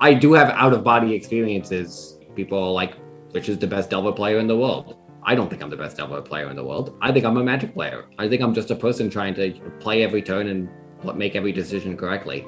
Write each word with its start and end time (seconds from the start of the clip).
I 0.00 0.14
do 0.14 0.32
have 0.32 0.50
out 0.50 0.72
of 0.72 0.84
body 0.84 1.12
experiences. 1.14 2.18
People 2.36 2.72
like, 2.72 2.94
which 3.32 3.48
is 3.48 3.58
the 3.58 3.66
best 3.66 3.90
Delver 3.90 4.12
player 4.12 4.38
in 4.38 4.46
the 4.46 4.56
world. 4.56 4.96
I 5.24 5.34
don't 5.34 5.50
think 5.50 5.60
I'm 5.60 5.70
the 5.70 5.76
best 5.76 5.96
Delver 5.96 6.22
player 6.22 6.48
in 6.50 6.56
the 6.56 6.64
world. 6.64 6.96
I 7.02 7.10
think 7.12 7.24
I'm 7.24 7.36
a 7.36 7.42
Magic 7.42 7.74
player. 7.74 8.04
I 8.16 8.28
think 8.28 8.40
I'm 8.40 8.54
just 8.54 8.70
a 8.70 8.76
person 8.76 9.10
trying 9.10 9.34
to 9.34 9.52
play 9.80 10.04
every 10.04 10.22
turn 10.22 10.46
and 10.48 10.68
make 11.16 11.34
every 11.34 11.52
decision 11.52 11.96
correctly. 11.96 12.46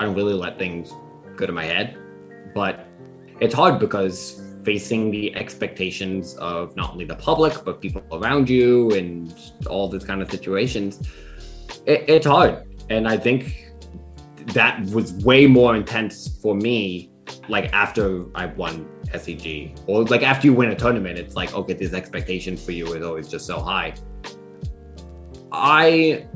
I 0.00 0.04
don't 0.04 0.16
really 0.16 0.34
let 0.34 0.58
things 0.58 0.92
go 1.36 1.46
to 1.46 1.52
my 1.52 1.64
head, 1.64 1.96
but 2.54 2.86
it's 3.40 3.54
hard 3.54 3.78
because 3.78 4.42
facing 4.64 5.10
the 5.10 5.34
expectations 5.36 6.34
of 6.36 6.74
not 6.74 6.90
only 6.90 7.04
the 7.04 7.16
public 7.16 7.64
but 7.64 7.80
people 7.80 8.02
around 8.12 8.48
you 8.48 8.90
and 8.92 9.34
all 9.68 9.88
these 9.88 10.04
kind 10.04 10.20
of 10.22 10.30
situations, 10.30 11.08
it, 11.86 12.04
it's 12.08 12.26
hard. 12.26 12.66
And 12.90 13.08
I 13.08 13.16
think 13.16 13.63
that 14.48 14.80
was 14.90 15.12
way 15.24 15.46
more 15.46 15.74
intense 15.76 16.38
for 16.42 16.54
me 16.54 17.10
like 17.48 17.72
after 17.72 18.26
I 18.34 18.46
won 18.46 18.88
SCG 19.06 19.78
or 19.86 20.04
like 20.04 20.22
after 20.22 20.46
you 20.46 20.54
win 20.54 20.70
a 20.70 20.74
tournament, 20.74 21.18
it's 21.18 21.36
like, 21.36 21.54
okay, 21.54 21.72
this 21.72 21.92
expectation 21.92 22.56
for 22.56 22.72
you 22.72 22.92
is 22.94 23.04
always 23.04 23.28
just 23.28 23.46
so 23.46 23.60
high. 23.60 23.94
I 25.52 26.26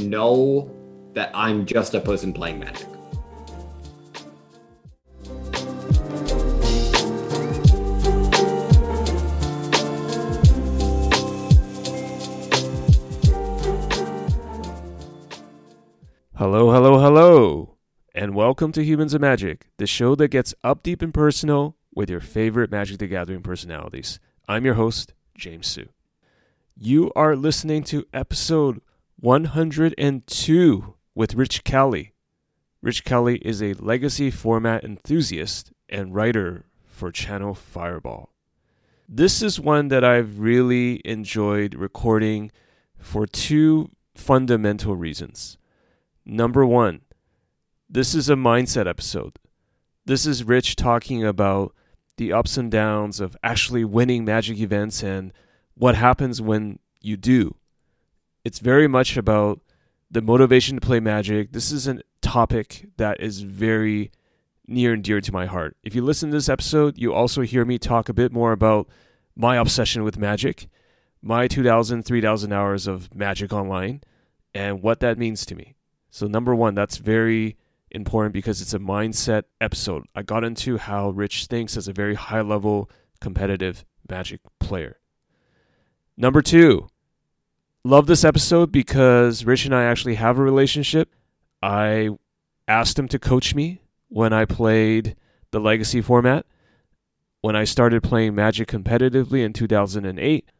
know 0.00 0.70
that 1.14 1.30
I'm 1.34 1.66
just 1.66 1.94
a 1.94 2.00
person 2.00 2.32
playing 2.32 2.60
Magic. 2.60 2.86
Hello, 16.38 16.70
hello, 16.70 17.00
hello, 17.00 17.76
and 18.14 18.34
welcome 18.34 18.70
to 18.72 18.84
Humans 18.84 19.14
of 19.14 19.22
Magic, 19.22 19.68
the 19.78 19.86
show 19.86 20.14
that 20.16 20.28
gets 20.28 20.54
up 20.62 20.82
deep 20.82 21.00
and 21.00 21.14
personal 21.14 21.78
with 21.94 22.10
your 22.10 22.20
favorite 22.20 22.70
Magic 22.70 22.98
the 22.98 23.06
Gathering 23.06 23.40
personalities. 23.40 24.20
I'm 24.46 24.66
your 24.66 24.74
host, 24.74 25.14
James 25.34 25.66
Hsu. 25.66 25.86
You 26.76 27.10
are 27.16 27.36
listening 27.36 27.84
to 27.84 28.04
episode 28.12 28.82
102 29.18 30.94
with 31.14 31.34
Rich 31.34 31.64
Cali. 31.64 32.12
Rich 32.82 33.04
Cali 33.04 33.38
is 33.38 33.62
a 33.62 33.72
legacy 33.72 34.30
format 34.30 34.84
enthusiast 34.84 35.72
and 35.88 36.14
writer 36.14 36.66
for 36.84 37.10
Channel 37.10 37.54
Fireball. 37.54 38.34
This 39.08 39.40
is 39.40 39.58
one 39.58 39.88
that 39.88 40.04
I've 40.04 40.38
really 40.38 41.00
enjoyed 41.02 41.74
recording 41.74 42.52
for 42.98 43.26
two 43.26 43.90
fundamental 44.14 44.96
reasons. 44.96 45.56
Number 46.28 46.66
one, 46.66 47.02
this 47.88 48.12
is 48.12 48.28
a 48.28 48.34
mindset 48.34 48.88
episode. 48.88 49.38
This 50.06 50.26
is 50.26 50.42
Rich 50.42 50.74
talking 50.74 51.24
about 51.24 51.72
the 52.16 52.32
ups 52.32 52.56
and 52.56 52.68
downs 52.68 53.20
of 53.20 53.36
actually 53.44 53.84
winning 53.84 54.24
magic 54.24 54.58
events 54.58 55.04
and 55.04 55.32
what 55.74 55.94
happens 55.94 56.42
when 56.42 56.80
you 57.00 57.16
do. 57.16 57.54
It's 58.44 58.58
very 58.58 58.88
much 58.88 59.16
about 59.16 59.60
the 60.10 60.20
motivation 60.20 60.80
to 60.80 60.84
play 60.84 60.98
magic. 60.98 61.52
This 61.52 61.70
is 61.70 61.86
a 61.86 62.00
topic 62.22 62.88
that 62.96 63.20
is 63.20 63.42
very 63.42 64.10
near 64.66 64.94
and 64.94 65.04
dear 65.04 65.20
to 65.20 65.32
my 65.32 65.46
heart. 65.46 65.76
If 65.84 65.94
you 65.94 66.02
listen 66.02 66.30
to 66.30 66.36
this 66.36 66.48
episode, 66.48 66.98
you 66.98 67.14
also 67.14 67.42
hear 67.42 67.64
me 67.64 67.78
talk 67.78 68.08
a 68.08 68.12
bit 68.12 68.32
more 68.32 68.50
about 68.50 68.88
my 69.36 69.58
obsession 69.58 70.02
with 70.02 70.18
magic, 70.18 70.66
my 71.22 71.46
2,000, 71.46 72.02
3,000 72.02 72.52
hours 72.52 72.88
of 72.88 73.14
magic 73.14 73.52
online, 73.52 74.00
and 74.52 74.82
what 74.82 74.98
that 74.98 75.18
means 75.18 75.46
to 75.46 75.54
me. 75.54 75.75
So, 76.16 76.26
number 76.26 76.54
one, 76.54 76.74
that's 76.74 76.96
very 76.96 77.58
important 77.90 78.32
because 78.32 78.62
it's 78.62 78.72
a 78.72 78.78
mindset 78.78 79.42
episode. 79.60 80.04
I 80.14 80.22
got 80.22 80.44
into 80.44 80.78
how 80.78 81.10
Rich 81.10 81.44
thinks 81.44 81.76
as 81.76 81.88
a 81.88 81.92
very 81.92 82.14
high 82.14 82.40
level 82.40 82.90
competitive 83.20 83.84
magic 84.08 84.40
player. 84.58 84.98
Number 86.16 86.40
two, 86.40 86.88
love 87.84 88.06
this 88.06 88.24
episode 88.24 88.72
because 88.72 89.44
Rich 89.44 89.66
and 89.66 89.74
I 89.74 89.84
actually 89.84 90.14
have 90.14 90.38
a 90.38 90.42
relationship. 90.42 91.10
I 91.62 92.08
asked 92.66 92.98
him 92.98 93.08
to 93.08 93.18
coach 93.18 93.54
me 93.54 93.82
when 94.08 94.32
I 94.32 94.46
played 94.46 95.16
the 95.50 95.60
legacy 95.60 96.00
format. 96.00 96.46
When 97.42 97.56
I 97.56 97.64
started 97.64 98.02
playing 98.02 98.34
Magic 98.34 98.68
competitively 98.68 99.44
in 99.44 99.52
2008, 99.52 100.50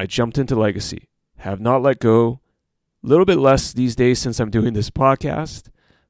I 0.00 0.06
jumped 0.06 0.36
into 0.36 0.56
legacy. 0.56 1.10
Have 1.36 1.60
not 1.60 1.80
let 1.80 2.00
go 2.00 2.40
a 3.06 3.08
little 3.08 3.24
bit 3.24 3.38
less 3.38 3.72
these 3.72 3.94
days 3.94 4.18
since 4.18 4.40
I'm 4.40 4.50
doing 4.50 4.72
this 4.72 4.90
podcast, 4.90 5.68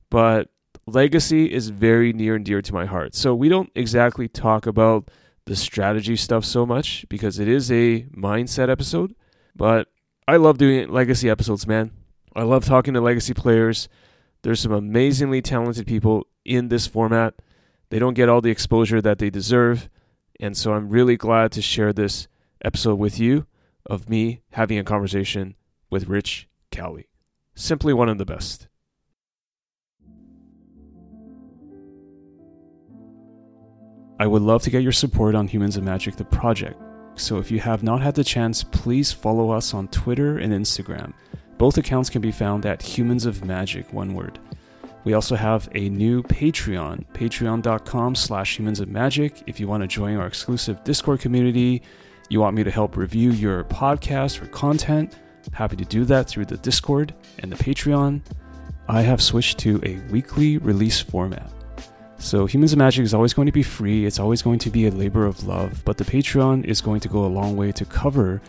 but 0.08 0.48
legacy 0.86 1.52
is 1.52 1.68
very 1.68 2.14
near 2.14 2.36
and 2.36 2.44
dear 2.44 2.62
to 2.62 2.72
my 2.72 2.86
heart. 2.86 3.14
So 3.14 3.34
we 3.34 3.50
don't 3.50 3.70
exactly 3.74 4.28
talk 4.28 4.66
about 4.66 5.10
the 5.44 5.54
strategy 5.54 6.16
stuff 6.16 6.42
so 6.42 6.64
much 6.64 7.04
because 7.10 7.38
it 7.38 7.48
is 7.48 7.70
a 7.70 8.04
mindset 8.16 8.70
episode, 8.70 9.14
but 9.54 9.88
I 10.26 10.38
love 10.38 10.56
doing 10.56 10.88
legacy 10.88 11.28
episodes, 11.28 11.66
man. 11.66 11.90
I 12.34 12.44
love 12.44 12.64
talking 12.64 12.94
to 12.94 13.00
legacy 13.02 13.34
players. 13.34 13.90
There's 14.40 14.60
some 14.60 14.72
amazingly 14.72 15.42
talented 15.42 15.86
people 15.86 16.26
in 16.46 16.68
this 16.68 16.86
format. 16.86 17.34
They 17.90 17.98
don't 17.98 18.14
get 18.14 18.30
all 18.30 18.40
the 18.40 18.50
exposure 18.50 19.02
that 19.02 19.18
they 19.18 19.28
deserve. 19.28 19.90
And 20.40 20.56
so 20.56 20.72
I'm 20.72 20.88
really 20.88 21.18
glad 21.18 21.52
to 21.52 21.62
share 21.62 21.92
this 21.92 22.26
episode 22.64 22.98
with 22.98 23.20
you 23.20 23.46
of 23.84 24.08
me 24.08 24.40
having 24.52 24.78
a 24.78 24.84
conversation 24.84 25.56
with 25.90 26.08
Rich 26.08 26.48
Cali. 26.76 27.08
Simply 27.54 27.94
one 27.94 28.10
of 28.10 28.18
the 28.18 28.26
best. 28.26 28.68
I 34.18 34.26
would 34.26 34.42
love 34.42 34.62
to 34.62 34.70
get 34.70 34.82
your 34.82 34.92
support 34.92 35.34
on 35.34 35.48
Humans 35.48 35.76
of 35.76 35.84
Magic, 35.84 36.16
the 36.16 36.24
project. 36.24 36.78
So 37.14 37.38
if 37.38 37.50
you 37.50 37.60
have 37.60 37.82
not 37.82 38.02
had 38.02 38.14
the 38.14 38.24
chance, 38.24 38.62
please 38.62 39.10
follow 39.10 39.50
us 39.50 39.72
on 39.72 39.88
Twitter 39.88 40.38
and 40.38 40.52
Instagram. 40.52 41.14
Both 41.56 41.78
accounts 41.78 42.10
can 42.10 42.20
be 42.20 42.30
found 42.30 42.66
at 42.66 42.82
Humans 42.82 43.24
of 43.24 43.44
Magic, 43.44 43.90
one 43.94 44.12
word. 44.14 44.38
We 45.04 45.14
also 45.14 45.34
have 45.34 45.70
a 45.74 45.88
new 45.88 46.22
Patreon, 46.24 47.06
patreon.com 47.14 48.14
slash 48.14 48.58
humans 48.58 48.80
of 48.80 48.88
magic. 48.88 49.42
If 49.46 49.60
you 49.60 49.68
want 49.68 49.82
to 49.82 49.86
join 49.86 50.16
our 50.16 50.26
exclusive 50.26 50.84
Discord 50.84 51.20
community, 51.20 51.82
you 52.28 52.40
want 52.40 52.56
me 52.56 52.64
to 52.64 52.70
help 52.70 52.96
review 52.96 53.30
your 53.30 53.64
podcast 53.64 54.42
or 54.42 54.46
content, 54.48 55.16
Happy 55.52 55.76
to 55.76 55.84
do 55.84 56.04
that 56.04 56.28
through 56.28 56.46
the 56.46 56.56
Discord 56.58 57.14
and 57.38 57.50
the 57.50 57.56
Patreon. 57.56 58.20
I 58.88 59.02
have 59.02 59.22
switched 59.22 59.58
to 59.58 59.80
a 59.84 59.96
weekly 60.12 60.58
release 60.58 61.00
format. 61.00 61.50
So, 62.18 62.46
Humans 62.46 62.72
of 62.72 62.78
Magic 62.78 63.04
is 63.04 63.12
always 63.12 63.34
going 63.34 63.46
to 63.46 63.52
be 63.52 63.62
free, 63.62 64.06
it's 64.06 64.18
always 64.18 64.42
going 64.42 64.58
to 64.60 64.70
be 64.70 64.86
a 64.86 64.90
labor 64.90 65.26
of 65.26 65.44
love, 65.44 65.82
but 65.84 65.98
the 65.98 66.04
Patreon 66.04 66.64
is 66.64 66.80
going 66.80 67.00
to 67.00 67.08
go 67.08 67.24
a 67.24 67.26
long 67.26 67.56
way 67.56 67.72
to 67.72 67.84
cover 67.84 68.40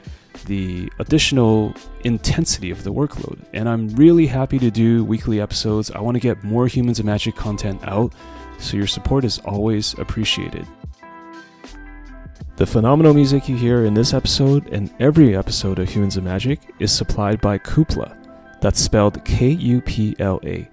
the 0.45 0.89
additional 0.99 1.73
intensity 2.03 2.71
of 2.71 2.83
the 2.83 2.93
workload. 2.93 3.39
And 3.53 3.67
I'm 3.67 3.89
really 3.89 4.27
happy 4.27 4.59
to 4.59 4.71
do 4.71 5.03
weekly 5.03 5.41
episodes. 5.41 5.91
I 5.91 5.99
want 5.99 6.15
to 6.15 6.21
get 6.21 6.43
more 6.43 6.67
Humans 6.67 6.99
of 6.99 7.05
Magic 7.05 7.35
content 7.35 7.81
out, 7.83 8.13
so 8.59 8.77
your 8.77 8.87
support 8.87 9.25
is 9.25 9.39
always 9.39 9.93
appreciated. 9.99 10.65
The 12.57 12.65
phenomenal 12.65 13.13
music 13.13 13.47
you 13.47 13.55
hear 13.55 13.85
in 13.85 13.93
this 13.93 14.15
episode 14.15 14.73
and 14.73 14.91
every 14.99 15.37
episode 15.37 15.77
of 15.77 15.87
Humans 15.89 16.17
of 16.17 16.23
Magic 16.23 16.59
is 16.79 16.91
supplied 16.91 17.39
by 17.39 17.59
Kupla. 17.59 18.17
That's 18.61 18.81
spelled 18.81 19.23
K 19.23 19.49
U 19.51 19.79
P 19.79 20.15
L 20.17 20.39
A. 20.43 20.67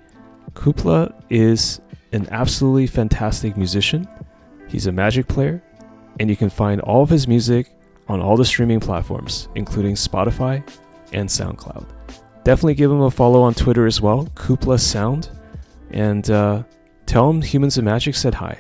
Kupla 0.55 1.13
is 1.29 1.83
an 2.13 2.27
absolutely 2.31 2.87
fantastic 2.87 3.59
musician. 3.59 4.09
He's 4.67 4.87
a 4.87 4.93
magic 4.93 5.29
player, 5.29 5.63
and 6.19 6.31
you 6.31 6.37
can 6.37 6.49
find 6.49 6.81
all 6.81 7.03
of 7.03 7.11
his 7.11 7.29
music 7.29 7.77
on 8.09 8.23
all 8.23 8.39
the 8.39 8.47
streaming 8.47 8.81
platforms, 8.81 9.51
including 9.55 9.95
Spotify 9.95 10.67
and 11.13 11.29
SoundCloud. 11.29 11.87
Definitely 12.45 12.77
give 12.77 12.91
him 12.91 13.03
a 13.03 13.11
follow 13.11 13.43
on 13.43 13.53
Twitter 13.53 13.85
as 13.85 14.01
well, 14.01 14.25
Kupla 14.37 14.81
Sound, 14.81 15.29
and 15.91 16.31
uh, 16.31 16.63
tell 17.05 17.29
him 17.29 17.43
Humans 17.43 17.77
of 17.77 17.85
Magic 17.85 18.15
said 18.15 18.33
hi. 18.33 18.59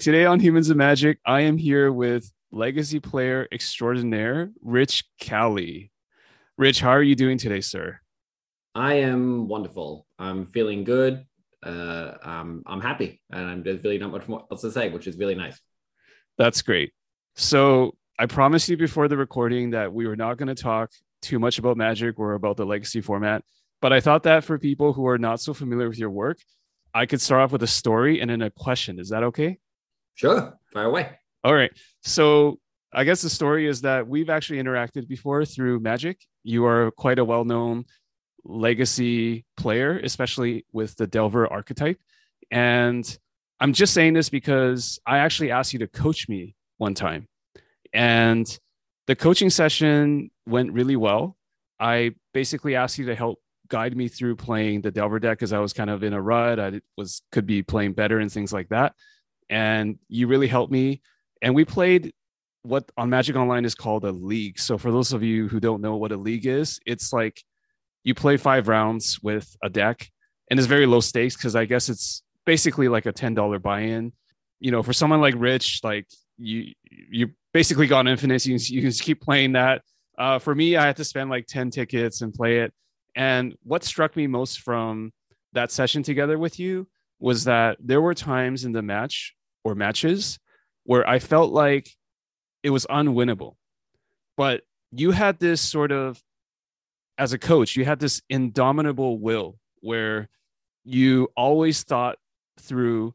Today 0.00 0.24
on 0.24 0.40
Humans 0.40 0.70
of 0.70 0.76
Magic, 0.76 1.20
I 1.24 1.42
am 1.42 1.56
here 1.56 1.92
with 1.92 2.28
legacy 2.50 2.98
player 2.98 3.46
extraordinaire, 3.52 4.50
Rich 4.60 5.04
Cali. 5.20 5.92
Rich, 6.58 6.80
how 6.80 6.90
are 6.90 7.02
you 7.02 7.14
doing 7.14 7.38
today, 7.38 7.60
sir? 7.60 8.00
I 8.74 8.94
am 8.94 9.46
wonderful. 9.46 10.04
I'm 10.18 10.46
feeling 10.46 10.82
good. 10.82 11.24
Uh, 11.62 12.14
I'm, 12.24 12.64
I'm 12.66 12.80
happy, 12.80 13.22
and 13.30 13.48
I'm, 13.48 13.62
there's 13.62 13.84
really 13.84 13.98
not 13.98 14.10
much 14.10 14.26
more 14.26 14.44
else 14.50 14.62
to 14.62 14.72
say, 14.72 14.90
which 14.90 15.06
is 15.06 15.16
really 15.16 15.36
nice. 15.36 15.60
That's 16.38 16.60
great. 16.60 16.92
So 17.36 17.94
I 18.18 18.26
promised 18.26 18.68
you 18.68 18.76
before 18.76 19.06
the 19.06 19.16
recording 19.16 19.70
that 19.70 19.92
we 19.92 20.08
were 20.08 20.16
not 20.16 20.38
going 20.38 20.48
to 20.48 20.60
talk 20.60 20.90
too 21.22 21.38
much 21.38 21.60
about 21.60 21.76
Magic 21.76 22.18
or 22.18 22.34
about 22.34 22.56
the 22.56 22.66
legacy 22.66 23.00
format, 23.00 23.44
but 23.80 23.92
I 23.92 24.00
thought 24.00 24.24
that 24.24 24.42
for 24.42 24.58
people 24.58 24.92
who 24.92 25.06
are 25.06 25.18
not 25.18 25.40
so 25.40 25.54
familiar 25.54 25.88
with 25.88 26.00
your 26.00 26.10
work, 26.10 26.38
I 26.92 27.06
could 27.06 27.20
start 27.20 27.42
off 27.42 27.52
with 27.52 27.62
a 27.62 27.68
story 27.68 28.20
and 28.20 28.28
then 28.28 28.42
a 28.42 28.50
question. 28.50 28.98
Is 28.98 29.10
that 29.10 29.22
okay? 29.22 29.58
Sure, 30.14 30.58
fire 30.72 30.86
away. 30.86 31.18
All 31.42 31.54
right. 31.54 31.72
So 32.02 32.58
I 32.92 33.04
guess 33.04 33.22
the 33.22 33.30
story 33.30 33.66
is 33.66 33.82
that 33.82 34.06
we've 34.06 34.30
actually 34.30 34.62
interacted 34.62 35.08
before 35.08 35.44
through 35.44 35.80
Magic. 35.80 36.18
You 36.42 36.64
are 36.66 36.90
quite 36.92 37.18
a 37.18 37.24
well 37.24 37.44
known 37.44 37.84
legacy 38.44 39.44
player, 39.56 39.98
especially 39.98 40.64
with 40.72 40.96
the 40.96 41.06
Delver 41.06 41.50
archetype. 41.52 41.98
And 42.50 43.18
I'm 43.60 43.72
just 43.72 43.94
saying 43.94 44.14
this 44.14 44.28
because 44.28 44.98
I 45.06 45.18
actually 45.18 45.50
asked 45.50 45.72
you 45.72 45.80
to 45.80 45.88
coach 45.88 46.28
me 46.28 46.54
one 46.78 46.94
time. 46.94 47.28
And 47.92 48.46
the 49.06 49.16
coaching 49.16 49.50
session 49.50 50.30
went 50.46 50.72
really 50.72 50.96
well. 50.96 51.36
I 51.80 52.14
basically 52.32 52.76
asked 52.76 52.98
you 52.98 53.06
to 53.06 53.14
help 53.14 53.40
guide 53.68 53.96
me 53.96 54.08
through 54.08 54.36
playing 54.36 54.82
the 54.82 54.90
Delver 54.90 55.18
deck 55.18 55.38
because 55.38 55.52
I 55.52 55.58
was 55.58 55.72
kind 55.72 55.90
of 55.90 56.02
in 56.02 56.12
a 56.12 56.20
rut. 56.20 56.60
I 56.60 56.80
was 56.96 57.22
could 57.32 57.46
be 57.46 57.62
playing 57.62 57.92
better 57.92 58.18
and 58.20 58.30
things 58.30 58.52
like 58.52 58.68
that. 58.68 58.94
And 59.48 59.98
you 60.08 60.26
really 60.26 60.48
helped 60.48 60.72
me. 60.72 61.02
And 61.42 61.54
we 61.54 61.64
played 61.64 62.12
what 62.62 62.90
on 62.96 63.10
Magic 63.10 63.36
Online 63.36 63.64
is 63.64 63.74
called 63.74 64.04
a 64.04 64.10
league. 64.10 64.58
So 64.58 64.78
for 64.78 64.90
those 64.90 65.12
of 65.12 65.22
you 65.22 65.48
who 65.48 65.60
don't 65.60 65.82
know 65.82 65.96
what 65.96 66.12
a 66.12 66.16
league 66.16 66.46
is, 66.46 66.80
it's 66.86 67.12
like 67.12 67.42
you 68.04 68.14
play 68.14 68.36
five 68.36 68.68
rounds 68.68 69.20
with 69.22 69.54
a 69.62 69.68
deck 69.68 70.08
and 70.50 70.58
it's 70.58 70.66
very 70.66 70.86
low 70.86 71.00
stakes 71.00 71.36
because 71.36 71.56
I 71.56 71.66
guess 71.66 71.88
it's 71.88 72.22
basically 72.46 72.88
like 72.88 73.06
a 73.06 73.12
$10 73.12 73.62
buy-in. 73.62 74.12
You 74.60 74.70
know, 74.70 74.82
for 74.82 74.92
someone 74.92 75.20
like 75.20 75.34
Rich, 75.36 75.80
like 75.84 76.06
you 76.38 76.72
you 76.90 77.30
basically 77.52 77.86
got 77.86 78.06
infinite. 78.06 78.44
You, 78.46 78.56
you 78.58 78.80
can 78.80 78.90
just 78.90 79.02
keep 79.02 79.20
playing 79.20 79.52
that. 79.52 79.82
Uh, 80.16 80.38
for 80.38 80.54
me, 80.54 80.76
I 80.76 80.86
had 80.86 80.96
to 80.96 81.04
spend 81.04 81.28
like 81.28 81.46
10 81.46 81.70
tickets 81.70 82.22
and 82.22 82.32
play 82.32 82.60
it. 82.60 82.72
And 83.14 83.54
what 83.62 83.84
struck 83.84 84.16
me 84.16 84.26
most 84.26 84.60
from 84.60 85.12
that 85.52 85.70
session 85.70 86.02
together 86.02 86.38
with 86.38 86.58
you 86.58 86.86
was 87.18 87.44
that 87.44 87.76
there 87.80 88.00
were 88.00 88.14
times 88.14 88.64
in 88.64 88.72
the 88.72 88.82
match 88.82 89.34
or 89.64 89.74
matches 89.74 90.38
where 90.84 91.08
I 91.08 91.18
felt 91.18 91.52
like 91.52 91.90
it 92.62 92.70
was 92.70 92.86
unwinnable. 92.86 93.56
But 94.36 94.62
you 94.90 95.10
had 95.10 95.38
this 95.38 95.60
sort 95.60 95.92
of, 95.92 96.20
as 97.18 97.32
a 97.32 97.38
coach, 97.38 97.76
you 97.76 97.84
had 97.84 98.00
this 98.00 98.22
indomitable 98.28 99.18
will 99.18 99.58
where 99.80 100.28
you 100.84 101.28
always 101.36 101.82
thought 101.82 102.18
through 102.60 103.14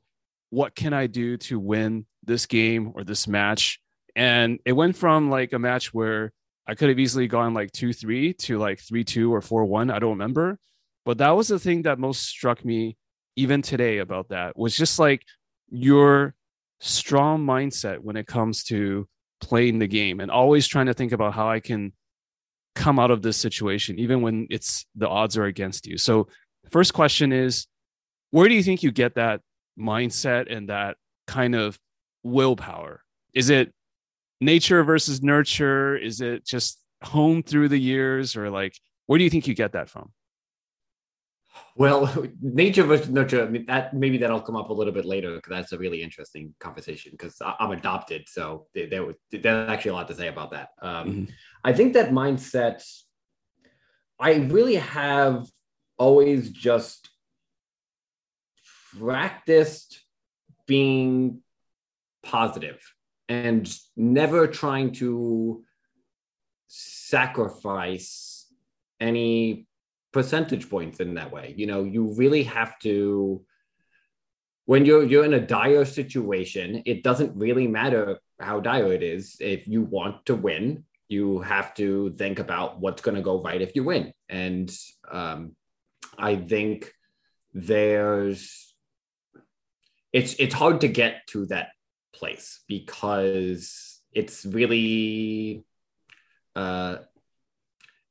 what 0.50 0.76
can 0.76 0.94
I 0.94 1.08
do 1.08 1.38
to 1.38 1.60
win 1.60 2.06
this 2.24 2.46
game 2.46 2.92
or 2.96 3.04
this 3.04 3.28
match? 3.28 3.80
And 4.16 4.60
it 4.66 4.74
went 4.74 4.96
from 4.96 5.30
like 5.30 5.54
a 5.54 5.60
match 5.60 5.94
where 5.94 6.32
I 6.68 6.76
could 6.76 6.90
have 6.90 7.00
easily 7.00 7.28
gone 7.28 7.54
like 7.54 7.72
2 7.72 7.94
3 7.94 8.34
to 8.34 8.58
like 8.58 8.80
3 8.80 9.04
2 9.04 9.34
or 9.34 9.42
4 9.42 9.66
1. 9.66 9.92
I 9.92 10.00
don't 10.00 10.12
remember. 10.12 10.60
But 11.06 11.20
that 11.20 11.32
was 11.32 11.48
the 11.48 11.60
thing 11.60 11.84
that 11.84 12.00
most 12.00 12.26
struck 12.28 12.64
me 12.64 12.98
even 13.40 13.62
today 13.62 14.00
about 14.00 14.30
that 14.30 14.58
was 14.58 14.76
just 14.76 15.00
like 15.00 15.24
your 15.70 16.36
strong 16.82 17.46
mindset 17.46 18.00
when 18.00 18.18
it 18.18 18.28
comes 18.28 18.64
to 18.66 19.08
playing 19.40 19.80
the 19.80 19.88
game 19.88 20.20
and 20.20 20.30
always 20.30 20.68
trying 20.68 20.88
to 20.88 20.94
think 20.94 21.14
about 21.14 21.34
how 21.34 21.50
I 21.50 21.62
can 21.62 21.94
come 22.76 23.00
out 23.00 23.12
of 23.12 23.22
this 23.22 23.38
situation, 23.38 23.98
even 23.98 24.22
when 24.22 24.46
it's 24.50 24.86
the 24.96 25.08
odds 25.08 25.38
are 25.38 25.46
against 25.46 25.88
you. 25.88 25.98
So, 25.98 26.28
first 26.70 26.94
question 26.94 27.32
is 27.32 27.68
where 28.32 28.50
do 28.50 28.56
you 28.56 28.64
think 28.64 28.84
you 28.84 28.92
get 28.92 29.16
that 29.16 29.40
mindset 29.80 30.54
and 30.54 30.68
that 30.68 30.98
kind 31.26 31.56
of 31.56 31.80
willpower? 32.24 33.04
Is 33.34 33.50
it 33.50 33.74
nature 34.42 34.84
versus 34.84 35.24
nurture? 35.24 35.96
Is 35.96 36.20
it 36.20 36.46
just 36.46 36.78
home 37.02 37.42
through 37.42 37.70
the 37.70 37.80
years, 37.80 38.36
or 38.36 38.50
like 38.50 38.78
where 39.06 39.18
do 39.18 39.24
you 39.24 39.30
think 39.30 39.48
you 39.48 39.54
get 39.54 39.72
that 39.72 39.90
from? 39.90 40.12
Well, 41.76 42.14
nature 42.42 42.84
versus 42.84 43.10
nurture. 43.10 43.44
I 43.44 43.50
mean, 43.50 43.66
that 43.68 43.94
maybe 43.94 44.18
that'll 44.18 44.42
come 44.42 44.56
up 44.56 44.70
a 44.70 44.74
little 44.74 44.94
bit 44.94 45.06
later 45.06 45.36
because 45.36 45.52
that's 45.52 45.72
a 45.72 45.78
really 45.78 46.02
interesting 46.02 46.54
conversation. 46.60 47.12
Because 47.12 47.42
I'm 47.42 47.72
adopted, 47.72 48.28
so 48.28 48.68
there, 48.74 49.06
was 49.06 49.16
there's 49.32 49.70
actually 49.70 49.92
a 49.92 49.94
lot 49.94 50.08
to 50.10 50.16
say 50.16 50.28
about 50.28 50.52
that. 50.52 50.70
Um, 50.82 51.08
mm-hmm. 51.08 51.24
I 51.64 51.74
think 51.74 51.94
that 51.94 52.12
mindset. 52.12 52.84
I 54.22 54.34
really 54.34 54.76
have 54.76 55.48
always 55.98 56.50
just 56.50 57.10
practiced 58.98 60.02
being 60.68 61.42
positive 62.22 62.82
and 63.30 63.74
never 63.96 64.48
trying 64.48 64.92
to 64.92 65.64
sacrifice 66.68 68.48
any 69.00 69.68
percentage 70.12 70.70
points 70.70 71.00
in 71.00 71.16
that 71.16 71.32
way. 71.32 71.54
You 71.58 71.68
know, 71.68 71.84
you 71.84 72.14
really 72.16 72.44
have 72.44 72.78
to 72.80 73.44
when 74.66 74.86
you're 74.86 75.04
you're 75.04 75.26
in 75.26 75.34
a 75.34 75.46
dire 75.46 75.86
situation, 75.86 76.84
it 76.86 77.04
doesn't 77.04 77.36
really 77.36 77.68
matter 77.68 78.20
how 78.40 78.60
dire 78.60 78.94
it 78.94 79.02
is. 79.02 79.38
If 79.40 79.68
you 79.68 79.82
want 79.82 80.26
to 80.28 80.36
win, 80.36 80.84
you 81.08 81.40
have 81.42 81.74
to 81.76 82.12
think 82.12 82.38
about 82.38 82.80
what's 82.80 83.02
going 83.02 83.16
to 83.16 83.24
go 83.24 83.42
right 83.42 83.62
if 83.62 83.76
you 83.76 83.84
win. 83.84 84.14
And 84.30 84.72
um, 85.12 85.56
I 86.18 86.36
think 86.36 86.94
there's 87.54 88.76
it's 90.14 90.36
it's 90.36 90.54
hard 90.54 90.82
to 90.82 90.88
get 90.88 91.26
to 91.30 91.48
that 91.48 91.70
place 92.14 92.62
because 92.68 94.00
it's 94.12 94.46
really 94.46 95.64
uh 96.56 96.98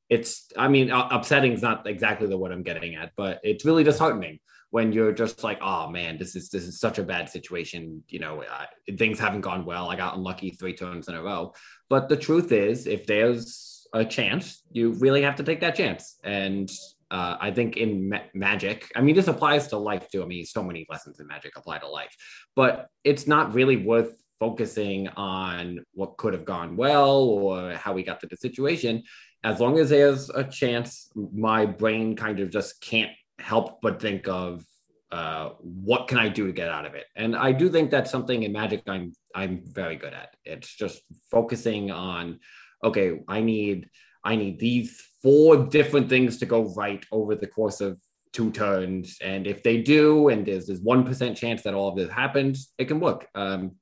it's 0.09 0.51
i 0.57 0.67
mean 0.67 0.89
upsetting 0.91 1.53
is 1.53 1.61
not 1.61 1.87
exactly 1.87 2.27
the 2.27 2.37
word 2.37 2.51
i'm 2.51 2.63
getting 2.63 2.95
at 2.95 3.11
but 3.15 3.39
it's 3.43 3.65
really 3.65 3.83
disheartening 3.83 4.39
when 4.71 4.91
you're 4.91 5.11
just 5.11 5.43
like 5.43 5.59
oh 5.61 5.89
man 5.89 6.17
this 6.17 6.35
is 6.35 6.49
this 6.49 6.63
is 6.63 6.79
such 6.79 6.97
a 6.97 7.03
bad 7.03 7.29
situation 7.29 8.03
you 8.07 8.19
know 8.19 8.43
uh, 8.43 8.65
things 8.97 9.19
haven't 9.19 9.41
gone 9.41 9.65
well 9.65 9.89
i 9.89 9.95
got 9.95 10.15
unlucky 10.15 10.51
three 10.51 10.75
turns 10.75 11.07
in 11.07 11.15
a 11.15 11.21
row 11.21 11.53
but 11.89 12.09
the 12.09 12.17
truth 12.17 12.51
is 12.51 12.87
if 12.87 13.05
there's 13.05 13.87
a 13.93 14.05
chance 14.05 14.63
you 14.71 14.91
really 14.93 15.21
have 15.21 15.35
to 15.35 15.43
take 15.43 15.59
that 15.59 15.75
chance 15.75 16.17
and 16.23 16.71
uh, 17.11 17.37
I 17.39 17.49
think 17.49 17.75
in 17.77 18.09
ma- 18.09 18.19
magic, 18.35 18.91
I 18.95 19.01
mean, 19.01 19.15
this 19.15 19.27
applies 19.27 19.67
to 19.69 19.77
life 19.77 20.07
too. 20.11 20.21
I 20.21 20.27
mean, 20.27 20.45
so 20.45 20.63
many 20.63 20.85
lessons 20.89 21.19
in 21.19 21.25
magic 21.25 21.57
apply 21.57 21.79
to 21.79 21.87
life, 21.87 22.15
but 22.55 22.87
it's 23.03 23.25
not 23.25 23.53
really 23.55 23.77
worth 23.77 24.13
focusing 24.39 25.07
on 25.09 25.83
what 25.93 26.17
could 26.17 26.33
have 26.33 26.45
gone 26.45 26.77
well 26.77 27.17
or 27.17 27.73
how 27.73 27.93
we 27.93 28.03
got 28.03 28.19
to 28.21 28.27
the 28.27 28.37
situation. 28.37 29.03
As 29.43 29.59
long 29.59 29.79
as 29.79 29.89
there's 29.89 30.29
a 30.29 30.43
chance, 30.43 31.09
my 31.15 31.65
brain 31.65 32.15
kind 32.15 32.39
of 32.39 32.49
just 32.49 32.81
can't 32.81 33.11
help 33.39 33.79
but 33.81 34.01
think 34.01 34.27
of 34.27 34.63
uh, 35.11 35.49
what 35.59 36.07
can 36.07 36.19
I 36.19 36.29
do 36.29 36.45
to 36.45 36.53
get 36.53 36.69
out 36.69 36.85
of 36.85 36.93
it. 36.93 37.05
And 37.15 37.35
I 37.35 37.51
do 37.51 37.69
think 37.69 37.89
that's 37.89 38.11
something 38.11 38.43
in 38.43 38.51
magic 38.51 38.83
I'm 38.87 39.13
I'm 39.33 39.61
very 39.65 39.95
good 39.95 40.13
at. 40.13 40.35
It's 40.45 40.73
just 40.75 41.01
focusing 41.31 41.91
on, 41.91 42.39
okay, 42.83 43.21
I 43.27 43.41
need 43.41 43.89
I 44.23 44.35
need 44.35 44.59
these 44.59 45.01
four 45.23 45.57
different 45.57 46.09
things 46.09 46.37
to 46.37 46.45
go 46.45 46.73
right 46.75 47.03
over 47.11 47.35
the 47.35 47.47
course 47.47 47.81
of 47.81 47.99
two 48.33 48.51
turns. 48.51 49.17
And 49.21 49.47
if 49.47 49.63
they 49.63 49.81
do, 49.81 50.29
and 50.29 50.45
there's 50.45 50.67
this 50.67 50.79
1% 50.81 51.35
chance 51.35 51.63
that 51.63 51.73
all 51.73 51.89
of 51.89 51.95
this 51.95 52.11
happens, 52.11 52.71
it 52.77 52.87
can 52.87 52.99
work. 52.99 53.27
Um, 53.33 53.75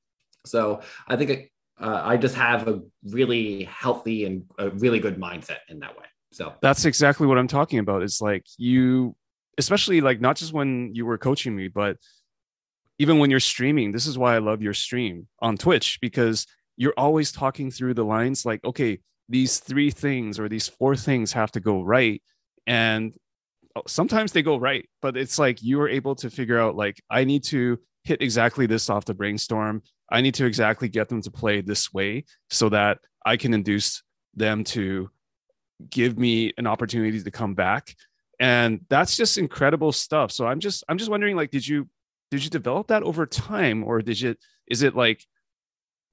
so 0.46 0.82
I 1.08 1.16
think 1.18 1.52
uh, 1.80 2.02
I 2.04 2.18
just 2.18 2.36
have 2.36 2.68
a 2.68 2.82
really 3.04 3.64
healthy 3.66 4.26
and 4.26 4.44
a 4.58 4.70
really 4.70 5.00
good 5.00 5.18
mindset 5.18 5.60
in 5.70 5.80
that 5.80 5.98
way. 5.98 6.06
So 6.32 6.54
that's 6.62 6.86
exactly 6.86 7.28
what 7.28 7.38
I'm 7.38 7.48
talking 7.48 7.80
about. 7.80 8.04
It's 8.04 8.22
like 8.22 8.46
you, 8.58 9.16
especially 9.58 10.02
like 10.02 10.20
not 10.20 10.36
just 10.36 10.54
when 10.54 10.94
you 10.94 11.06
were 11.06 11.18
coaching 11.18 11.56
me, 11.56 11.68
but 11.68 11.98
even 13.00 13.20
when 13.20 13.30
you're 13.30 13.40
streaming, 13.40 13.92
this 13.92 14.08
is 14.08 14.18
why 14.18 14.36
I 14.36 14.40
love 14.40 14.62
your 14.62 14.74
stream 14.74 15.28
on 15.40 15.58
Twitch 15.58 16.00
because 16.02 16.48
you're 16.76 16.94
always 16.98 17.32
talking 17.32 17.72
through 17.72 17.94
the 17.94 18.06
lines 18.06 18.46
like, 18.46 18.64
okay, 18.66 19.00
these 19.30 19.60
three 19.60 19.92
things 19.92 20.40
or 20.40 20.50
these 20.50 20.68
four 20.68 20.96
things 20.96 21.34
have 21.34 21.52
to 21.52 21.60
go 21.60 21.82
right 21.82 22.22
and 22.66 23.14
sometimes 23.86 24.32
they 24.32 24.42
go 24.42 24.58
right 24.58 24.90
but 25.02 25.16
it's 25.18 25.38
like 25.38 25.62
you 25.62 25.80
are 25.82 25.90
able 25.90 26.16
to 26.16 26.30
figure 26.30 26.60
out 26.60 26.76
like 26.76 27.02
i 27.10 27.24
need 27.24 27.44
to 27.44 27.78
hit 28.08 28.22
exactly 28.22 28.66
this 28.66 28.90
off 28.90 29.06
the 29.06 29.14
brainstorm. 29.14 29.84
I 30.10 30.22
need 30.22 30.36
to 30.36 30.46
exactly 30.46 30.88
get 30.88 31.10
them 31.10 31.22
to 31.22 31.32
play 31.32 31.62
this 31.62 31.94
way 31.94 32.26
so 32.50 32.70
that 32.70 33.00
i 33.26 33.36
can 33.36 33.54
induce 33.54 34.04
them 34.34 34.64
to 34.64 35.10
give 35.90 36.18
me 36.18 36.54
an 36.58 36.66
opportunity 36.66 37.22
to 37.22 37.32
come 37.32 37.54
back. 37.54 37.94
And 38.40 38.82
that's 38.90 39.18
just 39.18 39.38
incredible 39.38 39.92
stuff. 39.92 40.32
So 40.32 40.48
i'm 40.48 40.60
just 40.60 40.84
i'm 40.88 40.98
just 40.98 41.12
wondering 41.12 41.36
like 41.36 41.52
did 41.52 41.68
you 41.68 41.90
did 42.32 42.44
you 42.44 42.50
develop 42.50 42.88
that 42.88 43.04
over 43.04 43.26
time 43.26 43.84
or 43.84 44.02
did 44.02 44.20
you 44.20 44.36
is 44.68 44.82
it 44.82 44.96
like 44.96 45.26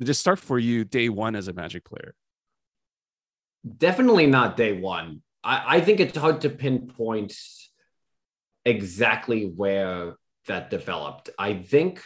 did 0.01 0.09
it 0.09 0.15
start 0.15 0.41
for 0.41 0.59
you 0.59 0.85
day 0.85 1.09
one 1.09 1.37
as 1.37 1.47
a 1.49 1.53
magic 1.53 1.85
player? 1.85 2.15
Definitely 3.79 4.27
not 4.27 4.57
day 4.57 4.73
one. 4.73 5.23
I, 5.43 5.77
I 5.77 5.81
think 5.81 6.01
it's 6.01 6.19
hard 6.19 6.41
to 6.41 6.51
pinpoint 6.51 7.37
exactly 8.65 9.45
where 9.45 10.17
that 10.47 10.71
developed. 10.71 11.31
I 11.39 11.55
think 11.55 12.03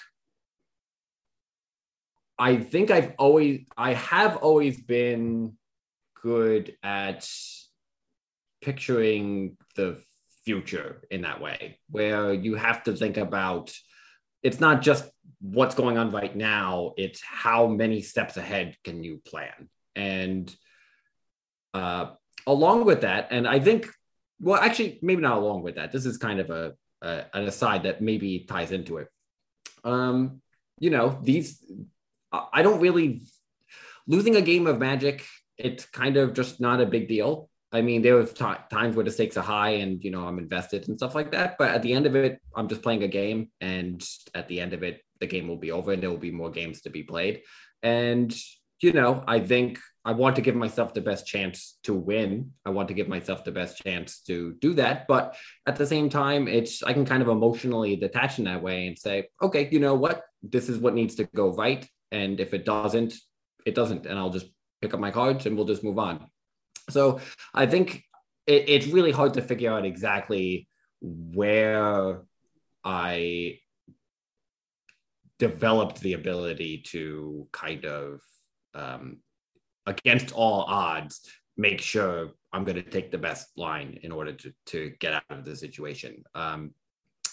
I 2.39 2.57
think 2.57 2.91
I've 2.91 3.15
always 3.19 3.67
I 3.77 3.95
have 3.95 4.37
always 4.37 4.81
been 4.81 5.57
good 6.23 6.77
at 6.83 7.29
picturing 8.61 9.57
the 9.77 10.01
future 10.45 11.03
in 11.11 11.23
that 11.23 11.41
way 11.41 11.79
where 11.91 12.33
you 12.33 12.55
have 12.55 12.83
to 12.85 12.95
think 12.95 13.17
about 13.17 13.73
it's 14.43 14.61
not 14.61 14.83
just 14.83 15.09
what's 15.41 15.75
going 15.75 15.99
on 15.99 16.11
right 16.11 16.35
now 16.35 16.93
it's 16.97 17.21
how 17.23 17.67
many 17.67 18.01
steps 18.01 18.37
ahead 18.37 18.75
can 18.83 19.05
you 19.05 19.21
plan 19.27 19.69
and 19.95 20.55
uh, 21.75 22.07
along 22.47 22.85
with 22.85 23.03
that 23.03 23.29
and 23.31 23.47
i 23.47 23.61
think 23.61 23.89
well 24.41 24.61
actually 24.61 24.99
maybe 25.03 25.21
not 25.21 25.37
along 25.37 25.63
with 25.63 25.75
that 25.75 25.93
this 25.93 26.07
is 26.07 26.17
kind 26.17 26.41
of 26.41 26.51
a, 26.51 26.73
a 27.03 27.25
an 27.35 27.47
aside 27.47 27.83
that 27.85 28.01
maybe 28.01 28.41
ties 28.41 28.73
into 28.73 28.99
it 28.99 29.09
um 29.85 30.41
you 30.79 30.91
know 30.91 31.19
these 31.23 31.65
i 32.53 32.63
don't 32.63 32.81
really 32.81 33.23
losing 34.07 34.37
a 34.37 34.43
game 34.43 34.67
of 34.67 34.79
magic 34.79 35.25
it's 35.57 35.87
kind 35.87 36.17
of 36.17 36.33
just 36.33 36.61
not 36.61 36.81
a 36.81 36.87
big 36.87 37.09
deal 37.09 37.49
I 37.71 37.83
mean, 37.83 38.01
there 38.01 38.15
were 38.15 38.25
t- 38.25 38.45
times 38.71 38.97
where 38.97 39.05
the 39.05 39.11
stakes 39.11 39.37
are 39.37 39.43
high 39.43 39.71
and, 39.71 40.03
you 40.03 40.11
know, 40.11 40.27
I'm 40.27 40.39
invested 40.39 40.89
and 40.89 40.97
stuff 40.97 41.15
like 41.15 41.33
that. 41.33 41.59
But 41.59 41.71
at 41.71 41.83
the 41.83 41.93
end 41.93 42.07
of 42.07 42.17
it, 42.17 42.41
I'm 42.57 42.67
just 42.67 42.83
playing 42.83 43.03
a 43.03 43.09
game. 43.09 43.51
And 43.61 44.03
at 44.35 44.49
the 44.49 44.61
end 44.61 44.73
of 44.73 44.83
it, 44.83 45.03
the 45.21 45.27
game 45.27 45.49
will 45.49 45.59
be 45.59 45.71
over 45.71 45.93
and 45.93 46.03
there 46.03 46.09
will 46.09 46.17
be 46.17 46.31
more 46.31 46.51
games 46.51 46.81
to 46.83 46.91
be 46.91 47.03
played. 47.03 47.43
And, 47.83 48.35
you 48.81 48.93
know, 48.93 49.25
I 49.27 49.41
think 49.41 49.79
I 50.05 50.13
want 50.13 50.37
to 50.37 50.43
give 50.43 50.55
myself 50.55 50.95
the 50.95 51.01
best 51.01 51.27
chance 51.27 51.77
to 51.85 51.95
win. 51.95 52.53
I 52.65 52.71
want 52.71 52.89
to 52.89 52.95
give 52.95 53.09
myself 53.09 53.45
the 53.45 53.53
best 53.53 53.83
chance 53.83 54.21
to 54.21 54.55
do 54.61 54.75
that. 54.75 55.07
But 55.07 55.37
at 55.67 55.77
the 55.77 55.87
same 55.87 56.09
time, 56.09 56.49
it's, 56.49 56.83
I 56.83 56.93
can 56.93 57.05
kind 57.05 57.23
of 57.23 57.29
emotionally 57.29 57.97
detach 57.97 58.39
in 58.39 58.45
that 58.45 58.63
way 58.63 58.87
and 58.87 58.99
say, 58.99 59.29
okay, 59.43 59.69
you 59.71 59.81
know 59.81 59.95
what? 59.95 60.23
This 60.43 60.69
is 60.69 60.79
what 60.79 60.95
needs 60.95 61.17
to 61.17 61.25
go 61.25 61.53
right. 61.53 61.87
And 62.11 62.41
if 62.41 62.55
it 62.55 62.65
doesn't, 62.65 63.15
it 63.67 63.75
doesn't. 63.75 64.07
And 64.07 64.19
I'll 64.19 64.31
just 64.31 64.47
pick 64.81 64.95
up 64.95 65.01
my 65.01 65.11
cards 65.11 65.45
and 65.45 65.57
we'll 65.57 65.67
just 65.67 65.85
move 65.85 65.99
on. 65.99 66.31
So 66.89 67.21
I 67.53 67.67
think 67.67 68.05
it, 68.47 68.69
it's 68.69 68.87
really 68.87 69.13
hard 69.13 69.35
to 69.35 69.43
figure 69.43 69.73
out 69.73 69.85
exactly 69.85 70.69
where 71.01 72.23
I 72.83 73.59
developed 75.39 76.01
the 76.01 76.15
ability 76.15 76.79
to 76.89 77.47
kind 77.53 77.85
of, 77.85 78.23
um, 78.75 79.19
against 79.87 80.33
all 80.33 80.65
odds, 80.69 81.29
make 81.57 81.81
sure 81.81 82.31
I'm 82.53 82.65
going 82.65 82.77
to 82.77 82.83
take 82.83 83.11
the 83.11 83.19
best 83.19 83.49
line 83.57 83.99
in 84.03 84.13
order 84.13 84.33
to, 84.33 84.53
to 84.67 84.93
get 85.01 85.15
out 85.15 85.23
of 85.31 85.45
the 85.45 85.57
situation. 85.57 86.23
Um, 86.35 86.73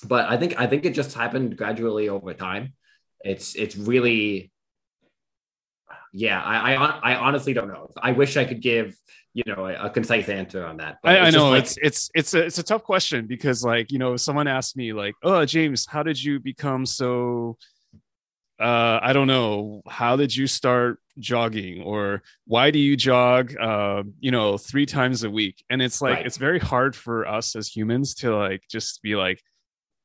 but 0.08 0.30
I 0.30 0.38
think 0.38 0.60
I 0.60 0.68
think 0.68 0.86
it 0.86 0.94
just 0.94 1.14
happened 1.14 1.58
gradually 1.58 2.10
over 2.10 2.34
time. 2.34 2.74
It's 3.24 3.56
it's 3.56 3.76
really 3.76 4.52
yeah, 6.18 6.42
I, 6.42 6.76
I, 6.76 7.00
I 7.12 7.16
honestly 7.16 7.54
don't 7.54 7.68
know. 7.68 7.90
I 8.02 8.14
wish 8.14 8.38
I 8.38 8.46
could 8.46 8.62
give 8.62 8.96
you 9.34 9.44
know 9.46 9.66
a, 9.66 9.88
a 9.88 9.90
concise 9.90 10.30
answer 10.30 10.66
on 10.66 10.78
that. 10.78 10.98
I, 11.04 11.18
I, 11.18 11.30
know 11.30 11.50
like, 11.50 11.64
it's 11.64 11.78
it's 11.82 12.10
it's 12.16 12.34
a 12.34 12.46
it's 12.46 12.58
a 12.58 12.64
tough 12.64 12.84
question 12.84 13.28
because 13.28 13.64
like 13.64 13.92
you 13.92 14.00
know 14.00 14.16
someone 14.16 14.48
asked 14.48 14.78
me 14.78 14.94
like, 14.94 15.14
oh 15.24 15.44
James, 15.46 15.86
how 15.86 16.04
did 16.04 16.22
you 16.22 16.40
become 16.40 16.86
so? 16.86 17.58
Uh, 18.60 19.00
I 19.02 19.12
don't 19.12 19.28
know. 19.28 19.82
How 19.88 20.16
did 20.16 20.34
you 20.34 20.48
start 20.48 21.00
jogging, 21.20 21.82
or 21.82 22.24
why 22.46 22.72
do 22.72 22.80
you 22.80 22.96
jog? 22.96 23.56
Uh, 23.58 24.04
you 24.20 24.32
know, 24.32 24.58
three 24.58 24.86
times 24.86 25.24
a 25.24 25.30
week, 25.30 25.64
and 25.70 25.82
it's 25.82 26.02
like 26.02 26.16
right. 26.16 26.26
it's 26.26 26.38
very 26.38 26.60
hard 26.60 26.96
for 26.96 27.28
us 27.28 27.56
as 27.56 27.68
humans 27.68 28.16
to 28.16 28.36
like 28.36 28.64
just 28.70 29.02
be 29.02 29.16
like, 29.16 29.42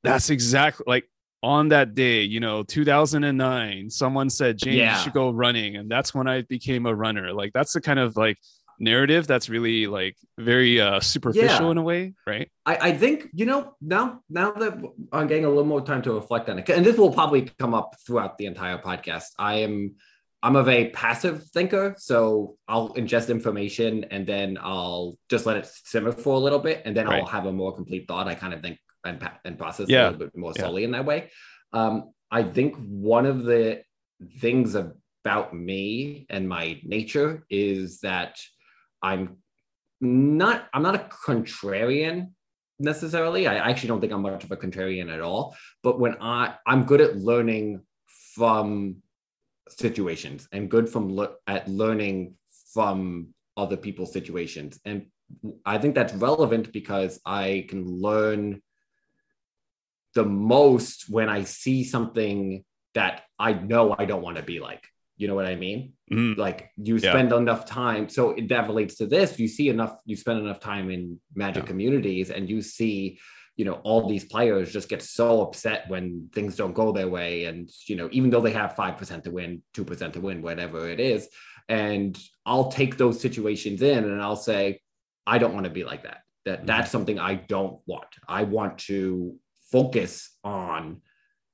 that's 0.02 0.31
exactly 0.31 0.85
like 0.87 1.05
on 1.43 1.69
that 1.69 1.95
day, 1.95 2.23
you 2.23 2.40
know, 2.40 2.62
2009, 2.62 3.90
someone 3.90 4.29
said, 4.29 4.59
James, 4.59 4.76
yeah. 4.76 4.97
you 4.97 5.02
should 5.02 5.12
go 5.12 5.31
running. 5.31 5.76
And 5.76 5.90
that's 5.90 6.14
when 6.14 6.29
I 6.29 6.43
became 6.43 6.87
a 6.87 6.95
runner. 6.95 7.33
Like, 7.33 7.52
that's 7.52 7.73
the 7.73 7.81
kind 7.81 7.99
of 7.99 8.17
like 8.17 8.38
narrative 8.79 9.26
that's 9.26 9.49
really 9.49 9.87
like 9.87 10.17
very 10.38 10.81
uh, 10.81 11.00
superficial 11.00 11.67
yeah. 11.67 11.71
in 11.71 11.79
a 11.79 11.83
way, 11.83 12.14
right? 12.26 12.50
I, 12.67 12.76
I 12.76 12.93
think, 12.93 13.29
you 13.33 13.47
know, 13.47 13.75
now, 13.81 14.21
now 14.29 14.50
that 14.52 14.83
I'm 15.12 15.26
getting 15.29 15.45
a 15.45 15.49
little 15.49 15.64
more 15.64 15.81
time 15.81 16.02
to 16.02 16.12
reflect 16.12 16.49
on 16.49 16.59
it, 16.59 16.69
and 16.69 16.85
this 16.85 16.99
will 16.99 17.12
probably 17.12 17.43
come 17.59 17.73
up 17.73 17.97
throughout 18.07 18.37
the 18.37 18.47
entire 18.47 18.79
podcast, 18.79 19.26
I 19.38 19.57
am. 19.57 19.97
I'm 20.42 20.56
a 20.56 20.62
very 20.62 20.88
passive 20.90 21.44
thinker, 21.49 21.94
so 21.99 22.56
I'll 22.66 22.94
ingest 22.94 23.28
information 23.28 24.04
and 24.04 24.26
then 24.26 24.59
I'll 24.61 25.18
just 25.28 25.44
let 25.44 25.59
it 25.59 25.68
simmer 25.85 26.12
for 26.12 26.35
a 26.35 26.38
little 26.38 26.59
bit, 26.59 26.82
and 26.85 26.97
then 26.97 27.06
right. 27.06 27.20
I'll 27.20 27.28
have 27.28 27.47
a 27.47 27.52
more 27.52 27.75
complete 27.75 28.09
thought. 28.09 28.26
I 28.26 28.35
kind 28.35 28.54
of 28.54 28.62
think 28.62 28.78
and, 29.04 29.30
and 29.44 29.59
process 29.59 29.88
yeah. 29.88 30.02
a 30.02 30.11
little 30.11 30.18
bit 30.18 30.37
more 30.37 30.54
slowly 30.54 30.82
yeah. 30.82 30.87
in 30.87 30.92
that 30.92 31.04
way. 31.04 31.30
Um, 31.73 32.12
I 32.30 32.42
think 32.42 32.76
one 32.76 33.26
of 33.26 33.44
the 33.44 33.82
things 34.38 34.75
about 34.75 35.54
me 35.54 36.26
and 36.30 36.49
my 36.49 36.80
nature 36.85 37.44
is 37.50 38.00
that 38.00 38.38
I'm 39.02 39.37
not 40.00 40.68
I'm 40.73 40.82
not 40.82 40.94
a 40.94 41.09
contrarian 41.26 42.30
necessarily. 42.78 43.47
I 43.47 43.56
actually 43.56 43.88
don't 43.88 44.00
think 44.00 44.12
I'm 44.12 44.23
much 44.23 44.44
of 44.44 44.50
a 44.50 44.56
contrarian 44.56 45.12
at 45.12 45.20
all. 45.20 45.54
But 45.82 46.00
when 46.00 46.16
I 46.20 46.54
I'm 46.66 46.85
good 46.85 47.00
at 47.00 47.16
learning 47.16 47.82
from 48.35 48.97
situations 49.72 50.48
and 50.52 50.70
good 50.70 50.88
from 50.88 51.14
le- 51.14 51.34
at 51.46 51.68
learning 51.68 52.34
from 52.72 53.28
other 53.56 53.76
people's 53.76 54.12
situations 54.12 54.78
and 54.84 55.06
I 55.64 55.78
think 55.78 55.94
that's 55.94 56.12
relevant 56.14 56.72
because 56.72 57.20
I 57.24 57.66
can 57.68 57.84
learn 57.84 58.62
the 60.14 60.24
most 60.24 61.08
when 61.08 61.28
I 61.28 61.44
see 61.44 61.84
something 61.84 62.64
that 62.94 63.22
I 63.38 63.52
know 63.52 63.94
I 63.96 64.04
don't 64.04 64.22
want 64.22 64.36
to 64.36 64.42
be 64.42 64.60
like. 64.60 64.84
You 65.16 65.28
know 65.28 65.34
what 65.34 65.46
I 65.46 65.54
mean? 65.54 65.92
mm 66.10 66.36
Like 66.36 66.70
you 66.76 66.98
spend 66.98 67.30
yeah. 67.30 67.36
enough 67.36 67.66
time. 67.66 68.08
So 68.08 68.34
that 68.48 68.66
relates 68.66 68.96
to 68.96 69.06
this. 69.06 69.38
You 69.38 69.48
see 69.48 69.68
enough, 69.68 69.96
you 70.06 70.16
spend 70.16 70.40
enough 70.40 70.60
time 70.60 70.90
in 70.90 71.20
magic 71.34 71.64
yeah. 71.64 71.68
communities 71.68 72.30
and 72.30 72.48
you 72.48 72.62
see, 72.62 73.20
you 73.61 73.67
know, 73.67 73.81
all 73.85 74.09
these 74.09 74.25
players 74.25 74.73
just 74.73 74.88
get 74.88 75.02
so 75.02 75.43
upset 75.43 75.85
when 75.88 76.31
things 76.33 76.57
don't 76.57 76.73
go 76.73 76.93
their 76.93 77.09
way. 77.09 77.45
And, 77.45 77.71
you 77.87 77.97
know, 77.97 78.09
even 78.11 78.31
though 78.31 78.40
they 78.40 78.52
have 78.52 78.75
5% 78.75 79.23
to 79.25 79.31
win, 79.31 79.62
2% 79.75 80.12
to 80.14 80.21
win, 80.21 80.40
whatever 80.40 80.88
it 80.88 80.99
is. 80.99 81.29
And 81.69 82.19
I'll 82.47 82.71
take 82.71 82.97
those 82.97 83.21
situations 83.21 83.83
in 83.83 84.05
and 84.05 84.23
I'll 84.23 84.45
say, 84.50 84.81
I 85.26 85.37
don't 85.37 85.52
want 85.52 85.64
to 85.64 85.71
be 85.71 85.85
like 85.85 86.05
that. 86.05 86.23
That 86.47 86.62
mm 86.62 86.67
that's 86.67 86.90
something 86.90 87.19
I 87.19 87.35
don't 87.35 87.79
want. 87.87 88.12
I 88.26 88.45
want 88.45 88.79
to 88.90 89.37
focus 89.71 90.37
on 90.43 91.00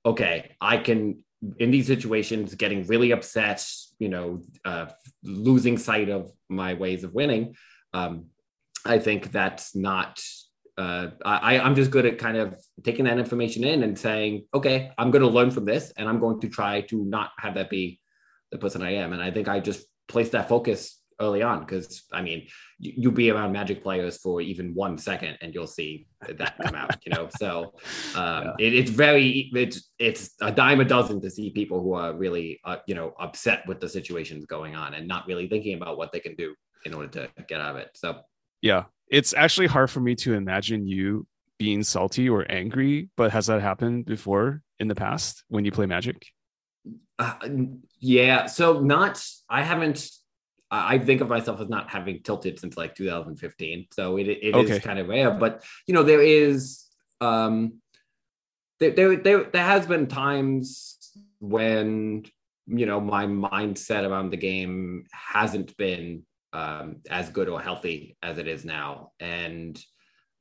okay 0.05 0.55
i 0.61 0.77
can 0.77 1.23
in 1.59 1.71
these 1.71 1.87
situations 1.87 2.55
getting 2.55 2.87
really 2.87 3.11
upset 3.11 3.63
you 3.99 4.09
know 4.09 4.43
uh, 4.65 4.87
losing 5.23 5.77
sight 5.77 6.09
of 6.09 6.31
my 6.49 6.75
ways 6.75 7.05
of 7.05 7.13
winning 7.13 7.55
um, 7.93 8.27
i 8.85 8.99
think 8.99 9.33
that's 9.33 9.75
not 9.75 10.23
uh, 10.79 11.09
I, 11.25 11.59
i'm 11.59 11.75
just 11.75 11.91
good 11.91 12.07
at 12.07 12.19
kind 12.19 12.37
of 12.37 12.57
taking 12.85 13.07
that 13.07 13.19
information 13.19 13.65
in 13.65 13.83
and 13.83 13.99
saying 13.99 14.47
okay 14.53 14.91
i'm 14.99 15.11
going 15.11 15.23
to 15.23 15.29
learn 15.29 15.51
from 15.51 15.65
this 15.65 15.93
and 15.97 16.09
i'm 16.09 16.21
going 16.21 16.41
to 16.41 16.49
try 16.49 16.83
to 16.83 17.05
not 17.05 17.31
have 17.39 17.55
that 17.55 17.71
be 17.71 18.01
the 18.51 18.59
person 18.59 18.83
i 18.83 18.95
am 18.95 19.13
and 19.13 19.23
i 19.23 19.31
think 19.31 19.49
i 19.49 19.61
just 19.61 19.87
placed 20.09 20.33
that 20.33 20.49
focus 20.49 21.01
early 21.21 21.43
on 21.43 21.61
because 21.61 22.05
I 22.13 22.23
mean 22.23 22.47
you, 22.79 22.93
you'll 22.97 23.13
be 23.13 23.31
around 23.31 23.53
Magic 23.53 23.83
players 23.83 24.19
for 24.19 24.41
even 24.41 24.75
one 24.75 24.99
second 24.99 25.39
and 25.41 25.55
you'll 25.55 25.67
see 25.67 26.07
that 26.21 26.57
come 26.61 26.75
out, 26.75 26.97
you 27.05 27.13
know. 27.13 27.29
So 27.39 27.75
um, 28.15 28.45
yeah. 28.45 28.67
it, 28.67 28.75
it's 28.75 28.91
very 28.91 29.51
it's 29.55 29.91
it's 29.99 30.31
a 30.41 30.53
dime 30.53 30.81
a 30.81 30.85
dozen 30.85 31.21
to 31.23 31.31
see 31.31 31.51
people 31.51 31.83
who 31.83 31.95
are 31.95 32.13
really 32.13 32.61
uh, 32.65 32.77
you 32.87 32.95
know 32.95 33.15
upset 33.19 33.67
with 33.67 33.81
the 33.81 33.89
situations 33.89 34.47
going 34.47 34.75
on 34.75 34.95
and 34.95 35.09
not 35.09 35.27
really 35.27 35.49
thinking 35.49 35.75
about 35.75 35.97
what 35.97 36.13
they 36.13 36.21
can 36.21 36.35
do 36.35 36.55
in 36.85 36.95
order 36.95 37.09
to 37.09 37.45
get 37.49 37.61
out 37.61 37.77
of 37.77 37.77
it. 37.77 37.91
So 37.95 38.21
yeah, 38.63 38.85
it's 39.09 39.35
actually 39.35 39.67
hard 39.67 39.91
for 39.91 40.01
me 40.01 40.15
to 40.17 40.35
imagine 40.35 40.87
you 40.87 41.27
being 41.59 41.83
salty 41.83 42.29
or 42.29 42.51
angry. 42.51 43.09
But 43.17 43.33
has 43.33 43.47
that 43.47 43.61
happened 43.63 44.07
before 44.07 44.63
in 44.79 44.89
the 44.89 44.95
past 44.95 45.45
when 45.49 45.65
you 45.65 45.73
play 45.73 45.87
Magic? 45.87 46.27
Uh, 47.19 47.35
yeah, 47.99 48.47
so 48.47 48.81
not 48.81 49.25
I 49.49 49.63
haven't 49.63 50.11
I 50.71 50.99
think 50.99 51.21
of 51.21 51.29
myself 51.29 51.61
as 51.61 51.69
not 51.69 51.89
having 51.89 52.23
tilted 52.23 52.59
since 52.59 52.77
like 52.77 52.95
2015. 52.95 53.87
So 53.93 54.17
it, 54.17 54.27
it 54.27 54.55
okay. 54.55 54.77
is 54.77 54.83
kind 54.83 54.99
of 54.99 55.09
rare, 55.09 55.31
but 55.31 55.65
you 55.87 55.95
know, 55.95 56.03
there 56.03 56.23
is, 56.23 56.85
um, 57.21 57.81
there, 58.81 58.91
there, 58.91 59.17
there, 59.17 59.45
there 59.45 59.65
has 59.65 59.87
been 59.87 60.09
times 60.09 60.99
when, 61.39 62.25
you 62.67 62.85
know, 62.85 63.01
my 63.01 63.27
mindset 63.27 64.09
around 64.09 64.31
the 64.31 64.37
game 64.37 65.05
hasn't 65.13 65.77
been 65.77 66.25
um, 66.53 66.97
as 67.11 67.29
good 67.31 67.49
or 67.49 67.61
healthy 67.61 68.17
as 68.23 68.39
it 68.39 68.49
is 68.49 68.65
now. 68.65 69.13
And, 69.21 69.79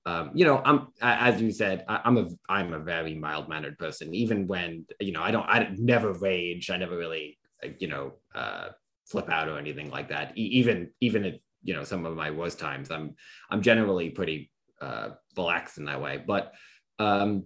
um, 0.06 0.32
you 0.36 0.46
know, 0.46 0.62
I'm 0.64 0.88
as 1.02 1.42
you 1.42 1.52
said, 1.52 1.84
I, 1.88 2.02
am 2.06 2.18
a 2.18 2.28
I'm 2.48 2.74
a 2.74 2.80
very 2.80 3.16
mild 3.16 3.50
mannered 3.50 3.78
person. 3.80 4.14
Even 4.14 4.48
when 4.48 4.86
you 5.00 5.12
know, 5.12 5.22
I 5.22 5.32
don't 5.32 5.48
I 5.48 5.68
never 5.78 6.14
rage. 6.14 6.70
I 6.70 6.78
never 6.78 6.96
really 6.96 7.38
you 7.80 7.88
know 7.88 8.14
uh, 8.34 8.70
flip 9.06 9.30
out 9.30 9.48
or 9.48 9.58
anything 9.58 9.90
like 9.90 10.10
that. 10.10 10.38
Even 10.38 10.92
even 11.02 11.26
at 11.26 11.40
you 11.64 11.74
know 11.74 11.84
some 11.84 12.06
of 12.06 12.16
my 12.16 12.32
worst 12.32 12.60
times, 12.60 12.92
I'm 12.92 13.16
I'm 13.50 13.62
generally 13.62 14.10
pretty 14.10 14.52
uh, 14.82 15.10
relaxed 15.36 15.78
in 15.78 15.86
that 15.86 16.02
way. 16.02 16.24
But 16.26 16.54
um, 17.00 17.46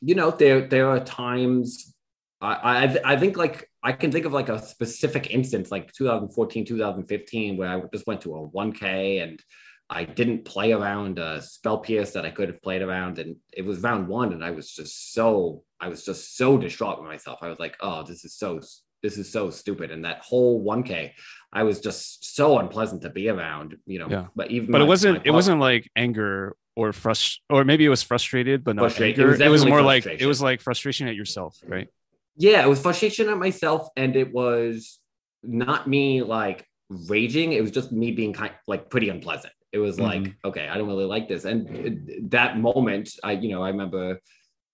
you 0.00 0.14
know, 0.14 0.30
there 0.30 0.66
there 0.68 0.90
are 0.90 1.00
times 1.00 1.94
I 2.40 2.54
I, 2.86 3.12
I 3.12 3.16
think 3.16 3.36
like 3.36 3.70
I 3.86 3.92
can 3.92 4.10
think 4.10 4.24
of 4.26 4.32
like 4.32 4.48
a 4.48 4.60
specific 4.60 5.30
instance 5.30 5.70
like 5.70 5.92
2014 5.92 6.64
2015 6.64 7.56
where 7.56 7.68
I 7.68 7.80
just 7.94 8.04
went 8.08 8.20
to 8.22 8.34
a 8.34 8.48
1K 8.48 9.22
and 9.22 9.40
I 9.88 10.02
didn't 10.02 10.44
play 10.44 10.72
around 10.72 11.20
a 11.20 11.40
spell 11.40 11.78
pierce 11.78 12.10
that 12.14 12.26
I 12.26 12.30
could 12.30 12.48
have 12.48 12.60
played 12.60 12.82
around. 12.82 13.20
And 13.20 13.36
it 13.52 13.64
was 13.64 13.78
round 13.80 14.08
one. 14.08 14.32
And 14.32 14.44
I 14.44 14.50
was 14.50 14.72
just 14.72 15.12
so, 15.12 15.62
I 15.80 15.86
was 15.86 16.04
just 16.04 16.36
so 16.36 16.58
distraught 16.58 16.98
with 17.00 17.08
myself. 17.08 17.38
I 17.42 17.48
was 17.48 17.60
like, 17.60 17.76
oh, 17.80 18.02
this 18.02 18.24
is 18.24 18.34
so, 18.34 18.58
this 19.04 19.16
is 19.18 19.30
so 19.30 19.50
stupid. 19.50 19.92
And 19.92 20.04
that 20.04 20.18
whole 20.18 20.64
1K, 20.64 21.12
I 21.52 21.62
was 21.62 21.78
just 21.78 22.34
so 22.34 22.58
unpleasant 22.58 23.02
to 23.02 23.10
be 23.10 23.28
around, 23.28 23.76
you 23.86 24.00
know. 24.00 24.08
Yeah. 24.10 24.26
But 24.34 24.50
even 24.50 24.72
But 24.72 24.78
my- 24.78 24.84
it 24.84 24.88
wasn't 24.88 25.24
it 25.24 25.30
wasn't 25.30 25.60
like 25.60 25.88
anger 25.94 26.56
or 26.74 26.90
frust 26.90 27.38
or 27.48 27.64
maybe 27.64 27.84
it 27.84 27.88
was 27.88 28.02
frustrated, 28.02 28.64
but 28.64 28.74
not 28.74 28.82
Frustra- 28.90 29.06
it 29.06 29.10
anger. 29.10 29.28
was 29.28 29.40
It 29.40 29.48
was, 29.48 29.64
more 29.64 29.82
like 29.82 30.04
it 30.06 30.26
was 30.26 30.42
like 30.42 30.60
frustration 30.60 31.06
at 31.06 31.14
yourself, 31.14 31.56
right? 31.64 31.88
Yeah, 32.36 32.64
it 32.64 32.68
was 32.68 32.80
frustration 32.80 33.28
at 33.28 33.38
myself, 33.38 33.88
and 33.96 34.14
it 34.16 34.32
was 34.32 34.98
not 35.42 35.88
me 35.88 36.22
like 36.22 36.66
raging. 37.08 37.52
It 37.52 37.62
was 37.62 37.70
just 37.70 37.92
me 37.92 38.12
being 38.12 38.32
kind 38.32 38.52
like 38.66 38.90
pretty 38.90 39.08
unpleasant. 39.08 39.52
It 39.72 39.78
was 39.78 39.98
like, 40.00 40.22
Mm-hmm. 40.22 40.48
okay, 40.48 40.68
I 40.68 40.76
don't 40.78 40.88
really 40.88 41.04
like 41.04 41.28
this. 41.28 41.44
And 41.44 41.68
it- 41.86 42.30
that 42.30 42.58
moment, 42.58 43.10
I 43.24 43.32
you 43.32 43.50
know, 43.50 43.62
I 43.62 43.68
remember 43.70 44.20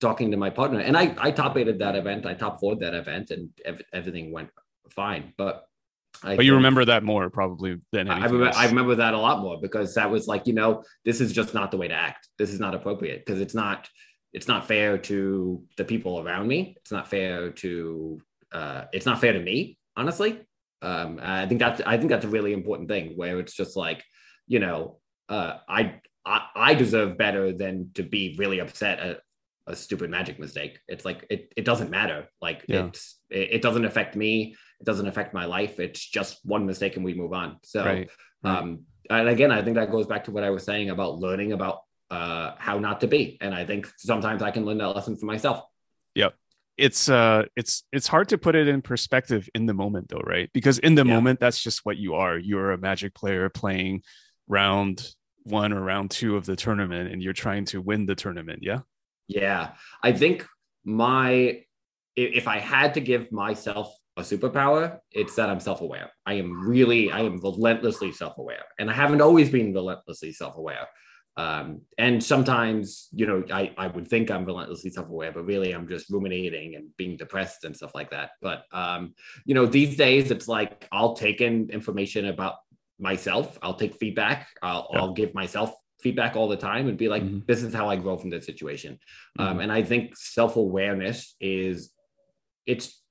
talking 0.01 0.31
to 0.33 0.37
my 0.37 0.51
partner, 0.51 0.81
and 0.81 0.97
I 0.97 1.15
I 1.19 1.31
top 1.31 1.57
eighted 1.57 1.79
that 1.81 1.95
event, 1.97 2.27
I 2.27 2.35
top 2.35 2.61
four 2.61 2.77
that 2.77 2.95
event, 2.95 3.31
and 3.31 3.51
ev- 3.65 3.83
everything 3.93 4.33
went 4.33 4.51
fine. 4.91 5.33
But 5.37 5.65
I 6.25 6.37
But 6.37 6.45
you 6.45 6.55
remember 6.55 6.85
that 6.85 7.03
more 7.05 7.31
probably 7.31 7.77
than 7.93 8.09
I 8.11 8.25
remember. 8.27 8.51
I 8.55 8.67
remember 8.67 8.95
that 8.97 9.15
a 9.15 9.19
lot 9.19 9.41
more 9.41 9.59
because 9.61 9.95
that 9.95 10.11
was 10.11 10.27
like, 10.27 10.47
you 10.47 10.53
know, 10.53 10.83
this 11.05 11.21
is 11.21 11.33
just 11.33 11.55
not 11.55 11.71
the 11.71 11.77
way 11.79 11.89
to 11.89 11.95
act. 11.95 12.29
This 12.39 12.51
is 12.51 12.61
not 12.61 12.75
appropriate 12.75 13.25
because 13.25 13.41
it's 13.41 13.55
not, 13.55 13.89
it's 14.33 14.49
not 14.49 14.67
fair 14.67 14.99
to 14.99 15.63
the 15.77 15.85
people 15.85 16.21
around 16.21 16.49
me. 16.49 16.75
It's 16.81 16.93
not 16.93 17.09
fair 17.09 17.51
to, 17.51 18.21
uh, 18.53 18.85
it's 18.93 19.07
not 19.07 19.21
fair 19.21 19.33
to 19.33 19.41
me, 19.41 19.79
honestly. 19.97 20.41
Um, 20.81 21.21
I 21.23 21.47
think 21.47 21.61
that's, 21.61 21.81
I 21.87 21.97
think 21.99 22.11
that's 22.11 22.25
a 22.25 22.29
really 22.29 22.53
important 22.53 22.89
thing 22.89 23.13
where 23.17 23.39
it's 23.39 23.55
just 23.55 23.77
like, 23.77 24.03
you 24.47 24.59
know, 24.59 24.99
uh, 25.29 25.59
I, 25.69 26.01
I, 26.25 26.47
I 26.55 26.75
deserve 26.75 27.19
better 27.19 27.53
than 27.53 27.91
to 27.95 28.03
be 28.03 28.35
really 28.39 28.59
upset 28.59 28.99
at 28.99 29.21
a 29.67 29.77
stupid 29.77 30.11
magic 30.11 30.41
mistake. 30.41 30.81
It's 30.89 31.05
like, 31.05 31.25
it, 31.31 31.53
it 31.57 31.65
doesn't 31.65 31.91
matter. 31.91 32.29
Like 32.41 32.65
Yeah. 32.69 32.87
it's, 32.87 33.21
it, 33.31 33.53
it 33.53 33.63
doesn't 33.63 33.85
affect 33.85 34.17
me. 34.17 34.57
It 34.81 34.85
doesn't 34.85 35.07
affect 35.07 35.35
my 35.35 35.45
life. 35.45 35.79
It's 35.79 36.05
just 36.05 36.41
one 36.45 36.67
mistake 36.67 36.97
and 36.97 37.05
we 37.05 37.15
move 37.15 37.33
on. 37.33 37.59
So, 37.63 37.85
right. 37.85 38.11
Right. 38.43 38.59
um, 38.59 38.81
and 39.09 39.29
again, 39.29 39.53
I 39.53 39.63
think 39.63 39.77
that 39.77 39.91
goes 39.93 40.07
back 40.07 40.25
to 40.25 40.31
what 40.31 40.43
I 40.43 40.51
was 40.51 40.65
saying 40.65 40.91
about 40.91 41.19
learning 41.19 41.53
about 41.53 41.81
uh, 42.13 42.55
how 42.59 42.79
not 42.79 43.01
to 43.01 43.07
be. 43.07 43.39
And 43.41 43.53
I 43.55 43.65
think 43.65 43.83
sometimes 43.97 44.41
I 44.43 44.51
can 44.51 44.65
learn 44.67 44.79
that 44.79 44.89
lesson 44.97 45.17
for 45.17 45.27
myself. 45.27 45.59
Yeah, 46.15 46.31
it's 46.77 47.09
uh 47.09 47.45
it's 47.61 47.75
it's 47.97 48.09
hard 48.15 48.29
to 48.33 48.39
put 48.39 48.55
it 48.55 48.67
in 48.69 48.83
perspective 48.83 49.49
in 49.55 49.67
the 49.67 49.75
moment 49.75 50.07
though 50.09 50.25
right 50.35 50.49
because 50.53 50.79
in 50.89 50.95
the 50.95 51.05
Yeah. 51.07 51.15
moment 51.15 51.39
that's 51.41 51.61
just 51.69 51.79
what 51.87 51.97
you 52.05 52.15
are 52.15 52.37
you're 52.49 52.71
a 52.73 52.79
magic 52.79 53.13
player 53.21 53.49
playing 53.63 54.03
round 54.49 54.97
one 55.45 55.73
or 55.77 55.83
round 55.93 56.11
two 56.11 56.33
of 56.39 56.45
the 56.47 56.57
tournament 56.57 57.11
and 57.13 57.23
you're 57.23 57.33
trying 57.45 57.65
to 57.73 57.81
win 57.89 58.07
the 58.07 58.15
tournament 58.25 58.61
yeah 58.63 58.81
Yeah. 59.29 59.65
I 60.03 60.13
think 60.13 60.47
my, 60.85 61.63
if 62.17 62.47
I 62.57 62.59
had 62.59 62.91
to 62.95 63.01
give 63.01 63.25
myself 63.45 63.87
a 64.17 64.23
superpower, 64.23 64.83
it's 65.21 65.35
that 65.37 65.49
I'm 65.51 65.61
self 65.61 65.81
aware. 65.81 66.09
I 66.27 66.35
am 66.43 66.51
really, 66.73 67.03
I 67.11 67.21
am 67.21 67.37
relentlessly 67.49 68.13
self 68.13 68.35
aware. 68.43 68.65
And 68.79 68.91
I 68.91 68.95
haven't 69.03 69.23
always 69.23 69.49
been 69.57 69.73
relentlessly 69.81 70.33
self 70.33 70.55
aware. 70.63 70.87
Um, 71.37 71.83
and 71.97 72.23
sometimes, 72.23 73.09
you 73.13 73.27
know, 73.27 73.43
I, 73.51 73.73
I 73.79 73.87
would 73.87 74.07
think 74.07 74.31
I'm 74.31 74.45
relentlessly 74.45 74.91
self 74.91 75.09
aware, 75.09 75.33
but 75.33 75.45
really 75.47 75.73
I'm 75.73 75.89
just 75.89 76.11
ruminating 76.11 76.75
and 76.75 76.95
being 76.97 77.17
depressed 77.17 77.65
and 77.65 77.75
stuff 77.75 77.95
like 77.95 78.11
that. 78.11 78.31
But, 78.43 78.65
um, 78.73 79.15
you 79.47 79.55
know, 79.55 79.65
these 79.65 79.97
days 79.97 80.31
it's 80.31 80.47
like 80.47 80.87
I'll 80.93 81.15
take 81.15 81.41
in 81.41 81.71
information 81.71 82.27
about 82.27 82.57
myself, 82.99 83.59
I'll 83.63 83.75
take 83.75 83.95
feedback, 83.97 84.49
I'll. 84.63 84.89
I'll 84.93 85.15
give 85.15 85.35
myself 85.35 85.75
feedback 86.01 86.37
all 86.37 86.49
the 86.49 86.57
time 86.57 86.89
and 86.89 86.99
be 86.99 87.09
like, 87.09 87.23
Mhm. 87.23 87.47
this 87.47 87.63
is 87.63 87.73
how 87.73 87.89
I 87.89 87.97
grow 87.97 88.19
from 88.19 88.31
this 88.31 88.45
situation. 88.45 88.99
Um, 89.39 89.59
Mhm. 89.59 89.63
and 89.63 89.73
I 89.73 89.83
think 89.83 90.17
self 90.17 90.57
awareness 90.57 91.35
is, 91.41 91.93
it's, 92.67 93.03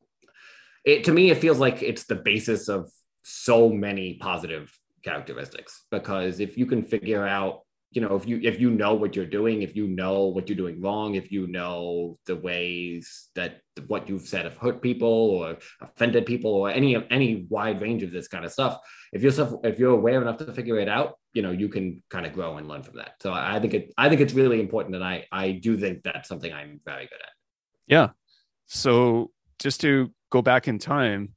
it 0.85 1.05
to 1.05 1.11
me, 1.11 1.31
it 1.31 1.37
feels 1.37 1.57
like 1.57 1.81
it's 1.81 2.05
the 2.05 2.15
basis 2.15 2.69
of 2.69 2.91
so 3.23 3.69
many 3.69 4.15
positive 4.15 4.77
characteristics 5.03 5.85
because 5.89 6.39
if 6.39 6.57
you 6.57 6.65
can 6.65 6.83
figure 6.83 7.25
out 7.25 7.61
you 7.91 8.01
know 8.01 8.15
if 8.15 8.25
you 8.25 8.39
if 8.41 8.59
you 8.59 8.71
know 8.71 8.93
what 8.93 9.15
you're 9.15 9.25
doing 9.25 9.61
if 9.61 9.75
you 9.75 9.87
know 9.87 10.23
what 10.23 10.47
you're 10.47 10.57
doing 10.57 10.81
wrong 10.81 11.15
if 11.15 11.31
you 11.31 11.45
know 11.47 12.17
the 12.25 12.35
ways 12.35 13.29
that 13.35 13.61
what 13.87 14.07
you've 14.07 14.27
said 14.27 14.45
have 14.45 14.57
hurt 14.57 14.81
people 14.81 15.07
or 15.07 15.57
offended 15.81 16.25
people 16.25 16.51
or 16.51 16.69
any 16.69 16.93
of 16.93 17.05
any 17.09 17.45
wide 17.49 17.81
range 17.81 18.01
of 18.01 18.11
this 18.11 18.27
kind 18.27 18.45
of 18.45 18.51
stuff 18.51 18.79
if 19.11 19.21
you're 19.21 19.59
if 19.63 19.77
you're 19.77 19.93
aware 19.93 20.21
enough 20.21 20.37
to 20.37 20.53
figure 20.53 20.79
it 20.79 20.87
out 20.87 21.15
you 21.33 21.41
know 21.41 21.51
you 21.51 21.67
can 21.67 22.01
kind 22.09 22.25
of 22.25 22.33
grow 22.33 22.57
and 22.57 22.67
learn 22.67 22.83
from 22.83 22.95
that. 22.95 23.15
So 23.21 23.33
i 23.33 23.59
think 23.59 23.73
it 23.73 23.93
i 23.97 24.09
think 24.09 24.21
it's 24.21 24.33
really 24.33 24.59
important 24.59 24.95
and 24.95 25.03
i 25.03 25.25
i 25.31 25.51
do 25.51 25.77
think 25.77 26.03
that's 26.03 26.29
something 26.29 26.51
i'm 26.51 26.79
very 26.85 27.03
good 27.03 27.21
at. 27.21 27.31
Yeah. 27.87 28.09
So 28.67 29.31
just 29.59 29.81
to 29.81 30.11
go 30.29 30.41
back 30.41 30.67
in 30.67 30.79
time 30.79 31.33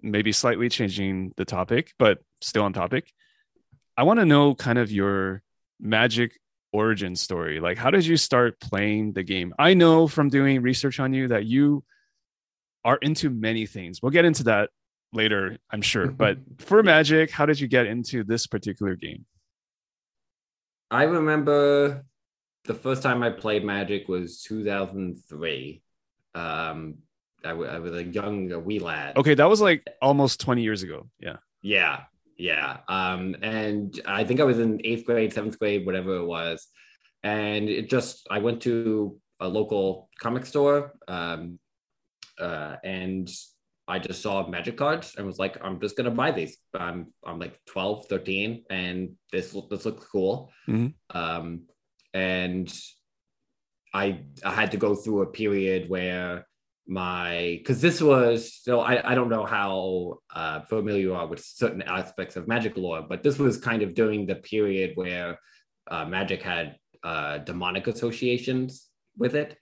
maybe 0.00 0.32
slightly 0.32 0.68
changing 0.68 1.32
the 1.36 1.44
topic 1.44 1.92
but 1.96 2.18
still 2.40 2.64
on 2.64 2.72
topic 2.72 3.08
i 3.96 4.02
want 4.02 4.18
to 4.18 4.26
know 4.26 4.52
kind 4.52 4.78
of 4.78 4.90
your 4.90 5.42
magic 5.82 6.38
origin 6.72 7.14
story. 7.14 7.60
Like 7.60 7.76
how 7.76 7.90
did 7.90 8.06
you 8.06 8.16
start 8.16 8.58
playing 8.60 9.12
the 9.12 9.22
game? 9.22 9.52
I 9.58 9.74
know 9.74 10.08
from 10.08 10.30
doing 10.30 10.62
research 10.62 10.98
on 11.00 11.12
you 11.12 11.28
that 11.28 11.44
you 11.44 11.84
are 12.84 12.96
into 12.96 13.28
many 13.28 13.66
things. 13.66 14.00
We'll 14.00 14.12
get 14.12 14.24
into 14.24 14.44
that 14.44 14.70
later 15.12 15.58
i'm 15.70 15.82
sure. 15.82 16.06
But 16.24 16.38
for 16.58 16.82
magic 16.82 17.30
how 17.30 17.44
did 17.44 17.60
you 17.60 17.68
get 17.68 17.86
into 17.86 18.24
this 18.24 18.46
particular 18.46 18.94
game? 18.94 19.26
I 20.90 21.04
remember 21.04 22.04
the 22.64 22.74
first 22.74 23.02
time 23.02 23.22
I 23.22 23.30
played 23.30 23.64
Magic 23.64 24.08
was 24.08 24.42
2003. 24.42 25.82
Um, 26.34 26.94
I, 27.44 27.48
w- 27.48 27.68
I 27.68 27.78
was 27.78 27.92
a 27.94 28.04
young, 28.04 28.52
a 28.52 28.58
wee 28.58 28.78
lad. 28.78 29.16
okay 29.16 29.34
that 29.34 29.48
was 29.48 29.60
like 29.60 29.86
almost 30.00 30.40
20 30.40 30.62
years 30.62 30.82
ago. 30.82 31.08
Yeah. 31.18 31.36
Yeah, 31.62 32.04
yeah. 32.36 32.78
Um, 32.88 33.36
and 33.42 33.98
I 34.06 34.24
think 34.24 34.40
I 34.40 34.44
was 34.44 34.58
in 34.58 34.80
eighth 34.84 35.04
grade, 35.04 35.32
seventh 35.32 35.58
grade, 35.58 35.86
whatever 35.86 36.16
it 36.16 36.26
was. 36.26 36.66
And 37.22 37.68
it 37.68 37.88
just, 37.88 38.26
I 38.30 38.38
went 38.38 38.62
to 38.62 39.18
a 39.40 39.48
local 39.48 40.08
comic 40.20 40.46
store, 40.46 40.92
um, 41.08 41.58
uh, 42.40 42.76
and 42.82 43.30
I 43.88 43.98
just 43.98 44.22
saw 44.22 44.46
magic 44.46 44.76
cards 44.76 45.14
and 45.16 45.26
was 45.26 45.38
like, 45.38 45.58
I'm 45.62 45.80
just 45.80 45.96
gonna 45.96 46.10
buy 46.10 46.30
these. 46.30 46.56
I'm 46.74 47.12
I'm 47.24 47.38
like 47.38 47.58
12, 47.66 48.06
13, 48.08 48.64
and 48.70 49.10
this 49.32 49.56
this 49.70 49.84
looks 49.84 50.06
cool. 50.06 50.50
Mhm. 50.68 50.94
Um, 51.10 51.62
and 52.14 52.72
I 53.92 54.20
I 54.44 54.52
had 54.52 54.70
to 54.72 54.76
go 54.76 54.94
through 54.94 55.22
a 55.22 55.26
period 55.26 55.88
where 55.88 56.46
my 56.86 57.56
because 57.58 57.80
this 57.80 58.02
was 58.02 58.52
so 58.54 58.80
I, 58.80 59.12
I 59.12 59.14
don't 59.14 59.28
know 59.28 59.46
how 59.46 60.18
uh, 60.34 60.62
familiar 60.62 61.00
you 61.00 61.14
are 61.14 61.26
with 61.26 61.40
certain 61.40 61.82
aspects 61.82 62.36
of 62.36 62.48
magic 62.48 62.76
lore, 62.76 63.02
but 63.08 63.22
this 63.22 63.38
was 63.38 63.56
kind 63.56 63.82
of 63.82 63.94
during 63.94 64.26
the 64.26 64.36
period 64.36 64.92
where 64.96 65.38
uh, 65.90 66.04
magic 66.04 66.42
had 66.42 66.76
uh, 67.04 67.38
demonic 67.38 67.86
associations 67.86 68.88
with 69.16 69.34
it. 69.34 69.56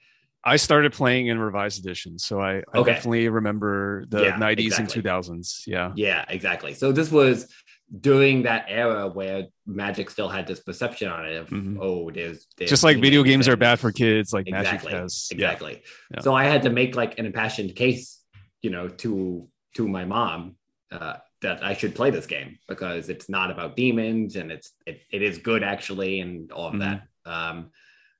i 0.44 0.56
started 0.56 0.92
playing 0.92 1.26
in 1.28 1.38
revised 1.38 1.78
editions 1.84 2.24
so 2.24 2.40
i, 2.40 2.62
I 2.72 2.78
Okay. 2.78 2.92
definitely 2.92 3.28
remember 3.28 4.04
the 4.08 4.22
Yeah, 4.22 4.36
90s 4.36 4.58
exactly. 4.60 4.96
and 4.96 5.04
2000s 5.04 5.64
yeah 5.66 5.92
Yeah, 5.96 6.24
exactly. 6.28 6.72
So 6.74 6.92
this 6.92 7.10
was 7.10 7.46
during 7.98 8.42
that 8.44 8.66
era 8.68 9.08
where 9.08 9.46
magic 9.66 10.10
still 10.10 10.28
had 10.28 10.46
this 10.46 10.60
perception 10.60 11.08
on 11.08 11.26
it 11.26 11.34
of 11.36 11.48
Mhm. 11.48 11.76
oh, 11.80 12.10
there's, 12.10 12.46
there's 12.56 12.70
just 12.70 12.84
like 12.84 13.00
video 13.00 13.22
games 13.24 13.48
are 13.48 13.56
bad 13.56 13.80
for 13.80 13.90
kids 13.90 14.32
like 14.32 14.46
exactly. 14.46 14.92
magic 14.92 15.00
has 15.02 15.28
exactly. 15.32 15.82
Yeah. 16.14 16.20
so 16.20 16.32
i 16.34 16.44
had 16.44 16.62
to 16.62 16.70
make 16.70 16.94
like 16.94 17.18
an 17.18 17.26
impassioned 17.26 17.74
case 17.74 18.20
you 18.62 18.70
know 18.70 18.86
to 18.88 19.48
to 19.76 19.88
my 19.88 20.04
mom 20.04 20.56
uh, 20.92 21.16
that 21.42 21.64
i 21.64 21.74
should 21.74 21.94
play 21.96 22.10
this 22.10 22.26
game 22.26 22.58
because 22.68 23.08
it's 23.08 23.28
not 23.28 23.50
about 23.50 23.74
demons 23.76 24.36
and 24.36 24.52
it's 24.52 24.72
it, 24.86 25.00
it 25.10 25.22
is 25.22 25.38
good 25.38 25.62
actually 25.64 26.20
and 26.20 26.52
all 26.52 26.68
of 26.68 26.74
Mhm. 26.74 26.80
that 26.80 27.02
um 27.30 27.70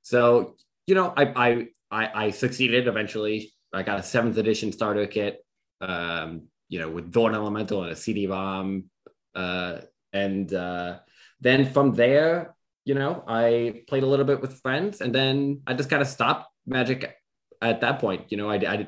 so 0.01 0.55
you 0.87 0.95
know 0.95 1.13
I, 1.15 1.23
I 1.47 1.67
i 1.91 2.25
i 2.25 2.29
succeeded 2.31 2.87
eventually. 2.87 3.53
I 3.73 3.83
got 3.83 3.99
a 3.99 4.03
seventh 4.03 4.37
edition 4.37 4.73
starter 4.73 5.07
kit 5.07 5.45
um 5.79 6.47
you 6.67 6.79
know 6.79 6.89
with 6.89 7.09
dawn 7.11 7.33
elemental 7.35 7.83
and 7.83 7.91
a 7.93 7.95
cd 7.95 8.27
rom 8.27 8.85
uh 9.35 9.77
and 10.13 10.53
uh 10.53 10.99
then 11.39 11.65
from 11.71 11.93
there 11.93 12.55
you 12.83 12.95
know, 12.95 13.23
I 13.27 13.83
played 13.87 14.03
a 14.03 14.07
little 14.07 14.25
bit 14.25 14.41
with 14.41 14.59
friends 14.59 15.01
and 15.01 15.13
then 15.13 15.61
I 15.67 15.73
just 15.75 15.89
kind 15.89 16.01
of 16.01 16.07
stopped 16.07 16.47
magic 16.65 17.15
at 17.61 17.81
that 17.81 17.99
point. 17.99 18.31
You 18.31 18.37
know, 18.37 18.49
I, 18.49 18.55
I, 18.55 18.87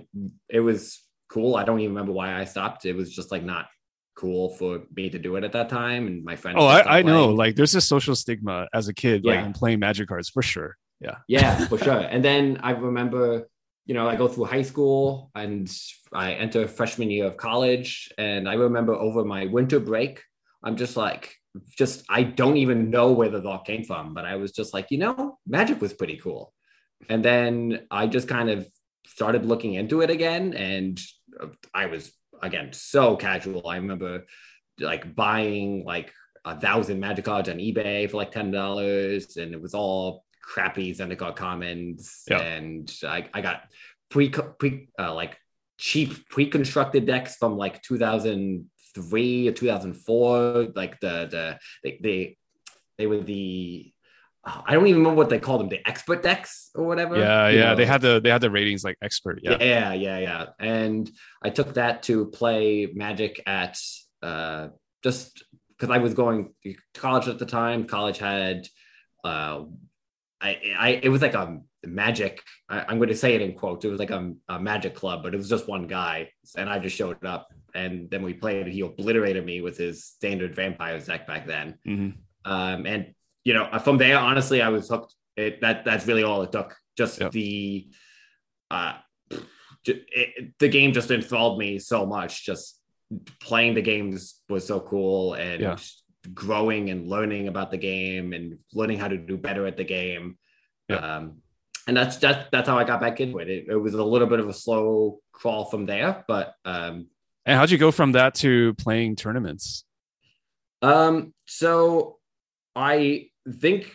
it 0.50 0.62
was 0.62 1.00
cool. 1.30 1.56
I 1.56 1.64
don't 1.64 1.80
even 1.80 1.94
remember 1.94 2.12
why 2.12 2.34
I 2.34 2.46
stopped. 2.46 2.86
It 2.86 2.96
was 2.96 3.14
just 3.14 3.32
like 3.32 3.44
not 3.44 3.68
cool 4.16 4.50
for 4.50 4.82
me 4.96 5.10
to 5.12 5.20
do 5.20 5.36
it 5.36 5.44
at 5.44 5.52
that 5.52 5.70
time. 5.70 6.08
And 6.08 6.24
my 6.24 6.36
friends. 6.36 6.58
oh 6.60 6.66
I, 6.66 7.00
I 7.00 7.02
know 7.04 7.30
like 7.30 7.56
there's 7.56 7.76
a 7.76 7.82
social 7.82 8.16
stigma 8.16 8.68
as 8.74 8.88
a 8.88 8.94
kid 8.94 9.24
like 9.26 9.36
Yeah. 9.36 9.46
in 9.46 9.54
playing 9.54 9.80
magic 9.80 10.08
cards 10.08 10.30
for 10.30 10.42
sure 10.42 10.76
yeah 11.00 11.18
yeah, 11.28 11.66
for 11.68 11.78
sure. 11.78 12.00
And 12.00 12.24
then 12.24 12.60
I 12.64 12.72
remember, 12.72 13.48
you 13.86 13.94
know, 13.94 14.08
I 14.08 14.16
go 14.16 14.28
through 14.28 14.46
high 14.46 14.62
school 14.62 15.30
and 15.36 15.70
I 16.14 16.34
enter 16.34 16.68
freshman 16.68 17.12
year 17.12 17.26
of 17.26 17.38
college. 17.38 18.12
And 18.18 18.48
I 18.48 18.54
remember 18.54 18.94
over 18.94 19.24
my 19.26 19.46
winter 19.46 19.80
break, 19.80 20.24
I'm 20.64 20.78
just 20.78 20.96
like, 20.98 21.36
just 21.78 22.04
I 22.10 22.24
don't 22.24 22.58
even 22.58 22.90
know 22.90 23.12
where 23.12 23.30
the 23.30 23.42
thought 23.42 23.66
came 23.66 23.84
from, 23.84 24.14
but 24.14 24.26
I 24.26 24.36
was 24.38 24.52
just 24.52 24.74
like, 24.74 24.90
you 24.90 24.98
know, 24.98 25.38
magic 25.46 25.82
was 25.82 25.94
pretty 25.94 26.18
cool. 26.18 26.54
And 27.10 27.24
then 27.24 27.86
I 27.92 28.08
just 28.08 28.28
kind 28.28 28.50
of 28.50 28.68
started 29.06 29.46
looking 29.46 29.74
into 29.74 30.02
it 30.02 30.10
again 30.10 30.54
and 30.54 31.00
I 31.74 31.88
was 31.88 32.12
again 32.42 32.70
so 32.74 33.16
casual. 33.16 33.68
I 33.68 33.78
remember 33.78 34.26
like 34.80 35.16
buying 35.16 35.84
like 35.86 36.12
a 36.46 36.60
thousand 36.60 37.00
magic 37.00 37.26
cards 37.26 37.50
on 37.50 37.58
eBay 37.58 38.10
for 38.10 38.18
like 38.18 38.32
ten 38.32 38.52
dollars, 38.52 39.38
and 39.38 39.54
it 39.54 39.62
was 39.62 39.74
all 39.74 40.26
crappy 40.42 40.94
Zendikar 40.94 41.36
commons. 41.36 42.24
Yeah. 42.30 42.42
And 42.42 42.94
I, 43.04 43.28
I 43.34 43.42
got 43.42 43.64
pre 44.10 44.30
pre 44.30 44.90
uh, 45.00 45.14
like 45.14 45.38
cheap 45.78 46.30
pre-constructed 46.30 47.06
decks 47.06 47.36
from 47.36 47.58
like 47.58 47.82
2003 48.94 49.48
or 49.48 49.52
2004 49.52 50.68
like 50.76 51.00
the 51.00 51.28
the 51.30 51.60
they 51.84 52.00
they, 52.02 52.38
they 52.98 53.08
were 53.08 53.22
the 53.22 53.94
uh, 54.46 54.62
I 54.66 54.74
don't 54.74 54.88
even 54.88 55.00
remember 55.00 55.18
what 55.18 55.30
they 55.30 55.40
called 55.40 55.62
them, 55.62 55.70
the 55.70 55.88
expert 55.88 56.22
decks 56.22 56.70
or 56.76 56.84
whatever. 56.84 57.18
Yeah, 57.18 57.48
yeah. 57.48 57.64
know, 57.64 57.76
They 57.76 57.86
had 57.86 58.02
the 58.02 58.20
they 58.20 58.30
had 58.30 58.42
the 58.42 58.52
ratings 58.52 58.84
like 58.84 58.98
expert. 59.02 59.40
Yeah. 59.42 59.58
yeah, 59.60 59.94
yeah, 59.94 60.20
yeah. 60.20 60.46
And 60.60 61.10
I 61.42 61.50
took 61.50 61.76
that 61.76 62.04
to 62.04 62.26
play 62.26 62.88
Magic 62.94 63.42
at 63.46 63.78
uh, 64.22 64.70
just 65.02 65.44
because 65.70 65.94
I 65.94 66.00
was 66.00 66.14
going 66.14 66.54
to 66.64 66.76
college 66.94 67.28
at 67.28 67.40
the 67.40 67.46
time. 67.46 67.86
College 67.86 68.18
had, 68.18 68.68
uh, 69.24 69.64
I, 70.42 70.60
I, 70.78 71.00
it 71.02 71.10
was 71.10 71.22
like 71.22 71.36
a 71.36 71.60
Magic. 71.86 72.42
I, 72.70 72.86
I'm 72.88 72.98
going 72.98 73.10
to 73.10 73.16
say 73.16 73.36
it 73.36 73.42
in 73.42 73.54
quotes. 73.54 73.86
It 73.86 73.90
was 73.90 74.00
like 74.00 74.12
a, 74.12 74.34
a 74.50 74.60
Magic 74.60 74.96
club, 74.96 75.24
but 75.24 75.34
it 75.34 75.38
was 75.38 75.50
just 75.50 75.68
one 75.68 75.88
guy, 75.88 76.30
and 76.58 76.70
I 76.70 76.80
just 76.80 76.96
showed 76.96 77.24
up. 77.26 77.48
And 77.76 78.10
then 78.10 78.22
we 78.24 78.34
played. 78.34 78.68
He 78.68 78.82
obliterated 78.82 79.46
me 79.46 79.62
with 79.62 79.78
his 79.78 80.06
standard 80.06 80.56
vampire 80.56 81.00
deck 81.00 81.26
back 81.28 81.48
then. 81.48 81.78
Mhm. 81.88 82.14
Um, 82.46 82.86
and 82.86 83.14
you 83.44 83.54
know, 83.54 83.68
from 83.84 83.98
there, 83.98 84.18
honestly, 84.18 84.62
I 84.62 84.70
was 84.70 84.88
hooked. 84.90 85.14
It, 85.36 85.62
that 85.62 85.84
that's 85.84 86.06
really 86.08 86.24
all 86.24 86.44
it 86.44 86.52
took. 86.52 86.76
Just 86.98 87.20
Yeah. 87.20 87.30
the, 87.30 87.88
uh, 88.72 88.94
it, 89.86 90.54
the 90.60 90.70
game 90.70 90.94
just 90.94 91.12
enthralled 91.12 91.58
me 91.60 91.80
so 91.80 92.06
much. 92.06 92.46
Just 92.46 92.80
playing 93.42 93.74
the 93.74 93.82
games 93.82 94.42
was 94.50 94.66
so 94.66 94.80
cool, 94.80 95.34
and 95.34 95.62
Yeah. 95.62 95.78
growing 96.34 96.90
and 96.90 97.08
learning 97.10 97.48
about 97.48 97.70
the 97.72 97.78
game 97.78 98.32
and 98.34 98.60
learning 98.74 98.98
how 99.00 99.08
to 99.10 99.18
do 99.18 99.36
better 99.38 99.66
at 99.68 99.76
the 99.78 99.84
game. 99.84 100.38
Um, 100.90 101.42
and 101.88 101.98
that's 101.98 102.16
that's 102.18 102.48
that's 102.52 102.70
how 102.70 102.78
I 102.78 102.86
got 102.86 103.02
back 103.02 103.20
into 103.20 103.40
it. 103.40 103.50
it. 103.50 103.66
It 103.68 103.76
was 103.76 103.94
a 103.94 104.04
little 104.04 104.28
bit 104.28 104.40
of 104.40 104.48
a 104.48 104.54
slow 104.54 105.20
crawl 105.34 105.66
from 105.66 105.86
there, 105.86 106.24
but 106.28 106.54
um, 106.64 107.08
And 107.46 107.58
how'd 107.58 107.72
you 107.72 107.78
go 107.78 107.92
from 107.92 108.14
that 108.14 108.36
to 108.36 108.74
playing 108.76 109.16
tournaments? 109.18 109.84
Um, 110.82 111.34
so 111.46 112.18
I 112.76 113.30
think 113.50 113.92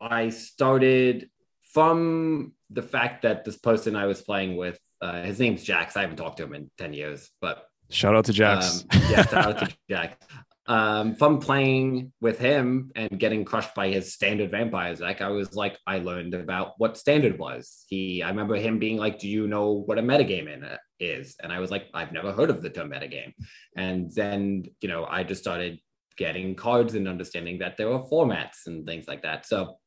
I 0.00 0.30
started 0.30 1.28
from 1.72 2.52
the 2.70 2.82
fact 2.82 3.22
that 3.22 3.44
this 3.44 3.56
person 3.56 3.96
I 3.96 4.06
was 4.06 4.20
playing 4.20 4.56
with, 4.56 4.78
uh, 5.00 5.22
his 5.22 5.38
name's 5.38 5.62
Jax. 5.62 5.96
I 5.96 6.02
haven't 6.02 6.16
talked 6.16 6.38
to 6.38 6.44
him 6.44 6.54
in 6.54 6.70
10 6.78 6.92
years, 6.92 7.30
but 7.40 7.64
Shout 7.90 8.14
out 8.14 8.26
to 8.26 8.32
Jax. 8.32 8.84
um, 8.90 9.00
yeah, 9.10 9.24
shout 9.26 9.34
out 9.46 9.58
to 9.60 9.76
Jax. 9.88 10.26
Um, 10.68 11.14
from 11.14 11.38
playing 11.38 12.12
with 12.20 12.38
him 12.38 12.92
and 12.94 13.18
getting 13.18 13.46
crushed 13.46 13.74
by 13.74 13.88
his 13.88 14.12
standard 14.12 14.50
vampires 14.50 14.98
deck, 14.98 15.22
I 15.22 15.30
was 15.30 15.54
like, 15.54 15.78
I 15.86 15.98
learned 16.00 16.34
about 16.34 16.74
what 16.76 16.98
standard 16.98 17.38
was. 17.38 17.86
He, 17.88 18.22
I 18.22 18.28
remember 18.28 18.54
him 18.56 18.78
being 18.78 18.98
like, 18.98 19.18
"Do 19.18 19.28
you 19.28 19.48
know 19.48 19.70
what 19.86 19.98
a 19.98 20.02
metagame 20.02 20.52
in 20.52 20.62
it 20.62 20.78
is?" 21.00 21.36
And 21.42 21.54
I 21.54 21.58
was 21.58 21.70
like, 21.70 21.86
"I've 21.94 22.12
never 22.12 22.32
heard 22.32 22.50
of 22.50 22.60
the 22.60 22.68
term 22.68 22.90
metagame." 22.90 23.32
And 23.76 24.12
then, 24.12 24.64
you 24.82 24.90
know, 24.90 25.06
I 25.06 25.24
just 25.24 25.40
started 25.40 25.80
getting 26.18 26.54
cards 26.54 26.94
and 26.94 27.08
understanding 27.08 27.58
that 27.60 27.78
there 27.78 27.88
were 27.88 28.00
formats 28.00 28.66
and 28.66 28.86
things 28.86 29.08
like 29.08 29.22
that. 29.22 29.46
So 29.46 29.78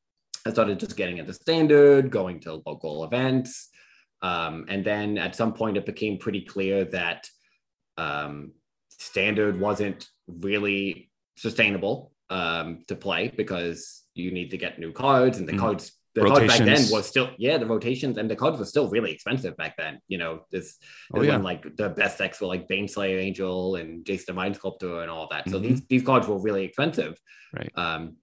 I 0.48 0.52
started 0.52 0.80
just 0.80 0.98
getting 0.98 1.20
into 1.20 1.34
standard, 1.34 2.10
going 2.10 2.40
to 2.42 2.64
local 2.66 3.04
events, 3.04 3.70
um, 4.24 4.66
and 4.68 4.84
then 4.84 5.20
at 5.20 5.36
some 5.36 5.54
point 5.54 5.78
it 5.78 5.86
became 5.86 6.18
pretty 6.18 6.42
clear 6.42 6.86
that 6.86 7.28
um, 7.98 8.54
standard 8.90 9.60
wasn't 9.60 10.08
really 10.40 11.10
sustainable 11.38 12.12
um, 12.30 12.84
to 12.88 12.96
play 12.96 13.32
because 13.36 14.04
you 14.16 14.32
need 14.32 14.52
to 14.52 14.58
get 14.58 14.80
new 14.80 14.92
cards 14.92 15.38
and 15.38 15.48
the 15.48 15.54
Mm. 15.54 15.60
cards 15.60 15.92
the 16.14 16.22
cards 16.26 16.40
back 16.42 16.58
then 16.60 16.68
Rotations. 16.68 16.92
was 16.92 17.06
still 17.08 17.30
yeah 17.38 17.58
the 17.58 17.66
rotations 17.66 18.18
and 18.18 18.30
the 18.30 18.36
cards 18.36 18.60
were 18.60 18.66
still 18.66 18.90
really 18.90 19.14
expensive 19.14 19.56
back 19.56 19.78
then 19.78 19.98
you 20.10 20.18
know 20.18 20.42
this 20.52 20.76
Oh, 21.14 21.22
yeah. 21.22 21.32
when 21.36 21.44
like 21.44 21.64
the 21.78 21.88
best 21.88 22.18
decks 22.18 22.42
were 22.42 22.48
like 22.48 22.68
Baneslayer 22.68 23.18
Angel 23.22 23.78
and 23.78 24.04
Jace 24.04 24.34
mind 24.34 24.56
Sculptor 24.58 25.02
and 25.04 25.10
all 25.10 25.28
that 25.32 25.50
so 25.50 25.58
Mhm. 25.58 25.62
these 25.64 25.82
these 25.88 26.04
cards 26.04 26.28
were 26.28 26.38
really 26.42 26.66
expensive 26.66 27.18
Right. 27.54 27.72
um 27.76 28.18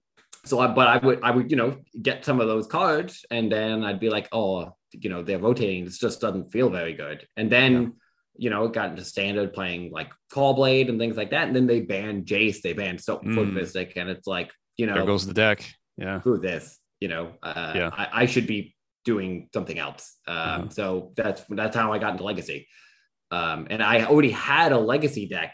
so 0.45 0.59
I, 0.59 0.67
but 0.67 0.87
I 0.87 0.97
would 1.05 1.19
I 1.23 1.31
would 1.31 1.49
you 1.49 1.57
know 1.57 1.77
get 1.99 2.23
some 2.23 2.39
of 2.39 2.47
those 2.47 2.67
cards 2.67 3.25
and 3.31 3.51
then 3.51 3.83
I'd 3.83 3.99
be 3.99 4.11
like 4.11 4.27
oh 4.31 4.71
you 4.91 5.09
know 5.09 5.23
they're 5.23 5.39
rotating 5.49 5.85
this 5.85 5.97
just 5.97 6.21
doesn't 6.21 6.51
feel 6.51 6.69
very 6.69 6.93
good 6.93 7.25
and 7.37 7.51
then 7.51 7.71
Yeah. 7.73 7.89
You 8.39 8.49
know, 8.49 8.65
it 8.65 8.73
got 8.73 8.89
into 8.91 9.03
standard 9.03 9.53
playing 9.53 9.91
like 9.91 10.11
Caw-Blade 10.31 10.89
and 10.89 10.97
things 10.99 11.17
like 11.17 11.31
that. 11.31 11.47
And 11.47 11.55
then 11.55 11.67
they 11.67 11.81
banned 11.81 12.25
Jace, 12.25 12.61
they 12.61 12.73
banned 12.73 13.01
Soap 13.01 13.23
Mm. 13.23 13.35
Foot 13.35 13.53
Mystic, 13.53 13.93
and 13.97 14.09
it's 14.09 14.27
like, 14.27 14.51
you 14.77 14.85
there 14.85 14.95
know, 14.95 15.05
goes 15.05 15.25
the 15.27 15.33
deck. 15.33 15.65
Yeah. 15.97 16.19
Who 16.21 16.37
this, 16.39 16.79
you 17.01 17.09
know, 17.09 17.33
uh, 17.43 17.73
Yeah. 17.75 17.89
I, 17.91 18.21
I 18.21 18.25
should 18.25 18.47
be 18.47 18.75
doing 19.05 19.49
something 19.53 19.77
else. 19.77 20.17
Um, 20.27 20.37
Uh-huh. 20.37 20.69
So 20.69 21.11
that's 21.15 21.43
that's 21.49 21.75
how 21.75 21.91
I 21.93 21.99
got 21.99 22.13
into 22.13 22.23
Legacy. 22.23 22.67
Um, 23.31 23.67
and 23.69 23.83
I 23.83 24.05
already 24.05 24.31
had 24.31 24.71
a 24.71 24.79
Legacy 24.79 25.27
deck. 25.27 25.53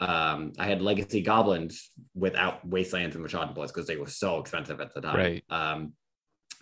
Um, 0.00 0.52
I 0.58 0.66
had 0.66 0.82
Legacy 0.82 1.22
Goblins 1.22 1.90
without 2.14 2.66
Wastelands 2.66 3.14
and 3.14 3.22
Machado 3.22 3.52
Blitz 3.52 3.72
because 3.72 3.86
they 3.86 3.96
were 3.96 4.08
so 4.08 4.40
expensive 4.40 4.80
at 4.80 4.92
the 4.94 5.00
time. 5.00 5.16
Right. 5.16 5.44
Um, 5.48 5.94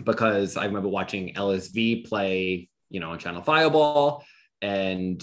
because 0.04 0.56
I 0.56 0.66
remember 0.66 0.88
watching 0.88 1.34
LSV 1.34 2.06
play, 2.06 2.68
you 2.90 3.00
know, 3.00 3.10
on 3.12 3.18
Channel 3.18 3.42
Fireball 3.42 4.24
and 4.62 5.22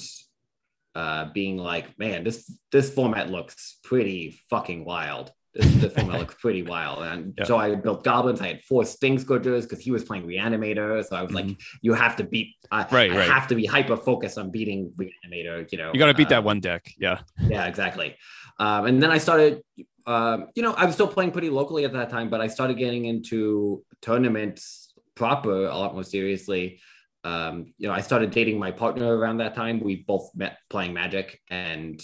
uh, 0.96 1.26
being 1.34 1.58
like, 1.58 1.98
man, 2.00 2.24
this 2.24 2.52
this 2.72 2.94
format 2.94 3.30
looks 3.30 3.78
pretty 3.84 4.40
fucking 4.50 4.84
wild. 4.86 5.32
This, 5.54 5.74
this 5.76 5.94
format 5.94 6.20
looks 6.20 6.36
pretty 6.40 6.64
wild. 6.64 7.04
And 7.04 7.34
Yeah. 7.38 7.46
so 7.46 7.58
I 7.58 7.76
built 7.76 8.04
goblins. 8.04 8.42
I 8.42 8.48
had 8.48 8.64
four 8.64 8.84
Stingscourgers 8.84 9.64
because 9.64 9.80
he 9.80 9.92
was 9.92 10.04
playing 10.04 10.28
Reanimator. 10.28 11.04
So 11.06 11.16
I 11.16 11.22
was 11.24 11.34
like, 11.34 11.48
you 11.82 11.94
have 11.94 12.16
to 12.18 12.24
beat, 12.24 12.56
I, 12.72 12.84
Mm-hmm. 12.84 12.96
Right, 12.96 13.12
I 13.12 13.18
right. 13.18 13.30
have 13.30 13.48
to 13.48 13.56
be 13.56 13.66
hyper 13.66 13.98
focused 13.98 14.38
on 14.38 14.52
beating 14.52 14.92
Reanimator, 14.96 15.72
you 15.72 15.78
know. 15.78 15.92
You 15.94 16.00
got 16.00 16.08
to 16.08 16.14
beat 16.14 16.30
that 16.30 16.40
um, 16.40 16.46
one 16.46 16.60
deck. 16.60 16.92
Yeah. 17.00 17.20
yeah, 17.42 17.66
exactly. 17.66 18.16
Um, 18.60 18.86
and 18.86 19.02
then 19.02 19.10
I 19.12 19.18
started, 19.20 19.62
um, 20.06 20.48
you 20.56 20.64
know, 20.64 20.74
I 20.74 20.86
was 20.86 20.96
still 20.96 21.08
playing 21.08 21.32
pretty 21.32 21.50
locally 21.50 21.86
at 21.86 21.94
that 21.94 22.10
time, 22.10 22.30
but 22.30 22.40
I 22.42 22.48
started 22.48 22.78
getting 22.78 23.06
into 23.06 23.84
tournaments 24.02 24.94
proper 25.16 25.66
a 25.66 25.76
lot 25.76 25.94
more 25.94 26.04
seriously. 26.04 26.80
Um, 27.28 27.74
you 27.78 27.90
know, 27.90 27.94
I 27.94 28.00
started 28.00 28.32
dating 28.32 28.58
my 28.58 28.72
partner 28.72 29.18
around 29.18 29.40
that 29.40 29.54
time. 29.54 29.82
We 29.82 29.98
both 30.08 30.32
met 30.34 30.60
playing 30.70 30.94
Magic, 30.94 31.42
and 31.50 32.02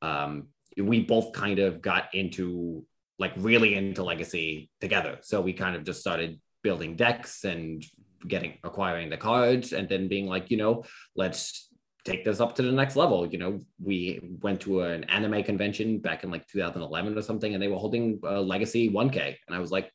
um, 0.00 0.46
we 0.76 1.00
both 1.00 1.32
kind 1.32 1.58
of 1.58 1.82
got 1.82 2.14
into 2.14 2.86
like 3.18 3.32
really 3.36 3.74
into 3.74 4.04
Legacy 4.04 4.70
together. 4.80 5.18
So 5.22 5.40
we 5.40 5.54
kind 5.54 5.74
of 5.74 5.82
just 5.82 6.00
started 6.00 6.40
building 6.62 6.94
decks 6.94 7.42
and 7.42 7.84
getting 8.28 8.58
acquiring 8.62 9.10
the 9.10 9.16
cards, 9.16 9.72
and 9.72 9.88
then 9.88 10.06
being 10.06 10.28
like, 10.28 10.52
you 10.52 10.56
know, 10.56 10.84
let's 11.16 11.68
take 12.04 12.24
this 12.24 12.38
up 12.38 12.54
to 12.54 12.62
the 12.62 12.70
next 12.70 12.94
level. 12.94 13.26
You 13.26 13.38
know, 13.38 13.60
we 13.82 14.20
went 14.40 14.60
to 14.60 14.82
an 14.82 15.02
anime 15.04 15.42
convention 15.42 15.98
back 15.98 16.22
in 16.22 16.30
like 16.30 16.46
2011 16.46 17.18
or 17.18 17.22
something, 17.22 17.54
and 17.54 17.60
they 17.60 17.68
were 17.68 17.78
holding 17.78 18.20
a 18.22 18.40
Legacy 18.40 18.88
1K, 18.88 19.36
and 19.48 19.56
I 19.56 19.58
was 19.58 19.72
like, 19.72 19.90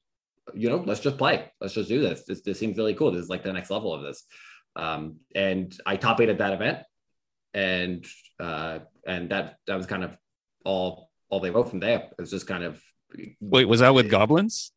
you 0.53 0.69
know, 0.69 0.83
let's 0.85 0.99
just 0.99 1.17
play. 1.17 1.49
Let's 1.61 1.75
just 1.75 1.87
do 1.87 2.01
this. 2.01 2.23
This, 2.25 2.41
this 2.41 2.59
seems 2.59 2.77
really 2.77 2.95
cool. 2.95 3.11
This 3.11 3.23
is 3.23 3.29
like 3.29 3.43
the 3.43 3.53
next 3.53 3.69
level 3.69 3.93
of 3.93 4.01
this. 4.01 4.25
Um, 4.75 5.17
and 5.35 5.73
I 5.85 5.95
top 5.97 6.21
eight 6.21 6.29
at 6.29 6.37
that 6.37 6.53
event, 6.53 6.79
and 7.53 8.05
uh, 8.39 8.79
and 9.05 9.29
that 9.31 9.57
that 9.67 9.75
was 9.75 9.85
kind 9.85 10.03
of 10.03 10.15
all 10.65 11.09
all 11.29 11.39
they 11.39 11.49
wrote 11.51 11.69
from 11.69 11.79
there. 11.79 11.99
It 12.11 12.19
was 12.19 12.31
just 12.31 12.47
kind 12.47 12.63
of 12.63 12.81
Wait, 13.41 13.65
was 13.65 13.79
that 13.81 13.93
with 13.93 14.09
goblins? 14.09 14.71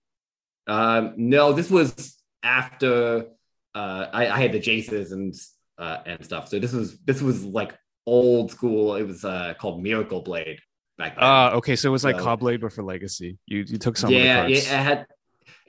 um, 0.66 1.14
no, 1.16 1.52
this 1.52 1.70
was 1.70 2.16
after 2.42 3.26
uh, 3.74 4.07
I, 4.12 4.28
I 4.28 4.40
had 4.40 4.52
the 4.52 4.61
Jaces 4.61 5.12
and 5.12 5.35
uh, 5.78 5.98
and 6.07 6.24
stuff. 6.24 6.48
So 6.48 6.59
this 6.59 6.72
was 6.72 6.98
this 7.00 7.20
was 7.20 7.44
like 7.44 7.76
old 8.07 8.50
school. 8.50 8.94
It 8.96 9.05
was 9.05 9.24
uh, 9.24 9.55
called 9.61 9.83
Miracle 9.83 10.22
Blade 10.22 10.59
back 10.98 11.14
then. 11.14 11.24
Ah, 11.24 11.52
okay. 11.52 11.76
So 11.76 11.88
it 11.88 11.92
was 11.92 12.05
like 12.05 12.16
So- 12.16 12.24
Caw-Blade, 12.24 12.61
but 12.61 12.72
for 12.72 12.83
Legacy. 12.83 13.38
You 13.46 13.61
you 13.66 13.78
took 13.78 13.96
some 13.96 14.11
yeah, 14.11 14.46
it, 14.46 14.64
had 14.64 15.07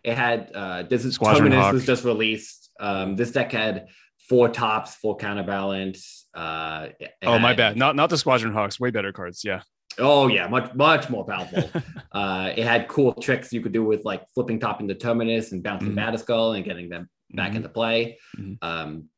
it 0.03 0.15
had 0.15 0.51
uh, 0.53 0.83
this 0.83 1.05
is 1.05 1.17
Terminus 1.17 1.59
Hawk. 1.59 1.73
was 1.73 1.85
just 1.85 2.03
released. 2.03 2.71
Um, 2.79 3.15
this 3.15 3.31
deck 3.31 3.51
had 3.51 3.87
four 4.29 4.49
tops, 4.49 4.95
four 4.95 5.15
counterbalance. 5.17 6.27
Uh, 6.33 6.87
oh, 7.23 7.39
my 7.39 7.53
bad. 7.53 7.77
Not 7.77 7.95
not 7.95 8.09
the 8.09 8.17
Squadron 8.17 8.53
Hawks. 8.53 8.79
Way 8.79 8.89
better 8.91 9.11
cards. 9.11 9.43
Yeah. 9.43 9.61
Oh 9.99 10.27
yeah, 10.27 10.47
much 10.47 10.73
much 10.73 11.09
more 11.09 11.23
powerful. 11.25 11.69
uh, 12.11 12.51
it 12.55 12.65
had 12.65 12.87
cool 12.87 13.13
tricks 13.13 13.53
you 13.53 13.61
could 13.61 13.73
do 13.73 13.83
with 13.83 14.03
like 14.05 14.23
flipping 14.33 14.59
top 14.59 14.81
into 14.81 14.95
Terminus 14.95 15.51
and 15.51 15.61
bouncing 15.61 15.91
Mhm. 15.91 15.95
Batterskull 15.97 16.55
and 16.55 16.65
getting 16.65 16.89
them 16.89 17.09
back 17.31 17.51
Mhm. 17.51 17.55
into 17.57 17.69
play. 17.69 18.17
Mhm. 18.35 18.57
Um, 18.63 19.09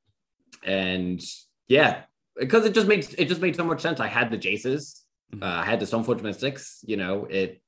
and 0.65 1.23
yeah, 1.67 2.03
because 2.37 2.65
it 2.65 2.73
just 2.73 2.87
made 2.87 3.07
it 3.17 3.25
just 3.29 3.41
made 3.41 3.55
so 3.55 3.63
much 3.63 3.81
sense. 3.81 3.99
I 4.01 4.07
had 4.07 4.31
the 4.31 4.37
Jaces, 4.37 5.01
Mhm. 5.33 5.43
uh, 5.43 5.61
I 5.61 5.65
had 5.65 5.79
the 5.79 5.85
Stoneforge 5.85 6.21
Mystics. 6.21 6.83
You 6.85 6.97
know, 6.97 7.25
it 7.25 7.61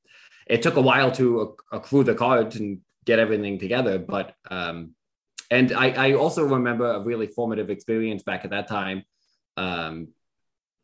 it 0.48 0.62
took 0.62 0.76
a 0.76 0.82
while 0.82 1.12
to 1.14 1.56
accrue 1.72 2.04
the 2.04 2.16
cards 2.16 2.56
and 2.58 2.80
get 3.06 3.20
everything 3.20 3.58
together. 3.58 4.00
But 4.00 4.34
um, 4.52 4.96
and 5.50 5.72
I, 5.72 6.10
I 6.10 6.14
also 6.14 6.44
remember 6.44 6.92
a 6.92 7.02
really 7.02 7.28
formative 7.28 7.70
experience 7.70 8.24
back 8.24 8.44
at 8.44 8.52
that 8.52 8.68
time. 8.68 9.04
Um, 9.56 10.10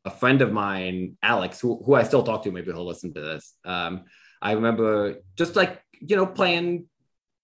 a 0.06 0.12
friend 0.12 0.42
of 0.42 0.52
mine, 0.52 1.18
Alex, 1.22 1.60
who, 1.60 1.82
who 1.84 1.94
I 1.94 2.04
still 2.04 2.24
talk 2.24 2.44
to, 2.44 2.52
maybe 2.52 2.72
he'll 2.72 2.86
listen 2.86 3.14
to 3.14 3.22
this. 3.22 3.54
Um, 3.64 4.06
I 4.42 4.54
remember 4.54 5.16
just 5.38 5.56
like 5.56 5.82
you 6.02 6.16
know 6.16 6.26
playing 6.26 6.88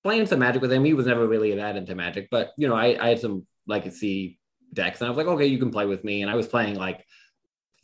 playing 0.03 0.25
some 0.25 0.39
Magic 0.39 0.61
with 0.61 0.71
him. 0.71 0.83
He 0.83 0.93
was 0.93 1.05
never 1.05 1.27
really 1.27 1.55
that 1.55 1.77
into 1.77 1.95
Magic, 1.95 2.27
but 2.29 2.51
you 2.57 2.67
know 2.67 2.75
I, 2.75 2.97
I 2.99 3.09
had 3.09 3.19
some 3.19 3.45
legacy 3.67 4.39
decks, 4.73 4.99
and 4.99 5.07
I 5.07 5.09
was 5.09 5.17
like, 5.17 5.27
okay, 5.27 5.45
you 5.45 5.57
can 5.57 5.71
play 5.71 5.85
with 5.85 6.03
me. 6.03 6.21
And 6.21 6.29
I 6.29 6.35
was 6.35 6.47
playing 6.47 6.75
like 6.75 7.05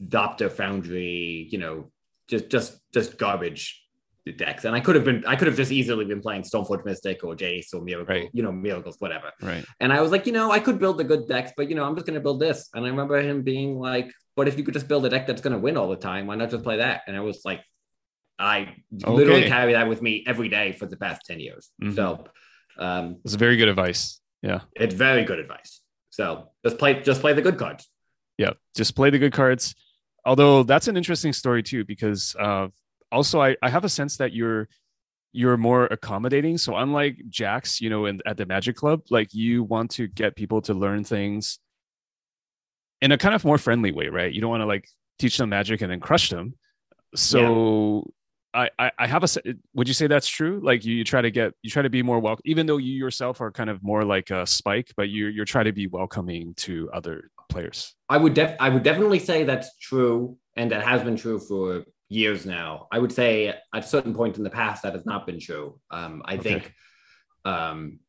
Thopter 0.04 0.52
Foundry, 0.52 1.48
you 1.50 1.58
know, 1.58 1.92
just 2.28 2.50
just 2.50 2.78
just 2.94 3.18
garbage 3.18 3.85
decks. 4.32 4.66
And 4.66 4.76
I 4.76 4.80
could 4.80 4.96
have 4.96 5.06
been 5.06 5.24
I 5.26 5.36
could 5.36 5.48
have 5.48 5.56
just 5.56 5.72
easily 5.72 6.06
been 6.06 6.22
playing 6.22 6.44
Stoneforge 6.44 6.84
Mystic 6.86 7.24
or 7.24 7.36
Jace 7.36 7.74
or 7.74 7.82
Miracle, 7.82 8.16
right. 8.16 8.30
you 8.34 8.44
know, 8.44 8.52
Miracles, 8.52 8.98
whatever. 9.00 9.32
Right. 9.42 9.66
And 9.80 9.94
I 9.94 10.02
was 10.02 10.12
like, 10.12 10.26
you 10.26 10.34
know, 10.34 10.52
I 10.52 10.60
could 10.60 10.80
build 10.80 10.98
the 10.98 11.04
good 11.04 11.28
decks, 11.28 11.52
but 11.56 11.70
you 11.70 11.76
know, 11.76 11.84
I'm 11.84 11.96
just 11.96 12.08
gonna 12.08 12.20
build 12.20 12.40
this. 12.40 12.70
And 12.74 12.86
I 12.86 12.90
remember 12.90 13.20
him 13.22 13.44
being 13.44 13.80
like, 13.80 14.12
but 14.36 14.48
if 14.48 14.58
you 14.58 14.64
could 14.64 14.74
just 14.74 14.88
build 14.88 15.06
a 15.06 15.10
deck 15.10 15.28
that's 15.28 15.42
gonna 15.42 15.60
win 15.60 15.78
all 15.78 15.90
the 15.90 15.96
time, 15.96 16.28
why 16.28 16.36
not 16.36 16.50
just 16.50 16.64
play 16.64 16.78
that? 16.78 17.02
And 17.08 17.16
I 17.16 17.20
was 17.20 17.42
like, 17.46 17.62
I 18.40 18.76
okay. 19.04 19.12
literally 19.12 19.48
carry 19.48 19.74
that 19.74 19.88
with 19.88 20.02
me 20.02 20.24
every 20.28 20.50
day 20.50 20.74
for 20.74 20.88
the 20.88 20.98
past 20.98 21.22
10 21.26 21.40
years. 21.40 21.72
Mm-hmm. 21.82 21.96
So 21.96 22.26
um 22.78 23.18
it's 23.24 23.36
very 23.36 23.58
good 23.58 23.70
advice. 23.70 24.20
Yeah. 24.42 24.62
It's 24.76 24.96
very 24.96 25.24
good 25.24 25.40
advice. 25.40 25.82
So 26.10 26.50
just 26.64 26.78
play 26.78 27.02
just 27.02 27.22
play 27.22 27.34
the 27.34 27.42
good 27.42 27.58
cards. 27.58 27.90
Yeah, 28.38 28.52
just 28.76 28.96
play 28.96 29.10
the 29.10 29.20
good 29.20 29.34
cards. 29.34 29.76
Although 30.26 30.64
that's 30.64 30.88
an 30.88 30.98
interesting 30.98 31.34
story 31.34 31.62
too, 31.62 31.86
because 31.86 32.36
uh, 32.40 32.68
also 33.12 33.42
I, 33.42 33.56
I 33.62 33.70
have 33.70 33.86
a 33.86 33.90
sense 33.90 34.18
that 34.18 34.34
you're 34.34 34.68
you're 35.32 35.58
more 35.58 35.86
accommodating. 35.86 36.58
So 36.58 36.76
unlike 36.76 37.18
Jax, 37.28 37.82
you 37.82 37.90
know, 37.90 38.06
in, 38.06 38.22
at 38.26 38.38
the 38.38 38.46
Magic 38.46 38.78
Club, 38.78 39.02
like 39.10 39.34
you 39.34 39.64
want 39.64 39.92
to 39.92 40.08
get 40.08 40.36
people 40.36 40.62
to 40.62 40.74
learn 40.74 41.04
things 41.04 41.60
in 43.02 43.12
a 43.12 43.18
kind 43.18 43.36
of 43.36 43.44
more 43.44 43.58
friendly 43.58 43.92
way, 43.92 44.08
right? 44.08 44.32
You 44.32 44.40
don't 44.40 44.50
want 44.50 44.62
to 44.62 44.66
like 44.66 44.88
teach 45.20 45.38
them 45.38 45.50
magic 45.50 45.82
and 45.82 45.92
then 45.92 46.00
crush 46.00 46.30
them. 46.30 46.56
So 47.16 48.10
I, 48.54 48.70
I, 48.80 48.92
I 48.98 49.08
have 49.08 49.24
a. 49.24 49.28
Would 49.74 49.90
you 49.90 49.94
say 49.94 50.08
that's 50.08 50.28
true? 50.28 50.62
Like 50.64 50.86
you, 50.86 50.96
you 50.96 51.04
try 51.04 51.22
to 51.22 51.32
get, 51.32 51.54
you 51.62 51.70
try 51.70 51.82
to 51.82 51.90
be 51.90 52.02
more 52.02 52.20
welcome, 52.20 52.44
even 52.46 52.66
though 52.66 52.78
you 52.78 52.94
yourself 52.94 53.42
are 53.42 53.52
kind 53.52 53.70
of 53.70 53.84
more 53.84 54.06
like 54.06 54.32
a 54.32 54.48
spike, 54.48 54.94
but 54.96 55.10
you 55.10 55.28
you're 55.28 55.46
trying 55.46 55.66
to 55.66 55.74
be 55.74 55.88
welcoming 55.88 56.54
to 56.56 56.90
other 56.94 57.30
players. 57.50 57.94
I 58.08 58.18
would 58.18 58.34
def, 58.34 58.56
I 58.60 58.70
would 58.70 58.84
definitely 58.84 59.20
say 59.20 59.44
that's 59.44 59.78
true, 59.78 60.38
and 60.56 60.72
that 60.72 60.84
has 60.84 61.04
been 61.04 61.18
true 61.18 61.40
for 61.40 61.84
years 62.10 62.46
now. 62.46 62.88
I 62.92 63.00
would 63.00 63.12
say 63.12 63.48
at 63.48 63.62
a 63.74 63.82
certain 63.82 64.14
point 64.14 64.38
in 64.38 64.44
the 64.44 64.50
past 64.50 64.84
that 64.84 64.94
has 64.94 65.06
not 65.06 65.26
been 65.26 65.40
true. 65.40 65.80
Um, 65.92 66.22
I 66.26 66.36
okay. 66.36 66.44
think, 66.44 66.74
um, 67.44 68.00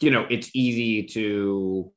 you 0.00 0.10
know, 0.10 0.26
it's 0.28 0.50
easy 0.54 1.04
to. 1.04 1.92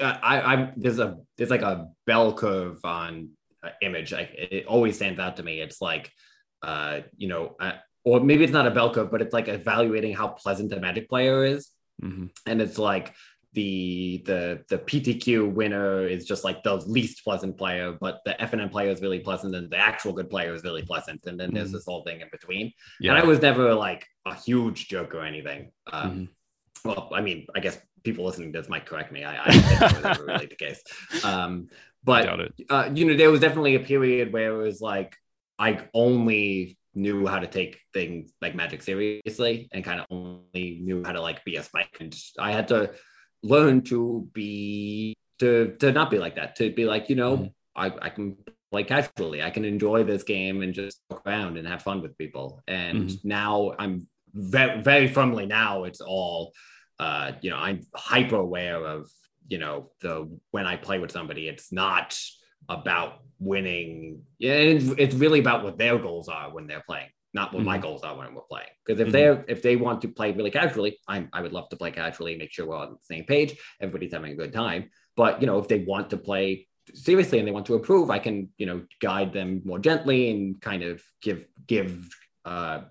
I, 0.00 0.54
I 0.54 0.72
there's 0.76 1.00
a 1.00 1.18
there's 1.36 1.50
like 1.50 1.62
a 1.62 1.88
bell 2.06 2.32
curve 2.34 2.78
on 2.84 3.30
uh, 3.64 3.70
image. 3.82 4.12
Like 4.12 4.30
it 4.32 4.66
always 4.66 4.96
stands 4.96 5.18
out 5.18 5.36
to 5.38 5.42
me. 5.42 5.60
It's 5.60 5.80
like 5.80 6.10
uh, 6.62 7.00
you 7.16 7.28
know, 7.28 7.56
uh, 7.58 7.72
or 8.04 8.20
maybe 8.20 8.44
it's 8.44 8.52
not 8.52 8.66
a 8.66 8.70
bell 8.70 8.92
curve, 8.92 9.10
but 9.10 9.22
it's 9.22 9.32
like 9.32 9.48
evaluating 9.48 10.14
how 10.14 10.28
pleasant 10.28 10.72
a 10.72 10.80
Magic 10.80 11.08
player 11.08 11.44
is, 11.44 11.68
mm-hmm. 12.02 12.26
and 12.46 12.62
it's 12.62 12.78
like 12.78 13.12
the 13.54 14.22
the 14.24 14.64
the 14.68 14.78
PTQ 14.78 15.52
winner 15.52 16.06
is 16.06 16.24
just 16.24 16.44
like 16.44 16.62
the 16.62 16.76
least 16.76 17.22
pleasant 17.24 17.58
player, 17.58 17.92
but 17.92 18.20
the 18.24 18.34
FNM 18.40 18.70
player 18.70 18.90
is 18.90 19.00
really 19.00 19.20
pleasant, 19.20 19.54
and 19.54 19.70
the 19.70 19.76
actual 19.76 20.12
good 20.12 20.30
player 20.30 20.54
is 20.54 20.62
really 20.64 20.82
pleasant, 20.82 21.24
and 21.26 21.38
then 21.38 21.48
mm-hmm. 21.48 21.56
there's 21.56 21.72
this 21.72 21.84
whole 21.84 22.02
thing 22.04 22.20
in 22.20 22.28
between. 22.32 22.72
Yeah. 23.00 23.12
And 23.12 23.20
I 23.20 23.24
was 23.24 23.42
never 23.42 23.74
like 23.74 24.06
a 24.26 24.34
huge 24.34 24.88
joke 24.88 25.14
or 25.14 25.24
anything. 25.24 25.70
Um, 25.92 26.10
mm-hmm. 26.10 26.88
Well, 26.88 27.10
I 27.14 27.20
mean, 27.20 27.46
I 27.54 27.60
guess 27.60 27.78
people 28.02 28.24
listening 28.24 28.52
to 28.52 28.60
this 28.60 28.68
might 28.68 28.86
correct 28.86 29.12
me. 29.12 29.24
I, 29.24 29.44
I 29.44 29.52
think 29.52 29.78
that 30.02 30.18
was 30.18 30.26
really 30.26 30.46
the 30.46 30.56
case. 30.56 30.82
Um, 31.24 31.68
but 32.04 32.26
uh, 32.70 32.90
you 32.94 33.04
know, 33.04 33.16
there 33.16 33.30
was 33.30 33.40
definitely 33.40 33.76
a 33.76 33.80
period 33.80 34.32
where 34.32 34.60
it 34.60 34.64
was 34.64 34.80
like 34.80 35.16
I 35.58 35.86
only 35.94 36.78
knew 36.94 37.26
how 37.26 37.38
to 37.38 37.46
take 37.46 37.80
things 37.94 38.32
like 38.40 38.54
magic 38.54 38.82
seriously 38.82 39.68
and 39.72 39.84
kind 39.84 40.00
of 40.00 40.06
only 40.10 40.80
knew 40.82 41.02
how 41.04 41.12
to 41.12 41.20
like 41.20 41.44
be 41.44 41.56
a 41.56 41.62
spike. 41.62 41.96
And 42.00 42.14
I 42.38 42.52
had 42.52 42.68
to 42.68 42.92
learn 43.42 43.82
to 43.82 44.28
be 44.32 45.14
to 45.38 45.74
to 45.80 45.92
not 45.92 46.10
be 46.10 46.18
like 46.18 46.36
that, 46.36 46.56
to 46.56 46.70
be 46.72 46.84
like, 46.84 47.08
you 47.08 47.16
know, 47.16 47.36
mm-hmm. 47.36 47.46
I, 47.74 47.92
I 48.02 48.08
can 48.10 48.36
play 48.70 48.84
casually. 48.84 49.42
I 49.42 49.50
can 49.50 49.64
enjoy 49.64 50.04
this 50.04 50.22
game 50.22 50.62
and 50.62 50.72
just 50.72 51.00
walk 51.10 51.26
around 51.26 51.58
and 51.58 51.66
have 51.66 51.82
fun 51.82 52.02
with 52.02 52.16
people. 52.16 52.62
And 52.66 53.10
mm-hmm. 53.10 53.28
now 53.28 53.74
I'm 53.78 54.06
very 54.34 54.80
very 54.80 55.08
firmly 55.08 55.44
now 55.44 55.84
it's 55.84 56.00
all 56.00 56.54
uh, 57.02 57.32
you 57.40 57.50
know, 57.50 57.56
I'm 57.56 57.80
hyper 57.96 58.36
aware 58.36 58.84
of, 58.84 59.10
you 59.48 59.58
know, 59.58 59.90
the 60.02 60.30
when 60.52 60.66
I 60.66 60.76
play 60.76 61.00
with 61.00 61.10
somebody, 61.10 61.48
it's 61.48 61.72
not 61.72 62.16
about 62.68 63.22
winning. 63.40 64.22
Yeah, 64.38 64.52
it's, 64.52 64.84
it's 64.98 65.14
really 65.16 65.40
about 65.40 65.64
what 65.64 65.78
their 65.78 65.98
goals 65.98 66.28
are 66.28 66.54
when 66.54 66.68
they're 66.68 66.84
playing, 66.86 67.08
not 67.34 67.52
what 67.52 67.60
mm-hmm. 67.60 67.66
my 67.66 67.78
goals 67.78 68.02
are 68.02 68.16
when 68.16 68.34
we're 68.34 68.42
playing. 68.42 68.68
Because 68.84 69.00
if 69.00 69.08
mm-hmm. 69.08 69.12
they're 69.12 69.44
if 69.48 69.62
they 69.62 69.76
want 69.76 70.02
to 70.02 70.08
play 70.08 70.32
really 70.32 70.50
casually, 70.50 70.98
I 71.08 71.26
I 71.32 71.42
would 71.42 71.52
love 71.52 71.68
to 71.70 71.76
play 71.76 71.90
casually, 71.90 72.36
make 72.36 72.52
sure 72.52 72.66
we're 72.66 72.76
on 72.76 72.92
the 72.92 73.14
same 73.14 73.24
page, 73.24 73.56
everybody's 73.80 74.12
having 74.12 74.32
a 74.32 74.36
good 74.36 74.52
time. 74.52 74.90
But 75.16 75.40
you 75.40 75.46
know, 75.46 75.58
if 75.58 75.68
they 75.68 75.80
want 75.80 76.10
to 76.10 76.16
play 76.16 76.68
seriously 76.94 77.38
and 77.38 77.46
they 77.46 77.52
want 77.52 77.66
to 77.66 77.74
improve, 77.74 78.10
I 78.10 78.18
can 78.18 78.50
you 78.56 78.66
know 78.66 78.82
guide 79.00 79.32
them 79.32 79.62
more 79.64 79.78
gently 79.78 80.30
and 80.30 80.60
kind 80.60 80.82
of 80.82 81.02
give 81.22 81.46
give 81.66 82.08
uh, 82.44 82.82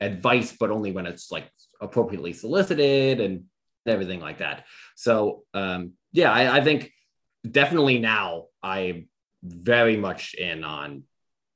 advice, 0.00 0.54
but 0.58 0.70
only 0.70 0.92
when 0.92 1.06
it's 1.06 1.30
like 1.30 1.50
appropriately 1.80 2.32
solicited 2.32 3.20
and 3.20 3.44
everything 3.86 4.20
like 4.20 4.38
that. 4.38 4.64
So 4.96 5.44
um, 5.54 5.92
yeah, 6.12 6.32
I, 6.32 6.58
I 6.58 6.64
think 6.64 6.92
definitely 7.48 7.98
now 7.98 8.46
I'm 8.62 9.08
very 9.42 9.96
much 9.96 10.34
in 10.34 10.64
on 10.64 11.04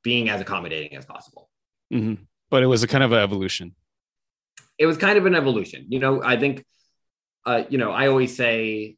being 0.02 0.28
as 0.28 0.40
accommodating 0.40 0.96
as 0.96 1.04
possible. 1.04 1.48
Mm-hmm. 1.92 2.22
But 2.50 2.62
it 2.62 2.66
was 2.66 2.82
a 2.82 2.88
kind 2.88 3.04
of 3.04 3.12
an 3.12 3.18
evolution. 3.18 3.74
It 4.78 4.86
was 4.86 4.96
kind 4.96 5.18
of 5.18 5.26
an 5.26 5.34
evolution. 5.34 5.86
You 5.88 5.98
know, 5.98 6.22
I 6.22 6.36
think, 6.36 6.64
uh, 7.46 7.64
you 7.68 7.78
know, 7.78 7.90
I 7.90 8.08
always 8.08 8.36
say 8.36 8.96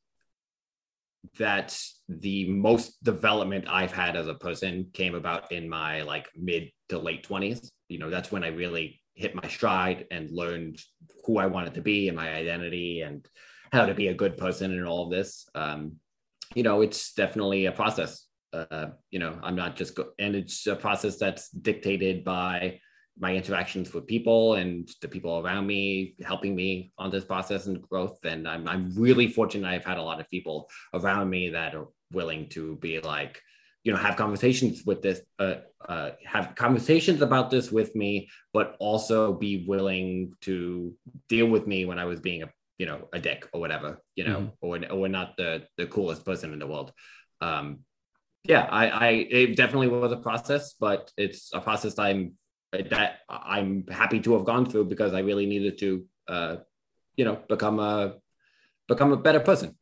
that 1.39 1.79
the 2.09 2.49
most 2.49 3.03
development 3.03 3.67
I've 3.69 3.93
had 3.93 4.17
as 4.17 4.29
a 4.29 4.35
person 4.35 4.91
came 4.93 5.15
about 5.15 5.51
in 5.53 5.69
my 5.69 6.03
like 6.03 6.29
mid 6.37 6.71
to 6.91 6.99
late 6.99 7.27
20s. 7.27 7.69
You 7.89 7.99
know, 7.99 8.11
that's 8.11 8.31
when 8.31 8.45
I 8.45 8.49
really 8.49 9.01
hit 9.15 9.35
my 9.35 9.49
stride 9.49 10.07
and 10.11 10.31
learned 10.31 10.81
who 11.25 11.39
I 11.39 11.47
wanted 11.47 11.75
to 11.75 11.81
be 11.81 12.09
and 12.09 12.17
my 12.17 12.35
identity 12.35 13.01
and 13.01 13.27
how 13.73 13.87
to 13.87 13.95
be 13.95 14.09
a 14.09 14.15
good 14.15 14.37
person 14.37 14.73
and 14.73 14.87
all 14.87 15.05
of 15.05 15.11
this. 15.11 15.49
Um, 15.55 15.97
you 16.55 16.63
know, 16.63 16.83
it's 16.83 17.15
definitely 17.15 17.67
a 17.67 17.73
process. 17.73 18.24
Uh, 18.55 18.91
you 19.11 19.19
know, 19.19 19.39
I'm 19.43 19.57
not 19.57 19.77
just, 19.77 19.95
go- 19.95 20.13
and 20.19 20.35
it's 20.35 20.67
a 20.67 20.77
process 20.77 21.17
that's 21.17 21.51
dictated 21.51 22.25
by 22.25 22.81
my 23.19 23.35
interactions 23.35 23.93
with 23.93 24.07
people 24.07 24.55
and 24.55 24.89
the 25.01 25.09
people 25.09 25.39
around 25.39 25.67
me 25.67 26.15
helping 26.25 26.55
me 26.55 26.93
on 26.99 27.11
this 27.11 27.25
process 27.25 27.67
and 27.67 27.83
growth. 27.83 28.19
And 28.25 28.49
I'm, 28.49 28.67
I'm 28.69 28.93
really 28.97 29.29
fortunate 29.29 29.69
I've 29.69 29.85
had 29.85 29.99
a 29.99 30.03
lot 30.03 30.21
of 30.21 30.31
people 30.31 30.69
around 30.93 31.31
me 31.31 31.51
that 31.51 31.75
are 31.75 31.89
willing 32.13 32.49
to 32.51 32.77
be 32.77 33.01
like, 33.01 33.41
you 33.85 33.93
know, 33.93 33.99
have 33.99 34.17
conversations 34.17 34.83
with 34.87 35.03
this, 35.03 35.21
uh, 35.39 35.57
uh, 35.89 36.11
have 36.25 36.55
conversations 36.55 37.23
about 37.23 37.51
this 37.51 37.71
with 37.71 37.95
me, 37.95 38.29
but 38.53 38.77
also 38.81 39.35
be 39.35 39.65
willing 39.69 40.33
to 40.41 40.95
deal 41.29 41.47
with 41.47 41.67
me 41.67 41.85
when 41.85 41.99
I 41.99 42.07
was 42.07 42.21
being 42.21 42.43
a 42.43 42.49
you 42.79 42.87
know 42.87 43.09
a 43.13 43.21
dick 43.21 43.49
or 43.53 43.61
whatever 43.61 44.03
you 44.17 44.25
know 44.25 44.51
mm-hmm. 44.63 44.93
or, 44.93 45.05
or 45.05 45.09
not 45.09 45.37
the 45.37 45.63
the 45.77 45.87
coolest 45.87 46.25
person 46.25 46.53
in 46.53 46.59
the 46.59 46.67
world 46.67 46.93
um 47.41 47.81
yeah 48.45 48.67
i 48.71 48.89
i 48.89 49.09
it 49.31 49.57
definitely 49.57 49.89
was 49.89 50.13
a 50.13 50.17
process 50.17 50.75
but 50.79 51.11
it's 51.17 51.51
a 51.55 51.61
process 51.61 51.99
i'm 51.99 52.33
that 52.91 53.19
i'm 53.29 53.85
happy 53.91 54.21
to 54.21 54.33
have 54.33 54.45
gone 54.45 54.67
through 54.67 54.85
because 54.85 55.15
i 55.15 55.21
really 55.21 55.47
needed 55.47 55.79
to 55.79 56.05
uh 56.29 56.57
you 57.17 57.25
know 57.25 57.41
become 57.49 57.79
a 57.79 58.15
become 58.89 59.13
a 59.13 59.17
better 59.17 59.41
person 59.41 59.77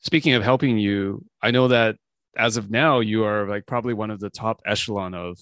speaking 0.00 0.34
of 0.34 0.42
helping 0.42 0.78
you 0.78 1.24
i 1.42 1.50
know 1.50 1.68
that 1.68 1.96
as 2.36 2.56
of 2.56 2.70
now 2.70 3.00
you 3.00 3.24
are 3.24 3.48
like 3.48 3.66
probably 3.66 3.94
one 3.94 4.10
of 4.10 4.20
the 4.20 4.30
top 4.30 4.60
echelon 4.64 5.14
of 5.14 5.38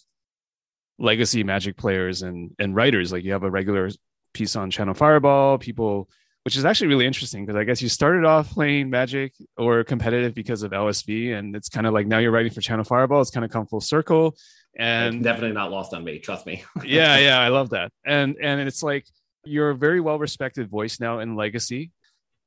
legacy 0.98 1.44
magic 1.44 1.76
players 1.76 2.22
and 2.22 2.50
and 2.58 2.74
writers 2.74 3.12
like 3.12 3.22
you 3.22 3.32
have 3.32 3.42
a 3.42 3.50
regular 3.50 3.90
piece 4.36 4.54
on 4.54 4.70
Channel 4.70 4.94
Fireball. 4.94 5.58
People, 5.58 6.08
which 6.46 6.56
is 6.56 6.64
actually 6.64 6.86
really 6.86 7.06
interesting 7.06 7.44
because 7.44 7.58
I 7.58 7.64
guess 7.64 7.82
you 7.82 7.88
started 7.88 8.24
off 8.24 8.52
playing 8.52 8.88
Magic 8.88 9.34
or 9.56 9.82
competitive 9.82 10.32
because 10.32 10.62
of 10.62 10.70
LSV, 10.70 11.36
and 11.36 11.56
it's 11.56 11.68
kind 11.68 11.88
of 11.88 11.92
like 11.92 12.06
now 12.06 12.18
you're 12.18 12.30
writing 12.30 12.52
for 12.52 12.60
Channel 12.60 12.84
Fireball. 12.84 13.20
It's 13.20 13.30
kind 13.30 13.44
of 13.44 13.50
come 13.50 13.66
full 13.66 13.80
circle, 13.80 14.36
and 14.78 15.16
it's 15.16 15.24
definitely 15.24 15.54
not 15.54 15.72
lost 15.72 15.92
on 15.92 16.04
me. 16.04 16.20
Trust 16.20 16.46
me. 16.46 16.64
yeah, 16.84 17.18
yeah, 17.18 17.40
I 17.40 17.48
love 17.48 17.70
that, 17.70 17.90
and 18.04 18.36
and 18.40 18.60
it's 18.60 18.80
like 18.80 19.04
you're 19.44 19.70
a 19.70 19.74
very 19.74 20.00
well 20.00 20.20
respected 20.20 20.70
voice 20.70 21.00
now 21.00 21.18
in 21.18 21.34
Legacy, 21.34 21.90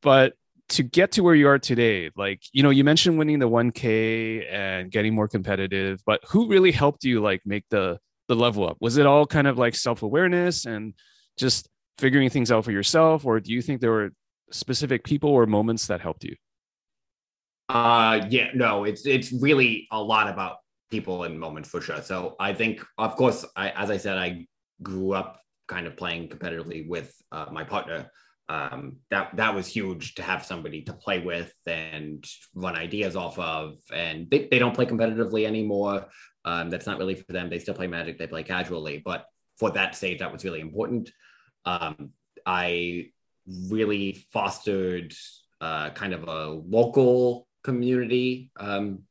but 0.01 0.33
to 0.69 0.81
get 0.81 1.11
to 1.11 1.23
where 1.23 1.33
you 1.35 1.47
are 1.47 1.57
today 1.57 2.11
like 2.15 2.43
you 2.53 2.61
know 2.61 2.69
you 2.69 2.83
mentioned 2.83 3.17
winning 3.17 3.39
the 3.39 3.49
1k 3.49 4.45
and 4.53 4.91
getting 4.91 5.15
more 5.15 5.27
competitive 5.27 5.99
but 6.05 6.21
who 6.27 6.47
really 6.47 6.71
helped 6.71 7.03
you 7.03 7.19
like 7.23 7.41
make 7.43 7.63
the 7.71 7.97
the 8.29 8.35
level 8.35 8.69
up? 8.69 8.77
Was 8.79 8.97
it 8.97 9.05
all 9.05 9.25
kind 9.25 9.47
of 9.47 9.57
like 9.57 9.75
self 9.75 10.03
awareness 10.03 10.65
and 10.65 10.93
just 11.37 11.67
figuring 11.99 12.29
things 12.29 12.51
out 12.51 12.63
for 12.63 12.71
yourself, 12.71 13.25
or 13.25 13.39
do 13.39 13.51
you 13.51 13.61
think 13.61 13.81
there 13.81 13.91
were 13.91 14.11
specific 14.51 15.03
people 15.03 15.29
or 15.29 15.45
moments 15.45 15.87
that 15.87 16.01
helped 16.01 16.23
you? 16.23 16.35
Uh, 17.67 18.25
yeah, 18.29 18.49
no, 18.55 18.83
it's 18.83 19.05
it's 19.05 19.31
really 19.31 19.87
a 19.91 20.01
lot 20.01 20.27
about 20.27 20.57
people 20.89 21.23
and 21.25 21.39
moments 21.39 21.69
for 21.69 21.81
sure. 21.81 22.01
So 22.01 22.35
I 22.39 22.53
think, 22.53 22.83
of 22.97 23.15
course, 23.15 23.45
I, 23.55 23.69
as 23.71 23.91
I 23.91 23.97
said, 23.97 24.17
I 24.17 24.47
grew 24.81 25.13
up 25.13 25.39
kind 25.67 25.85
of 25.85 25.95
playing 25.95 26.29
competitively 26.29 26.87
with 26.87 27.13
uh, 27.31 27.45
my 27.51 27.63
partner. 27.63 28.09
Um, 28.47 28.97
that 29.11 29.35
that 29.35 29.53
was 29.53 29.67
huge 29.67 30.15
to 30.15 30.23
have 30.23 30.43
somebody 30.43 30.81
to 30.83 30.93
play 30.93 31.19
with 31.19 31.53
and 31.67 32.25
run 32.55 32.75
ideas 32.75 33.15
off 33.15 33.37
of. 33.37 33.77
And 33.93 34.27
they, 34.31 34.47
they 34.49 34.57
don't 34.57 34.73
play 34.73 34.87
competitively 34.87 35.45
anymore. 35.45 36.07
Um, 36.45 36.71
that's 36.71 36.87
not 36.87 36.97
really 36.97 37.13
for 37.13 37.31
them. 37.31 37.49
They 37.49 37.59
still 37.59 37.75
play 37.75 37.85
Magic. 37.85 38.17
They 38.17 38.25
play 38.25 38.41
casually, 38.41 39.03
but 39.05 39.25
for 39.59 39.69
that 39.71 39.93
stage, 39.93 40.19
that 40.19 40.33
was 40.33 40.43
really 40.43 40.61
important. 40.61 41.11
Um, 41.65 42.11
I 42.45 43.11
really 43.47 44.25
fostered 44.31 45.13
uh, 45.61 45.89
kind 45.91 46.13
of 46.13 46.27
a 46.27 46.47
local 46.47 47.47
community 47.63 48.51
um, 48.57 49.03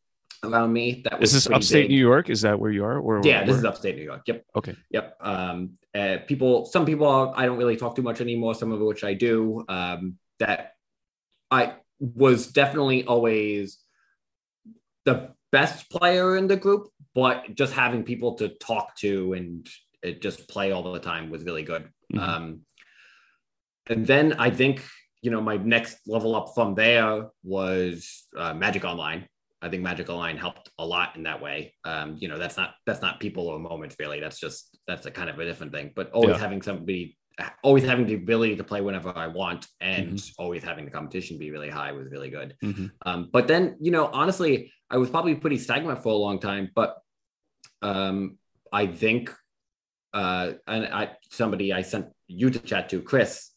around 0.42 0.72
me. 0.72 1.02
That 1.04 1.20
was 1.20 1.32
this 1.32 1.46
upstate 1.48 1.84
big. 1.84 1.90
New 1.90 2.00
York. 2.00 2.30
Is 2.30 2.42
that 2.42 2.58
where 2.58 2.70
you 2.70 2.84
are? 2.84 2.98
Or 2.98 3.20
yeah, 3.22 3.44
this 3.44 3.56
is 3.56 3.64
upstate 3.64 3.96
New 3.96 4.04
York. 4.04 4.22
Yep. 4.26 4.44
Okay. 4.56 4.76
Yep. 4.90 5.16
Um, 5.20 5.74
uh, 5.94 6.18
people, 6.26 6.66
some 6.66 6.86
people 6.86 7.32
I 7.36 7.46
don't 7.46 7.58
really 7.58 7.76
talk 7.76 7.96
too 7.96 8.02
much 8.02 8.20
anymore. 8.20 8.54
Some 8.54 8.72
of 8.72 8.80
which 8.80 9.04
I 9.04 9.14
do. 9.14 9.64
Um, 9.68 10.18
that 10.38 10.74
I 11.50 11.74
was 11.98 12.46
definitely 12.46 13.04
always 13.04 13.78
the 15.04 15.30
best 15.50 15.90
player 15.90 16.36
in 16.36 16.46
the 16.46 16.56
group, 16.56 16.88
but 17.14 17.54
just 17.54 17.72
having 17.72 18.04
people 18.04 18.34
to 18.34 18.48
talk 18.48 18.96
to 18.98 19.32
and 19.32 19.68
just 20.20 20.48
play 20.48 20.70
all 20.70 20.92
the 20.92 21.00
time 21.00 21.30
was 21.30 21.42
really 21.42 21.64
good. 21.64 21.88
Mm-hmm. 22.14 22.18
Um, 22.18 22.60
and 23.88 24.06
then 24.06 24.34
I 24.34 24.50
think 24.50 24.84
you 25.22 25.30
know 25.30 25.40
my 25.40 25.56
next 25.56 25.98
level 26.06 26.34
up 26.34 26.52
from 26.54 26.74
there 26.74 27.26
was 27.42 28.26
uh, 28.36 28.54
Magic 28.54 28.84
Online. 28.84 29.26
I 29.60 29.68
think 29.68 29.82
Magic 29.82 30.08
Online 30.08 30.36
helped 30.36 30.70
a 30.78 30.86
lot 30.86 31.16
in 31.16 31.24
that 31.24 31.42
way. 31.42 31.74
Um, 31.84 32.16
you 32.18 32.28
know, 32.28 32.38
that's 32.38 32.56
not 32.56 32.74
that's 32.86 33.02
not 33.02 33.18
people 33.18 33.48
or 33.48 33.58
moments 33.58 33.96
really. 33.98 34.20
That's 34.20 34.38
just 34.38 34.78
that's 34.86 35.06
a 35.06 35.10
kind 35.10 35.28
of 35.28 35.38
a 35.38 35.44
different 35.44 35.72
thing. 35.72 35.92
But 35.96 36.12
always 36.12 36.36
yeah. 36.36 36.38
having 36.38 36.62
somebody, 36.62 37.18
always 37.62 37.84
having 37.84 38.06
the 38.06 38.14
ability 38.14 38.56
to 38.56 38.64
play 38.64 38.80
whenever 38.80 39.12
I 39.16 39.26
want, 39.26 39.66
and 39.80 40.12
mm-hmm. 40.12 40.42
always 40.42 40.62
having 40.62 40.84
the 40.84 40.90
competition 40.92 41.38
be 41.38 41.50
really 41.50 41.70
high 41.70 41.90
was 41.92 42.06
really 42.08 42.30
good. 42.30 42.54
Mm-hmm. 42.62 42.86
Um, 43.04 43.30
but 43.32 43.48
then, 43.48 43.76
you 43.80 43.90
know, 43.90 44.06
honestly, 44.12 44.72
I 44.90 44.96
was 44.96 45.10
probably 45.10 45.34
pretty 45.34 45.58
stagnant 45.58 46.02
for 46.02 46.12
a 46.12 46.16
long 46.16 46.38
time. 46.38 46.70
But 46.74 46.96
um, 47.82 48.38
I 48.72 48.86
think, 48.86 49.34
uh, 50.12 50.52
and 50.66 50.86
I 50.86 51.10
somebody 51.30 51.72
I 51.72 51.82
sent 51.82 52.06
you 52.26 52.50
to 52.50 52.58
chat 52.58 52.88
to, 52.90 53.02
Chris. 53.02 53.50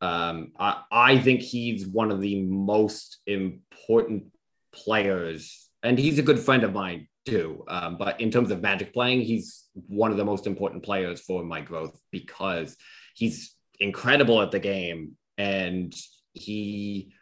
Um, 0.00 0.52
I, 0.58 0.82
I 0.90 1.18
think 1.18 1.40
he's 1.40 1.86
one 1.86 2.10
of 2.10 2.20
the 2.20 2.42
most 2.42 3.18
important 3.26 4.24
players, 4.72 5.68
and 5.82 5.98
he's 5.98 6.18
a 6.18 6.22
good 6.22 6.38
friend 6.38 6.64
of 6.64 6.72
mine 6.72 7.08
too. 7.26 7.64
Um, 7.68 7.98
but 7.98 8.20
in 8.20 8.30
terms 8.30 8.50
of 8.50 8.62
magic 8.62 8.92
playing, 8.94 9.22
he's 9.22 9.64
one 9.74 10.10
of 10.10 10.16
the 10.16 10.24
most 10.24 10.46
important 10.46 10.82
players 10.82 11.20
for 11.20 11.42
my 11.44 11.60
growth 11.60 12.00
because 12.10 12.76
he's 13.14 13.54
incredible 13.78 14.40
at 14.42 14.50
the 14.50 14.58
game 14.58 15.16
and 15.38 15.94
he 16.32 17.12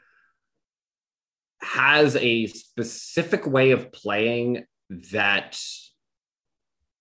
has 1.61 2.17
a 2.17 2.47
specific 2.47 3.47
way 3.47 3.73
of 3.73 3.93
playing 3.93 4.65
that 5.13 5.59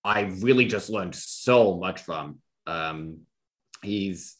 I 0.07 0.21
really 0.39 0.65
just 0.65 0.89
learned 0.89 1.15
so 1.15 1.75
much 1.75 2.01
from. 2.01 2.39
Um, 2.65 3.23
he's 3.83 4.37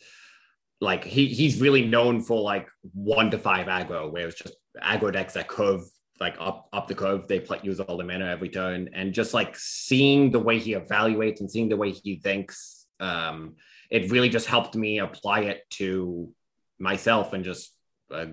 like 0.79 1.03
he 1.03 1.27
he's 1.27 1.59
really 1.59 1.85
known 1.85 2.21
for 2.21 2.41
like 2.41 2.69
one 2.93 3.29
to 3.31 3.37
five 3.37 3.67
aggro, 3.67 4.09
where 4.09 4.29
it's 4.29 4.39
just 4.39 4.55
aggro 4.81 5.11
decks 5.11 5.33
that 5.33 5.49
curve 5.49 5.81
like 6.21 6.37
up 6.39 6.69
up 6.71 6.87
the 6.87 6.95
curve. 6.95 7.27
They 7.27 7.41
play, 7.41 7.59
use 7.63 7.81
all 7.81 7.97
the 7.97 8.05
mana 8.05 8.27
every 8.27 8.47
turn, 8.47 8.91
and 8.93 9.13
just 9.13 9.33
like 9.33 9.57
seeing 9.57 10.31
the 10.31 10.39
way 10.39 10.57
he 10.57 10.73
evaluates 10.73 11.41
and 11.41 11.51
seeing 11.51 11.67
the 11.67 11.75
way 11.75 11.91
he 11.91 12.15
thinks, 12.15 12.85
um, 13.01 13.55
it 13.91 14.09
really 14.09 14.29
just 14.29 14.47
helped 14.47 14.73
me 14.73 14.99
apply 14.99 15.41
it 15.41 15.69
to 15.71 16.31
myself 16.79 17.33
and 17.33 17.43
just 17.43 17.73
uh, 18.09 18.27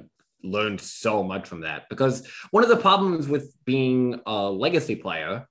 learned 0.44 0.80
so 0.80 1.24
much 1.24 1.48
from 1.48 1.62
that. 1.62 1.88
Because 1.90 2.28
one 2.52 2.62
of 2.62 2.68
the 2.68 2.76
problems 2.76 3.26
with 3.26 3.52
being 3.64 4.20
a 4.24 4.48
legacy 4.48 4.94
player 4.94 5.48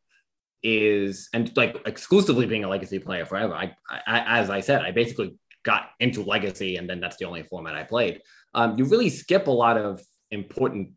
is 0.64 1.30
and 1.34 1.56
like 1.58 1.78
exclusively 1.86 2.46
being 2.46 2.64
a 2.64 2.70
legacy 2.70 3.00
player 3.00 3.26
forever. 3.26 3.54
I, 3.54 3.76
I 3.90 4.40
as 4.40 4.50
I 4.50 4.62
said, 4.62 4.82
I 4.82 4.92
basically 4.92 5.36
got 5.64 5.90
into 6.00 6.24
legacy 6.24 6.78
and 6.78 6.90
then 6.90 7.00
that's 7.00 7.18
the 7.18 7.26
only 7.26 7.44
format 7.44 7.76
I 7.76 7.84
played. 7.84 8.22
Um, 8.54 8.78
you 8.78 8.86
really 8.86 9.10
skip 9.10 9.48
a 9.48 9.52
lot 9.52 9.78
of 9.78 10.02
important 10.32 10.92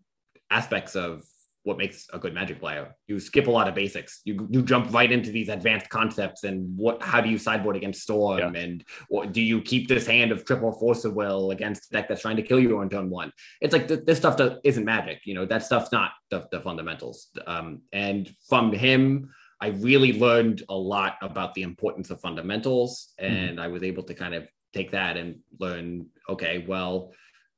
aspects 0.51 0.95
of 0.95 1.23
what 1.67 1.79
makes 1.79 2.07
a 2.13 2.19
good 2.19 2.33
magic 2.33 2.61
player. 2.61 2.95
You 3.09 3.19
skip 3.19 3.49
a 3.49 3.51
lot 3.51 3.67
of 3.67 3.75
basics. 3.75 4.21
You 4.25 4.47
you 4.51 4.63
jump 4.63 4.93
right 4.93 5.11
into 5.11 5.33
these 5.33 5.49
advanced 5.49 5.89
concepts 5.89 6.45
and 6.45 6.77
what 6.79 7.03
how 7.03 7.21
do 7.21 7.29
you 7.29 7.39
sideboard 7.39 7.75
against 7.75 8.03
storm 8.03 8.55
yeah. 8.55 8.61
and 8.61 8.85
what 9.09 9.33
do 9.33 9.43
you 9.43 9.61
keep 9.61 9.89
this 9.89 10.07
hand 10.07 10.31
of 10.31 10.45
triple 10.45 10.71
force 10.71 11.05
of 11.05 11.15
will 11.15 11.51
against 11.51 11.91
deck 11.91 12.09
that's 12.09 12.23
trying 12.23 12.37
to 12.37 12.43
kill 12.43 12.61
you 12.61 12.79
on 12.79 12.89
turn 12.89 13.11
one? 13.11 13.33
It's 13.61 13.73
like 13.73 13.89
th- 13.89 14.05
this 14.07 14.17
stuff 14.17 14.37
that 14.37 14.61
isn't 14.63 14.85
magic. 14.85 15.23
You 15.25 15.35
know 15.35 15.45
that 15.47 15.65
stuff's 15.65 15.91
not 15.91 16.13
the, 16.31 16.47
the 16.53 16.61
fundamentals. 16.61 17.31
Um, 17.49 17.83
and 17.93 18.33
from 18.49 18.73
him, 18.73 19.31
I 19.61 19.69
really 19.69 20.19
learned 20.19 20.63
a 20.69 20.75
lot 20.75 21.17
about 21.23 21.55
the 21.55 21.63
importance 21.63 22.11
of 22.11 22.21
fundamentals, 22.21 23.13
mm-hmm. 23.21 23.35
and 23.35 23.59
mm. 23.59 23.63
I 23.63 23.69
was 23.69 23.83
able 23.83 24.03
to 24.05 24.15
kind 24.15 24.35
of 24.35 24.49
take 24.73 24.91
that 24.93 25.17
and 25.17 25.41
learn. 25.59 26.07
Okay, 26.29 26.65
well, 26.67 27.13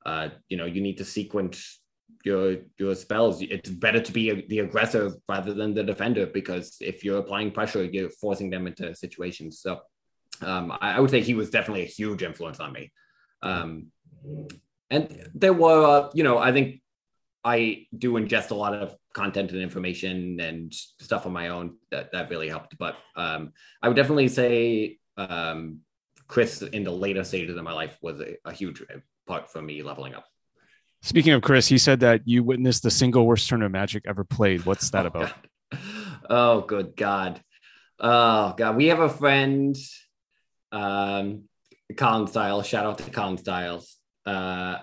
uh, 0.07 0.29
you 0.49 0.57
know, 0.57 0.65
you 0.65 0.81
need 0.81 0.99
to 0.99 1.05
sequence 1.05 1.81
your 2.25 2.57
your 2.79 2.95
spells. 2.95 3.43
It's 3.43 3.71
better 3.71 4.01
to 4.01 4.13
be 4.13 4.31
a, 4.31 4.47
the 4.47 4.61
aggressor 4.61 5.13
rather 5.29 5.55
than 5.55 5.75
the 5.75 5.83
defender 5.83 6.27
because 6.27 6.77
if 6.81 7.05
you're 7.05 7.19
applying 7.19 7.51
pressure, 7.51 7.85
you're 7.85 8.11
forcing 8.11 8.51
them 8.51 8.67
into 8.67 8.95
situations. 8.95 9.61
So 9.61 9.81
um, 10.43 10.73
I, 10.81 10.97
I, 10.97 11.01
would 11.01 11.11
say 11.11 11.21
he 11.21 11.35
was 11.35 11.51
definitely 11.51 11.83
a 11.83 11.87
huge 11.87 12.23
influence 12.23 12.61
on 12.61 12.73
me. 12.73 12.93
Um, 13.43 13.89
and 14.91 15.31
there 15.35 15.53
were, 15.53 15.85
uh, 15.85 16.11
you 16.15 16.23
know, 16.23 16.39
I 16.39 16.53
think 16.53 16.81
I 17.45 17.87
do 17.97 18.13
ingest 18.15 18.51
a 18.51 18.55
lot 18.55 18.75
of 18.75 18.97
content 19.19 19.51
and 19.51 19.61
information 19.61 20.39
and 20.39 20.73
stuff 20.73 21.27
on 21.27 21.33
my 21.33 21.49
own 21.49 21.77
that 21.91 22.13
that 22.13 22.31
really 22.31 22.49
helped. 22.49 22.79
But 22.79 22.97
um, 23.17 23.53
I 23.83 23.89
would 23.89 23.97
definitely 23.97 24.29
say 24.29 24.99
um, 25.17 25.81
Chris 26.29 26.63
in 26.63 26.85
the 26.85 26.93
later 26.93 27.25
stages 27.25 27.57
of 27.57 27.65
my 27.65 27.73
life 27.73 27.99
was 28.01 28.21
a, 28.21 28.37
a 28.45 28.53
huge 28.53 28.83
part 29.27 29.51
for 29.51 29.61
me 29.61 29.83
leveling 29.83 30.15
up. 30.15 30.25
Speaking 31.03 31.33
of 31.33 31.43
Chris, 31.43 31.67
he 31.67 31.79
said 31.79 32.01
that 32.01 32.23
you 32.27 32.45
witnessed 32.45 32.83
the 32.83 32.91
single 32.91 33.27
worst 33.27 33.49
turn 33.49 33.63
of 33.63 33.73
Magic 33.73 34.05
ever 34.07 34.25
played. 34.25 34.65
What's 34.67 34.91
that 34.91 35.05
oh, 35.05 35.09
about? 35.13 35.33
God. 35.33 35.81
Oh, 36.31 36.61
good 36.61 36.97
God. 36.97 37.41
Oh, 37.99 38.55
God. 38.57 38.77
We 38.77 38.87
have 38.87 39.01
a 39.01 39.09
friend, 39.09 39.77
um, 40.71 41.45
Colin 41.97 42.27
Styles. 42.27 42.67
Shout 42.67 42.87
out 42.87 42.99
to 42.99 43.11
Colin 43.11 43.39
Styles. 43.39 43.97
Uh, 44.27 44.79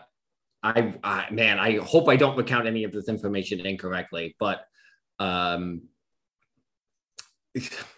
I, 0.66 0.96
I, 1.04 1.30
man, 1.30 1.60
I 1.60 1.78
hope 1.78 2.10
I 2.10 2.16
don't 2.16 2.36
recount 2.36 2.66
any 2.66 2.86
of 2.86 2.92
this 2.92 3.08
information 3.08 3.60
incorrectly, 3.60 4.36
but 4.40 4.66
um, 5.20 5.84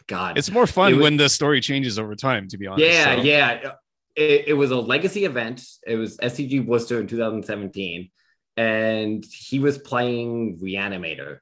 God, 0.06 0.38
it's 0.38 0.51
more 0.51 0.67
fun 0.67 0.91
it 0.91 0.95
was, 0.95 1.03
when 1.03 1.17
the 1.17 1.30
story 1.30 1.62
changes 1.62 1.97
over 1.97 2.13
time. 2.13 2.49
To 2.49 2.58
be 2.58 2.67
honest, 2.67 2.86
yeah, 2.86 3.15
so. 3.15 3.21
yeah 3.21 3.71
it, 4.17 4.49
it 4.49 4.53
was 4.53 4.71
a 4.71 4.75
legacy 4.75 5.23
event. 5.23 5.63
It 5.86 5.95
was 5.95 6.17
SCG 6.17 6.65
Worcester 6.65 6.99
in 6.99 7.08
2017, 7.08 8.10
and 8.58 9.23
he 9.25 9.60
was 9.60 9.77
playing 9.77 10.60
Reanimator. 10.62 11.39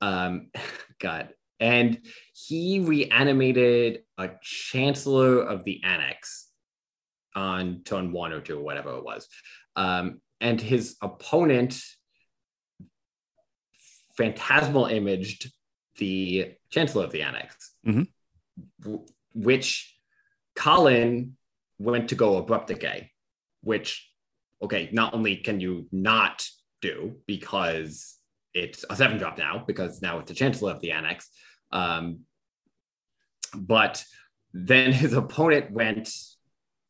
Um, 0.00 0.50
God, 0.98 1.28
and 1.60 2.00
he 2.32 2.80
reanimated 2.80 4.02
a 4.18 4.30
Chancellor 4.42 5.40
of 5.40 5.62
the 5.62 5.82
Annex 5.84 6.48
on 7.36 7.82
turn 7.84 8.10
one 8.10 8.32
or 8.32 8.40
two, 8.40 8.58
or 8.58 8.62
whatever 8.62 8.96
it 8.96 9.04
was. 9.04 9.28
Um, 9.76 10.20
and 10.44 10.60
his 10.60 10.96
opponent 11.00 11.82
phantasmal 14.16 14.86
imaged 14.86 15.50
the 15.96 16.52
Chancellor 16.70 17.04
of 17.04 17.12
the 17.12 17.22
Annex, 17.22 17.72
mm-hmm. 17.84 18.96
which 19.34 19.96
Colin 20.54 21.36
went 21.78 22.10
to 22.10 22.14
go 22.14 22.36
abrupt 22.36 22.68
decay, 22.68 23.10
which 23.62 24.06
okay, 24.62 24.90
not 24.92 25.14
only 25.14 25.36
can 25.36 25.60
you 25.60 25.88
not 25.90 26.46
do 26.82 27.16
because 27.26 28.16
it's 28.52 28.84
a 28.88 28.96
seven 28.96 29.16
drop 29.16 29.38
now, 29.38 29.64
because 29.66 30.02
now 30.02 30.18
it's 30.18 30.28
the 30.28 30.34
Chancellor 30.34 30.72
of 30.72 30.80
the 30.80 30.92
Annex, 30.92 31.28
um, 31.72 32.20
but 33.56 34.04
then 34.52 34.92
his 34.92 35.14
opponent 35.14 35.70
went 35.72 36.10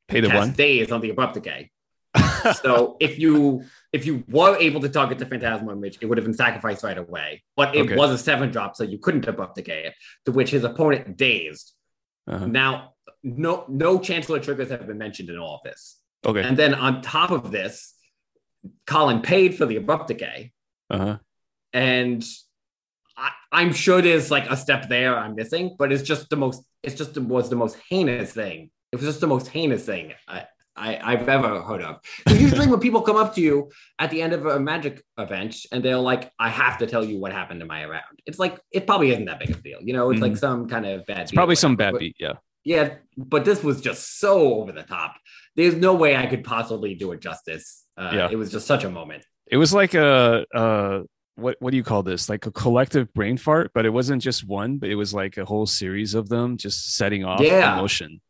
pay 0.09 0.21
the 0.21 0.29
one 0.29 0.53
Daze 0.53 0.91
on 0.91 1.01
the 1.01 1.11
abrupt 1.11 1.35
decay. 1.35 1.71
So 2.63 2.97
if 3.01 3.19
you 3.19 3.65
if 3.93 4.07
you 4.07 4.25
were 4.29 4.57
able 4.57 4.81
to 4.81 4.89
target 4.89 5.19
the 5.19 5.27
phantasmal 5.27 5.71
image, 5.73 5.99
it 6.01 6.07
would 6.07 6.19
have 6.19 6.25
been 6.25 6.35
sacrificed 6.35 6.83
right 6.85 6.99
away. 6.99 7.43
But 7.57 7.75
it 7.75 7.87
okay. 7.87 7.97
was 7.97 8.11
a 8.11 8.19
seven 8.19 8.51
drop, 8.51 8.77
so 8.77 8.85
you 8.85 8.99
couldn't 8.99 9.27
abrupt 9.27 9.57
decay 9.57 9.87
it. 9.87 9.95
To 10.27 10.33
which 10.33 10.51
his 10.51 10.65
opponent 10.65 11.17
dazed 11.17 11.73
Uh-huh. 12.27 12.47
Now, 12.47 12.95
no 13.23 13.65
no 13.69 13.99
chancellor 13.99 14.41
triggers 14.41 14.71
have 14.71 14.87
been 14.87 14.99
mentioned 14.99 15.29
in 15.31 15.39
all 15.39 15.57
of 15.57 15.63
this. 15.65 15.99
Okay. 16.25 16.43
And 16.43 16.57
then 16.57 16.75
on 16.75 17.03
top 17.03 17.31
of 17.31 17.51
this, 17.51 17.95
Colin 18.87 19.21
paid 19.21 19.57
for 19.57 19.67
the 19.67 19.77
abrupt 19.77 20.09
decay, 20.09 20.53
Uh-huh. 20.91 21.19
and 21.73 22.25
I, 23.17 23.31
I'm 23.53 23.73
sure 23.73 24.03
there's 24.03 24.31
like 24.31 24.49
a 24.51 24.57
step 24.57 24.89
there 24.89 25.17
I'm 25.17 25.35
missing, 25.35 25.77
but 25.79 25.93
it's 25.93 26.03
just 26.03 26.31
the 26.31 26.37
most. 26.37 26.63
It's 26.83 26.97
just 26.97 27.15
the, 27.15 27.21
was 27.21 27.49
the 27.51 27.57
most 27.57 27.77
heinous 27.91 28.33
thing. 28.33 28.71
It 28.93 28.97
was 28.97 29.07
just 29.07 29.21
the 29.21 29.27
most 29.27 29.49
heinous 29.49 29.85
thing 29.87 30.13
I, 30.29 30.47
I 30.77 30.99
I've 31.13 31.29
ever 31.29 31.61
heard 31.63 31.83
of. 31.83 32.01
usually 32.29 32.67
when 32.67 32.81
people 32.81 33.03
come 33.03 33.17
up 33.17 33.35
to 33.37 33.41
you 33.41 33.71
at 33.99 34.11
the 34.11 34.23
end 34.23 34.33
of 34.33 34.47
a 34.47 34.59
magic 34.59 35.03
event 35.19 35.57
and 35.73 35.85
they're 35.85 35.97
like, 35.99 36.31
"I 36.39 36.49
have 36.49 36.79
to 36.79 36.87
tell 36.87 37.05
you 37.05 37.19
what 37.19 37.33
happened 37.33 37.61
in 37.63 37.69
my 37.69 37.85
round," 37.85 38.21
it's 38.27 38.39
like 38.39 38.59
it 38.73 38.87
probably 38.87 39.11
isn't 39.11 39.27
that 39.27 39.39
big 39.39 39.51
of 39.51 39.59
a 39.59 39.63
deal. 39.63 39.79
You 39.83 39.93
know, 39.93 40.11
it's 40.11 40.21
like 40.21 40.37
some 40.37 40.69
kind 40.69 40.87
of 40.87 41.07
bad. 41.07 41.19
It's 41.21 41.31
deal, 41.31 41.37
probably 41.39 41.57
some 41.57 41.77
bad 41.77 41.93
But- 41.93 42.01
beat. 42.01 42.17
Yeah. 42.19 42.35
yeah, 42.65 42.95
but 43.17 43.45
this 43.45 43.63
was 43.63 43.81
just 43.81 44.19
so 44.21 44.55
over 44.61 44.73
the 44.73 44.83
top. 44.83 45.15
There's 45.57 45.77
no 45.77 45.95
way 45.95 46.17
I 46.17 46.27
could 46.27 46.43
possibly 46.45 46.95
do 46.95 47.13
it 47.13 47.21
justice. 47.21 47.85
Uh, 47.97 48.11
Yeah. 48.13 48.29
It 48.33 48.37
was 48.37 48.51
just 48.51 48.67
such 48.67 48.83
a 48.85 48.91
moment. 48.91 49.25
It 49.47 49.57
was 49.59 49.73
like 49.73 49.95
a 49.95 50.45
uh 50.55 51.03
what 51.37 51.57
what 51.61 51.71
do 51.73 51.77
you 51.77 51.85
call 51.85 52.03
this? 52.03 52.29
Like 52.29 52.47
a 52.47 52.51
collective 52.51 53.13
brain 53.13 53.37
fart, 53.37 53.71
but 53.75 53.85
it 53.87 53.91
wasn't 53.91 54.23
just 54.23 54.47
one, 54.47 54.79
but 54.79 54.89
it 54.89 54.95
was 54.97 55.13
like 55.15 55.37
a 55.37 55.45
whole 55.45 55.67
series 55.67 56.15
of 56.15 56.29
them 56.29 56.57
just 56.57 56.95
setting 56.97 57.25
off 57.25 57.41
Yeah. 57.41 57.75
emotion. 57.77 58.21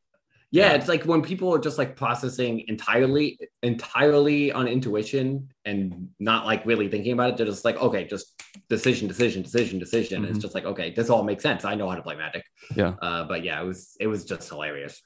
Yeah, 0.54 0.70
Yeah. 0.70 0.74
it's 0.76 0.88
like 0.88 1.02
when 1.04 1.20
people 1.20 1.52
are 1.52 1.58
just 1.58 1.78
like 1.78 1.96
processing 1.96 2.64
entirely, 2.68 3.38
entirely 3.62 4.52
on 4.52 4.68
intuition 4.68 5.48
and 5.64 6.10
not 6.20 6.46
like 6.46 6.64
really 6.64 6.88
thinking 6.88 7.12
about 7.12 7.30
it. 7.30 7.36
They're 7.36 7.46
just 7.46 7.64
like, 7.64 7.76
okay, 7.76 8.04
just 8.06 8.40
decision, 8.68 9.08
decision, 9.08 9.42
decision, 9.42 9.78
decision. 9.80 10.22
Mhm. 10.22 10.30
It's 10.30 10.38
just 10.38 10.54
like, 10.54 10.64
okay, 10.64 10.92
this 10.92 11.10
all 11.10 11.24
makes 11.24 11.42
sense. 11.42 11.64
I 11.64 11.74
know 11.74 11.88
how 11.90 11.96
to 11.96 12.02
play 12.02 12.14
Magic. 12.16 12.44
Yeah. 12.76 12.94
Uh, 13.02 13.24
but 13.24 13.42
yeah, 13.42 13.60
it 13.60 13.64
was 13.64 13.96
it 13.98 14.06
was 14.06 14.24
just 14.24 14.48
hilarious. 14.48 15.02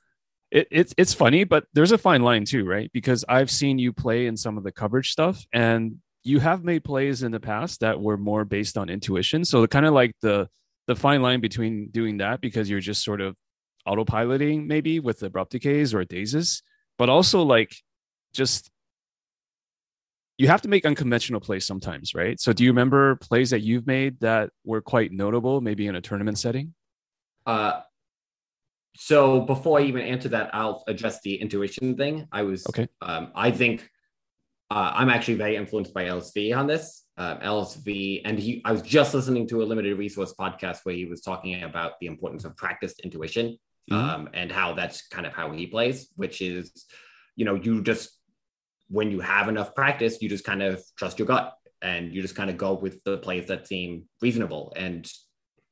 It, 0.50 0.68
it's 0.70 0.92
it's 0.98 1.14
funny, 1.14 1.44
but 1.44 1.64
there's 1.72 1.92
a 1.92 1.98
fine 1.98 2.22
line 2.22 2.44
too, 2.44 2.64
right? 2.66 2.90
Because 2.92 3.24
I've 3.28 3.50
seen 3.50 3.78
you 3.78 3.92
play 3.92 4.26
in 4.26 4.36
some 4.36 4.58
of 4.58 4.64
the 4.64 4.72
coverage 4.72 5.10
stuff, 5.12 5.44
and 5.52 5.96
you 6.24 6.40
have 6.40 6.62
made 6.64 6.84
plays 6.84 7.22
in 7.22 7.32
the 7.32 7.40
past 7.40 7.80
that 7.80 8.00
were 8.00 8.16
more 8.18 8.44
based 8.44 8.76
on 8.76 8.90
intuition. 8.90 9.44
So 9.46 9.66
kind 9.66 9.86
of 9.86 9.94
like 9.94 10.12
the 10.20 10.48
the 10.86 10.96
fine 10.96 11.22
line 11.22 11.40
between 11.40 11.88
doing 11.90 12.18
that 12.18 12.40
because 12.42 12.68
you're 12.70 12.80
just 12.80 13.02
sort 13.04 13.20
of 13.22 13.34
autopiloting 13.86 14.66
maybe 14.66 15.00
with 15.00 15.22
abrupt 15.22 15.52
decays 15.52 15.94
or 15.94 16.04
dazes, 16.04 16.62
but 16.98 17.08
also 17.08 17.42
like 17.42 17.74
just 18.32 18.70
you 20.38 20.46
have 20.46 20.62
to 20.62 20.68
make 20.68 20.86
unconventional 20.86 21.40
plays 21.40 21.66
sometimes, 21.66 22.14
right? 22.14 22.38
So 22.40 22.52
do 22.52 22.62
you 22.62 22.70
remember 22.70 23.16
plays 23.16 23.50
that 23.50 23.60
you've 23.60 23.86
made 23.86 24.20
that 24.20 24.50
were 24.64 24.80
quite 24.80 25.10
notable, 25.10 25.60
maybe 25.60 25.88
in 25.88 25.96
a 25.96 26.00
tournament 26.00 26.38
setting? 26.38 26.74
Uh, 27.44 27.80
so 28.94 29.40
before 29.40 29.80
I 29.80 29.82
even 29.82 30.02
answer 30.02 30.28
that, 30.30 30.54
I'll 30.54 30.84
address 30.86 31.20
the 31.22 31.34
intuition 31.34 31.96
thing. 31.96 32.28
I 32.30 32.42
was 32.42 32.66
Okay. 32.68 32.88
Um, 33.00 33.32
I 33.34 33.50
think 33.50 33.88
uh, 34.70 34.92
I'm 34.94 35.08
actually 35.08 35.34
very 35.34 35.56
influenced 35.56 35.92
by 35.92 36.04
LSV 36.04 36.56
on 36.56 36.66
this. 36.66 37.04
Uh, 37.16 37.36
LSV, 37.38 38.22
and 38.24 38.38
he, 38.38 38.62
I 38.64 38.70
was 38.70 38.82
just 38.82 39.12
listening 39.14 39.48
to 39.48 39.62
a 39.62 39.64
limited 39.64 39.98
resource 39.98 40.34
podcast 40.38 40.80
where 40.84 40.94
he 40.94 41.04
was 41.04 41.20
talking 41.20 41.64
about 41.64 41.92
the 42.00 42.06
importance 42.06 42.44
of 42.44 42.56
practiced 42.56 43.00
intuition 43.00 43.58
Mhm. 43.90 43.96
um, 43.96 44.28
and 44.34 44.50
how 44.52 44.74
that's 44.74 45.06
kind 45.08 45.26
of 45.26 45.32
how 45.32 45.50
he 45.52 45.66
plays, 45.66 46.08
which 46.16 46.40
is, 46.42 46.86
you 47.36 47.44
know, 47.44 47.54
you 47.54 47.82
just 47.82 48.10
when 48.88 49.10
you 49.10 49.20
have 49.20 49.48
enough 49.48 49.74
practice, 49.74 50.22
you 50.22 50.28
just 50.28 50.44
kind 50.44 50.62
of 50.62 50.82
trust 50.96 51.18
your 51.18 51.26
gut 51.26 51.54
and 51.82 52.14
you 52.14 52.22
just 52.22 52.34
kind 52.34 52.50
of 52.50 52.56
go 52.56 52.74
with 52.74 53.02
the 53.04 53.18
plays 53.18 53.46
that 53.46 53.66
seem 53.66 54.04
reasonable. 54.22 54.72
And 54.76 55.10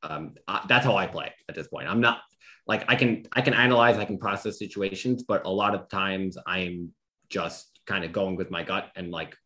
um, 0.03 0.35
I, 0.47 0.65
that's 0.69 0.85
how 0.85 0.97
I 0.97 1.07
play 1.07 1.33
at 1.49 1.55
this 1.55 1.69
point. 1.69 1.89
I'm 1.89 2.01
not 2.01 2.21
like 2.67 2.85
I 2.89 2.97
can 2.97 3.27
I 3.33 3.41
can 3.41 3.55
analyze, 3.55 3.97
I 3.97 4.05
can 4.05 4.19
process 4.19 4.59
situations, 4.59 5.23
but 5.23 5.47
a 5.47 5.51
lot 5.51 5.75
of 5.75 5.89
times 5.89 6.37
I'm 6.47 6.93
just 7.31 7.81
kind 7.87 8.05
of 8.05 8.13
going 8.13 8.37
with 8.37 8.51
my 8.51 8.63
gut 8.63 8.91
and 8.97 9.11
like 9.11 9.37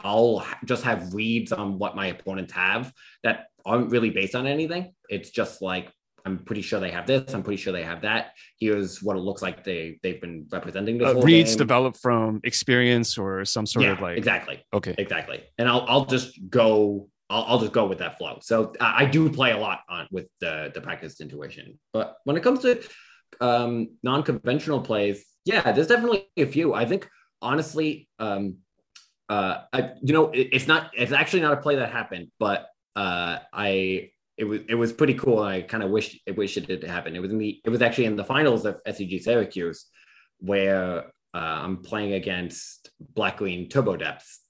I'll 0.00 0.46
just 0.64 0.84
have 0.84 1.14
reads 1.14 1.52
on 1.52 1.78
what 1.78 1.96
my 1.96 2.06
opponents 2.08 2.52
have 2.52 2.92
that 3.24 3.46
aren't 3.64 3.90
really 3.90 4.10
based 4.10 4.34
on 4.34 4.46
anything. 4.46 4.94
It's 5.08 5.30
just 5.30 5.60
like 5.62 5.92
I'm 6.28 6.38
pretty 6.38 6.60
sure 6.62 6.78
they 6.78 6.90
have 6.90 7.06
this. 7.06 7.32
I'm 7.32 7.42
pretty 7.42 7.60
sure 7.60 7.72
they 7.72 7.82
have 7.82 8.02
that. 8.02 8.32
Here's 8.60 9.02
what 9.02 9.16
it 9.16 9.20
looks 9.20 9.40
like 9.40 9.64
they 9.64 9.98
they've 10.02 10.20
been 10.20 10.46
representing 10.50 10.98
this. 10.98 11.08
Uh, 11.08 11.20
reads 11.20 11.52
game. 11.52 11.58
developed 11.58 11.98
from 11.98 12.40
experience 12.44 13.16
or 13.16 13.44
some 13.46 13.64
sort 13.64 13.86
yeah, 13.86 13.92
of 13.92 14.00
like 14.00 14.18
exactly, 14.18 14.62
okay 14.74 14.94
exactly. 14.98 15.42
And 15.56 15.68
I'll 15.68 15.84
I'll 15.88 16.04
just 16.04 16.38
go. 16.50 17.08
I'll, 17.30 17.44
I'll 17.44 17.58
just 17.58 17.72
go 17.72 17.86
with 17.86 17.98
that 17.98 18.18
flow. 18.18 18.38
So 18.42 18.72
I, 18.80 19.04
I 19.04 19.04
do 19.06 19.30
play 19.30 19.52
a 19.52 19.58
lot 19.58 19.80
on 19.88 20.06
with 20.10 20.28
the 20.40 20.70
the 20.74 20.82
practiced 20.82 21.20
intuition. 21.20 21.78
But 21.92 22.16
when 22.24 22.36
it 22.36 22.42
comes 22.42 22.60
to 22.60 22.82
um, 23.40 23.96
non-conventional 24.02 24.80
plays, 24.82 25.24
yeah, 25.44 25.72
there's 25.72 25.88
definitely 25.88 26.28
a 26.36 26.46
few. 26.46 26.74
I 26.74 26.84
think 26.84 27.08
honestly, 27.40 28.08
um, 28.18 28.58
uh, 29.28 29.62
I, 29.72 29.92
you 30.02 30.12
know, 30.12 30.30
it, 30.30 30.48
it's 30.52 30.66
not. 30.66 30.90
It's 30.94 31.12
actually 31.12 31.40
not 31.40 31.54
a 31.54 31.58
play 31.58 31.76
that 31.76 31.90
happened, 31.90 32.28
but 32.38 32.66
uh, 32.96 33.38
I 33.52 34.10
it 34.38 34.44
was 34.44 34.60
it 34.68 34.76
was 34.76 34.92
pretty 34.92 35.14
cool. 35.14 35.40
I 35.40 35.62
kind 35.62 35.82
of 35.82 35.90
wish 35.90 36.18
I 36.28 36.30
wish 36.30 36.56
it 36.56 36.68
did 36.68 36.84
happen. 36.84 37.16
It 37.16 37.20
was 37.20 37.32
in 37.32 37.38
the 37.38 37.60
it 37.64 37.70
was 37.70 37.82
actually 37.82 38.06
in 38.06 38.16
the 38.16 38.24
finals 38.24 38.64
of 38.64 38.80
SCG 38.86 39.20
Syracuse 39.20 39.86
where 40.38 41.06
uh, 41.34 41.58
I'm 41.64 41.78
playing 41.78 42.12
against 42.12 42.90
Black 43.00 43.38
Green 43.38 43.68
Turbo 43.68 43.96
Depths, 43.96 44.40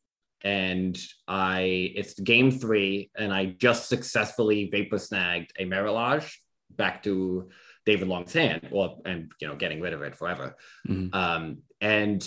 and 0.45 0.97
I 1.27 1.93
it's 1.97 2.21
game 2.21 2.51
three, 2.51 3.11
and 3.17 3.33
I 3.33 3.47
just 3.47 3.89
successfully 3.89 4.69
vapor 4.71 4.99
snagged 4.99 5.53
a 5.59 5.65
Marit 5.65 5.95
Lage 5.95 6.43
back 6.71 7.03
to 7.05 7.49
David 7.87 8.09
Long's 8.09 8.35
hand, 8.35 8.69
well, 8.71 9.01
and 9.07 9.33
you 9.41 9.49
know, 9.49 9.57
getting 9.57 9.81
rid 9.81 9.95
of 9.95 10.03
it 10.03 10.15
forever. 10.15 10.55
Mhm. 10.87 11.15
Um, 11.15 11.59
and 11.81 12.23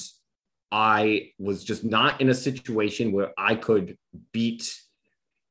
I 0.71 1.33
was 1.37 1.63
just 1.63 1.83
not 1.83 2.21
in 2.21 2.29
a 2.29 2.33
situation 2.33 3.11
where 3.11 3.33
I 3.37 3.53
could 3.53 3.97
beat 4.31 4.75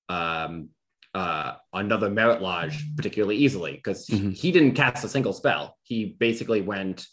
um, 0.08 0.70
uh, 1.14 1.54
another 1.72 2.08
Marit 2.08 2.40
Lage 2.40 2.84
particularly 2.96 3.36
easily 3.36 3.72
because 3.72 4.06
Mhm. 4.06 4.32
he 4.36 4.52
didn't 4.52 4.74
cast 4.74 5.04
a 5.04 5.08
single 5.08 5.32
spell. 5.32 5.76
He 5.82 6.16
basically 6.18 6.60
went 6.60 7.06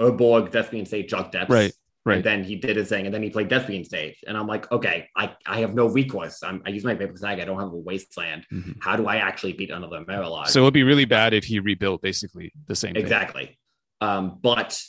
Urborg, 0.00 0.50
Thespian's 0.50 0.88
Stage, 0.88 1.08
Jug 1.10 1.30
Depths. 1.30 1.50
Right, 1.52 1.72
right. 2.04 2.16
And 2.16 2.24
then 2.24 2.42
he 2.42 2.56
did 2.56 2.76
his 2.76 2.88
thing, 2.88 3.06
and 3.06 3.14
then 3.14 3.22
he 3.22 3.30
played 3.30 3.48
Thespian's 3.48 3.86
Stage. 3.86 4.16
And 4.26 4.36
I'm 4.36 4.48
like, 4.48 4.70
okay, 4.72 5.08
I, 5.16 5.36
I 5.46 5.60
have 5.60 5.72
no 5.74 5.86
recourse. 5.86 6.42
I'm, 6.42 6.62
I 6.66 6.70
use 6.70 6.82
my 6.84 6.94
Vapor 6.94 7.16
Snag. 7.16 7.38
I 7.38 7.44
don't 7.44 7.60
have 7.60 7.72
a 7.72 7.76
Wasteland. 7.76 8.44
Mhm. 8.52 8.76
How 8.80 8.96
do 8.96 9.06
I 9.06 9.16
actually 9.18 9.52
beat 9.52 9.70
another 9.70 10.04
Marit 10.06 10.28
Lage? 10.28 10.48
so 10.48 10.60
it 10.62 10.64
would 10.64 10.74
be 10.74 10.82
really 10.82 11.04
bad 11.04 11.32
if 11.32 11.44
he 11.44 11.60
rebuilt 11.60 12.02
basically 12.02 12.52
the 12.66 12.74
same 12.74 12.94
thing. 12.94 13.02
exactly 13.02 13.56
um, 14.00 14.38
but 14.42 14.82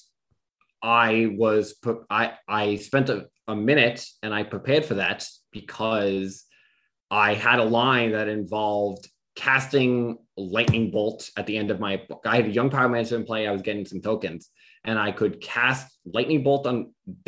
i 0.83 1.27
was 1.37 1.75
i 2.09 2.33
i 2.47 2.75
spent 2.75 3.09
a, 3.09 3.27
a 3.47 3.55
minute 3.55 4.05
and 4.23 4.33
i 4.33 4.43
prepared 4.43 4.83
for 4.85 4.95
that 4.95 5.25
because 5.51 6.44
i 7.15 7.33
had 7.33 7.59
a 7.59 7.63
line 7.81 8.11
that 8.11 8.27
involved 8.27 9.03
casting 9.35 10.17
lightning 10.37 10.91
bolt 10.91 11.29
at 11.37 11.45
the 11.47 11.57
end 11.61 11.69
of 11.71 11.79
my 11.79 11.93
book. 12.09 12.21
i 12.25 12.35
had 12.37 12.45
a 12.45 12.49
Young 12.59 12.69
Pyromancer 12.69 13.13
in 13.19 13.23
play 13.29 13.47
i 13.47 13.51
was 13.51 13.61
getting 13.61 13.85
some 13.85 14.01
tokens 14.01 14.49
and 14.83 14.99
i 14.99 15.09
could 15.19 15.39
cast 15.41 15.85
lightning 16.17 16.43
bolt 16.43 16.67
on 16.67 16.77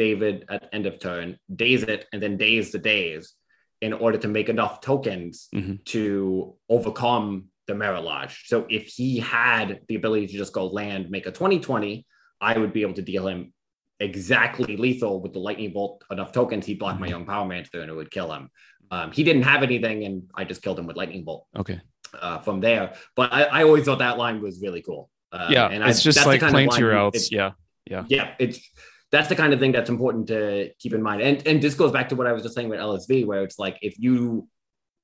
david 0.04 0.36
at 0.50 0.62
the 0.64 0.76
end 0.76 0.86
of 0.86 1.00
turn 1.00 1.38
daze 1.64 1.84
it 1.84 2.02
and 2.12 2.22
then 2.22 2.36
daze 2.38 2.72
the 2.72 2.80
daze 2.80 3.34
in 3.82 3.94
order 3.94 4.18
to 4.18 4.28
make 4.38 4.50
enough 4.50 4.76
tokens 4.82 5.48
Mhm. 5.54 5.76
to 5.86 6.56
overcome 6.76 7.28
the 7.68 7.76
Marit 7.76 8.04
Lage. 8.10 8.36
So 8.52 8.66
if 8.70 8.84
he 8.98 9.20
had 9.20 9.82
the 9.90 9.96
ability 9.96 10.26
to 10.28 10.38
just 10.42 10.54
go 10.54 10.64
land, 10.68 11.12
make 11.12 11.28
a 11.28 11.32
2020, 11.32 12.06
I 12.50 12.58
would 12.58 12.72
be 12.78 12.82
able 12.86 12.94
to 12.96 13.02
deal 13.12 13.28
him 13.28 13.54
exactly 14.00 14.78
lethal 14.78 15.22
with 15.22 15.34
the 15.34 15.40
lightning 15.48 15.74
bolt, 15.74 16.04
enough 16.10 16.32
tokens, 16.32 16.66
he'd 16.66 16.80
block 16.80 16.98
my 17.00 17.08
Mhm. 17.08 17.10
Young 17.16 17.26
Pyromancer 17.26 17.80
and 17.84 17.90
it 17.92 17.94
would 18.00 18.10
kill 18.18 18.32
him. 18.34 18.50
Um, 18.92 19.12
he 19.12 19.24
didn't 19.24 19.44
have 19.44 19.64
anything, 19.64 20.04
and 20.06 20.24
I 20.36 20.44
just 20.46 20.62
killed 20.62 20.80
him 20.80 20.88
with 20.88 20.96
lightning 20.98 21.24
bolt 21.24 21.48
Okay. 21.56 21.80
uh, 22.20 22.40
from 22.40 22.62
there. 22.62 22.94
But 23.16 23.34
I, 23.34 23.44
I 23.44 23.64
always 23.64 23.86
thought 23.86 24.00
that 24.00 24.18
line 24.18 24.42
was 24.42 24.62
really 24.62 24.82
cool. 24.82 25.10
Uh, 25.32 25.48
yeah, 25.52 25.68
and 25.68 25.84
I- 25.84 25.90
it's 25.90 26.02
just 26.02 26.16
that's 26.16 26.26
the 26.26 26.32
like 26.46 26.52
playing 26.52 26.70
to 26.72 26.80
your 26.80 26.96
outs. 26.96 27.16
it's- 27.30 27.32
Yeah. 27.32 28.04
yeah 28.10 28.34
it's 28.40 28.60
that's 29.14 29.30
the 29.30 29.36
kind 29.36 29.54
of 29.54 29.60
thing 29.62 29.72
that's 29.72 29.90
important 29.90 30.28
to 30.28 30.72
keep 30.80 30.94
in 30.94 31.02
mind 31.02 31.22
and 31.22 31.38
and 31.48 31.62
this 31.62 31.74
goes 31.74 31.94
back 31.94 32.10
to 32.10 32.16
what 32.18 32.28
i 32.28 32.34
was 32.34 32.44
just 32.44 32.54
saying 32.54 32.68
with 32.68 32.80
lsv 32.82 33.26
where 33.26 33.44
it's 33.46 33.58
like 33.58 33.78
if 33.82 33.98
you 33.98 34.46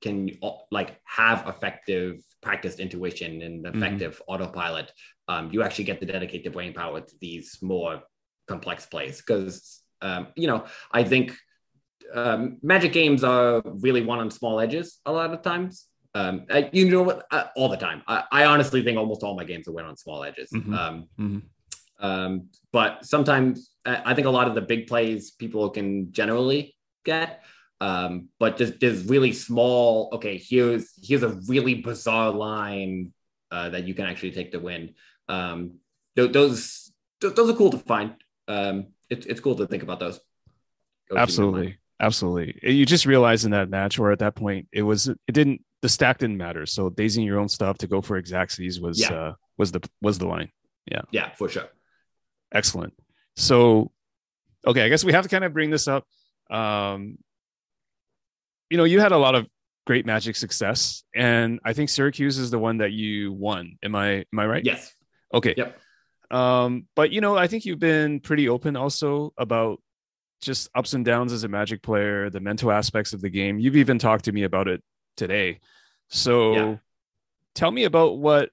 can 0.02 0.30
uh, 0.44 0.52
like 0.70 1.00
have 1.06 1.48
effective 1.48 2.18
practiced 2.42 2.82
intuition 2.82 3.42
and 3.42 3.64
Mm-hmm. 3.64 3.78
effective 3.78 4.22
autopilot 4.28 4.92
um, 5.30 5.44
you 5.54 5.64
actually 5.64 5.86
get 5.86 6.02
to 6.02 6.06
dedicate 6.06 6.44
the 6.44 6.50
brain 6.50 6.74
power 6.74 7.00
to 7.00 7.14
these 7.22 7.58
more 7.62 8.02
complex 8.50 8.86
plays 8.86 9.16
because 9.26 9.82
um, 10.02 10.28
you 10.36 10.48
know 10.48 10.66
i 10.92 11.02
think 11.06 11.28
um, 12.14 12.58
magic 12.62 12.94
games 12.94 13.24
are 13.24 13.62
really 13.66 14.04
won 14.04 14.20
on 14.20 14.30
small 14.32 14.60
edges 14.60 15.00
a 15.06 15.12
lot 15.12 15.34
of 15.34 15.42
times 15.42 15.88
um, 16.16 16.46
I, 16.50 16.70
you 16.72 16.90
know 16.90 17.02
what 17.04 17.26
uh, 17.32 17.46
all 17.56 17.70
the 17.70 17.78
time 17.78 18.04
I, 18.08 18.24
I 18.32 18.46
honestly 18.46 18.84
think 18.84 18.98
almost 18.98 19.24
all 19.24 19.36
my 19.36 19.44
games 19.44 19.68
are 19.68 19.74
win 19.74 19.86
on 19.86 19.98
small 19.98 20.24
edges 20.24 20.50
Mhm. 20.52 20.74
um, 20.74 20.96
Mhm. 21.20 21.42
um, 22.00 22.32
but 22.72 23.06
sometimes 23.06 23.72
I 23.86 24.12
I 24.12 24.14
think 24.16 24.28
a 24.28 24.36
lot 24.40 24.48
of 24.48 24.56
the 24.56 24.62
big 24.74 24.88
plays 24.88 25.32
people 25.32 25.70
can 25.70 26.12
generally 26.12 26.76
get. 27.04 27.44
Um, 27.82 28.30
but 28.40 28.56
there's, 28.58 28.78
there's 28.80 29.04
really 29.14 29.34
small, 29.34 30.10
okay, 30.14 30.38
here's 30.38 30.86
here's 31.06 31.24
a 31.24 31.36
really 31.52 31.76
bizarre 31.76 32.32
line 32.32 33.12
uh, 33.52 33.70
that 33.72 33.84
you 33.88 33.94
can 33.94 34.06
actually 34.06 34.32
take 34.32 34.54
to 34.54 34.60
win. 34.60 34.96
Um, 35.28 35.80
those 36.16 36.94
those 37.20 37.50
are 37.50 37.58
cool 37.62 37.72
to 37.72 37.78
find. 37.80 38.16
Um, 38.48 38.76
it's 39.10 39.26
it's 39.26 39.42
cool 39.42 39.56
to 39.56 39.68
think 39.68 39.84
about 39.84 40.00
those. 40.00 40.18
Absolutely, 41.12 41.78
absolutely. 42.04 42.60
You 42.62 42.86
just 42.86 43.06
realized 43.06 43.46
in 43.46 43.52
that 43.52 43.70
match, 43.70 43.98
or 43.98 44.12
at 44.12 44.20
that 44.20 44.36
point, 44.36 44.68
it 44.72 44.84
was 44.84 45.08
it 45.08 45.32
didn't 45.32 45.62
the 45.82 45.90
stack 45.90 46.20
didn't 46.20 46.38
matter. 46.38 46.66
So 46.66 46.90
dazing 46.90 47.26
your 47.26 47.40
own 47.40 47.50
stuff 47.50 47.78
to 47.80 47.88
go 47.88 48.02
for 48.02 48.22
exactsies 48.22 48.82
was 48.82 49.00
yeah. 49.00 49.14
uh, 49.14 49.34
was 49.58 49.72
the 49.72 49.82
was 50.02 50.18
the 50.18 50.28
line. 50.28 50.50
Yeah, 50.90 51.02
yeah, 51.12 51.32
for 51.34 51.50
sure. 51.50 51.68
Excellent. 52.54 52.94
So, 53.36 53.92
okay, 54.68 54.84
I 54.84 54.90
guess 54.90 55.04
we 55.04 55.14
have 55.14 55.24
to 55.24 55.30
kind 55.30 55.44
of 55.44 55.54
bring 55.54 55.70
this 55.70 55.88
up. 55.88 56.06
Um, 56.52 57.18
you 58.70 58.78
know, 58.78 58.84
you 58.84 59.00
had 59.00 59.12
a 59.12 59.18
lot 59.18 59.36
of 59.36 59.48
great 59.86 60.06
magic 60.06 60.36
success, 60.36 61.04
and 61.16 61.60
I 61.66 61.74
think 61.74 61.90
Syracuse 61.90 62.38
is 62.38 62.52
the 62.52 62.60
one 62.60 62.78
that 62.78 62.92
you 62.92 63.34
won. 63.34 63.78
Am 63.84 63.96
I 63.96 64.26
am 64.32 64.40
I 64.40 64.46
right? 64.46 64.64
Yes. 64.64 64.94
Okay. 65.34 65.56
Yep. 65.58 65.80
Um, 66.32 66.88
but 66.96 67.12
you 67.12 67.22
know, 67.22 67.38
I 67.38 67.48
think 67.48 67.66
you've 67.66 67.80
been 67.80 68.20
pretty 68.20 68.50
open 68.50 68.76
also 68.76 69.34
about 69.38 69.80
just 70.44 70.70
ups 70.76 70.94
and 70.94 71.04
downs 71.04 71.32
as 71.32 71.44
a 71.44 71.48
magic 71.48 71.82
player, 71.82 72.30
the 72.30 72.40
mental 72.40 72.72
aspects 72.72 73.14
of 73.14 73.22
the 73.22 73.30
game. 73.30 73.60
You've 73.60 73.76
even 73.76 74.00
talked 74.00 74.26
to 74.26 74.32
me 74.32 74.44
about 74.44 74.68
it 74.68 74.82
today. 75.18 75.60
So 76.10 76.54
yeah. 76.54 76.76
tell 77.56 77.72
me 77.72 77.86
about 77.86 78.18
what 78.18 78.50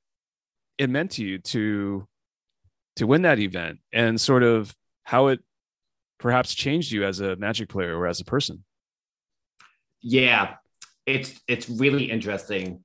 it 0.79 0.89
meant 0.89 1.13
to 1.13 1.25
you 1.25 1.39
to 1.39 2.07
to 2.97 3.07
win 3.07 3.23
that 3.23 3.39
event 3.39 3.79
and 3.93 4.21
sort 4.21 4.43
of 4.43 4.75
how 5.05 5.29
it 5.29 5.41
perhaps 6.19 6.55
changed 6.55 6.93
you 6.93 7.05
as 7.05 7.21
a 7.21 7.37
magic 7.37 7.69
player 7.69 7.97
or 7.97 8.07
as 8.07 8.21
a 8.21 8.25
person. 8.25 8.65
Yeah, 10.03 10.55
it's 11.07 11.41
it's 11.49 11.69
really 11.69 12.11
interesting. 12.11 12.85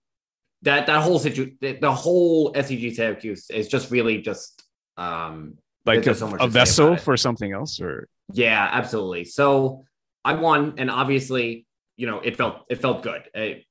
That 0.64 0.88
that 0.88 1.03
whole 1.03 1.20
situation, 1.20 1.58
the 1.62 1.93
whole 1.93 2.53
SCG 2.53 2.95
Syracuse 2.95 3.49
is 3.49 3.68
just 3.68 3.91
really 3.91 4.22
just 4.22 4.64
um 4.97 5.58
like 5.86 6.06
a, 6.08 6.16
so 6.16 6.36
a 6.39 6.47
vessel 6.47 6.97
for 6.97 7.16
something 7.16 7.51
else 7.51 7.80
or 7.80 8.08
yeah 8.34 8.69
absolutely. 8.71 9.26
So 9.26 9.84
i 10.23 10.34
won 10.34 10.73
and 10.78 10.89
obviously 10.89 11.67
you 11.97 12.07
know 12.07 12.19
it 12.19 12.36
felt 12.38 12.65
it 12.69 12.82
felt 12.82 13.03
good. 13.03 13.23
It, 13.34 13.65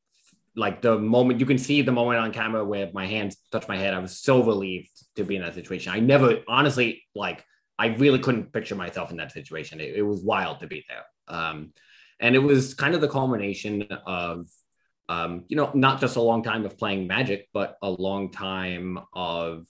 like 0.57 0.83
the 0.83 0.99
moment 0.99 1.41
you 1.41 1.47
can 1.47 1.59
see 1.59 1.83
the 1.83 1.91
moment 1.93 2.21
on 2.21 2.33
camera 2.33 2.65
where 2.65 2.89
my 2.93 3.07
hands 3.07 3.37
touched 3.51 3.69
my 3.69 3.77
head. 3.77 3.93
I 3.93 3.99
was 3.99 4.19
so 4.19 4.43
relieved 4.45 4.91
to 5.17 5.25
be 5.25 5.37
in 5.37 5.43
that 5.43 5.55
situation. 5.55 5.93
I 5.93 6.01
never 6.01 6.39
honestly 6.49 7.05
like 7.15 7.45
i 7.77 7.87
really 7.87 8.21
couldn't 8.21 8.53
picture 8.53 8.77
myself 8.77 9.11
in 9.11 9.17
that 9.17 9.33
situation. 9.33 9.81
It, 9.81 9.97
it 9.97 10.03
was 10.03 10.23
wild 10.23 10.61
to 10.61 10.67
be 10.67 10.85
there. 10.89 11.05
Um, 11.27 11.73
and 12.21 12.35
it 12.35 12.39
was 12.39 12.75
kind 12.75 12.95
of 12.95 13.01
the 13.01 13.09
culmination 13.09 13.89
of 14.07 14.47
um, 15.09 15.45
you 15.49 15.57
know 15.57 15.71
not 15.75 16.01
just 16.01 16.17
a 16.17 16.23
long 16.23 16.43
time 16.43 16.65
of 16.65 16.79
playing 16.79 17.07
magic 17.07 17.49
but 17.53 17.77
a 17.83 17.91
long 17.91 18.31
time 18.31 18.99
of 19.13 19.67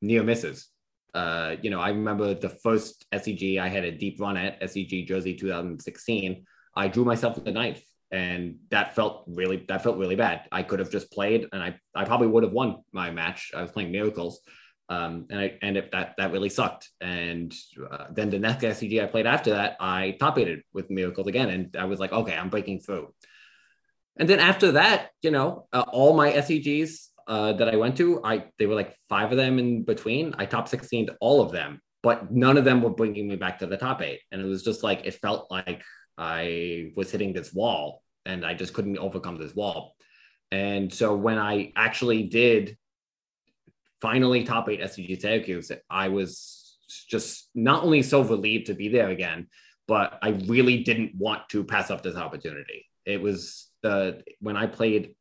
near 0.00 0.22
misses 0.22 0.68
uh, 1.14 1.56
you 1.62 1.70
know 1.70 1.80
i 1.80 1.88
remember 1.88 2.34
the 2.34 2.48
first 2.48 3.06
SCG 3.12 3.60
i 3.60 3.68
had 3.68 3.84
a 3.84 3.92
deep 3.92 4.20
run 4.20 4.36
at 4.36 4.60
SCG 4.62 5.06
jersey 5.06 5.34
2016 5.34 6.44
i 6.76 6.88
drew 6.88 7.04
myself 7.04 7.42
the 7.42 7.50
knife 7.50 7.82
and 8.10 8.56
that 8.70 8.94
felt 8.94 9.24
really 9.26 9.64
that 9.68 9.82
felt 9.82 9.98
really 9.98 10.16
bad. 10.16 10.42
I 10.50 10.62
could 10.62 10.78
have 10.78 10.90
just 10.90 11.10
played, 11.12 11.46
and 11.52 11.62
I 11.62 11.78
I 11.94 12.04
probably 12.04 12.28
would 12.28 12.42
have 12.42 12.52
won 12.52 12.82
my 12.92 13.10
match. 13.10 13.50
I 13.54 13.62
was 13.62 13.70
playing 13.70 13.92
miracles, 13.92 14.40
um, 14.88 15.26
and 15.30 15.38
I 15.38 15.58
and 15.60 15.76
it, 15.76 15.90
that 15.92 16.14
that 16.16 16.32
really 16.32 16.48
sucked. 16.48 16.88
And 17.00 17.54
uh, 17.90 18.06
then 18.10 18.30
the 18.30 18.38
next 18.38 18.64
SCG 18.64 19.02
I 19.02 19.06
played 19.06 19.26
after 19.26 19.50
that, 19.50 19.76
I 19.78 20.16
top 20.18 20.38
eighted 20.38 20.62
with 20.72 20.90
miracles 20.90 21.26
again, 21.26 21.50
and 21.50 21.76
I 21.76 21.84
was 21.84 22.00
like, 22.00 22.12
okay, 22.12 22.34
I'm 22.34 22.48
breaking 22.48 22.80
through. 22.80 23.12
And 24.18 24.28
then 24.28 24.40
after 24.40 24.72
that, 24.72 25.10
you 25.22 25.30
know, 25.30 25.68
uh, 25.72 25.84
all 25.92 26.16
my 26.16 26.32
SCGs 26.32 27.07
uh, 27.28 27.52
that 27.52 27.68
I 27.68 27.76
went 27.76 27.96
to, 27.98 28.20
I 28.24 28.46
they 28.58 28.66
were 28.66 28.74
like 28.74 28.96
five 29.08 29.30
of 29.30 29.36
them 29.36 29.58
in 29.58 29.84
between. 29.84 30.34
I 30.38 30.46
top 30.46 30.66
16 30.66 31.10
all 31.20 31.42
of 31.42 31.52
them, 31.52 31.80
but 32.02 32.32
none 32.32 32.56
of 32.56 32.64
them 32.64 32.82
were 32.82 32.90
bringing 32.90 33.28
me 33.28 33.36
back 33.36 33.58
to 33.58 33.66
the 33.66 33.76
top 33.76 34.02
eight. 34.02 34.20
And 34.32 34.40
it 34.40 34.46
was 34.46 34.62
just 34.62 34.82
like 34.82 35.04
it 35.04 35.14
felt 35.14 35.50
like 35.50 35.82
I 36.16 36.92
was 36.96 37.10
hitting 37.10 37.32
this 37.32 37.52
wall 37.52 38.02
and 38.24 38.44
I 38.44 38.54
just 38.54 38.72
couldn't 38.72 38.98
overcome 38.98 39.36
this 39.36 39.54
wall. 39.54 39.94
And 40.50 40.92
so 40.92 41.14
when 41.14 41.38
I 41.38 41.72
actually 41.76 42.24
did 42.24 42.78
finally 44.00 44.44
top 44.44 44.68
eight 44.70 44.80
SCG 44.80 45.20
Syracuse, 45.20 45.70
I 45.90 46.08
was 46.08 46.78
just 47.08 47.50
not 47.54 47.84
only 47.84 48.02
so 48.02 48.22
relieved 48.22 48.66
to 48.66 48.74
be 48.74 48.88
there 48.88 49.10
again, 49.10 49.48
but 49.86 50.18
I 50.22 50.30
really 50.46 50.82
didn't 50.82 51.14
want 51.14 51.48
to 51.50 51.62
pass 51.62 51.90
up 51.90 52.02
this 52.02 52.16
opportunity. 52.16 52.86
It 53.04 53.20
was 53.20 53.68
the 53.82 54.22
when 54.40 54.56
I 54.56 54.66
played 54.66 55.14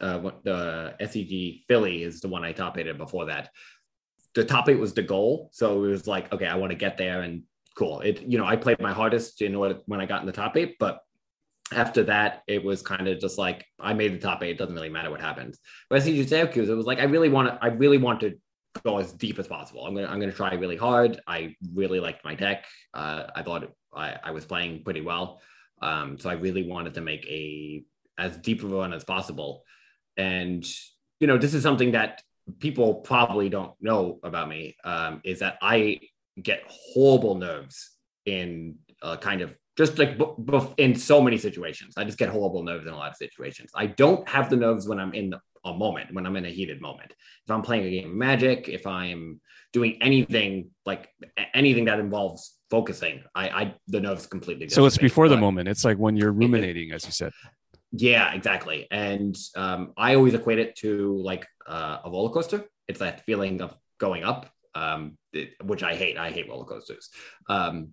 uh, 0.00 0.30
the 0.44 0.94
SCG 1.00 1.64
Philly 1.68 2.02
is 2.02 2.20
the 2.20 2.28
one 2.28 2.44
I 2.44 2.52
top 2.52 2.78
eighted 2.78 2.98
before 2.98 3.26
that. 3.26 3.50
The 4.34 4.44
top 4.44 4.68
eight 4.68 4.78
was 4.78 4.94
the 4.94 5.02
goal, 5.02 5.50
so 5.52 5.84
it 5.84 5.88
was 5.88 6.06
like, 6.06 6.32
okay, 6.32 6.46
I 6.46 6.54
want 6.56 6.70
to 6.70 6.76
get 6.76 6.96
there 6.96 7.22
and 7.22 7.42
cool. 7.76 8.00
It 8.00 8.22
you 8.22 8.38
know 8.38 8.46
I 8.46 8.56
played 8.56 8.80
my 8.80 8.92
hardest 8.92 9.42
in 9.42 9.54
order 9.54 9.80
when 9.86 10.00
I 10.00 10.06
got 10.06 10.20
in 10.20 10.26
the 10.26 10.32
top 10.32 10.56
eight, 10.56 10.76
but 10.78 11.00
after 11.72 12.02
that 12.02 12.42
it 12.48 12.64
was 12.64 12.82
kind 12.82 13.06
of 13.06 13.20
just 13.20 13.38
like 13.38 13.64
I 13.78 13.92
made 13.94 14.14
the 14.14 14.18
top 14.18 14.42
eight. 14.42 14.50
It 14.50 14.58
doesn't 14.58 14.74
really 14.74 14.88
matter 14.88 15.10
what 15.10 15.20
happens. 15.20 15.58
But 15.88 16.02
SCG 16.02 16.28
Syracuse, 16.28 16.68
it 16.68 16.74
was 16.74 16.86
like 16.86 16.98
I 16.98 17.04
really 17.04 17.28
want 17.28 17.48
to. 17.48 17.58
I 17.60 17.68
really 17.68 17.98
want 17.98 18.20
to 18.20 18.38
go 18.84 18.98
as 18.98 19.12
deep 19.12 19.38
as 19.38 19.48
possible. 19.48 19.84
I'm 19.86 19.94
gonna 19.94 20.06
I'm 20.06 20.20
gonna 20.20 20.32
try 20.32 20.54
really 20.54 20.76
hard. 20.76 21.20
I 21.26 21.56
really 21.74 22.00
liked 22.00 22.24
my 22.24 22.34
deck. 22.34 22.64
Uh, 22.94 23.24
I 23.34 23.42
thought 23.42 23.72
I, 23.94 24.16
I 24.22 24.30
was 24.30 24.44
playing 24.44 24.84
pretty 24.84 25.00
well. 25.00 25.40
Um, 25.82 26.18
so 26.18 26.30
I 26.30 26.34
really 26.34 26.68
wanted 26.68 26.94
to 26.94 27.00
make 27.00 27.26
a 27.26 27.84
as 28.18 28.36
deep 28.36 28.62
of 28.62 28.72
a 28.72 28.76
run 28.76 28.92
as 28.92 29.04
possible. 29.04 29.64
And 30.20 30.64
you 31.20 31.26
know, 31.26 31.38
this 31.38 31.54
is 31.54 31.62
something 31.62 31.92
that 31.92 32.22
people 32.58 32.94
probably 32.94 33.48
don't 33.48 33.72
know 33.80 34.18
about 34.22 34.48
me. 34.48 34.76
Um, 34.84 35.20
is 35.24 35.38
that 35.40 35.58
I 35.62 36.00
get 36.40 36.62
horrible 36.68 37.34
nerves 37.36 37.90
in 38.26 38.76
uh, 39.02 39.16
kind 39.16 39.40
of 39.40 39.56
just 39.76 39.98
like 39.98 40.18
b- 40.18 40.34
b- 40.44 40.74
in 40.76 40.94
so 40.94 41.20
many 41.22 41.38
situations. 41.38 41.94
I 41.96 42.04
just 42.04 42.18
get 42.18 42.28
horrible 42.28 42.62
nerves 42.62 42.86
in 42.86 42.92
a 42.92 42.96
lot 42.96 43.10
of 43.10 43.16
situations. 43.16 43.70
I 43.74 43.86
don't 43.86 44.28
have 44.28 44.50
the 44.50 44.56
nerves 44.56 44.88
when 44.88 44.98
I'm 44.98 45.14
in 45.14 45.34
a 45.64 45.72
moment, 45.72 46.12
when 46.14 46.26
I'm 46.26 46.36
in 46.36 46.44
a 46.44 46.50
heated 46.50 46.80
moment. 46.80 47.12
If 47.44 47.50
I'm 47.50 47.62
playing 47.62 47.84
a 47.86 47.90
game 47.90 48.10
of 48.10 48.14
Magic, 48.14 48.68
if 48.68 48.86
I'm 48.86 49.40
doing 49.72 49.98
anything 50.02 50.70
like 50.84 51.08
anything 51.54 51.84
that 51.86 52.00
involves 52.00 52.56
focusing, 52.70 53.22
I, 53.34 53.48
I 53.48 53.74
the 53.88 54.00
nerves 54.00 54.26
completely. 54.26 54.68
So 54.68 54.86
it's 54.86 54.98
before 54.98 55.28
the 55.28 55.36
moment. 55.36 55.68
It's 55.68 55.84
like 55.84 55.98
when 55.98 56.16
you're 56.16 56.32
ruminating, 56.32 56.92
as 56.92 57.04
you 57.06 57.12
said. 57.12 57.32
Yeah, 57.92 58.32
exactly. 58.32 58.86
And 58.90 59.36
um, 59.56 59.92
I 59.96 60.14
always 60.14 60.34
equate 60.34 60.58
it 60.58 60.76
to 60.76 61.16
like 61.16 61.46
uh, 61.66 61.98
a 62.04 62.10
roller 62.10 62.30
coaster. 62.30 62.64
It's 62.88 63.00
that 63.00 63.24
feeling 63.24 63.60
of 63.60 63.74
going 63.98 64.24
up 64.24 64.50
um, 64.74 65.16
which 65.64 65.82
I 65.82 65.94
hate. 65.94 66.16
I 66.16 66.30
hate 66.30 66.48
roller 66.48 66.64
coasters. 66.64 67.10
Um, 67.48 67.90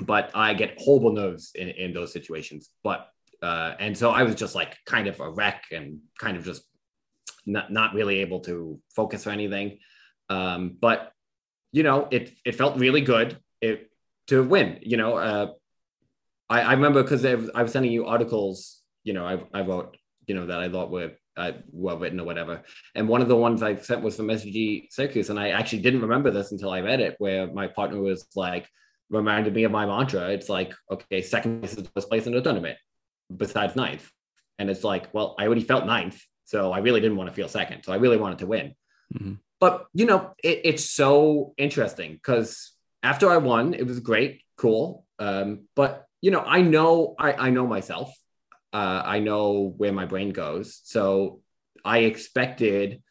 but 0.00 0.30
I 0.34 0.54
get 0.54 0.78
horrible 0.78 1.12
nerves 1.12 1.52
in, 1.54 1.68
in 1.68 1.92
those 1.92 2.12
situations. 2.12 2.70
But 2.82 3.08
uh, 3.42 3.74
and 3.78 3.96
so 3.96 4.10
I 4.10 4.22
was 4.22 4.34
just 4.34 4.54
like 4.54 4.76
kind 4.86 5.08
of 5.08 5.18
a 5.20 5.30
wreck 5.30 5.64
and 5.72 5.98
kind 6.18 6.36
of 6.36 6.44
just 6.44 6.62
not 7.46 7.72
not 7.72 7.94
really 7.94 8.20
able 8.20 8.40
to 8.40 8.78
focus 8.94 9.26
or 9.26 9.30
anything. 9.30 9.78
Um, 10.28 10.76
but 10.80 11.12
you 11.72 11.82
know, 11.82 12.08
it 12.10 12.32
it 12.44 12.54
felt 12.54 12.78
really 12.78 13.00
good 13.00 13.38
it, 13.60 13.90
to 14.28 14.42
win. 14.42 14.78
You 14.82 14.96
know, 14.96 15.16
uh, 15.16 15.46
I, 16.48 16.60
I 16.62 16.72
remember 16.72 17.02
because 17.02 17.24
I 17.24 17.62
was 17.62 17.72
sending 17.72 17.92
you 17.92 18.06
articles. 18.06 18.81
You 19.04 19.12
know, 19.14 19.26
I, 19.26 19.58
I 19.58 19.62
wrote 19.62 19.96
you 20.26 20.34
know 20.34 20.46
that 20.46 20.60
I 20.60 20.68
thought 20.68 20.90
were 20.90 21.12
uh, 21.36 21.52
well 21.70 21.98
written 21.98 22.20
or 22.20 22.24
whatever. 22.24 22.62
And 22.94 23.08
one 23.08 23.22
of 23.22 23.28
the 23.28 23.36
ones 23.36 23.62
I 23.62 23.76
sent 23.76 24.02
was 24.02 24.16
from 24.16 24.28
SCG 24.28 24.88
Syracuse, 24.90 25.30
and 25.30 25.38
I 25.38 25.50
actually 25.50 25.82
didn't 25.82 26.02
remember 26.02 26.30
this 26.30 26.52
until 26.52 26.70
I 26.70 26.80
read 26.80 27.00
it, 27.00 27.16
where 27.18 27.46
my 27.52 27.66
partner 27.66 28.00
was 28.00 28.26
like, 28.34 28.68
reminded 29.10 29.54
me 29.54 29.64
of 29.64 29.72
my 29.72 29.86
mantra. 29.86 30.30
It's 30.30 30.48
like, 30.48 30.72
okay, 30.90 31.22
second 31.22 31.60
place 31.60 31.72
is 31.72 31.84
the 31.84 31.90
best 31.94 32.08
place 32.08 32.26
in 32.26 32.32
the 32.32 32.40
tournament, 32.40 32.78
besides 33.34 33.76
ninth. 33.76 34.10
And 34.58 34.70
it's 34.70 34.84
like, 34.84 35.12
well, 35.12 35.34
I 35.38 35.46
already 35.46 35.62
felt 35.62 35.86
ninth, 35.86 36.20
so 36.44 36.72
I 36.72 36.78
really 36.78 37.00
didn't 37.00 37.16
want 37.16 37.28
to 37.30 37.34
feel 37.34 37.48
second. 37.48 37.82
So 37.82 37.92
I 37.92 37.96
really 37.96 38.16
wanted 38.16 38.38
to 38.38 38.46
win. 38.46 38.74
Mm-hmm. 39.14 39.34
But 39.60 39.86
you 39.94 40.06
know, 40.06 40.34
it, 40.42 40.62
it's 40.64 40.84
so 40.84 41.54
interesting 41.56 42.14
because 42.14 42.72
after 43.02 43.30
I 43.30 43.36
won, 43.36 43.74
it 43.74 43.86
was 43.86 44.00
great, 44.00 44.42
cool. 44.56 45.04
Um, 45.18 45.68
but 45.76 46.06
you 46.20 46.30
know, 46.30 46.40
I 46.40 46.62
know 46.62 47.14
I, 47.18 47.32
I 47.32 47.50
know 47.50 47.66
myself 47.66 48.12
uh, 48.72 49.02
I 49.04 49.18
know 49.18 49.74
where 49.76 49.92
my 49.92 50.06
brain 50.06 50.30
goes. 50.30 50.80
So 50.84 51.40
I 51.84 51.98
expected 51.98 53.02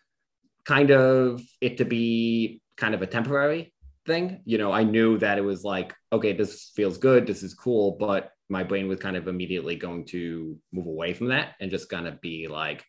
kind 0.66 0.92
of 0.92 1.42
it 1.60 1.78
to 1.78 1.86
be 1.86 2.62
kind 2.78 2.94
of 2.94 3.02
a 3.02 3.08
temporary 3.08 3.74
thing. 4.06 4.42
You 4.46 4.58
know, 4.58 4.72
I 4.72 4.84
knew 4.84 5.18
that 5.20 5.38
it 5.38 5.44
was 5.44 5.64
like, 5.64 5.94
okay, 6.12 6.34
this 6.34 6.72
feels 6.76 6.98
good, 6.98 7.28
this 7.28 7.44
is 7.44 7.54
cool, 7.54 7.98
but 8.00 8.32
my 8.50 8.64
brain 8.64 8.88
was 8.88 9.00
kind 9.00 9.16
of 9.16 9.28
immediately 9.28 9.76
going 9.76 10.06
to 10.06 10.58
move 10.72 10.88
away 10.88 11.14
from 11.14 11.28
that 11.28 11.54
and 11.60 11.72
just 11.72 11.90
kind 11.90 12.08
of 12.08 12.20
be 12.22 12.48
like, 12.48 12.84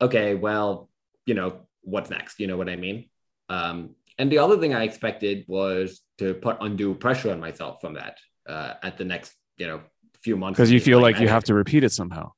okay, 0.00 0.34
well, 0.34 0.88
you 1.26 1.34
know, 1.34 1.66
what's 1.82 2.10
next? 2.10 2.40
You 2.40 2.46
know 2.46 2.56
what 2.56 2.68
I 2.68 2.76
mean? 2.76 3.10
Um, 3.48 3.94
and 4.18 4.30
the 4.30 4.38
other 4.38 4.58
thing 4.58 4.74
I 4.74 4.84
expected 4.84 5.44
was 5.46 6.00
to 6.18 6.34
put 6.34 6.58
undue 6.60 6.94
pressure 6.94 7.32
on 7.32 7.40
myself 7.40 7.80
from 7.80 7.94
that 7.94 8.18
uh, 8.48 8.74
at 8.82 8.96
the 8.96 9.04
next, 9.04 9.34
you 9.56 9.66
know, 9.66 9.80
few 10.24 10.36
months 10.36 10.56
because 10.56 10.72
you 10.72 10.80
feel 10.80 11.00
like 11.00 11.20
you 11.20 11.28
have 11.28 11.44
to 11.44 11.54
repeat 11.54 11.84
it 11.84 11.92
somehow 11.92 12.30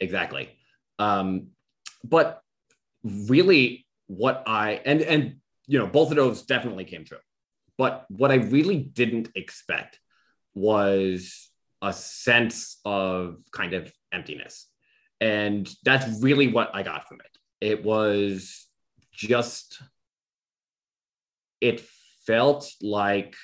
exactly 0.00 0.44
um, 0.98 1.48
but 2.04 2.42
really 3.04 3.86
what 4.06 4.42
i 4.46 4.80
and 4.84 5.02
and 5.02 5.22
you 5.68 5.78
know, 5.78 5.86
both 5.86 6.10
of 6.10 6.16
those 6.16 6.42
definitely 6.42 6.84
came 6.84 7.04
true. 7.04 7.18
But 7.76 8.06
what 8.08 8.32
I 8.32 8.36
really 8.36 8.78
didn't 8.78 9.28
expect 9.36 10.00
was 10.54 11.50
a 11.82 11.92
sense 11.92 12.78
of 12.84 13.36
kind 13.52 13.74
of 13.74 13.92
emptiness. 14.10 14.66
And 15.20 15.68
that's 15.84 16.22
really 16.22 16.48
what 16.48 16.70
I 16.74 16.82
got 16.82 17.06
from 17.06 17.18
it. 17.20 17.38
It 17.60 17.84
was 17.84 18.66
just, 19.12 19.80
it 21.60 21.80
felt 22.26 22.72
like 22.80 23.36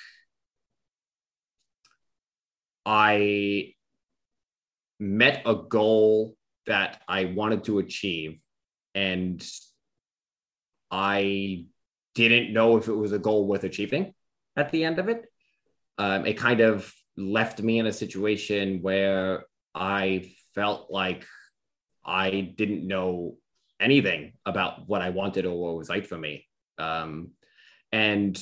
I 2.85 3.73
met 4.99 5.41
a 5.45 5.55
goal 5.55 6.35
that 6.67 7.01
I 7.07 7.25
wanted 7.25 7.63
to 7.65 7.79
achieve. 7.79 8.39
And 8.93 9.45
I 10.89 11.65
didn't 12.13 12.53
know 12.53 12.77
if 12.77 12.87
it 12.87 12.93
was 12.93 13.11
a 13.11 13.19
goal 13.19 13.47
worth 13.47 13.63
achieving 13.63 14.13
at 14.55 14.71
the 14.71 14.83
end 14.83 14.99
of 14.99 15.09
it. 15.09 15.25
Um, 15.97 16.25
it 16.25 16.35
kind 16.35 16.61
of 16.61 16.91
left 17.17 17.61
me 17.61 17.79
in 17.79 17.85
a 17.85 17.93
situation 17.93 18.81
where 18.81 19.45
I 19.73 20.31
felt 20.53 20.91
like 20.91 21.25
I 22.05 22.53
didn't 22.55 22.87
know 22.87 23.37
anything 23.79 24.33
about 24.45 24.87
what 24.87 25.01
I 25.01 25.09
wanted 25.09 25.45
or 25.45 25.59
what 25.59 25.77
was 25.77 25.89
right 25.89 26.05
for 26.05 26.17
me. 26.17 26.47
Um, 26.77 27.31
and 27.91 28.41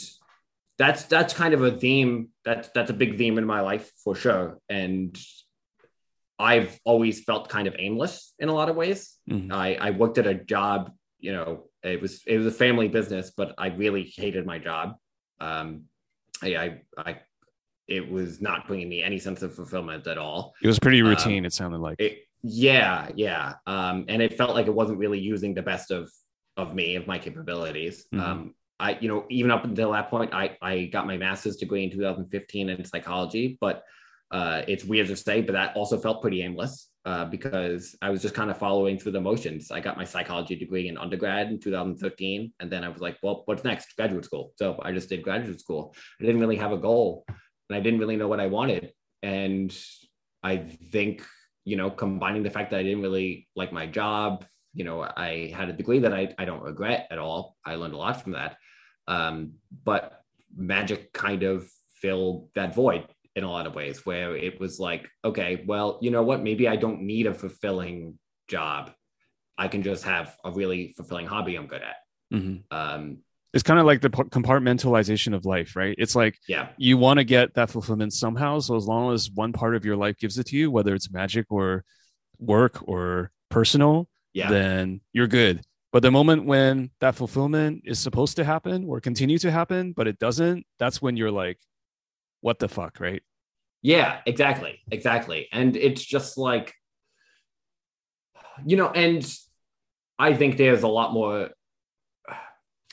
that's 0.78 1.03
that's 1.03 1.34
kind 1.34 1.53
of 1.53 1.63
a 1.63 1.71
theme 1.71 2.30
that's 2.43 2.69
that's 2.69 2.89
a 2.89 2.93
big 2.93 3.17
theme 3.17 3.38
in 3.38 3.45
my 3.45 3.61
life 3.61 3.91
for 4.03 4.15
sure. 4.15 4.59
And 4.69 5.17
I've 6.39 6.80
always 6.84 7.24
felt 7.24 7.49
kind 7.49 7.67
of 7.67 7.76
aimless 7.78 8.34
in 8.39 8.49
a 8.49 8.53
lot 8.53 8.69
of 8.69 8.76
ways. 8.76 9.17
Mm-hmm. 9.30 9.53
I, 9.53 9.76
I 9.76 9.89
worked 9.91 10.17
at 10.17 10.28
a 10.28 10.34
job, 10.34 10.91
you 11.19 11.32
know, 11.32 11.65
it 11.84 12.01
was 12.01 12.21
it 12.26 12.38
was 12.38 12.47
a 12.47 12.51
family 12.51 12.88
business, 12.88 13.32
but 13.36 13.53
I 13.57 13.67
really 13.67 14.11
hated 14.15 14.45
my 14.45 14.57
job. 14.57 14.95
Um, 15.39 15.84
I, 16.41 16.55
I, 16.55 16.82
I 16.97 17.19
it 17.88 18.09
was 18.09 18.41
not 18.41 18.67
bringing 18.67 18.89
me 18.89 19.03
any 19.03 19.19
sense 19.19 19.41
of 19.41 19.53
fulfillment 19.53 20.07
at 20.07 20.17
all. 20.17 20.53
It 20.61 20.67
was 20.67 20.80
pretty 20.80 21.01
um, 21.01 21.09
routine. 21.09 21.39
Um, 21.39 21.45
it 21.45 21.53
sounded 21.53 21.80
like. 21.80 21.99
It, 21.99 22.19
yeah, 22.41 23.09
yeah, 23.15 23.53
um, 23.67 24.05
and 24.09 24.21
it 24.21 24.38
felt 24.38 24.53
like 24.53 24.67
it 24.67 24.74
wasn't 24.74 24.97
really 24.97 25.19
using 25.19 25.53
the 25.53 25.61
best 25.61 25.91
of 25.91 26.11
of 26.57 26.76
me 26.76 26.95
of 26.95 27.07
my 27.07 27.17
capabilities. 27.17 28.05
Mm-hmm. 28.13 28.19
Um, 28.19 28.55
I, 28.80 28.97
you 28.99 29.07
know, 29.07 29.26
even 29.30 29.51
up 29.51 29.63
until 29.63 29.91
that 29.91 30.09
point, 30.09 30.34
I 30.34 30.57
I 30.61 30.86
got 30.86 31.07
my 31.07 31.17
master's 31.17 31.57
degree 31.57 31.84
in 31.84 31.91
2015 31.91 32.69
in 32.69 32.86
psychology, 32.86 33.57
but 33.61 33.84
uh, 34.32 34.63
it's 34.67 34.84
weird 34.84 35.07
to 35.07 35.15
say, 35.15 35.41
but 35.41 35.53
that 35.53 35.76
also 35.76 35.97
felt 35.97 36.21
pretty 36.21 36.41
aimless 36.41 36.89
uh, 37.05 37.26
because 37.26 37.95
I 38.01 38.09
was 38.09 38.21
just 38.21 38.34
kind 38.34 38.49
of 38.49 38.57
following 38.57 38.97
through 38.97 39.11
the 39.11 39.21
motions. 39.21 39.69
I 39.69 39.80
got 39.80 39.95
my 39.95 40.05
psychology 40.05 40.55
degree 40.55 40.88
in 40.88 40.97
undergrad 40.97 41.49
in 41.49 41.59
2013, 41.59 42.51
and 42.59 42.71
then 42.71 42.84
I 42.84 42.89
was 42.89 43.01
like, 43.01 43.17
well, 43.21 43.43
what's 43.45 43.63
next? 43.63 43.95
Graduate 43.95 44.26
school. 44.26 44.53
So 44.57 44.80
I 44.82 44.91
just 44.91 45.09
did 45.09 45.21
graduate 45.21 45.59
school. 45.59 45.93
I 46.19 46.26
didn't 46.26 46.41
really 46.41 46.55
have 46.55 46.71
a 46.71 46.78
goal, 46.78 47.26
and 47.28 47.78
I 47.78 47.80
didn't 47.80 47.99
really 47.99 48.15
know 48.15 48.28
what 48.28 48.39
I 48.39 48.47
wanted. 48.47 48.91
And 49.21 49.76
I 50.41 50.57
think, 50.57 51.24
you 51.63 51.78
know, 51.78 51.89
combining 51.89 52.43
the 52.43 52.49
fact 52.49 52.71
that 52.71 52.80
I 52.80 52.84
didn't 52.84 53.01
really 53.01 53.47
like 53.55 53.71
my 53.71 53.86
job, 53.86 54.45
you 54.74 54.84
know, 54.84 55.01
I 55.01 55.53
had 55.55 55.69
a 55.69 55.74
degree 55.74 55.99
that 55.99 56.13
I, 56.13 56.34
I 56.38 56.45
don't 56.45 56.63
regret 56.63 57.07
at 57.11 57.19
all. 57.19 57.55
I 57.65 57.76
learned 57.76 57.93
a 57.93 57.97
lot 57.97 58.21
from 58.21 58.34
that. 58.34 58.57
Um, 59.07 59.53
but 59.83 60.23
magic 60.55 61.13
kind 61.13 61.43
of 61.43 61.67
filled 62.01 62.49
that 62.55 62.75
void 62.75 63.07
in 63.35 63.43
a 63.43 63.49
lot 63.49 63.65
of 63.65 63.75
ways 63.75 64.05
where 64.05 64.35
it 64.35 64.59
was 64.59 64.79
like, 64.79 65.09
okay, 65.25 65.63
well, 65.65 65.97
you 66.01 66.11
know 66.11 66.23
what? 66.23 66.43
Maybe 66.43 66.67
I 66.67 66.75
don't 66.75 67.01
need 67.01 67.25
a 67.25 67.33
fulfilling 67.33 68.19
job. 68.47 68.91
I 69.57 69.67
can 69.67 69.83
just 69.83 70.03
have 70.03 70.35
a 70.43 70.51
really 70.51 70.93
fulfilling 70.95 71.25
hobby 71.25 71.55
I'm 71.55 71.67
good 71.67 71.81
at. 71.81 71.95
Mm-hmm. 72.33 72.75
Um, 72.75 73.17
it's 73.53 73.63
kind 73.63 73.79
of 73.79 73.85
like 73.85 74.01
the 74.01 74.09
compartmentalization 74.09 75.35
of 75.35 75.45
life, 75.45 75.75
right? 75.75 75.93
It's 75.99 76.15
like, 76.15 76.39
yeah, 76.47 76.69
you 76.77 76.97
want 76.97 77.19
to 77.19 77.23
get 77.23 77.53
that 77.53 77.69
fulfillment 77.69 78.11
somehow. 78.13 78.59
So 78.59 78.75
as 78.75 78.87
long 78.87 79.13
as 79.13 79.29
one 79.29 79.53
part 79.53 79.75
of 79.75 79.85
your 79.85 79.95
life 79.95 80.17
gives 80.17 80.39
it 80.39 80.47
to 80.47 80.57
you, 80.57 80.71
whether 80.71 80.95
it's 80.95 81.11
magic 81.11 81.45
or 81.51 81.83
work 82.39 82.87
or 82.87 83.31
personal, 83.49 84.09
yeah. 84.33 84.49
then 84.49 85.01
you're 85.13 85.27
good. 85.27 85.61
But 85.93 86.01
the 86.01 86.09
moment 86.09 86.45
when 86.45 86.89
that 87.01 87.13
fulfillment 87.13 87.83
is 87.85 87.99
supposed 87.99 88.35
to 88.37 88.43
happen 88.43 88.85
or 88.85 88.99
continue 88.99 89.37
to 89.37 89.51
happen, 89.51 89.93
but 89.93 90.07
it 90.07 90.17
doesn't, 90.17 90.65
that's 90.79 91.03
when 91.03 91.15
you're 91.15 91.31
like, 91.31 91.59
what 92.41 92.57
the 92.57 92.67
fuck, 92.67 92.99
right? 92.99 93.21
Yeah, 93.83 94.21
exactly. 94.25 94.79
Exactly. 94.89 95.47
And 95.51 95.77
it's 95.77 96.03
just 96.03 96.35
like, 96.35 96.73
you 98.65 98.75
know, 98.75 98.89
and 98.89 99.23
I 100.17 100.33
think 100.33 100.57
there's 100.57 100.81
a 100.81 100.87
lot 100.87 101.13
more. 101.13 101.51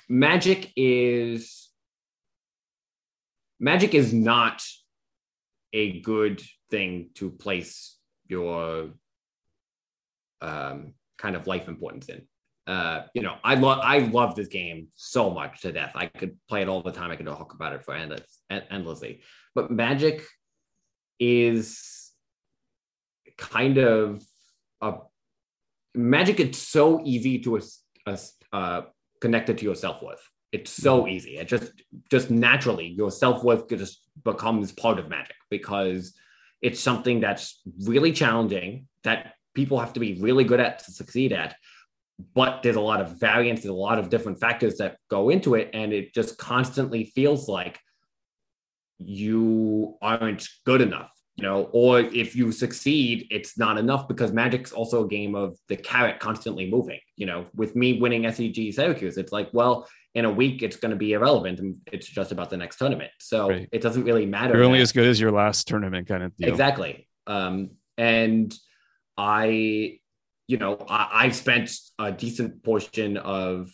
Magic 0.06 0.70
is 0.76 1.70
magic 3.58 3.94
is 3.94 4.12
not 4.12 4.62
a 5.72 6.00
good 6.00 6.42
thing 6.70 7.10
to 7.14 7.30
place 7.30 7.96
your 8.26 8.90
um, 10.42 10.92
kind 11.16 11.36
of 11.36 11.46
life 11.46 11.66
importance 11.66 12.10
in. 12.10 12.26
Uh, 12.70 13.02
you 13.14 13.22
know, 13.22 13.34
I 13.42 13.56
love 13.56 13.80
I 13.82 13.98
love 13.98 14.36
this 14.36 14.46
game 14.46 14.86
so 14.94 15.28
much 15.28 15.62
to 15.62 15.72
death. 15.72 15.90
I 15.96 16.06
could 16.06 16.36
play 16.48 16.62
it 16.62 16.68
all 16.68 16.82
the 16.82 16.92
time. 16.92 17.10
I 17.10 17.16
could 17.16 17.26
talk 17.26 17.52
about 17.52 17.72
it 17.72 17.84
for 17.84 17.94
endless, 17.96 18.42
endlessly. 18.48 19.22
But 19.56 19.72
Magic 19.72 20.22
is 21.18 22.12
kind 23.36 23.78
of 23.78 24.22
a 24.80 24.98
Magic. 25.96 26.38
It's 26.38 26.58
so 26.58 27.00
easy 27.04 27.40
to 27.40 27.60
uh, 28.52 28.82
connect 29.20 29.50
it 29.50 29.58
to 29.58 29.64
your 29.64 29.74
self 29.74 30.00
worth. 30.00 30.22
It's 30.52 30.70
so 30.70 31.00
mm-hmm. 31.00 31.08
easy. 31.08 31.38
It 31.38 31.48
just 31.48 31.72
just 32.08 32.30
naturally 32.30 32.86
your 32.86 33.10
self 33.10 33.42
worth 33.42 33.68
just 33.68 33.98
becomes 34.22 34.70
part 34.70 35.00
of 35.00 35.08
Magic 35.08 35.34
because 35.50 36.14
it's 36.62 36.78
something 36.78 37.18
that's 37.18 37.62
really 37.80 38.12
challenging 38.12 38.86
that 39.02 39.34
people 39.54 39.80
have 39.80 39.94
to 39.94 39.98
be 39.98 40.20
really 40.20 40.44
good 40.44 40.60
at 40.60 40.84
to 40.84 40.92
succeed 40.92 41.32
at 41.32 41.56
but 42.34 42.62
there's 42.62 42.76
a 42.76 42.80
lot 42.80 43.00
of 43.00 43.18
variance, 43.18 43.62
there's 43.62 43.70
a 43.70 43.74
lot 43.74 43.98
of 43.98 44.08
different 44.08 44.40
factors 44.40 44.76
that 44.78 44.96
go 45.08 45.30
into 45.30 45.54
it. 45.54 45.70
And 45.72 45.92
it 45.92 46.14
just 46.14 46.38
constantly 46.38 47.04
feels 47.04 47.48
like 47.48 47.78
you 48.98 49.96
aren't 50.02 50.46
good 50.66 50.80
enough, 50.80 51.10
you 51.36 51.44
know, 51.44 51.70
or 51.72 52.00
if 52.00 52.36
you 52.36 52.52
succeed, 52.52 53.26
it's 53.30 53.58
not 53.58 53.78
enough 53.78 54.08
because 54.08 54.32
Magic's 54.32 54.72
also 54.72 55.04
a 55.04 55.08
game 55.08 55.34
of 55.34 55.56
the 55.68 55.76
carrot 55.76 56.20
constantly 56.20 56.70
moving. 56.70 57.00
You 57.16 57.26
know, 57.26 57.46
with 57.54 57.76
me 57.76 58.00
winning 58.00 58.22
SCG 58.22 58.74
Syracuse, 58.74 59.16
it's 59.16 59.32
like, 59.32 59.48
well, 59.52 59.88
in 60.14 60.24
a 60.24 60.30
week 60.30 60.62
it's 60.62 60.76
going 60.76 60.90
to 60.90 60.96
be 60.96 61.12
irrelevant 61.12 61.60
and 61.60 61.76
it's 61.92 62.06
just 62.06 62.32
about 62.32 62.50
the 62.50 62.56
next 62.56 62.76
tournament. 62.78 63.12
So 63.20 63.48
right. 63.48 63.68
it 63.72 63.80
doesn't 63.80 64.04
really 64.04 64.26
matter. 64.26 64.54
You're 64.54 64.64
only 64.64 64.78
that. 64.78 64.82
as 64.84 64.92
good 64.92 65.06
as 65.06 65.20
your 65.20 65.30
last 65.30 65.68
tournament 65.68 66.08
kind 66.08 66.22
of 66.22 66.36
deal. 66.36 66.48
Exactly. 66.48 67.06
Um, 67.26 67.70
and 67.96 68.52
I 69.16 69.99
you 70.50 70.56
know, 70.56 70.84
I, 70.88 71.26
have 71.26 71.36
spent 71.36 71.70
a 72.00 72.10
decent 72.10 72.64
portion 72.64 73.16
of 73.16 73.70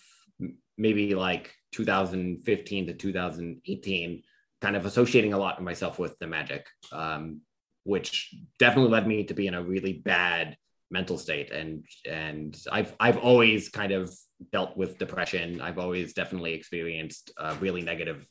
maybe 0.76 1.14
like 1.14 1.54
2015 1.72 2.88
to 2.88 2.92
2018 2.92 4.22
kind 4.60 4.76
of 4.76 4.84
associating 4.84 5.32
a 5.32 5.38
lot 5.38 5.56
of 5.56 5.64
myself 5.64 5.98
with 5.98 6.18
the 6.18 6.26
magic, 6.26 6.66
um, 6.92 7.40
which 7.84 8.34
definitely 8.58 8.90
led 8.90 9.06
me 9.06 9.24
to 9.24 9.32
be 9.32 9.46
in 9.46 9.54
a 9.54 9.62
really 9.62 9.94
bad 9.94 10.54
mental 10.90 11.16
state. 11.16 11.50
And 11.50 11.86
and 12.06 12.54
I've 12.70 12.94
I've 13.00 13.16
always 13.16 13.70
kind 13.70 13.92
of 13.92 14.14
dealt 14.52 14.76
with 14.76 14.98
depression. 14.98 15.62
I've 15.62 15.78
always 15.78 16.12
definitely 16.12 16.52
experienced 16.52 17.30
uh, 17.38 17.56
really 17.58 17.80
negative 17.80 18.28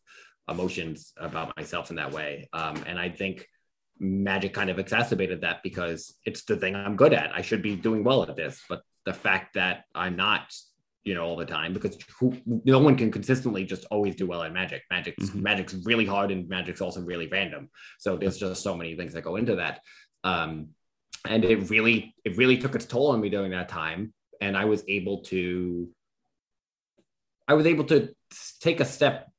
emotions 0.48 1.14
about 1.18 1.58
myself 1.58 1.90
in 1.90 1.96
that 1.96 2.12
way. 2.12 2.48
Um, 2.54 2.84
and 2.86 3.00
I 3.00 3.10
think 3.10 3.48
magic 4.00 4.54
kind 4.54 4.70
of 4.70 4.80
exacerbated 4.80 5.42
that 5.42 5.62
because 5.64 6.14
it's 6.26 6.44
the 6.44 6.58
thing 6.58 6.76
I'm 6.76 6.96
good 6.96 7.14
at. 7.14 7.34
I 7.34 7.42
should 7.42 7.62
be 7.62 7.76
doing 7.76 8.04
well 8.04 8.24
at 8.24 8.36
this, 8.36 8.62
but 8.68 8.82
the 9.06 9.14
fact 9.14 9.54
that 9.56 9.86
I'm 9.94 10.16
not, 10.16 10.54
you 11.04 11.14
know, 11.14 11.24
all 11.24 11.36
the 11.36 11.46
time 11.46 11.74
because 11.74 11.98
who, 12.20 12.38
no 12.46 12.80
one 12.80 12.96
can 12.96 13.12
consistently 13.12 13.64
just 13.64 13.86
always 13.92 14.16
do 14.16 14.26
well 14.28 14.44
at 14.44 14.54
magic. 14.54 14.84
Magic's 14.92 15.30
mm-hmm. 15.30 15.44
magic's 15.44 15.76
really 15.86 16.06
hard 16.06 16.32
and 16.32 16.50
magic's 16.50 16.82
also 16.82 17.02
really 17.02 17.28
random. 17.28 17.70
So 18.00 18.18
there's 18.18 18.38
just 18.38 18.64
so 18.64 18.76
many 18.76 18.96
things 18.96 19.14
that 19.14 19.24
go 19.24 19.36
into 19.36 19.56
that. 19.58 19.82
Um, 20.24 20.70
and 21.28 21.46
it 21.46 21.70
really 21.70 22.16
it 22.24 22.38
really 22.38 22.58
took 22.58 22.76
its 22.76 22.86
toll 22.86 23.08
on 23.08 23.22
me 23.22 23.30
during 23.30 23.52
that 23.52 23.70
time 23.70 24.14
and 24.42 24.58
I 24.58 24.66
was 24.66 24.84
able 24.88 25.20
to 25.24 25.90
I 27.48 27.54
was 27.54 27.66
able 27.66 27.86
to 27.86 28.10
take 28.60 28.80
a 28.80 28.86
step 28.86 29.30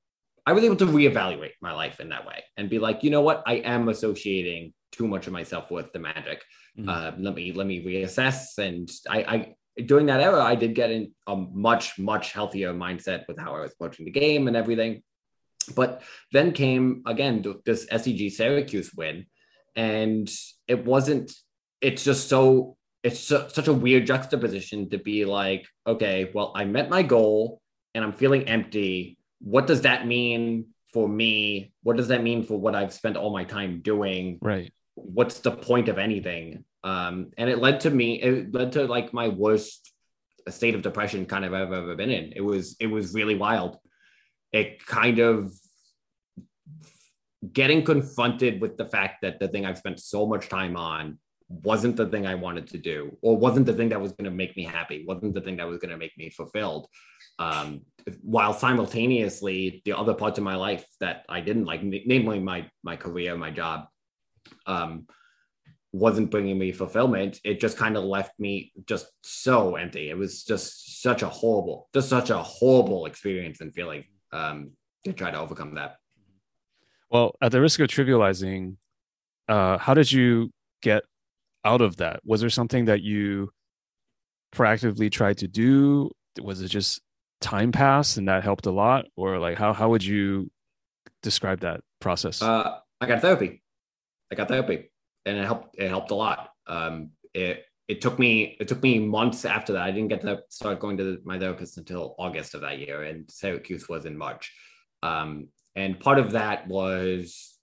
I 0.47 0.53
was 0.53 0.63
able 0.63 0.77
to 0.77 0.87
reevaluate 0.87 1.55
my 1.61 1.73
life 1.73 1.99
in 1.99 2.11
that 2.11 2.25
way 2.25 2.45
and 2.57 2.71
be 2.71 2.79
like, 2.79 3.03
you 3.03 3.11
know 3.11 3.21
what, 3.21 3.43
I 3.47 3.55
am 3.57 3.89
associating 3.89 4.73
too 4.93 5.09
much 5.09 5.27
of 5.27 5.33
myself 5.33 5.71
with 5.71 5.93
the 5.93 5.99
magic. 5.99 6.43
Mm-hmm. 6.79 6.89
Uh, 6.89 7.13
let 7.19 7.35
me 7.35 7.53
let 7.53 7.67
me 7.67 7.85
reassess. 7.85 8.59
And 8.59 8.89
I, 9.09 9.19
I 9.19 9.55
during 9.83 10.07
that 10.07 10.21
era, 10.21 10.43
I 10.43 10.55
did 10.55 10.75
get 10.75 10.91
in 10.91 11.13
a 11.27 11.37
much 11.37 11.99
much 11.99 12.33
healthier 12.33 12.73
mindset 12.73 13.25
with 13.27 13.39
how 13.39 13.55
I 13.55 13.61
was 13.61 13.73
approaching 13.73 14.05
the 14.05 14.13
game 14.13 14.47
and 14.47 14.57
everything. 14.57 15.03
But 15.75 16.03
then 16.31 16.53
came 16.53 17.03
again 17.07 17.45
this 17.65 17.87
SCG 17.87 18.31
Syracuse 18.31 18.93
win, 18.95 19.27
and 19.75 20.31
it 20.69 20.85
wasn't. 20.85 21.33
It's 21.81 22.05
just 22.05 22.29
so 22.29 22.77
it's 23.03 23.21
so, 23.21 23.49
such 23.49 23.69
a 23.69 23.73
weird 23.73 24.07
juxtaposition 24.07 24.91
to 24.91 24.99
be 24.99 25.25
like, 25.25 25.67
okay, 25.87 26.31
well, 26.35 26.53
I 26.55 26.65
met 26.65 26.89
my 26.89 27.03
goal 27.03 27.61
and 27.95 28.03
I'm 28.03 28.13
feeling 28.13 28.49
empty 28.49 29.16
what 29.41 29.67
does 29.67 29.83
that 29.83 30.07
mean 30.07 30.67
for 30.93 31.09
me? 31.09 31.73
What 31.83 31.97
does 31.97 32.09
that 32.09 32.23
mean 32.23 32.45
for 32.45 32.59
what 32.59 32.75
I've 32.75 32.93
spent 32.93 33.17
all 33.17 33.33
my 33.33 33.45
time 33.45 33.81
doing? 33.83 34.39
Right. 34.41 34.73
What's 34.95 35.41
the 35.41 35.51
point 35.51 35.89
of 35.89 35.99
anything? 35.99 36.65
Um, 36.85 37.33
and 37.37 37.51
it 37.51 37.59
led 37.59 37.81
to 37.81 37.91
me, 37.91 38.23
it 38.23 38.55
led 38.55 38.73
to 38.73 38.85
like 38.85 39.13
my 39.13 39.29
worst 39.29 39.93
state 40.49 40.75
of 40.75 40.83
depression 40.83 41.27
kind 41.27 41.45
of 41.45 41.53
I've 41.53 41.73
ever 41.73 41.97
been 41.97 42.11
in. 42.11 42.33
It 42.35 42.41
was, 42.41 42.77
it 42.81 42.87
was 42.87 43.13
really 43.13 43.35
wild. 43.35 43.79
It 44.53 44.85
kind 44.87 45.19
of 45.19 45.53
getting 47.53 47.85
confronted 47.85 48.61
with 48.61 48.77
the 48.77 48.87
fact 48.87 49.23
that 49.23 49.39
the 49.39 49.49
thing 49.49 49.67
I've 49.67 49.79
spent 49.79 50.01
so 50.01 50.27
much 50.27 50.49
time 50.49 50.77
on 50.77 51.19
wasn't 51.49 51.97
the 51.97 52.07
thing 52.07 52.27
I 52.27 52.35
wanted 52.35 52.69
to 52.69 52.79
do, 52.79 53.17
or 53.23 53.37
wasn't 53.37 53.67
the 53.67 53.73
thing 53.73 53.91
that 53.91 54.01
was 54.01 54.13
going 54.13 54.25
to 54.25 54.31
make 54.31 54.57
me 54.57 54.65
happy, 54.65 55.05
wasn't 55.07 55.35
the 55.35 55.41
thing 55.41 55.57
that 55.59 55.69
was 55.69 55.79
going 55.79 55.91
to 55.93 55.97
make 55.97 56.17
me 56.19 56.31
fulfilled. 56.31 56.89
Um, 57.39 57.83
while 58.23 58.53
simultaneously, 58.53 59.83
the 59.85 59.93
other 59.93 60.15
parts 60.15 60.39
of 60.39 60.45
my 60.45 60.55
life 60.55 60.85
that 61.01 61.25
I 61.29 61.41
didn't 61.41 61.65
like, 61.65 61.83
namely 61.83 62.39
my 62.39 62.71
my 62.83 62.97
career, 62.97 63.37
my 63.37 63.51
job, 63.51 63.87
um, 64.67 65.07
wasn't 65.93 66.31
bringing 66.31 66.59
me 66.59 66.73
fulfillment. 66.73 67.41
It 67.45 67.61
just 67.61 67.77
kind 67.77 67.97
of 67.97 68.05
left 68.05 68.39
me 68.39 68.73
just 68.87 69.07
so 69.23 69.77
empty. 69.77 70.11
It 70.11 70.17
was 70.17 70.45
just 70.45 71.03
such 71.03 71.23
a 71.23 71.29
horrible, 71.29 71.89
just 71.95 72.09
such 72.09 72.31
a 72.31 72.39
horrible 72.39 73.07
experience 73.07 73.61
and 73.61 73.75
feeling 73.75 74.05
um, 74.33 74.73
to 75.05 75.13
try 75.13 75.31
to 75.31 75.39
overcome 75.39 75.75
that. 75.75 75.97
Well, 77.11 77.35
at 77.41 77.53
the 77.53 77.61
risk 77.61 77.81
of 77.81 77.89
trivializing, 77.89 78.77
uh, 79.49 79.79
how 79.79 79.95
did 79.95 80.11
you 80.11 80.53
get 80.83 81.03
out 81.65 81.81
of 81.81 81.97
that? 81.97 82.21
Was 82.25 82.41
there 82.41 82.51
something 82.51 82.85
that 82.87 83.03
you 83.03 83.51
proactively 84.55 85.11
tried 85.11 85.39
to 85.39 85.49
do? 85.49 86.11
Was 86.41 86.61
it 86.61 86.69
just 86.69 87.01
time 87.41 87.73
pass 87.73 88.17
and 88.17 88.29
that 88.29 88.43
helped 88.43 88.67
a 88.67 88.71
lot, 88.71 89.07
or 89.17 89.39
like 89.39 89.59
how 89.59 89.73
how 89.73 89.91
would 89.91 90.05
you 90.05 90.51
describe 91.23 91.61
that 91.61 91.81
process? 92.01 92.43
Uh, 92.43 92.79
I 93.01 93.07
got 93.07 93.21
therapy. 93.21 93.63
I 94.31 94.35
got 94.35 94.49
therapy, 94.49 94.91
and 95.25 95.39
it 95.39 95.45
helped. 95.45 95.77
It 95.79 95.89
helped 95.89 96.11
a 96.11 96.15
lot. 96.15 96.51
Um, 96.67 97.11
it 97.35 97.65
it 97.89 98.01
took 98.01 98.19
me 98.19 98.57
it 98.59 98.69
took 98.69 98.83
me 98.83 98.99
months 98.99 99.45
after 99.45 99.75
that. 99.75 99.83
I 99.83 99.91
didn't 99.91 100.09
get 100.09 100.23
to 100.23 100.43
start 100.49 100.81
going 100.81 100.97
to 100.99 101.19
my 101.25 101.39
therapist 101.39 101.79
until 101.79 102.15
August 102.19 102.55
of 102.55 102.63
that 102.63 102.79
year, 102.79 103.03
and 103.03 103.31
Syracuse 103.31 103.89
was 103.89 104.07
in 104.07 104.17
March. 104.17 104.53
Um, 105.03 105.49
and 105.75 106.01
part 106.01 106.19
of 106.19 106.33
that 106.33 106.67
was 106.67 107.56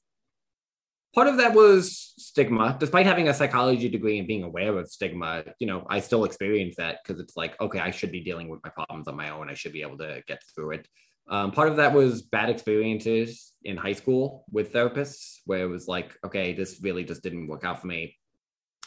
part 1.14 1.28
of 1.28 1.38
that 1.38 1.54
was 1.54 2.14
stigma. 2.18 2.76
Despite 2.80 3.06
having 3.06 3.30
a 3.30 3.34
psychology 3.34 3.90
degree 3.90 4.18
and 4.20 4.28
being 4.28 4.44
aware 4.44 4.78
of 4.78 4.90
stigma 4.90 5.44
you 5.60 5.68
know 5.68 5.86
i 5.90 6.00
still 6.00 6.24
experience 6.26 6.76
that 6.78 7.00
because 7.04 7.22
it's 7.22 7.38
like 7.38 7.60
okay 7.62 7.80
i 7.80 7.92
should 7.92 8.12
be 8.12 8.22
dealing 8.22 8.50
with 8.50 8.60
my 8.64 8.70
problems 8.70 9.08
on 9.08 9.16
my 9.16 9.30
own. 9.30 9.50
I 9.50 9.54
should 9.54 9.74
be 9.74 9.82
able 9.82 9.98
to 10.00 10.22
get 10.28 10.42
through 10.54 10.72
it. 10.72 10.88
Um, 11.30 11.52
part 11.52 11.70
of 11.70 11.78
that 11.78 11.94
was 11.94 12.22
bad 12.22 12.50
experiences 12.50 13.54
in 13.64 13.78
high 13.78 13.94
school 13.94 14.44
with 14.52 14.74
therapists 14.74 15.38
where 15.46 15.64
it 15.64 15.70
was 15.70 15.88
like 15.88 16.18
okay 16.26 16.54
this 16.54 16.80
really 16.82 17.04
just 17.04 17.24
didn't 17.24 17.48
work 17.48 17.64
out 17.64 17.82
for 17.82 17.88
me. 17.88 18.18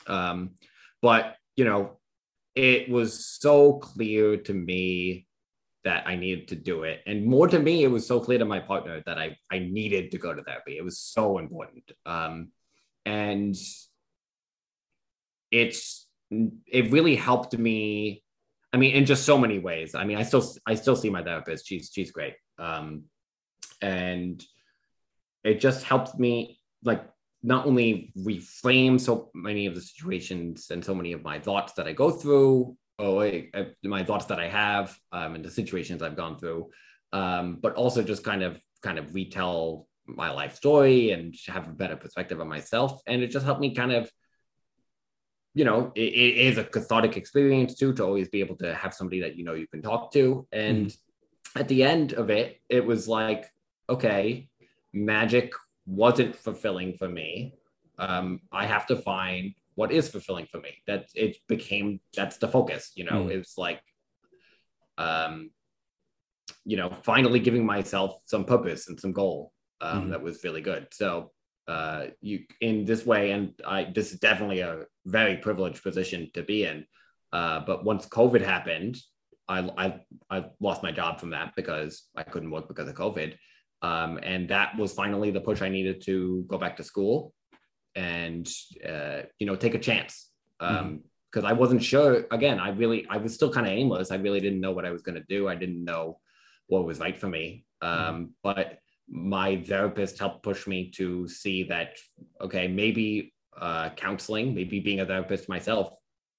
Um, 0.06 0.54
but 1.02 1.36
you 1.56 1.64
know 1.64 1.98
it 2.54 2.88
was 2.88 3.26
so 3.26 3.74
clear 3.74 4.38
to 4.38 4.54
me 4.54 5.25
that 5.86 6.02
I 6.04 6.16
needed 6.16 6.48
to 6.48 6.56
do 6.56 6.82
it. 6.82 7.00
And 7.06 7.24
more 7.24 7.46
to 7.46 7.60
me, 7.60 7.84
it 7.84 7.86
was 7.86 8.04
so 8.04 8.18
clear 8.18 8.38
to 8.40 8.44
my 8.44 8.58
partner 8.58 9.04
that 9.06 9.18
I, 9.18 9.36
I 9.52 9.60
needed 9.60 10.10
to 10.10 10.18
go 10.18 10.34
to 10.34 10.42
therapy. 10.42 10.76
It 10.76 10.84
was 10.84 10.98
so 10.98 11.38
important. 11.38 11.92
Um, 12.04 12.48
and 13.04 13.54
it's, 15.52 16.08
it 16.66 16.90
really 16.90 17.14
helped 17.14 17.56
me. 17.56 18.24
I 18.72 18.78
mean, 18.78 18.96
in 18.96 19.06
just 19.06 19.24
so 19.24 19.38
many 19.38 19.60
ways. 19.60 19.94
I 19.94 20.04
mean, 20.04 20.18
I 20.18 20.24
still, 20.24 20.44
I 20.66 20.74
still 20.74 20.96
see 20.96 21.08
my 21.08 21.22
therapist. 21.22 21.68
She's, 21.68 21.88
she's 21.94 22.10
great. 22.10 22.34
Um, 22.58 23.04
and 23.80 24.44
it 25.44 25.60
just 25.60 25.84
helped 25.84 26.18
me 26.18 26.58
like 26.82 27.08
not 27.44 27.64
only 27.64 28.12
reframe 28.18 29.00
so 29.00 29.30
many 29.34 29.66
of 29.66 29.76
the 29.76 29.80
situations 29.80 30.66
and 30.72 30.84
so 30.84 30.96
many 30.96 31.12
of 31.12 31.22
my 31.22 31.38
thoughts 31.38 31.74
that 31.74 31.86
I 31.86 31.92
go 31.92 32.10
through 32.10 32.76
oh, 32.98 33.20
I, 33.20 33.48
I, 33.54 33.66
my 33.84 34.04
thoughts 34.04 34.26
that 34.26 34.40
I 34.40 34.48
have 34.48 34.96
um, 35.12 35.34
and 35.34 35.44
the 35.44 35.50
situations 35.50 36.02
I've 36.02 36.16
gone 36.16 36.38
through, 36.38 36.70
um, 37.12 37.58
but 37.60 37.74
also 37.74 38.02
just 38.02 38.24
kind 38.24 38.42
of 38.42 38.60
kind 38.82 38.98
of 38.98 39.14
retell 39.14 39.86
my 40.06 40.30
life 40.30 40.54
story 40.54 41.10
and 41.10 41.34
have 41.48 41.68
a 41.68 41.72
better 41.72 41.96
perspective 41.96 42.40
on 42.40 42.48
myself. 42.48 43.00
And 43.06 43.22
it 43.22 43.28
just 43.28 43.44
helped 43.44 43.60
me 43.60 43.74
kind 43.74 43.92
of, 43.92 44.10
you 45.54 45.64
know, 45.64 45.92
it, 45.94 46.00
it 46.00 46.36
is 46.38 46.58
a 46.58 46.64
cathartic 46.64 47.16
experience 47.16 47.74
too 47.74 47.92
to 47.94 48.04
always 48.04 48.28
be 48.28 48.40
able 48.40 48.56
to 48.56 48.74
have 48.74 48.94
somebody 48.94 49.20
that 49.20 49.36
you 49.36 49.44
know 49.44 49.54
you 49.54 49.66
can 49.66 49.82
talk 49.82 50.12
to. 50.12 50.46
And 50.52 50.86
mm. 50.86 50.96
at 51.56 51.68
the 51.68 51.82
end 51.82 52.12
of 52.12 52.30
it, 52.30 52.60
it 52.68 52.84
was 52.84 53.08
like, 53.08 53.46
okay, 53.88 54.48
magic 54.92 55.52
wasn't 55.86 56.36
fulfilling 56.36 56.96
for 56.96 57.08
me. 57.08 57.54
Um, 57.98 58.40
I 58.52 58.66
have 58.66 58.86
to 58.88 58.96
find 58.96 59.54
what 59.76 59.92
is 59.92 60.08
fulfilling 60.08 60.46
for 60.46 60.58
me 60.58 60.82
that 60.86 61.06
it 61.14 61.36
became 61.46 62.00
that's 62.16 62.38
the 62.38 62.48
focus 62.48 62.90
you 62.96 63.04
know 63.04 63.26
mm. 63.26 63.30
it's 63.30 63.56
like 63.56 63.80
um 64.98 65.50
you 66.64 66.76
know 66.76 66.90
finally 67.02 67.38
giving 67.38 67.64
myself 67.64 68.16
some 68.24 68.44
purpose 68.44 68.88
and 68.88 68.98
some 68.98 69.12
goal 69.12 69.52
um, 69.80 70.06
mm. 70.06 70.10
that 70.10 70.22
was 70.22 70.42
really 70.42 70.60
good 70.60 70.88
so 70.90 71.30
uh 71.68 72.06
you 72.20 72.40
in 72.60 72.84
this 72.84 73.04
way 73.06 73.30
and 73.30 73.52
i 73.66 73.84
this 73.84 74.12
is 74.12 74.18
definitely 74.18 74.60
a 74.60 74.84
very 75.04 75.36
privileged 75.36 75.82
position 75.82 76.28
to 76.32 76.42
be 76.42 76.64
in 76.64 76.84
uh 77.32 77.60
but 77.60 77.84
once 77.84 78.06
covid 78.06 78.40
happened 78.40 78.96
i 79.48 79.58
i, 79.76 80.00
I 80.30 80.46
lost 80.60 80.82
my 80.82 80.92
job 80.92 81.20
from 81.20 81.30
that 81.30 81.54
because 81.54 82.04
i 82.16 82.22
couldn't 82.22 82.50
work 82.50 82.68
because 82.68 82.88
of 82.88 82.94
covid 82.94 83.36
um, 83.82 84.18
and 84.22 84.48
that 84.48 84.76
was 84.78 84.94
finally 84.94 85.30
the 85.30 85.40
push 85.40 85.60
i 85.60 85.68
needed 85.68 86.00
to 86.02 86.44
go 86.48 86.56
back 86.56 86.76
to 86.78 86.84
school 86.84 87.34
and 87.96 88.48
uh, 88.86 89.22
you 89.38 89.46
know 89.46 89.56
take 89.56 89.74
a 89.74 89.78
chance 89.78 90.28
because 90.58 90.80
um, 90.80 91.02
mm-hmm. 91.34 91.46
I 91.46 91.52
wasn't 91.52 91.82
sure. 91.82 92.26
Again, 92.30 92.60
I 92.60 92.68
really 92.68 93.06
I 93.08 93.16
was 93.16 93.34
still 93.34 93.52
kind 93.52 93.66
of 93.66 93.72
aimless. 93.72 94.12
I 94.12 94.16
really 94.16 94.40
didn't 94.40 94.60
know 94.60 94.72
what 94.72 94.84
I 94.84 94.90
was 94.90 95.02
going 95.02 95.16
to 95.16 95.24
do. 95.28 95.48
I 95.48 95.56
didn't 95.56 95.84
know 95.84 96.20
what 96.68 96.84
was 96.84 97.00
right 97.00 97.18
for 97.18 97.28
me. 97.28 97.64
Um, 97.82 97.90
mm-hmm. 97.90 98.24
But 98.42 98.78
my 99.08 99.56
therapist 99.62 100.18
helped 100.18 100.42
push 100.42 100.66
me 100.66 100.90
to 100.92 101.26
see 101.26 101.64
that 101.64 101.96
okay, 102.40 102.68
maybe 102.68 103.32
uh, 103.58 103.90
counseling, 103.90 104.54
maybe 104.54 104.78
being 104.78 105.00
a 105.00 105.06
therapist 105.06 105.48
myself 105.48 105.90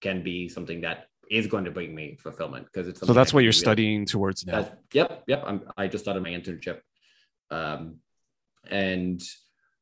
can 0.01 0.23
be 0.23 0.47
something 0.47 0.81
that 0.81 1.07
is 1.31 1.47
going 1.47 1.65
to 1.65 1.71
bring 1.71 1.93
me 1.93 2.17
fulfillment 2.21 2.65
because 2.65 2.87
it's 2.87 2.99
so 2.99 3.13
that's 3.13 3.33
what 3.33 3.41
you're 3.41 3.49
really, 3.49 3.59
studying 3.59 4.05
towards 4.05 4.45
now. 4.45 4.69
Yep, 4.93 5.23
yep. 5.27 5.43
I'm, 5.45 5.63
I 5.75 5.87
just 5.87 6.03
started 6.03 6.21
my 6.21 6.29
internship, 6.29 6.79
um, 7.49 7.97
and 8.69 9.21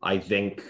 I 0.02 0.20
think 0.20 0.64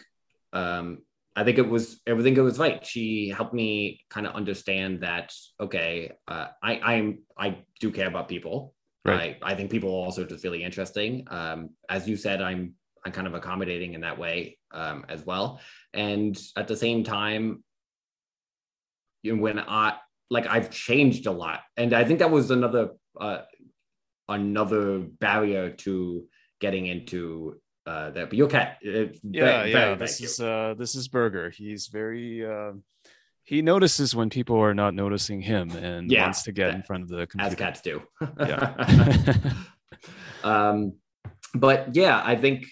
um, 0.56 1.00
I 1.36 1.44
think 1.44 1.58
it 1.58 1.68
was 1.68 2.00
everything. 2.08 2.38
It 2.38 2.42
was 2.42 2.58
right. 2.58 2.84
She 2.86 3.30
helped 3.30 3.54
me 3.54 4.00
kind 4.10 4.26
of 4.26 4.34
understand 4.36 5.02
that. 5.02 5.34
Okay, 5.60 6.14
uh, 6.28 6.48
I 6.64 6.80
I'm 6.80 7.20
I 7.38 7.58
do 7.82 7.92
care 7.92 8.08
about 8.08 8.30
people. 8.30 8.74
Right. 9.04 9.38
I 9.42 9.52
I 9.52 9.56
think 9.56 9.70
people 9.70 9.90
are 9.90 10.06
also 10.06 10.24
just 10.24 10.44
really 10.44 10.64
interesting. 10.64 11.28
Um, 11.30 11.72
as 11.90 12.08
you 12.08 12.16
said, 12.16 12.42
I'm 12.42 12.74
I'm 13.06 13.12
kind 13.12 13.28
of 13.28 13.34
accommodating 13.34 13.94
in 13.94 14.02
that 14.02 14.18
way 14.18 14.58
um, 14.72 15.06
as 15.10 15.26
well. 15.26 15.60
And 15.94 16.40
at 16.56 16.68
the 16.68 16.78
same 16.78 17.04
time, 17.04 17.64
you 19.22 19.36
know, 19.36 19.42
when 19.42 19.60
I 19.60 19.98
like 20.30 20.48
I've 20.48 20.72
changed 20.72 21.28
a 21.28 21.32
lot, 21.32 21.60
and 21.76 21.94
I 21.94 22.06
think 22.06 22.20
that 22.20 22.32
was 22.32 22.50
another 22.50 22.92
uh, 23.20 23.42
another 24.30 25.00
barrier 25.00 25.72
to 25.72 26.26
getting 26.62 26.86
into 26.86 27.60
uh, 27.86 28.10
that. 28.12 28.30
But 28.30 28.38
your 28.38 28.48
cat, 28.48 28.78
uh, 28.86 28.90
yeah, 28.90 29.10
very, 29.24 29.72
yeah. 29.72 29.96
this 29.96 30.22
is 30.22 30.40
uh, 30.40 30.76
this 30.78 30.96
is 30.96 31.08
Burger. 31.08 31.50
He's 31.50 31.88
very. 31.88 32.46
Uh, 32.46 32.74
he 33.44 33.62
notices 33.62 34.16
when 34.16 34.32
people 34.32 34.58
are 34.58 34.74
not 34.74 34.96
noticing 34.96 35.40
him 35.40 35.70
and 35.72 36.12
yeah, 36.12 36.24
wants 36.24 36.44
to 36.44 36.52
get 36.52 36.74
in 36.74 36.82
front 36.82 37.04
of 37.04 37.10
the 37.10 37.28
computer. 37.28 37.52
As 37.52 37.56
cats 37.56 37.82
do. 37.82 38.02
yeah. 38.40 39.44
um, 40.44 40.94
but 41.54 41.96
yeah, 41.96 42.22
I 42.26 42.36
think 42.36 42.66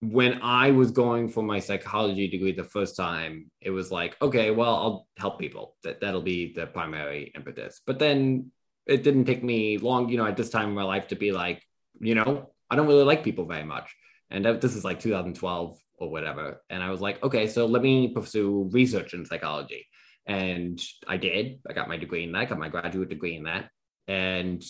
when 0.00 0.42
I 0.42 0.72
was 0.72 0.90
going 0.90 1.28
for 1.28 1.42
my 1.42 1.58
psychology 1.60 2.28
degree 2.28 2.52
the 2.52 2.64
first 2.64 2.96
time, 2.96 3.50
it 3.60 3.70
was 3.70 3.90
like, 3.90 4.16
okay, 4.20 4.50
well, 4.50 4.74
I'll 4.74 5.08
help 5.16 5.38
people. 5.38 5.76
That 5.84 6.00
that'll 6.00 6.22
be 6.22 6.52
the 6.52 6.66
primary 6.66 7.32
impetus. 7.34 7.80
But 7.86 7.98
then 7.98 8.50
it 8.86 9.02
didn't 9.02 9.24
take 9.24 9.42
me 9.42 9.78
long, 9.78 10.08
you 10.08 10.16
know, 10.16 10.26
at 10.26 10.36
this 10.36 10.50
time 10.50 10.68
in 10.68 10.74
my 10.74 10.84
life 10.84 11.08
to 11.08 11.16
be 11.16 11.32
like, 11.32 11.62
you 12.00 12.14
know, 12.14 12.50
I 12.70 12.76
don't 12.76 12.86
really 12.86 13.04
like 13.04 13.24
people 13.24 13.44
very 13.44 13.64
much. 13.64 13.94
And 14.30 14.44
this 14.44 14.74
is 14.74 14.84
like 14.84 15.00
2012 15.00 15.78
or 15.98 16.10
whatever. 16.10 16.62
And 16.68 16.82
I 16.82 16.90
was 16.90 17.00
like, 17.00 17.22
okay, 17.22 17.46
so 17.46 17.66
let 17.66 17.82
me 17.82 18.08
pursue 18.08 18.68
research 18.72 19.14
in 19.14 19.24
psychology. 19.24 19.86
And 20.26 20.80
I 21.06 21.16
did. 21.16 21.60
I 21.68 21.72
got 21.72 21.88
my 21.88 21.96
degree 21.96 22.24
in 22.24 22.32
that, 22.32 22.48
got 22.48 22.58
my 22.58 22.68
graduate 22.68 23.08
degree 23.08 23.36
in 23.36 23.44
that. 23.44 23.70
And 24.08 24.64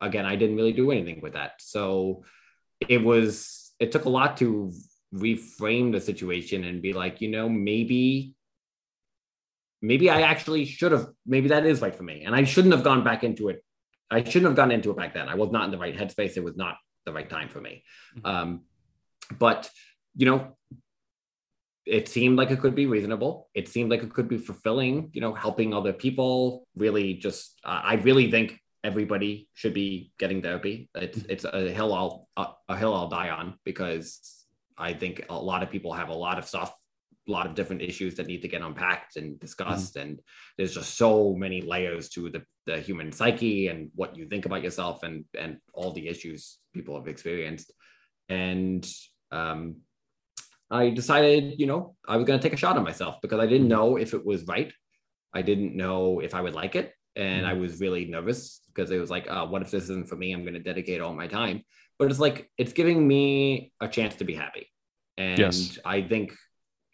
again, 0.00 0.24
I 0.24 0.36
didn't 0.36 0.56
really 0.56 0.72
do 0.72 0.90
anything 0.90 1.20
with 1.20 1.34
that. 1.34 1.52
So 1.58 2.24
it 2.88 3.04
was, 3.04 3.72
it 3.78 3.92
took 3.92 4.06
a 4.06 4.10
lot 4.10 4.38
to 4.38 4.72
reframe 5.14 5.92
the 5.92 6.00
situation 6.00 6.64
and 6.64 6.80
be 6.80 6.94
like, 6.94 7.20
you 7.20 7.30
know, 7.30 7.48
maybe, 7.48 8.34
maybe 9.82 10.08
I 10.08 10.22
actually 10.22 10.64
should 10.64 10.92
have, 10.92 11.08
maybe 11.26 11.48
that 11.48 11.66
is 11.66 11.82
right 11.82 11.94
for 11.94 12.02
me. 12.02 12.24
And 12.24 12.34
I 12.34 12.44
shouldn't 12.44 12.74
have 12.74 12.84
gone 12.84 13.04
back 13.04 13.22
into 13.22 13.50
it 13.50 13.62
I 14.12 14.22
shouldn't 14.22 14.44
have 14.44 14.56
gone 14.56 14.70
into 14.70 14.90
it 14.90 14.96
back 14.96 15.14
then. 15.14 15.28
I 15.28 15.34
was 15.34 15.50
not 15.50 15.64
in 15.64 15.70
the 15.70 15.78
right 15.78 15.96
headspace. 15.96 16.36
It 16.36 16.44
was 16.44 16.56
not 16.56 16.76
the 17.04 17.12
right 17.12 17.28
time 17.28 17.48
for 17.48 17.60
me. 17.60 17.84
Mhm. 18.16 18.26
Um, 18.26 18.60
but 19.38 19.70
you 20.14 20.26
know, 20.26 20.56
it 21.84 22.08
seemed 22.08 22.36
like 22.36 22.50
it 22.50 22.60
could 22.60 22.74
be 22.74 22.86
reasonable. 22.86 23.48
It 23.54 23.68
seemed 23.68 23.90
like 23.90 24.02
it 24.02 24.12
could 24.12 24.28
be 24.28 24.38
fulfilling. 24.38 25.10
You 25.12 25.20
know, 25.20 25.34
helping 25.34 25.74
other 25.74 25.92
people. 25.92 26.66
Really, 26.76 27.14
just 27.14 27.58
uh, 27.64 27.80
I 27.82 27.94
really 27.94 28.30
think 28.30 28.58
everybody 28.84 29.48
should 29.54 29.74
be 29.74 30.12
getting 30.18 30.42
therapy. 30.42 30.90
It's 30.94 31.18
it's 31.28 31.44
a 31.44 31.70
hill 31.70 31.94
I'll 31.94 32.28
a, 32.36 32.72
a 32.72 32.76
hill 32.76 32.94
I'll 32.94 33.08
die 33.08 33.30
on 33.30 33.58
because 33.64 34.44
I 34.76 34.92
think 34.94 35.26
a 35.28 35.34
lot 35.34 35.62
of 35.62 35.70
people 35.70 35.92
have 35.92 36.08
a 36.08 36.14
lot 36.14 36.38
of 36.38 36.46
stuff, 36.46 36.74
a 37.28 37.30
lot 37.30 37.46
of 37.46 37.54
different 37.54 37.82
issues 37.82 38.16
that 38.16 38.26
need 38.26 38.42
to 38.42 38.48
get 38.48 38.62
unpacked 38.62 39.16
and 39.16 39.38
discussed. 39.38 39.96
And 39.96 40.20
there's 40.56 40.74
just 40.74 40.96
so 40.96 41.34
many 41.34 41.60
layers 41.62 42.08
to 42.10 42.30
the, 42.30 42.42
the 42.66 42.80
human 42.80 43.12
psyche 43.12 43.68
and 43.68 43.90
what 43.94 44.16
you 44.16 44.26
think 44.26 44.46
about 44.46 44.62
yourself 44.62 45.02
and 45.02 45.24
and 45.38 45.58
all 45.74 45.92
the 45.92 46.08
issues 46.08 46.58
people 46.72 46.96
have 46.96 47.08
experienced. 47.08 47.72
And 48.28 48.86
um, 49.30 49.76
I 50.70 50.90
decided, 50.90 51.58
you 51.58 51.66
know, 51.66 51.96
I 52.06 52.16
was 52.16 52.26
going 52.26 52.38
to 52.38 52.42
take 52.42 52.54
a 52.54 52.56
shot 52.56 52.76
at 52.76 52.82
myself 52.82 53.20
because 53.20 53.40
I 53.40 53.46
didn't 53.46 53.68
know 53.68 53.96
if 53.96 54.14
it 54.14 54.24
was 54.24 54.44
right. 54.46 54.72
I 55.34 55.42
didn't 55.42 55.76
know 55.76 56.20
if 56.20 56.34
I 56.34 56.40
would 56.40 56.54
like 56.54 56.76
it. 56.76 56.94
And 57.14 57.46
I 57.46 57.52
was 57.52 57.80
really 57.80 58.06
nervous 58.06 58.62
because 58.68 58.90
it 58.90 58.98
was 58.98 59.10
like, 59.10 59.30
uh, 59.30 59.46
what 59.46 59.60
if 59.60 59.70
this 59.70 59.84
isn't 59.84 60.08
for 60.08 60.16
me? 60.16 60.32
I'm 60.32 60.42
going 60.42 60.54
to 60.54 60.60
dedicate 60.60 61.02
all 61.02 61.12
my 61.12 61.26
time. 61.26 61.62
But 61.98 62.10
it's 62.10 62.18
like, 62.18 62.50
it's 62.56 62.72
giving 62.72 63.06
me 63.06 63.72
a 63.80 63.88
chance 63.88 64.14
to 64.16 64.24
be 64.24 64.34
happy. 64.34 64.68
And 65.18 65.38
Yes. 65.38 65.78
I 65.84 66.00
think, 66.02 66.34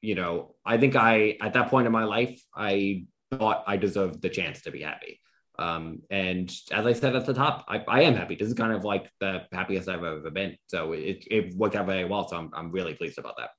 you 0.01 0.16
know, 0.16 0.57
I 0.66 0.76
think 0.76 0.97
I, 0.97 1.37
at 1.41 1.53
that 1.53 1.70
point 1.70 1.87
in 1.87 1.93
my 1.93 2.05
life, 2.05 2.43
I 2.55 3.05
thought 3.33 3.62
I 3.66 3.76
deserved 3.76 4.20
the 4.22 4.29
chance 4.29 4.62
to 4.62 4.72
be 4.72 4.83
happy. 4.83 5.20
Um, 5.59 6.03
and 6.11 6.55
as 6.71 6.87
I 6.87 6.93
said 6.93 7.17
at 7.17 7.27
the 7.27 7.35
top, 7.35 7.65
I, 7.69 7.85
I 7.89 8.03
am 8.03 8.15
happy. 8.15 8.37
This 8.37 8.49
is 8.49 8.55
kind 8.55 8.73
of 8.73 8.85
like 8.85 9.11
the 9.21 9.43
happiest 9.53 9.89
I've 9.89 10.05
ever 10.05 10.31
been. 10.31 10.57
So 10.69 10.93
it, 10.93 11.25
it 11.31 11.55
worked 11.55 11.75
out 11.75 11.87
very 11.87 12.05
well. 12.05 12.29
So 12.29 12.37
I'm, 12.37 12.51
I'm 12.55 12.71
really 12.71 12.95
pleased 12.95 13.19
about 13.19 13.35
that. 13.39 13.51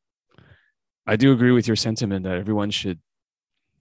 I 1.06 1.16
do 1.16 1.32
agree 1.32 1.52
with 1.52 1.68
your 1.68 1.76
sentiment 1.76 2.24
that 2.24 2.38
everyone 2.38 2.72
should 2.72 3.00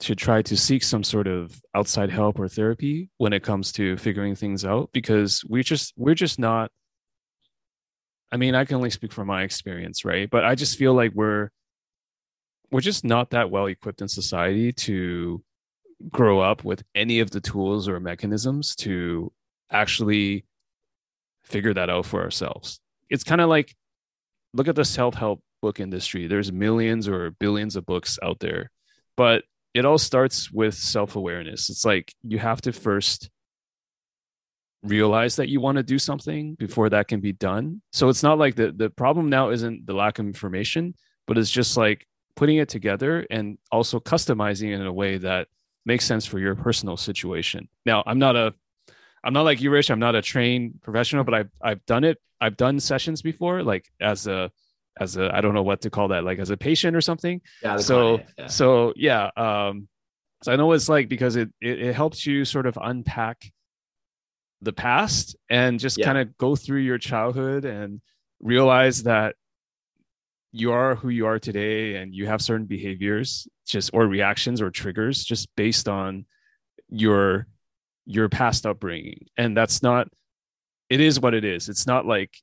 should 0.01 0.19
try 0.19 0.41
to 0.41 0.57
seek 0.57 0.85
some 0.85 1.03
sort 1.03 1.27
of 1.27 1.61
outside 1.75 2.09
help 2.09 2.39
or 2.39 2.47
therapy 2.47 3.11
when 3.19 3.33
it 3.33 3.43
comes 3.43 3.73
to 3.73 3.97
figuring 3.97 4.37
things 4.37 4.64
out 4.64 4.89
because 4.93 5.45
we 5.49 5.61
just 5.61 5.93
we're 5.97 6.14
just 6.14 6.39
not 6.39 6.71
I 8.31 8.37
mean, 8.37 8.55
I 8.55 8.64
can 8.64 8.77
only 8.77 8.91
speak 8.91 9.12
from 9.12 9.27
my 9.27 9.43
experience, 9.43 10.05
right? 10.05 10.29
But 10.29 10.45
I 10.45 10.55
just 10.55 10.79
feel 10.79 10.95
like 10.95 11.12
we're 11.14 11.51
we're 12.71 12.81
just 12.81 13.05
not 13.05 13.31
that 13.31 13.51
well 13.51 13.66
equipped 13.66 14.03
in 14.03 14.09
society 14.09 14.73
to 14.73 15.43
grow 16.11 16.40
up 16.40 16.64
with 16.64 16.82
any 16.94 17.20
of 17.20 17.30
the 17.30 17.40
tools 17.40 17.88
or 17.88 18.01
mechanisms 18.01 18.76
to 18.76 19.32
actually 19.70 20.44
figure 21.42 21.74
that 21.74 21.90
out 21.90 22.07
for 22.07 22.22
ourselves. 22.22 22.80
It's 23.11 23.24
kind 23.24 23.40
of 23.40 23.49
like 23.49 23.74
look 24.55 24.68
at 24.68 24.76
the 24.76 24.84
self-help 24.84 25.42
book 25.61 25.80
industry. 25.80 26.26
There's 26.26 26.53
millions 26.53 27.09
or 27.09 27.30
billions 27.32 27.76
of 27.76 27.84
books 27.84 28.18
out 28.22 28.38
there, 28.38 28.70
but 29.16 29.44
it 29.74 29.84
all 29.84 29.99
starts 29.99 30.51
with 30.51 30.74
self-awareness. 30.74 31.70
It's 31.70 31.84
like 31.84 32.14
you 32.22 32.38
have 32.38 32.61
to 32.62 32.72
first 32.72 33.30
realize 34.82 35.36
that 35.36 35.49
you 35.49 35.61
want 35.61 35.76
to 35.76 35.82
do 35.82 35.99
something 35.99 36.55
before 36.55 36.88
that 36.90 37.09
can 37.09 37.20
be 37.20 37.32
done. 37.32 37.82
So 37.92 38.09
it's 38.09 38.22
not 38.22 38.38
like 38.38 38.55
the 38.55 38.72
the 38.72 38.90
problem 38.90 39.28
now 39.28 39.51
isn't 39.51 39.86
the 39.86 39.94
lack 39.94 40.18
of 40.18 40.26
information, 40.26 40.94
but 41.26 41.36
it's 41.36 41.51
just 41.51 41.76
like 41.76 42.07
putting 42.36 42.59
it 42.59 42.68
together 42.68 43.26
and 43.30 43.59
also 43.72 43.99
customizing 43.99 44.68
it 44.68 44.80
in 44.80 44.86
a 44.86 44.92
way 44.92 45.18
that 45.18 45.49
makes 45.89 46.05
sense 46.05 46.24
for 46.26 46.39
your 46.39 46.55
personal 46.55 46.97
situation. 46.97 47.68
Now, 47.84 48.05
I'm 48.07 48.20
not 48.20 48.36
a 48.36 48.55
I'm 49.24 49.32
not 49.32 49.43
like 49.43 49.61
you, 49.61 49.70
Rich. 49.70 49.91
I'm 49.91 49.99
not 49.99 50.14
a 50.14 50.22
trained 50.22 50.80
professional, 50.82 51.24
but 51.24 51.34
I've 51.34 51.51
I've 51.61 51.84
done 51.86 52.05
it. 52.05 52.18
I've 52.41 52.57
done 52.57 52.78
sessions 52.78 53.20
before, 53.22 53.64
like 53.64 53.84
as 54.01 54.28
a 54.28 54.51
as 55.01 55.16
a 55.16 55.34
I 55.36 55.41
don't 55.41 55.55
know 55.55 55.64
what 55.64 55.80
to 55.82 55.91
call 55.91 56.09
that, 56.09 56.22
like 56.22 56.39
as 56.39 56.51
a 56.51 56.57
patient 56.57 56.95
or 56.97 57.01
something. 57.01 57.41
Yeah. 57.62 57.78
So 57.78 58.18
client, 58.18 58.30
yeah. 58.39 58.47
so 58.47 58.93
yeah, 58.95 59.30
um, 59.36 59.89
so 60.45 60.53
I 60.53 60.57
know 60.57 60.66
what 60.66 60.74
it's 60.74 60.89
like 60.89 61.09
because 61.09 61.34
it, 61.34 61.49
it 61.61 61.82
it 61.89 61.95
helps 61.95 62.24
you 62.26 62.45
sort 62.45 62.66
of 62.66 62.78
unpack 62.80 63.51
the 64.61 64.72
past 64.72 65.36
and 65.51 65.80
just 65.80 65.99
Yeah. 65.99 66.07
kind 66.07 66.18
of 66.18 66.36
go 66.36 66.55
through 66.57 66.80
your 66.82 66.99
childhood 66.99 67.64
and 67.64 68.01
realize 68.41 69.03
that 69.05 69.34
you 70.53 70.72
are 70.72 70.94
who 70.94 71.09
you 71.11 71.26
are 71.26 71.38
today 71.38 71.96
and 71.96 72.14
you 72.14 72.26
have 72.26 72.40
certain 72.40 72.66
behaviors 72.66 73.46
just 73.66 73.90
or 73.92 74.07
reactions 74.07 74.61
or 74.61 74.70
triggers 74.70 75.24
just 75.24 75.49
based 75.57 75.88
on 75.88 76.24
your 76.88 77.46
your 78.07 78.28
past 78.28 78.64
upbringing. 78.64 79.26
And 79.36 79.57
that's 79.57 79.82
not 79.82 80.09
it 80.88 81.01
is 81.01 81.20
what 81.20 81.34
it 81.34 81.44
is. 81.44 81.68
It's 81.68 81.86
not 81.86 82.07
like 82.07 82.34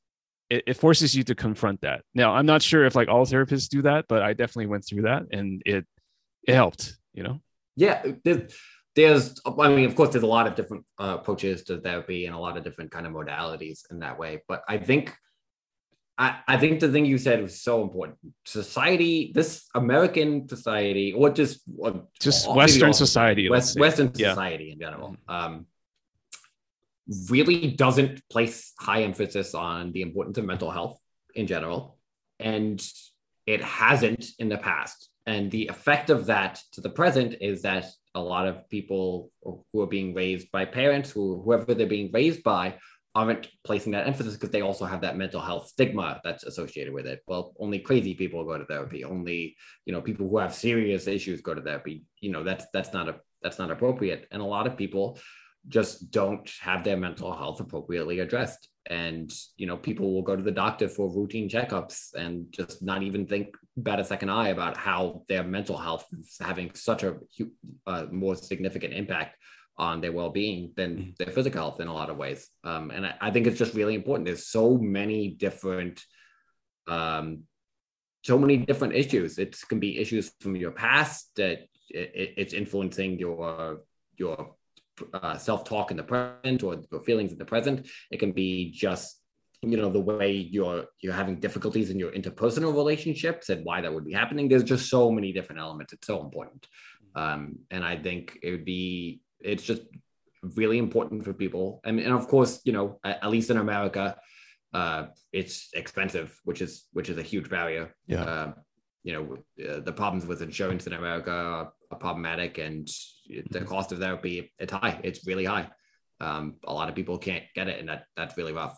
it, 0.52 0.64
it 0.68 0.74
forces 0.76 1.16
you 1.16 1.24
to 1.24 1.36
confront 1.36 1.82
that. 1.82 2.04
Now 2.14 2.36
i'm 2.36 2.46
not 2.46 2.62
sure 2.62 2.86
if 2.86 2.96
like 2.96 3.08
all 3.08 3.26
therapists 3.26 3.68
do 3.68 3.82
that 3.84 4.06
but 4.08 4.22
i 4.22 4.34
definitely 4.34 4.68
went 4.68 4.86
through 4.86 5.04
that 5.04 5.24
and 5.32 5.62
it 5.66 5.86
it 6.48 6.54
helped 6.54 6.98
you 7.14 7.24
know? 7.24 7.42
Yeah 7.76 8.04
there's, 8.96 9.42
i 9.60 9.68
mean 9.70 9.86
of 9.86 9.96
course 9.96 10.10
there's 10.12 10.24
a 10.24 10.28
lot 10.28 10.48
of 10.48 10.56
different 10.56 10.86
uh, 11.00 11.18
approaches 11.20 11.64
to 11.64 11.82
therapy 11.82 12.28
and 12.28 12.36
a 12.36 12.40
lot 12.40 12.56
of 12.56 12.64
different 12.64 12.92
kind 12.92 13.06
of 13.06 13.14
modalities 13.14 13.82
in 13.90 14.00
that 14.00 14.20
way. 14.20 14.44
But 14.48 14.62
i 14.70 14.78
think 14.78 15.14
I, 16.18 16.40
I 16.48 16.58
think 16.58 16.80
the 16.80 16.90
thing 16.90 17.06
you 17.06 17.18
said 17.18 17.42
was 17.42 17.62
so 17.62 17.82
important. 17.82 18.18
Society 18.46 19.32
this 19.36 19.66
american 19.76 20.48
society 20.48 21.14
or 21.14 21.30
just 21.30 21.62
or 21.78 22.08
just 22.20 22.50
western 22.50 22.94
society 22.94 23.50
West, 23.50 23.78
western 23.80 24.12
Yeah. 24.16 24.30
society 24.30 24.72
in 24.72 24.80
general 24.80 25.18
um, 25.28 25.66
really 27.30 27.72
doesn't 27.72 28.22
place 28.30 28.74
high 28.80 29.04
emphasis 29.04 29.54
on 29.54 29.92
the 29.92 30.02
importance 30.02 30.38
of 30.38 30.46
mental 30.46 30.72
health 30.72 31.00
in 31.36 31.48
general. 31.48 31.98
And 32.40 32.82
it 33.46 33.62
hasn't 33.62 34.26
in 34.40 34.50
the 34.50 34.58
past. 34.58 35.10
And 35.28 35.52
the 35.52 35.68
effect 35.68 36.10
of 36.10 36.28
that 36.28 36.62
to 36.74 36.82
the 36.82 36.90
present 36.90 37.36
is 37.42 37.62
that 37.64 37.86
a 38.14 38.22
lot 38.22 38.48
of 38.48 38.68
people 38.70 39.32
who 39.44 39.82
are 39.82 39.88
being 39.88 40.14
raised 40.14 40.52
by 40.52 40.66
parents 40.66 41.12
who 41.12 41.42
whoever 41.44 41.74
they're 41.74 41.88
being 41.88 42.12
raised 42.12 42.44
by 42.44 42.78
aren't 43.16 43.48
placing 43.64 43.94
that 43.94 44.08
emphasis 44.08 44.34
because 44.34 44.50
they 44.50 44.62
also 44.62 44.84
have 44.86 45.02
that 45.02 45.16
mental 45.16 45.40
health 45.40 45.68
stigma 45.70 46.20
that's 46.24 46.44
associated 46.44 46.94
with 46.94 47.08
it. 47.08 47.24
Well 47.28 47.54
only 47.60 47.80
crazy 47.80 48.14
people 48.14 48.44
go 48.44 48.58
to 48.58 48.66
therapy. 48.66 49.04
Only 49.06 49.56
you 49.86 49.94
know 49.94 50.02
people 50.02 50.28
who 50.28 50.38
have 50.38 50.54
serious 50.54 51.08
issues 51.08 51.42
go 51.42 51.54
to 51.54 51.62
therapy. 51.62 52.04
You 52.20 52.32
know 52.32 52.44
that's 52.44 52.66
that's 52.74 52.92
not 52.92 53.08
a 53.08 53.16
that's 53.42 53.58
not 53.58 53.72
appropriate. 53.72 54.28
And 54.32 54.42
a 54.42 54.46
lot 54.46 54.68
of 54.68 54.76
people 54.76 55.18
just 55.68 56.12
don't 56.12 56.50
have 56.62 56.84
their 56.84 56.98
mental 56.98 57.36
health 57.36 57.60
appropriately 57.60 58.20
addressed. 58.20 58.68
And 58.88 59.34
you 59.56 59.66
know 59.66 59.78
people 59.78 60.14
will 60.14 60.22
go 60.22 60.36
to 60.36 60.44
the 60.44 60.52
doctor 60.52 60.90
for 60.90 61.10
routine 61.10 61.50
checkups 61.50 62.14
and 62.16 62.52
just 62.52 62.84
not 62.84 63.02
even 63.02 63.26
think 63.26 63.56
bat 63.78 64.00
a 64.00 64.04
second 64.04 64.30
eye 64.30 64.50
about 64.50 64.76
how 64.76 65.24
their 65.30 65.44
mental 65.44 65.78
health 65.78 66.06
is 66.20 66.36
having 66.40 66.70
such 66.76 67.04
a 67.04 67.16
uh, 67.88 68.06
more 68.12 68.36
significant 68.36 68.94
impact 68.94 69.38
on 69.78 70.02
their 70.02 70.12
well-being 70.12 70.72
than 70.76 71.14
their 71.20 71.32
physical 71.34 71.62
health 71.62 71.82
in 71.82 71.88
a 71.88 71.94
lot 71.94 72.10
of 72.10 72.18
ways. 72.18 72.50
Um, 72.64 72.92
and 72.92 73.06
I, 73.06 73.16
I 73.22 73.32
think 73.32 73.46
it's 73.48 73.60
just 73.60 73.74
really 73.74 73.96
important. 73.96 74.26
There's 74.26 74.48
so 74.48 74.78
many 74.78 75.30
different 75.30 76.04
um, 76.88 77.44
so 78.24 78.38
many 78.40 78.58
different 78.58 78.96
issues. 78.96 79.38
It 79.38 79.56
can 79.70 79.80
be 79.80 80.00
issues 80.00 80.32
from 80.40 80.56
your 80.56 80.72
past 80.72 81.30
that 81.36 81.60
it, 81.90 82.12
it- 82.16 82.34
it's 82.38 82.54
influencing 82.54 83.20
your 83.20 83.82
your 84.18 84.56
uh, 85.14 85.38
self-talk 85.38 85.92
in 85.92 85.98
the 85.98 86.04
present 86.04 86.64
or 86.64 86.82
your 86.92 87.02
feelings 87.04 87.34
in 87.34 87.38
the 87.38 87.46
present. 87.46 87.88
It 88.12 88.20
can 88.20 88.32
be 88.32 88.72
just 88.72 89.20
you 89.62 89.78
know 89.78 89.90
the 89.92 90.00
way 90.00 90.32
you're 90.32 90.86
you're 91.02 91.14
having 91.14 91.40
difficulties 91.40 91.90
in 91.90 92.00
your 92.00 92.12
interpersonal 92.12 92.74
relationships 92.74 93.50
and 93.50 93.66
why 93.66 93.82
that 93.82 93.94
would 93.94 94.06
be 94.06 94.14
happening. 94.14 94.48
There's 94.48 94.64
just 94.64 94.90
so 94.90 95.12
many 95.12 95.34
different 95.34 95.60
elements. 95.62 95.92
It's 95.94 96.08
so 96.08 96.22
important. 96.22 96.66
Um, 97.16 97.60
and 97.72 97.82
i 97.86 97.96
think 97.96 98.38
it 98.44 98.52
would 98.52 98.66
be 98.66 99.22
it's 99.46 99.64
just 99.64 99.84
really 100.42 100.78
important 100.78 101.24
for 101.24 101.34
people 101.34 101.80
and, 101.86 102.00
and 102.00 102.14
of 102.14 102.28
course 102.28 102.62
you 102.66 102.74
know 102.74 103.00
at, 103.04 103.24
at 103.24 103.30
least 103.30 103.50
in 103.50 103.58
america 103.58 104.16
uh, 104.74 105.06
it's 105.32 105.70
expensive 105.74 106.38
which 106.44 106.62
is 106.62 106.88
which 106.92 107.10
is 107.10 107.18
a 107.18 107.22
huge 107.22 107.50
barrier 107.50 107.96
Yeah. 108.08 108.24
uh, 108.24 108.54
you 109.04 109.14
know 109.14 109.24
uh, 109.68 109.80
the 109.80 109.94
problems 109.94 110.26
with 110.26 110.42
insurance 110.42 110.86
in 110.88 110.94
america 110.94 111.32
are, 111.32 111.72
are 111.92 111.98
problematic 111.98 112.58
and 112.58 112.88
the 113.52 113.60
Mhm. 113.62 113.68
cost 113.68 113.92
of 113.92 114.00
therapy 114.00 114.52
it's 114.60 114.74
high 114.74 115.00
it's 115.04 115.26
really 115.26 115.46
high 115.46 115.70
um, 116.20 116.56
a 116.66 116.74
lot 116.74 116.90
of 116.90 116.96
people 116.96 117.18
can't 117.18 117.46
get 117.56 117.68
it 117.68 117.80
and 117.80 117.88
that 117.90 118.02
that's 118.18 118.38
really 118.38 118.54
rough 118.54 118.78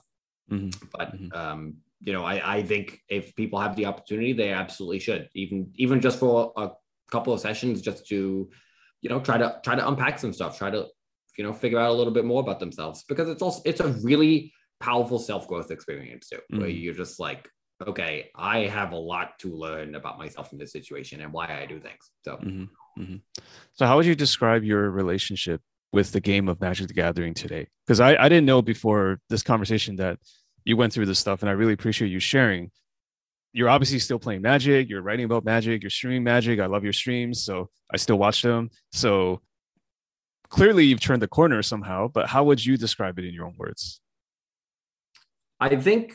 Mhm. 0.52 0.72
but 0.98 1.08
Mhm. 1.14 1.36
um, 1.36 1.62
you 2.08 2.14
know 2.14 2.24
I, 2.24 2.58
I 2.58 2.64
think 2.64 2.86
if 3.10 3.36
people 3.36 3.60
have 3.60 3.76
the 3.76 3.86
opportunity 3.92 4.32
they 4.34 4.52
absolutely 4.64 5.00
should 5.00 5.24
even 5.34 5.72
even 5.76 6.00
just 6.00 6.20
for 6.20 6.54
a 6.56 6.70
couple 7.12 7.34
of 7.34 7.40
sessions 7.40 7.82
just 7.82 8.08
to 8.12 8.50
you 9.08 9.14
know 9.14 9.22
try 9.22 9.38
to 9.38 9.58
try 9.64 9.74
to 9.74 9.88
unpack 9.88 10.20
some 10.20 10.34
stuff 10.34 10.58
try 10.58 10.70
to 10.70 10.86
you 11.38 11.44
know 11.44 11.54
figure 11.54 11.80
out 11.80 11.92
a 11.92 11.94
little 11.94 12.12
bit 12.12 12.26
more 12.26 12.42
about 12.42 12.60
themselves 12.60 13.06
because 13.08 13.30
it's 13.30 13.42
also 13.42 13.62
it's 13.64 13.80
a 13.80 13.88
really 14.04 14.52
powerful 14.82 15.18
self-growth 15.18 15.72
experience 15.72 16.28
too 16.28 16.40
where 16.50 16.68
Mhm. 16.68 16.82
you're 16.84 16.94
just 16.94 17.18
like 17.18 17.48
okay 17.88 18.30
i 18.36 18.60
have 18.78 18.92
a 18.92 18.98
lot 18.98 19.40
to 19.40 19.56
learn 19.56 19.96
about 19.96 20.18
myself 20.18 20.52
in 20.52 20.60
this 20.60 20.74
situation 20.74 21.22
and 21.22 21.32
why 21.32 21.46
i 21.62 21.66
do 21.66 21.80
things 21.80 22.12
so 22.26 22.36
Mhm. 22.38 22.70
Mhm. 23.00 23.22
So, 23.74 23.86
how 23.86 23.96
would 23.96 24.08
you 24.08 24.16
describe 24.16 24.64
your 24.64 24.90
relationship 24.90 25.62
with 25.94 26.12
the 26.12 26.20
game 26.20 26.50
of 26.50 26.60
Magic 26.60 26.88
the 26.88 26.94
Gathering 26.96 27.36
today? 27.36 27.68
Because 27.86 28.00
I, 28.00 28.16
I 28.16 28.28
didn't 28.28 28.46
know 28.46 28.62
before 28.64 29.20
this 29.30 29.44
conversation 29.44 29.98
that 29.98 30.18
you 30.66 30.76
went 30.76 30.92
through 30.94 31.06
this 31.06 31.20
stuff, 31.20 31.42
and 31.42 31.50
I 31.50 31.54
really 31.54 31.74
appreciate 31.74 32.10
you 32.10 32.20
sharing. 32.20 32.72
You're 33.58 33.70
obviously 33.70 33.98
still 33.98 34.20
playing 34.20 34.44
Magic. 34.44 34.88
You're 34.88 35.02
writing 35.02 35.26
about 35.26 35.44
Magic. 35.44 35.82
You're 35.82 35.90
streaming 35.90 36.24
Magic. 36.24 36.60
I 36.60 36.68
love 36.68 36.84
your 36.84 36.94
streams, 36.94 37.42
so 37.44 37.72
I 37.92 37.98
still 37.98 38.20
watch 38.20 38.44
them. 38.44 38.70
So 38.92 39.42
clearly, 40.48 40.86
you've 40.86 41.00
turned 41.00 41.24
the 41.24 41.28
corner 41.28 41.64
somehow. 41.64 42.08
But 42.08 42.28
how 42.28 42.44
would 42.44 42.64
you 42.64 42.78
describe 42.78 43.18
it 43.18 43.26
in 43.26 43.34
your 43.34 43.48
own 43.48 43.56
words? 43.58 44.00
I 45.60 45.76
think 45.76 46.14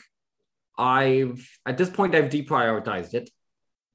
I've 0.77 1.45
at 1.65 1.77
this 1.77 1.89
point 1.89 2.15
I've 2.15 2.29
deprioritized 2.29 3.13
it. 3.13 3.29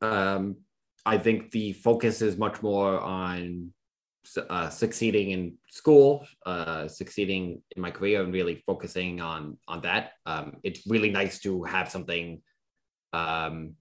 Um, 0.02 0.58
I 1.06 1.16
think 1.16 1.50
the 1.50 1.72
focus 1.72 2.20
is 2.20 2.36
much 2.36 2.62
more 2.62 3.00
on 3.00 3.72
uh, 4.50 4.68
succeeding 4.68 5.30
in 5.30 5.54
school, 5.70 6.26
uh, 6.44 6.86
succeeding 6.86 7.62
in 7.74 7.80
my 7.80 7.90
career, 7.90 8.22
and 8.22 8.30
really 8.30 8.62
focusing 8.66 9.22
on 9.22 9.56
on 9.66 9.80
that. 9.88 10.12
Um, 10.26 10.58
it's 10.64 10.86
really 10.86 11.08
nice 11.08 11.38
to 11.40 11.64
have 11.64 11.90
something. 11.90 12.42
Um, 13.12 13.74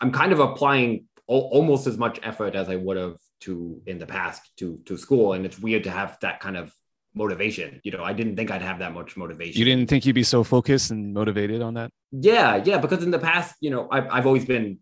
I'm 0.00 0.12
kind 0.12 0.32
of 0.32 0.40
applying 0.40 1.06
o- 1.28 1.48
almost 1.48 1.86
as 1.86 1.96
much 1.96 2.20
effort 2.22 2.54
as 2.54 2.68
I 2.68 2.76
would 2.76 2.96
have 2.96 3.16
to 3.40 3.80
in 3.86 3.98
the 3.98 4.06
past 4.06 4.50
to 4.58 4.80
to 4.86 4.96
school, 4.96 5.32
and 5.32 5.44
it's 5.46 5.58
weird 5.58 5.84
to 5.84 5.90
have 5.90 6.18
that 6.20 6.40
kind 6.40 6.56
of 6.56 6.72
motivation. 7.14 7.80
You 7.82 7.92
know, 7.92 8.04
I 8.04 8.12
didn't 8.12 8.36
think 8.36 8.50
I'd 8.50 8.62
have 8.62 8.78
that 8.80 8.92
much 8.92 9.16
motivation. 9.16 9.58
You 9.58 9.64
didn't 9.64 9.88
think 9.88 10.04
you'd 10.04 10.14
be 10.14 10.22
so 10.22 10.44
focused 10.44 10.90
and 10.90 11.14
motivated 11.14 11.62
on 11.62 11.74
that? 11.74 11.90
Yeah, 12.12 12.62
yeah. 12.64 12.78
Because 12.78 13.02
in 13.02 13.10
the 13.10 13.18
past, 13.18 13.54
you 13.60 13.70
know, 13.70 13.88
I've 13.90 14.06
I've 14.10 14.26
always 14.26 14.44
been 14.44 14.78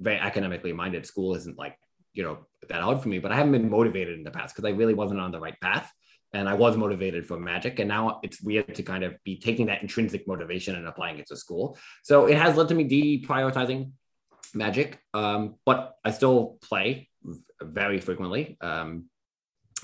very 0.00 0.18
academically 0.18 0.72
minded. 0.72 1.06
School 1.06 1.34
isn't 1.36 1.58
like 1.58 1.76
you 2.12 2.22
know 2.22 2.46
that 2.68 2.82
hard 2.82 3.00
for 3.00 3.08
me, 3.08 3.18
but 3.18 3.32
I 3.32 3.36
haven't 3.36 3.52
been 3.52 3.70
motivated 3.70 4.18
in 4.18 4.24
the 4.24 4.30
past 4.30 4.54
because 4.54 4.68
I 4.68 4.72
really 4.72 4.94
wasn't 4.94 5.20
on 5.20 5.30
the 5.32 5.40
right 5.40 5.58
path. 5.60 5.90
And 6.34 6.48
I 6.48 6.54
was 6.54 6.76
motivated 6.76 7.26
for 7.26 7.38
magic. 7.38 7.78
And 7.78 7.88
now 7.88 8.20
it's 8.22 8.42
weird 8.42 8.74
to 8.74 8.82
kind 8.82 9.04
of 9.04 9.14
be 9.24 9.38
taking 9.38 9.66
that 9.66 9.80
intrinsic 9.82 10.28
motivation 10.28 10.74
and 10.74 10.86
applying 10.86 11.18
it 11.18 11.26
to 11.28 11.36
school. 11.36 11.78
So 12.02 12.26
it 12.26 12.36
has 12.36 12.56
led 12.56 12.68
to 12.68 12.74
me 12.74 12.84
deprioritizing 12.84 13.92
magic. 14.54 14.98
Um, 15.14 15.54
but 15.64 15.96
I 16.04 16.10
still 16.10 16.58
play 16.60 17.08
very 17.62 18.00
frequently. 18.00 18.56
Um, 18.60 19.06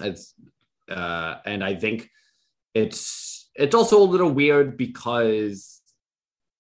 it's 0.01 0.35
uh, 0.91 1.37
and 1.45 1.63
I 1.63 1.75
think 1.77 2.09
it's 2.75 3.51
it's 3.55 3.75
also 3.75 4.01
a 4.01 4.05
little 4.05 4.31
weird 4.31 4.77
because 4.77 5.81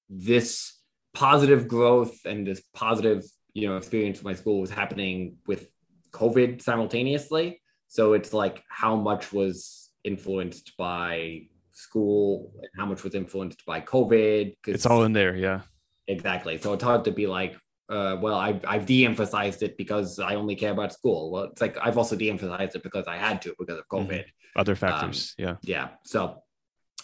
this 0.09 0.79
positive 1.15 1.69
growth 1.69 2.25
and 2.25 2.47
this 2.47 2.63
positive 2.75 3.25
you 3.55 3.69
know 3.69 3.77
experience 3.77 4.19
with 4.19 4.25
my 4.25 4.35
school 4.35 4.61
was 4.61 4.71
happening 4.71 5.37
with 5.47 5.69
COVID 6.13 6.63
simultaneously. 6.63 7.61
So 7.89 8.13
it's 8.13 8.33
like 8.33 8.63
how 8.69 8.97
much 8.97 9.33
was 9.33 9.80
influenced 10.05 10.77
by 10.77 11.43
school 11.73 12.53
and 12.57 12.69
how 12.77 12.87
much 12.87 13.03
was 13.03 13.15
influenced 13.15 13.65
by 13.65 13.81
COVID. 13.81 14.55
It's 14.67 14.87
all 14.87 15.05
in 15.05 15.13
there, 15.13 15.37
yeah. 15.37 15.63
Exactly. 16.09 16.59
So 16.59 16.73
it's 16.73 16.85
hard 16.85 17.05
to 17.05 17.13
be 17.13 17.27
like, 17.27 17.57
uh, 17.89 18.17
well, 18.21 18.35
I've, 18.35 18.65
I've 18.67 18.87
de-emphasized 18.87 19.63
it 19.63 19.77
because 19.77 20.19
I 20.19 20.35
only 20.35 20.57
care 20.57 20.73
about 20.73 20.93
school. 20.93 21.31
Well, 21.31 21.45
it's 21.45 21.61
like 21.61 21.77
I've 21.81 21.99
also 21.99 22.17
de-emphasized 22.17 22.77
it 22.77 22.83
because 22.83 23.07
I 23.07 23.17
had 23.17 23.43
to 23.43 23.55
because 23.59 23.79
of 23.79 23.89
mm-hmm. 23.89 24.11
COVID. 24.11 24.19
Mm-hmm. 24.19 24.61
Other 24.61 24.75
factors, 24.75 25.35
um, 25.39 25.45
yeah. 25.45 25.57
Yeah. 25.63 25.89
So, 26.05 26.43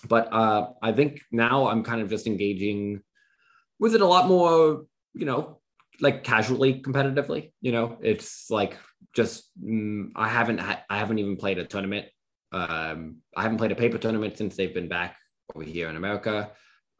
but 0.08 0.32
uh, 0.32 0.70
I 0.82 0.92
think 0.92 1.22
now 1.30 1.68
I'm 1.68 1.84
kind 1.84 2.02
of 2.02 2.10
just 2.10 2.26
engaging 2.26 3.02
with 3.78 3.94
it 3.94 4.00
a 4.00 4.06
lot 4.06 4.26
more, 4.26 4.84
you 5.14 5.26
know, 5.26 5.60
like 6.00 6.24
casually 6.24 6.80
competitively 6.80 7.52
you 7.60 7.72
know 7.72 7.98
it's 8.02 8.50
like 8.50 8.76
just 9.14 9.50
mm, 9.62 10.08
i 10.14 10.28
haven't 10.28 10.58
ha- 10.58 10.82
i 10.90 10.98
haven't 10.98 11.18
even 11.18 11.36
played 11.36 11.58
a 11.58 11.64
tournament 11.64 12.06
um 12.52 13.16
i 13.36 13.42
haven't 13.42 13.58
played 13.58 13.72
a 13.72 13.76
paper 13.76 13.98
tournament 13.98 14.36
since 14.36 14.56
they've 14.56 14.74
been 14.74 14.88
back 14.88 15.16
over 15.54 15.64
here 15.64 15.88
in 15.88 15.96
america 15.96 16.50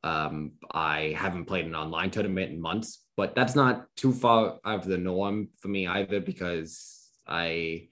um 0.05 0.53
i 0.73 1.15
haven't 1.17 1.47
played 1.47 1.67
an 1.67 1.75
online 1.75 2.11
tournament 2.11 2.53
in 2.53 2.61
months 2.61 3.05
but 3.17 3.35
that's 3.35 3.55
not 3.55 3.87
too 3.97 4.13
far 4.13 4.59
out 4.65 4.81
of 4.81 4.85
the 4.85 4.99
norm 4.99 5.49
for 5.61 5.69
me 5.69 5.87
either 5.87 6.21
because 6.21 7.11
i 7.27 7.89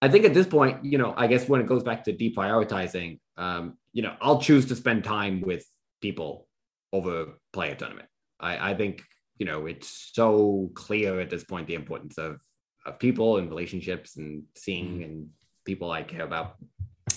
i 0.00 0.08
think 0.08 0.24
at 0.24 0.34
this 0.34 0.46
point 0.46 0.84
you 0.84 0.98
know 0.98 1.12
i 1.16 1.26
guess 1.26 1.48
when 1.48 1.60
it 1.60 1.66
goes 1.66 1.82
back 1.82 2.04
to 2.04 2.12
deprioritizing 2.12 3.18
um 3.36 3.76
you 3.92 4.02
know 4.02 4.14
i'll 4.20 4.40
choose 4.40 4.66
to 4.66 4.76
spend 4.76 5.04
time 5.04 5.40
with 5.40 5.64
people 6.00 6.46
over 6.92 7.26
play 7.52 7.70
a 7.70 7.74
tournament 7.74 8.08
i 8.40 8.70
i 8.70 8.74
think 8.74 9.02
you 9.38 9.46
know 9.46 9.66
it's 9.66 10.10
so 10.12 10.70
clear 10.74 11.20
at 11.20 11.30
this 11.30 11.44
point 11.44 11.66
the 11.66 11.74
importance 11.74 12.18
of 12.18 12.40
of 12.86 12.98
people 12.98 13.38
and 13.38 13.48
relationships 13.48 14.16
and 14.16 14.44
seeing 14.56 14.98
mm. 14.98 15.04
and 15.04 15.28
people 15.68 15.90
I 15.90 16.02
care 16.02 16.24
about 16.24 16.56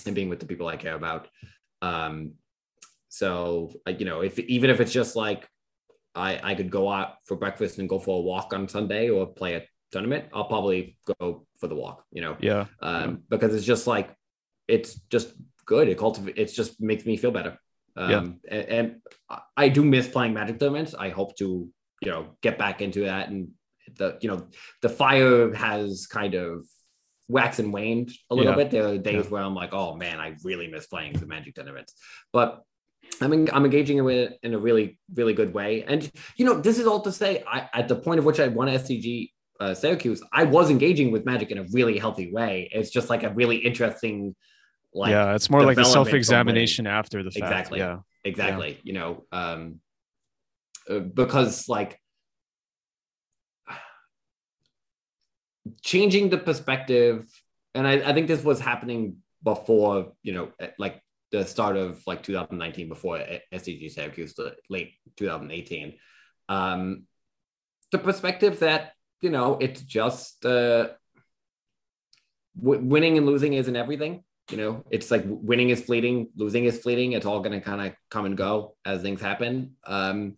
and 0.06 0.14
being 0.14 0.28
with 0.28 0.40
the 0.40 0.50
people 0.52 0.68
I 0.68 0.76
care 0.76 0.94
about. 1.02 1.22
Um, 1.80 2.34
so 3.08 3.72
you 4.00 4.06
know, 4.08 4.20
if 4.20 4.38
even 4.38 4.68
if 4.70 4.78
it's 4.80 4.92
just 4.92 5.16
like 5.16 5.48
I 6.14 6.30
I 6.50 6.54
could 6.54 6.70
go 6.78 6.84
out 6.98 7.10
for 7.26 7.36
breakfast 7.36 7.78
and 7.78 7.88
go 7.88 7.98
for 7.98 8.18
a 8.18 8.22
walk 8.30 8.52
on 8.52 8.68
Sunday 8.68 9.08
or 9.08 9.26
play 9.26 9.54
a 9.54 9.62
tournament, 9.90 10.26
I'll 10.34 10.52
probably 10.54 10.96
go 11.18 11.46
for 11.58 11.68
the 11.68 11.78
walk. 11.84 12.04
You 12.12 12.22
know, 12.24 12.36
yeah, 12.40 12.66
um, 12.80 13.10
yeah. 13.10 13.16
because 13.32 13.54
it's 13.54 13.70
just 13.74 13.86
like 13.86 14.08
it's 14.68 14.94
just 15.14 15.28
good. 15.66 15.88
It 15.88 15.98
cultivates. 15.98 16.38
It 16.38 16.54
just 16.54 16.80
makes 16.80 17.04
me 17.06 17.16
feel 17.16 17.34
better. 17.38 17.58
Um, 17.94 18.10
yeah. 18.10 18.54
and, 18.56 18.68
and 18.76 18.86
I 19.56 19.68
do 19.68 19.84
miss 19.84 20.08
playing 20.08 20.34
Magic 20.34 20.58
tournaments. 20.58 20.94
I 20.94 21.08
hope 21.08 21.36
to 21.38 21.68
you 22.02 22.10
know 22.10 22.22
get 22.42 22.58
back 22.58 22.82
into 22.82 23.00
that 23.04 23.28
and 23.28 23.48
the 23.98 24.18
you 24.22 24.28
know 24.30 24.40
the 24.80 24.88
fire 24.88 25.52
has 25.54 26.06
kind 26.06 26.34
of 26.34 26.64
waxed 27.28 27.60
and 27.60 27.72
waned 27.72 28.12
a 28.30 28.34
little 28.34 28.52
yeah. 28.52 28.56
bit. 28.56 28.70
There 28.70 28.86
are 28.86 28.98
days 28.98 29.24
yeah. 29.24 29.30
where 29.30 29.42
I'm 29.42 29.54
like, 29.54 29.72
oh 29.72 29.96
man, 29.96 30.20
I 30.20 30.36
really 30.44 30.68
miss 30.68 30.86
playing 30.86 31.14
the 31.14 31.26
Magic 31.26 31.54
tournaments. 31.54 31.94
But 32.32 32.62
I 33.20 33.28
mean, 33.28 33.48
I'm 33.52 33.64
engaging 33.64 34.02
with 34.04 34.32
it 34.32 34.38
in 34.42 34.54
a 34.54 34.58
really, 34.58 34.98
really 35.14 35.34
good 35.34 35.54
way. 35.54 35.84
And 35.84 36.10
you 36.36 36.44
know, 36.44 36.60
this 36.60 36.78
is 36.78 36.86
all 36.86 37.00
to 37.02 37.12
say, 37.12 37.44
I, 37.46 37.68
at 37.72 37.88
the 37.88 37.96
point 37.96 38.18
of 38.18 38.24
which 38.24 38.40
I 38.40 38.48
won 38.48 38.68
SCG 38.68 39.30
uh, 39.60 39.74
Syracuse, 39.74 40.22
I 40.32 40.44
was 40.44 40.70
engaging 40.70 41.12
with 41.12 41.24
Magic 41.24 41.50
in 41.50 41.58
a 41.58 41.66
really 41.72 41.98
healthy 41.98 42.32
way. 42.32 42.68
It's 42.72 42.90
just 42.90 43.08
like 43.08 43.22
a 43.22 43.30
really 43.30 43.56
interesting, 43.56 44.34
like 44.92 45.10
yeah, 45.10 45.34
it's 45.34 45.50
more 45.50 45.64
like 45.64 45.78
a 45.78 45.84
self-examination 45.84 46.86
after 46.86 47.22
the 47.22 47.30
fact. 47.30 47.44
Exactly. 47.44 47.78
Yeah. 47.78 47.98
Exactly. 48.24 48.70
Yeah. 48.70 48.76
You 48.82 48.92
know, 48.92 49.24
um, 49.32 49.80
uh, 50.88 50.98
because 50.98 51.68
like 51.68 51.98
changing 55.82 56.30
the 56.30 56.38
perspective 56.38 57.26
and 57.74 57.86
I, 57.86 58.10
I, 58.10 58.12
think 58.12 58.26
this 58.26 58.44
was 58.44 58.60
happening 58.60 59.16
before 59.42 60.12
you 60.22 60.32
know 60.32 60.52
like 60.78 61.00
the 61.30 61.44
start 61.44 61.76
of 61.76 62.02
like 62.06 62.22
2019 62.22 62.88
before 62.88 63.18
SCG 63.52 63.90
Syracuse 63.90 64.34
the 64.34 64.54
late 64.68 64.94
2018 65.16 65.94
um 66.48 67.04
the 67.92 67.98
perspective 67.98 68.58
that 68.60 68.92
you 69.20 69.30
know 69.30 69.56
it's 69.60 69.80
just 69.82 70.44
uh 70.44 70.88
w- 72.60 72.80
winning 72.80 73.16
and 73.16 73.26
losing 73.26 73.54
isn't 73.54 73.76
everything. 73.76 74.24
You 74.50 74.56
know 74.56 74.84
it's 74.90 75.10
like 75.10 75.22
winning 75.26 75.70
is 75.70 75.82
fleeting 75.82 76.28
losing 76.36 76.64
is 76.64 76.78
fleeting. 76.78 77.12
It's 77.12 77.26
all 77.26 77.40
going 77.40 77.58
to 77.58 77.60
kind 77.60 77.86
of 77.86 77.94
come 78.10 78.24
and 78.26 78.36
go 78.36 78.76
as 78.84 79.02
things 79.02 79.20
happen. 79.20 79.76
Um 79.86 80.36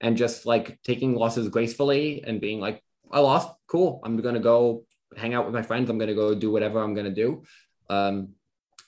and 0.00 0.16
just 0.16 0.46
like 0.46 0.82
taking 0.82 1.14
losses 1.14 1.48
gracefully 1.48 2.24
and 2.26 2.40
being 2.40 2.58
like 2.58 2.82
I 3.12 3.20
lost. 3.20 3.50
Cool. 3.68 4.00
I'm 4.04 4.16
going 4.16 4.34
to 4.34 4.40
go 4.40 4.84
hang 5.16 5.34
out 5.34 5.44
with 5.44 5.54
my 5.54 5.62
friends. 5.62 5.90
I'm 5.90 5.98
going 5.98 6.08
to 6.08 6.14
go 6.14 6.34
do 6.34 6.50
whatever 6.50 6.80
I'm 6.80 6.94
going 6.94 7.06
to 7.06 7.14
do. 7.14 7.42
Um, 7.90 8.30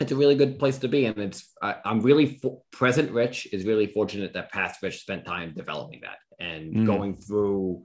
it's 0.01 0.13
a 0.13 0.17
really 0.17 0.35
good 0.35 0.59
place 0.59 0.79
to 0.79 0.89
be. 0.89 1.07
And 1.07 1.19
it's, 1.19 1.53
I, 1.63 1.77
am 1.85 2.01
really 2.01 2.41
present 2.73 3.13
Rich 3.13 3.49
is 3.53 3.65
really 3.65 3.87
fortunate 3.87 4.33
that 4.35 4.51
past 4.51 4.83
Rich 4.83 5.01
spent 5.01 5.25
time 5.25 5.55
developing 5.57 6.01
that 6.03 6.19
and 6.45 6.75
mm. 6.75 6.87
going 6.87 7.17
through 7.17 7.85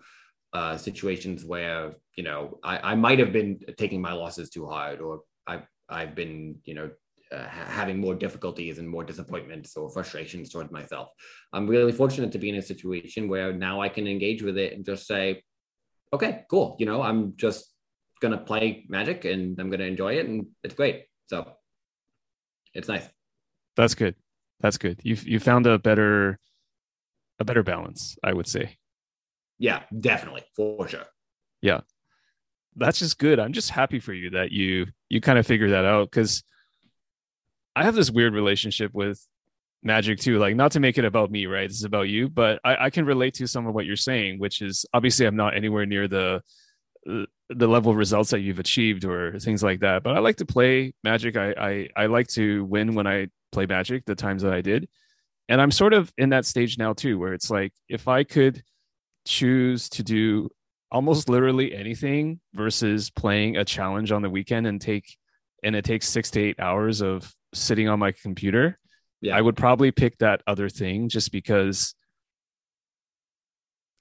uh, 0.54 0.78
situations 0.78 1.46
where, 1.46 1.94
you 2.16 2.24
know, 2.24 2.60
I, 2.64 2.92
I 2.92 2.96
might 2.96 3.20
have 3.20 3.32
been 3.32 3.60
taking 3.78 4.02
my 4.02 4.14
losses 4.14 4.50
too 4.50 4.68
hard 4.68 5.02
or 5.02 5.22
I've, 5.46 5.68
I've 5.88 6.16
been, 6.16 6.58
you 6.66 6.74
know, 6.74 6.90
uh, 7.32 7.48
having 7.48 8.00
more 8.00 8.16
difficulties 8.16 8.80
and 8.80 8.90
more 8.90 9.04
disappointments 9.04 9.78
or 9.78 9.92
frustrations 9.92 10.50
towards 10.50 10.72
myself. 10.72 11.10
I'm 11.54 11.68
really 11.68 11.92
fortunate 11.92 12.32
to 12.32 12.40
be 12.40 12.50
in 12.50 12.56
a 12.56 12.62
situation 12.62 13.28
where 13.28 13.54
now 13.54 13.82
I 13.82 13.90
can 13.90 14.08
engage 14.08 14.42
with 14.42 14.58
it 14.58 14.74
and 14.74 14.84
just 14.84 15.06
say, 15.06 15.44
okay, 16.14 16.45
cool. 16.49 16.76
You 16.80 16.86
know, 16.86 17.01
I'm 17.01 17.36
just 17.38 17.74
gonna 18.22 18.38
play 18.38 18.86
Magic 18.89 19.26
and 19.26 19.60
I'm 19.60 19.70
gonna 19.70 19.86
enjoy 19.86 20.14
it, 20.16 20.28
and 20.28 20.47
it's 20.64 20.76
great. 20.76 21.05
So 21.28 21.51
it's 22.74 22.88
nice. 22.88 23.07
That's 23.76 23.95
good. 23.95 24.16
That's 24.60 24.78
good. 24.78 24.99
You 25.03 25.18
you 25.24 25.39
found 25.39 25.68
a 25.68 25.80
better 25.80 26.39
a 27.39 27.45
better 27.45 27.64
balance, 27.64 28.18
I 28.24 28.34
would 28.34 28.47
say. 28.47 28.78
Yeah, 29.57 29.84
definitely 29.97 30.43
for 30.55 30.88
sure. 30.88 31.05
Yeah, 31.62 31.82
that's 32.76 32.99
just 32.99 33.18
good. 33.18 33.39
I'm 33.39 33.53
just 33.53 33.70
happy 33.70 33.99
for 33.99 34.14
you 34.14 34.32
that 34.32 34.51
you 34.51 34.88
you 35.10 35.22
kind 35.22 35.39
of 35.39 35.47
figured 35.47 35.72
that 35.72 35.86
out 35.86 36.10
because 36.10 36.43
I 37.76 37.84
have 37.84 37.95
this 37.95 38.12
weird 38.12 38.34
relationship 38.34 38.93
with 38.93 39.26
magic 39.82 40.20
too 40.20 40.38
like 40.40 40.56
not 40.56 40.72
to 40.74 40.80
make 40.80 40.98
it 40.98 41.06
about 41.06 41.32
me 41.32 41.46
right 41.46 41.70
this 41.70 41.78
is 41.78 41.86
about 41.86 42.10
you 42.10 42.28
but 42.28 42.60
I, 42.66 42.86
I, 42.86 42.90
can 42.90 43.06
relate 43.06 43.34
to 43.36 43.48
some 43.48 43.66
of 43.66 43.74
what 43.74 43.86
you're 43.86 43.96
saying 43.96 44.38
which 44.38 44.62
is 44.62 44.86
obviously 44.94 45.26
i'm 45.26 45.38
not 45.38 45.56
anywhere 45.56 45.86
near 45.86 46.10
the 46.10 46.42
the 47.06 47.68
level 47.68 47.92
of 47.92 47.98
results 47.98 48.30
that 48.32 48.42
you've 48.42 48.60
achieved 48.60 49.06
or 49.06 49.40
things 49.40 49.64
like 49.64 49.80
that. 49.80 50.04
But 50.04 50.16
I 50.16 50.20
like 50.20 50.38
to 50.38 50.46
play 50.46 50.94
Magic. 51.04 51.36
I 51.38 51.54
I, 51.58 51.90
I 51.96 52.06
like 52.06 52.28
to 52.30 52.66
win 52.66 52.94
when 52.94 53.08
I 53.08 53.28
play 53.52 53.66
Magic. 53.66 54.06
The 54.06 54.16
times 54.16 54.44
that 54.44 54.54
I 54.54 54.62
did, 54.62 54.88
and 55.48 55.62
I'm 55.62 55.72
sort 55.72 55.94
of 55.94 56.12
in 56.18 56.30
that 56.30 56.46
stage 56.46 56.78
now 56.78 56.94
too, 56.94 57.18
where 57.18 57.34
it's 57.34 57.50
like 57.50 57.74
if 57.88 58.08
I 58.08 58.24
could 58.24 58.62
choose 59.26 59.90
to 59.90 60.04
do 60.04 60.50
almost 60.92 61.30
literally 61.30 61.76
anything 61.76 62.40
versus 62.54 63.10
playing 63.10 63.58
a 63.58 63.66
challenge 63.66 64.12
on 64.12 64.22
the 64.22 64.30
weekend 64.30 64.66
and 64.66 64.82
take 64.82 65.18
and 65.64 65.76
it 65.76 65.86
takes 65.86 66.08
six 66.08 66.32
to 66.32 66.42
eight 66.42 66.60
hours 66.60 67.02
of 67.02 67.32
sitting 67.54 67.88
on 67.88 68.00
my 68.00 68.12
computer 68.12 68.79
yeah. 69.22 69.36
i 69.36 69.42
would 69.42 69.56
probably 69.56 69.92
pick 69.92 70.18
that 70.20 70.42
other 70.48 70.70
thing 70.70 71.10
just 71.10 71.32
because 71.32 71.94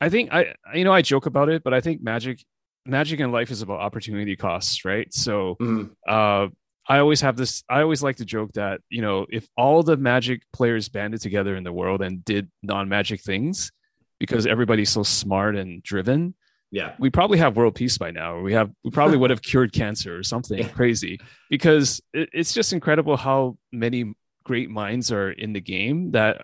i 0.01 0.09
think 0.09 0.33
i 0.33 0.55
you 0.75 0.85
know 0.85 0.93
i 0.93 1.03
joke 1.03 1.27
about 1.27 1.49
it 1.49 1.62
but 1.62 1.75
i 1.75 1.81
think 1.81 2.03
magic 2.03 2.45
magic 2.87 3.21
in 3.21 3.31
life 3.33 3.51
is 3.51 3.62
about 3.62 3.81
opportunity 3.81 4.37
costs 4.37 4.85
right 4.85 5.12
so 5.12 5.57
mm-hmm. 5.61 5.85
uh 6.09 6.49
I 6.91 7.01
always 7.01 7.21
have 7.21 7.37
this. 7.37 7.62
I 7.69 7.83
always 7.83 8.03
like 8.03 8.16
to 8.16 8.25
joke 8.25 8.55
that 8.55 8.81
you 8.89 9.03
know, 9.03 9.27
if 9.29 9.47
all 9.59 9.83
the 9.83 9.99
Magic 9.99 10.41
players 10.55 10.89
banded 10.89 11.21
together 11.21 11.55
in 11.55 11.62
the 11.62 11.71
world 11.71 12.01
and 12.01 12.25
did 12.25 12.51
non-Magic 12.62 13.21
things, 13.21 13.71
because 14.19 14.47
everybody's 14.47 14.89
so 14.89 15.03
smart 15.03 15.55
and 15.55 15.83
driven, 15.83 16.35
yeah 16.71 16.95
we 16.99 17.11
probably 17.11 17.39
have 17.39 17.57
world 17.57 17.75
peace 17.75 17.97
by 17.97 18.11
now 18.11 18.41
we 18.41 18.53
have 18.53 18.71
we 18.85 18.91
probably 18.91 19.16
would 19.19 19.31
have 19.31 19.43
cured 19.43 19.73
cancer 19.73 20.16
or 20.16 20.23
something 20.23 20.59
yeah. 20.59 20.69
crazy 20.69 21.19
because 21.51 22.01
it, 22.12 22.29
it's 22.33 22.53
just 22.53 22.73
incredible 22.73 23.16
how 23.16 23.57
many 23.73 24.12
great 24.49 24.70
minds 24.70 25.12
are 25.12 25.30
in 25.30 25.53
the 25.53 25.61
game 25.61 26.11
that 26.11 26.42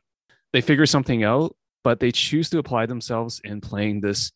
they 0.52 0.60
figure 0.60 0.86
something 0.86 1.24
out 1.24 1.56
but 1.82 2.00
they 2.00 2.10
choose 2.12 2.48
to 2.50 2.58
apply 2.58 2.86
themselves 2.86 3.40
in 3.44 3.60
playing 3.60 4.00
this 4.00 4.32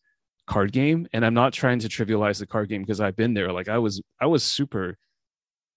card 0.47 0.71
game 0.71 1.07
and 1.13 1.25
i'm 1.25 1.33
not 1.33 1.53
trying 1.53 1.79
to 1.79 1.87
trivialize 1.87 2.39
the 2.39 2.47
card 2.47 2.67
game 2.67 2.81
because 2.81 2.99
i've 2.99 3.15
been 3.15 3.33
there 3.33 3.51
like 3.51 3.69
i 3.69 3.77
was 3.77 4.01
i 4.19 4.25
was 4.25 4.43
super 4.43 4.97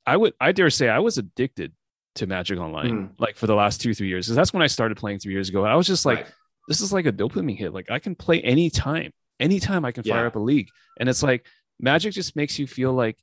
i 0.07 0.17
would 0.17 0.33
i 0.41 0.51
dare 0.51 0.71
say 0.71 0.89
i 0.89 0.99
was 0.99 1.19
addicted 1.19 1.73
to 2.15 2.27
magic 2.27 2.59
online 2.59 2.91
mm. 2.91 3.11
like 3.19 3.37
for 3.37 3.47
the 3.47 3.55
last 3.55 3.81
two 3.81 3.95
three 3.95 4.09
years 4.09 4.27
because 4.27 4.37
that's 4.37 4.53
when 4.53 4.63
i 4.63 4.67
started 4.67 4.97
playing 4.97 5.19
three 5.19 5.33
years 5.33 5.49
ago 5.49 5.65
i 5.65 5.75
was 5.75 5.87
just 5.87 6.05
like 6.05 6.19
right. 6.19 6.33
this 6.69 6.81
is 6.81 6.93
like 6.93 7.07
a 7.07 7.13
dopamine 7.13 7.57
hit 7.57 7.73
like 7.73 7.91
i 7.91 7.99
can 7.99 8.15
play 8.15 8.41
anytime 8.43 9.13
anytime 9.43 9.85
I 9.85 9.93
can 9.93 10.05
fire 10.05 10.23
yeah. 10.23 10.27
up 10.29 10.37
a 10.37 10.39
league. 10.39 10.69
And 10.99 11.09
it's 11.09 11.23
like 11.23 11.47
magic 11.79 12.15
just 12.15 12.37
makes 12.37 12.59
you 12.59 12.67
feel 12.67 12.93
like 12.93 13.19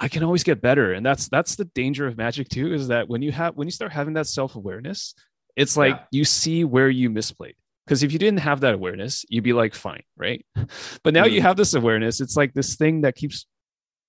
I 0.00 0.08
can 0.08 0.24
always 0.24 0.42
get 0.42 0.62
better. 0.62 0.94
And 0.94 1.04
that's 1.04 1.28
that's 1.28 1.56
the 1.56 1.66
danger 1.66 2.06
of 2.06 2.16
magic 2.16 2.48
too, 2.48 2.72
is 2.72 2.88
that 2.88 3.08
when 3.08 3.20
you 3.20 3.32
have 3.32 3.54
when 3.54 3.68
you 3.68 3.72
start 3.72 3.92
having 3.92 4.14
that 4.14 4.26
self-awareness, 4.26 5.14
it's 5.56 5.76
like 5.76 5.94
yeah. 5.94 6.04
you 6.10 6.24
see 6.24 6.64
where 6.64 6.88
you 6.88 7.10
misplayed. 7.10 7.54
Because 7.84 8.02
if 8.02 8.12
you 8.12 8.18
didn't 8.18 8.40
have 8.40 8.60
that 8.60 8.74
awareness, 8.74 9.24
you'd 9.28 9.44
be 9.44 9.52
like, 9.52 9.74
fine, 9.74 10.02
right? 10.16 10.44
But 11.02 11.12
now 11.12 11.24
mm. 11.24 11.32
you 11.32 11.42
have 11.42 11.56
this 11.56 11.74
awareness. 11.74 12.20
It's 12.20 12.36
like 12.36 12.54
this 12.54 12.76
thing 12.76 13.02
that 13.02 13.16
keeps 13.16 13.46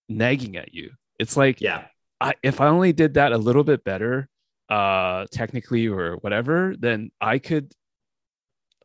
nagging 0.07 0.55
at 0.55 0.73
you. 0.73 0.91
It's 1.19 1.35
like, 1.35 1.61
yeah, 1.61 1.85
I, 2.19 2.33
if 2.43 2.61
I 2.61 2.67
only 2.67 2.93
did 2.93 3.15
that 3.15 3.31
a 3.31 3.37
little 3.37 3.63
bit 3.63 3.83
better, 3.83 4.29
uh, 4.69 5.25
technically 5.31 5.87
or 5.87 6.15
whatever, 6.17 6.75
then 6.79 7.11
I 7.19 7.39
could 7.39 7.73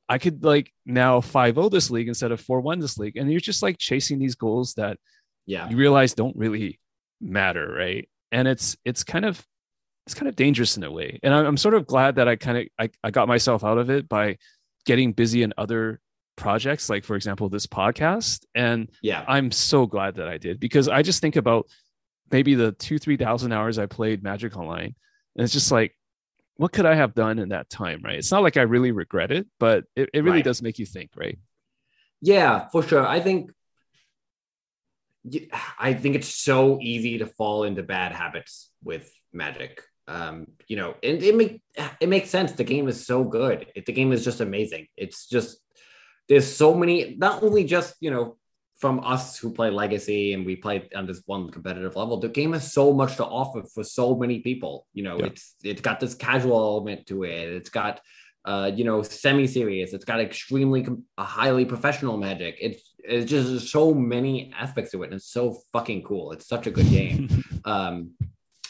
I 0.09 0.19
could 0.19 0.45
like 0.45 0.73
now 0.85 1.21
5-0 1.21 1.71
this 1.71 1.91
league 1.91 2.09
instead 2.09 2.33
of 2.33 2.41
4-1 2.41 2.81
this 2.81 2.97
league. 2.99 3.17
And 3.17 3.31
you're 3.31 3.41
just 3.41 3.63
like 3.63 3.77
chasing 3.79 4.19
these 4.19 4.35
goals 4.35 4.75
that 4.75 4.99
yeah 5.47 5.69
you 5.69 5.77
realize 5.77 6.13
don't 6.13 6.37
really 6.37 6.81
matter, 7.21 7.73
right? 7.73 8.09
And 8.33 8.49
it's 8.49 8.77
it's 8.85 9.05
kind 9.05 9.25
of 9.25 9.45
it's 10.07 10.15
kind 10.15 10.29
of 10.29 10.37
dangerous 10.37 10.77
in 10.77 10.85
a 10.85 10.91
way. 10.91 11.19
And 11.23 11.35
I'm, 11.35 11.47
I'm 11.47 11.57
sort 11.57 11.75
of 11.75 11.87
glad 11.87 12.17
that 12.17 12.29
I 12.29 12.37
kind 12.37 12.59
of 12.59 12.67
I, 12.79 12.91
I 13.03 13.11
got 13.11 13.29
myself 13.29 13.65
out 13.65 13.79
of 13.79 13.91
it 13.91 14.09
by 14.09 14.39
getting 14.85 15.13
busy 15.13 15.43
in 15.43 15.53
other 15.59 16.01
projects, 16.37 16.89
like 16.89 17.05
for 17.05 17.17
example, 17.17 17.49
this 17.49 17.67
podcast. 17.67 18.45
And 18.55 18.91
yeah, 19.03 19.25
I'm 19.27 19.51
so 19.51 19.87
glad 19.87 20.17
that 20.17 20.29
I 20.29 20.39
did 20.39 20.61
because 20.61 20.89
I 20.89 21.03
just 21.03 21.21
think 21.21 21.37
about 21.37 21.67
maybe 22.31 22.55
the 22.55 22.73
two, 22.73 22.99
three 22.99 23.17
thousand 23.17 23.53
hours 23.53 23.79
I 23.79 23.87
played 23.87 24.23
Magic 24.23 24.57
Online. 24.57 24.95
And 25.37 25.45
it's 25.45 25.53
just 25.53 25.73
like 25.73 25.95
what 26.57 26.73
could 26.73 26.87
I 26.87 26.95
have 26.95 27.15
done 27.15 27.39
in 27.39 27.51
that 27.51 27.69
time, 27.69 28.01
right? 28.03 28.17
It's 28.17 28.33
not 28.33 28.43
like 28.43 28.57
I 28.57 28.63
really 28.63 28.91
regret 28.91 29.31
it, 29.31 29.47
but 29.61 29.85
it, 29.95 30.11
it 30.15 30.25
really 30.25 30.39
right. 30.39 30.45
does 30.45 30.63
make 30.63 30.79
you 30.79 30.87
think, 30.87 31.11
right? 31.15 31.39
Yeah, 32.23 32.69
for 32.69 32.83
sure. 32.83 33.07
I 33.07 33.21
think 33.21 33.51
I 35.79 35.95
think 35.95 36.17
it's 36.17 36.35
so 36.35 36.79
easy 36.81 37.19
to 37.19 37.27
fall 37.27 37.65
into 37.65 37.83
bad 37.83 38.13
habits 38.13 38.71
with 38.83 39.11
magic. 39.33 39.83
Um, 40.09 40.47
you 40.69 40.77
know, 40.77 40.95
and 41.03 41.23
it 41.23 41.35
make 41.35 41.63
it 42.01 42.09
makes 42.09 42.31
sense. 42.31 42.53
The 42.53 42.65
game 42.65 42.89
is 42.89 43.07
so 43.07 43.25
good. 43.25 43.67
It, 43.75 43.87
the 43.87 43.93
game 43.93 44.13
is 44.13 44.25
just 44.25 44.41
amazing. 44.41 44.87
It's 44.97 45.27
just 45.29 45.59
there's 46.29 46.47
so 46.47 46.75
many, 46.75 47.17
not 47.19 47.43
only 47.43 47.65
just 47.65 47.95
you 48.01 48.11
know 48.11 48.37
from 48.79 49.01
us 49.05 49.39
who 49.39 49.51
play 49.51 49.71
legacy 49.71 50.35
and 50.35 50.45
we 50.45 50.55
play 50.55 50.89
on 50.95 51.07
this 51.07 51.23
one 51.27 51.51
competitive 51.51 51.97
level 51.97 52.19
the 52.19 52.29
game 52.29 52.53
has 52.53 52.73
so 52.73 52.93
much 52.93 53.17
to 53.17 53.25
offer 53.25 53.63
for 53.63 53.83
so 53.83 54.15
many 54.15 54.41
people 54.41 54.87
you 54.93 55.03
know 55.03 55.19
yeah. 55.19 55.27
it's 55.27 55.55
it's 55.65 55.81
got 55.81 55.99
this 55.99 56.15
casual 56.15 56.59
element 56.59 57.07
to 57.07 57.25
it 57.25 57.49
it's 57.49 57.71
got 57.71 58.01
uh 58.45 58.71
you 58.75 58.85
know 58.85 59.03
semi-serious 59.03 59.93
it's 59.93 60.05
got 60.05 60.21
extremely 60.21 60.87
a 61.17 61.25
highly 61.25 61.65
professional 61.65 62.17
magic 62.17 62.57
it's 62.61 62.86
it's 63.09 63.31
just 63.31 63.69
so 63.69 63.95
many 63.95 64.53
aspects 64.57 64.91
to 64.93 65.03
it 65.03 65.07
and 65.07 65.15
it's 65.15 65.31
so 65.31 65.59
fucking 65.73 66.03
cool. 66.03 66.33
It's 66.33 66.49
such 66.49 66.67
a 66.67 66.71
good 66.71 66.89
game. 66.89 67.29
Um 67.65 68.13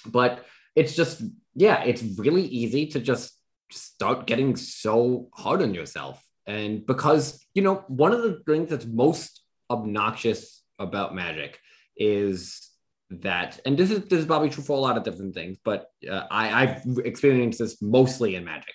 but 0.07 0.47
it's 0.75 0.95
just 0.97 1.23
yeah 1.55 1.83
it's 1.83 2.03
really 2.19 2.47
easy 2.47 2.87
to 2.87 3.01
just 3.01 3.33
start 3.71 4.27
getting 4.27 4.57
so 4.57 5.29
hard 5.35 5.61
on 5.61 5.75
yourself. 5.75 6.25
And 6.47 6.87
because 6.87 7.45
you 7.55 7.63
know 7.63 7.85
one 7.89 8.13
of 8.13 8.23
the 8.23 8.43
things 8.47 8.71
that's 8.71 8.87
most 8.87 9.43
obnoxious 9.71 10.63
about 10.79 11.15
magic 11.15 11.59
is 11.97 12.71
that 13.11 13.61
and 13.65 13.77
this 13.77 13.91
is 13.91 14.05
this 14.07 14.21
is 14.21 14.27
probably 14.27 14.51
true 14.51 14.63
for 14.63 14.77
a 14.77 14.81
lot 14.81 14.97
of 14.97 15.05
different 15.05 15.33
things 15.33 15.57
but 15.65 15.91
uh, 16.11 16.25
i 16.31 16.63
i've 16.63 16.99
experienced 17.05 17.61
this 17.61 17.81
mostly 17.81 18.35
in 18.35 18.45
magic 18.45 18.75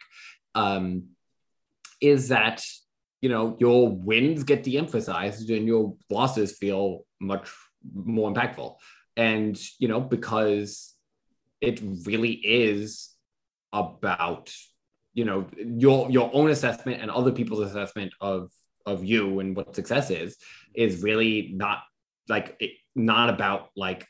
um 0.56 1.04
is 2.00 2.30
that 2.30 2.64
you 3.22 3.30
know 3.30 3.56
your 3.60 3.90
wins 3.90 4.44
get 4.44 4.64
de-emphasized 4.64 5.50
and 5.50 5.68
your 5.68 5.96
losses 6.10 6.58
feel 6.58 7.06
much 7.20 7.50
more 7.94 8.32
impactful 8.32 8.76
and 9.18 9.60
you 9.80 9.88
know 9.88 10.00
because 10.00 10.96
it 11.62 11.80
really 12.06 12.32
is 12.32 13.14
about 13.74 14.52
you 15.14 15.26
know 15.26 15.46
your 15.58 16.10
your 16.10 16.30
own 16.34 16.50
assessment 16.50 17.02
and 17.02 17.12
other 17.12 17.32
people's 17.32 17.68
assessment 17.68 18.14
of 18.22 18.52
of 18.86 19.04
you 19.04 19.40
and 19.40 19.56
what 19.56 19.76
success 19.76 20.10
is 20.10 20.38
is 20.74 21.04
really 21.04 21.52
not 21.54 21.80
like 22.28 22.56
it, 22.60 22.72
not 22.96 23.30
about 23.30 23.70
like 23.76 24.08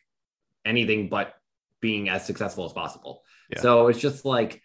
anything 0.65 1.09
but 1.09 1.33
being 1.81 2.09
as 2.09 2.25
successful 2.25 2.65
as 2.65 2.73
possible. 2.73 3.23
Yeah. 3.49 3.59
So 3.59 3.87
it's 3.87 3.99
just 3.99 4.23
like 4.23 4.61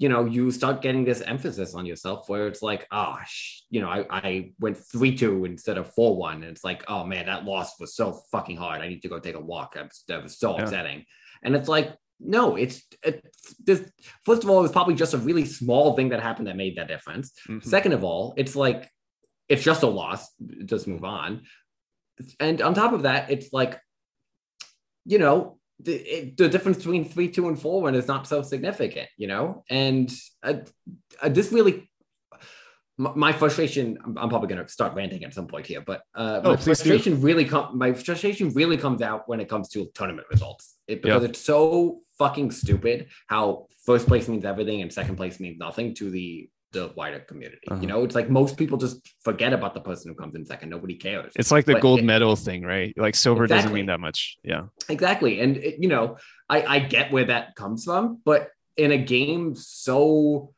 you 0.00 0.08
know 0.08 0.24
you 0.24 0.50
start 0.50 0.82
getting 0.82 1.04
this 1.04 1.20
emphasis 1.20 1.74
on 1.74 1.84
yourself 1.86 2.28
where 2.28 2.46
it's 2.46 2.62
like 2.62 2.86
oh 2.90 3.16
sh- 3.26 3.62
you 3.70 3.80
know 3.80 3.88
I, 3.88 4.06
I 4.10 4.52
went 4.58 4.78
3-2 4.78 5.46
instead 5.46 5.78
of 5.78 5.94
4-1 5.94 6.34
and 6.34 6.44
it's 6.44 6.64
like 6.64 6.84
oh 6.88 7.04
man 7.04 7.26
that 7.26 7.44
loss 7.44 7.78
was 7.78 7.94
so 7.94 8.20
fucking 8.32 8.56
hard 8.56 8.80
i 8.80 8.88
need 8.88 9.02
to 9.02 9.08
go 9.08 9.18
take 9.18 9.36
a 9.36 9.40
walk 9.40 9.76
that 10.08 10.22
was 10.22 10.38
so 10.38 10.56
yeah. 10.56 10.62
upsetting 10.62 11.04
and 11.42 11.54
it's 11.54 11.68
like 11.68 11.94
no 12.18 12.56
it's 12.56 12.82
it, 13.04 13.24
this 13.64 13.90
first 14.24 14.42
of 14.44 14.50
all 14.50 14.60
it 14.60 14.62
was 14.62 14.72
probably 14.72 14.94
just 14.94 15.14
a 15.14 15.18
really 15.18 15.44
small 15.44 15.94
thing 15.96 16.10
that 16.10 16.22
happened 16.22 16.46
that 16.46 16.56
made 16.56 16.76
that 16.76 16.88
difference 16.88 17.32
mm-hmm. 17.48 17.68
second 17.68 17.92
of 17.92 18.02
all 18.02 18.34
it's 18.36 18.56
like 18.56 18.90
it's 19.50 19.64
just 19.64 19.82
a 19.82 19.88
loss. 19.88 20.30
Just 20.64 20.86
move 20.86 21.04
on. 21.04 21.42
And 22.38 22.62
on 22.62 22.72
top 22.72 22.92
of 22.92 23.02
that, 23.02 23.30
it's 23.30 23.52
like, 23.52 23.78
you 25.04 25.18
know, 25.18 25.58
the, 25.82 25.94
it, 25.94 26.36
the 26.36 26.48
difference 26.48 26.78
between 26.78 27.04
three, 27.04 27.28
two, 27.28 27.48
and 27.48 27.60
four 27.60 27.82
one 27.82 27.94
is 27.94 28.08
not 28.08 28.26
so 28.26 28.42
significant, 28.42 29.08
you 29.16 29.26
know. 29.26 29.64
And 29.68 30.12
uh, 30.42 30.54
uh, 31.22 31.28
this 31.28 31.52
really, 31.52 31.90
my, 32.98 33.12
my 33.14 33.32
frustration. 33.32 33.98
I'm, 34.04 34.18
I'm, 34.18 34.28
probably 34.28 34.48
going 34.48 34.64
to 34.64 34.70
start 34.70 34.94
ranting 34.94 35.24
at 35.24 35.34
some 35.34 35.46
point 35.46 35.66
here, 35.66 35.80
but 35.80 36.02
uh, 36.14 36.40
oh, 36.44 36.50
my 36.50 36.56
frustration 36.56 37.16
do. 37.16 37.20
really. 37.20 37.48
My 37.72 37.92
frustration 37.92 38.50
really 38.50 38.76
comes 38.76 39.02
out 39.02 39.28
when 39.28 39.40
it 39.40 39.48
comes 39.48 39.68
to 39.70 39.90
tournament 39.94 40.26
results, 40.30 40.76
it, 40.86 41.02
because 41.02 41.22
yep. 41.22 41.30
it's 41.30 41.40
so 41.40 42.00
fucking 42.18 42.50
stupid 42.50 43.08
how 43.28 43.66
first 43.84 44.06
place 44.06 44.28
means 44.28 44.44
everything 44.44 44.82
and 44.82 44.92
second 44.92 45.16
place 45.16 45.40
means 45.40 45.58
nothing 45.58 45.94
to 45.94 46.10
the 46.10 46.50
the 46.72 46.92
wider 46.96 47.20
community. 47.20 47.66
Uh-huh. 47.70 47.80
You 47.80 47.86
know, 47.86 48.04
it's 48.04 48.14
like 48.14 48.30
most 48.30 48.56
people 48.56 48.78
just 48.78 49.00
forget 49.22 49.52
about 49.52 49.74
the 49.74 49.80
person 49.80 50.10
who 50.10 50.14
comes 50.14 50.34
in 50.34 50.44
second. 50.44 50.70
Nobody 50.70 50.94
cares. 50.94 51.32
It's 51.36 51.50
like 51.50 51.64
the 51.64 51.74
but 51.74 51.82
gold 51.82 52.00
it, 52.00 52.04
medal 52.04 52.36
thing, 52.36 52.62
right? 52.62 52.94
Like 52.96 53.14
silver 53.14 53.44
exactly. 53.44 53.62
doesn't 53.62 53.74
mean 53.74 53.86
that 53.86 54.00
much. 54.00 54.36
Yeah. 54.42 54.64
Exactly. 54.88 55.40
And 55.40 55.56
it, 55.56 55.76
you 55.80 55.88
know, 55.88 56.16
I, 56.48 56.62
I 56.62 56.78
get 56.80 57.12
where 57.12 57.24
that 57.26 57.54
comes 57.56 57.84
from, 57.84 58.20
but 58.24 58.50
in 58.76 58.92
a 58.92 58.98
game 58.98 59.54
so 59.54 60.54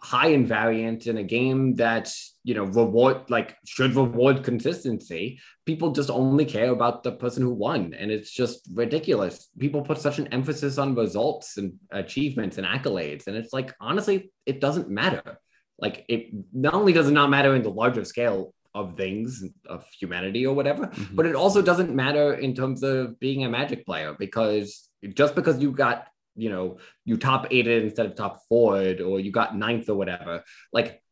high 0.00 0.28
in 0.28 0.46
variant 0.46 1.08
in 1.08 1.18
a 1.18 1.24
game 1.24 1.74
that 1.74 2.12
you 2.44 2.54
know 2.54 2.64
reward 2.64 3.28
like 3.28 3.56
should 3.66 3.96
reward 3.96 4.44
consistency 4.44 5.40
people 5.66 5.90
just 5.90 6.08
only 6.08 6.44
care 6.44 6.70
about 6.70 7.02
the 7.02 7.10
person 7.10 7.42
who 7.42 7.52
won 7.52 7.92
and 7.94 8.08
it's 8.12 8.30
just 8.30 8.68
ridiculous 8.72 9.48
people 9.58 9.82
put 9.82 9.98
such 9.98 10.20
an 10.20 10.28
emphasis 10.28 10.78
on 10.78 10.94
results 10.94 11.56
and 11.56 11.72
achievements 11.90 12.58
and 12.58 12.66
accolades 12.66 13.26
and 13.26 13.36
it's 13.36 13.52
like 13.52 13.74
honestly 13.80 14.30
it 14.46 14.60
doesn't 14.60 14.88
matter 14.88 15.40
like 15.78 16.04
it 16.08 16.28
not 16.52 16.74
only 16.74 16.92
does 16.92 17.08
it 17.08 17.12
not 17.12 17.30
matter 17.30 17.54
in 17.54 17.62
the 17.62 17.70
larger 17.70 18.04
scale 18.04 18.54
of 18.74 18.96
things 18.96 19.44
of 19.66 19.86
humanity 19.98 20.46
or 20.46 20.54
whatever. 20.54 20.86
Mhm. 20.86 21.16
But 21.16 21.26
it 21.26 21.34
also 21.34 21.62
doesn't 21.62 21.94
matter 21.94 22.34
in 22.34 22.54
terms 22.54 22.82
of 22.82 23.18
being 23.18 23.44
a 23.44 23.48
Magic 23.48 23.84
player 23.86 24.14
because 24.18 24.88
just 25.14 25.34
because 25.34 25.60
you 25.62 25.70
got 25.72 26.06
you 26.36 26.50
know 26.50 26.78
you 27.04 27.16
top 27.16 27.46
eighted 27.50 27.82
instead 27.84 28.06
of 28.06 28.14
top 28.14 28.34
forward 28.48 29.00
or 29.00 29.18
you 29.20 29.30
got 29.32 29.56
ninth 29.56 29.88
or 29.88 29.96
whatever, 29.96 30.44
like 30.72 31.02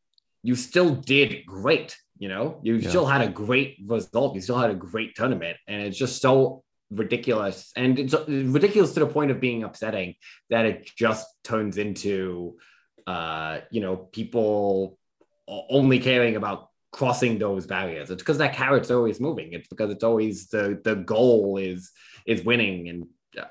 you 0.42 0.54
still 0.54 0.94
did 0.94 1.44
great. 1.46 1.96
You 2.18 2.28
know, 2.28 2.60
you 2.62 2.76
Yeah. 2.76 2.88
still 2.88 3.06
had 3.06 3.20
a 3.20 3.28
great 3.28 3.76
result. 3.84 4.34
You 4.34 4.40
still 4.40 4.58
had 4.58 4.70
a 4.70 4.74
great 4.74 5.14
tournament, 5.16 5.56
and 5.66 5.82
it's 5.82 5.98
just 5.98 6.22
so 6.22 6.62
ridiculous. 6.90 7.72
And 7.76 7.98
it's 7.98 8.14
ridiculous 8.28 8.94
to 8.94 9.00
the 9.00 9.06
point 9.06 9.30
of 9.32 9.40
being 9.40 9.64
upsetting 9.64 10.14
that 10.50 10.64
it 10.66 10.90
just 10.96 11.26
turns 11.42 11.76
into, 11.78 12.58
uh, 13.06 13.60
you 13.70 13.80
know, 13.80 13.96
people 13.96 14.98
only 15.48 15.98
caring 15.98 16.36
about 16.36 16.70
crossing 16.92 17.38
those 17.38 17.66
barriers. 17.66 18.10
It's 18.10 18.22
because 18.22 18.38
that 18.38 18.54
carrot's 18.54 18.90
always 18.90 19.20
moving. 19.20 19.52
It's 19.52 19.68
because 19.68 19.90
it's 19.90 20.04
always 20.04 20.48
the 20.48 20.80
the 20.82 20.96
goal 20.96 21.58
is 21.58 21.92
is 22.26 22.44
winning, 22.44 22.88
and 22.88 23.06
uh, 23.38 23.48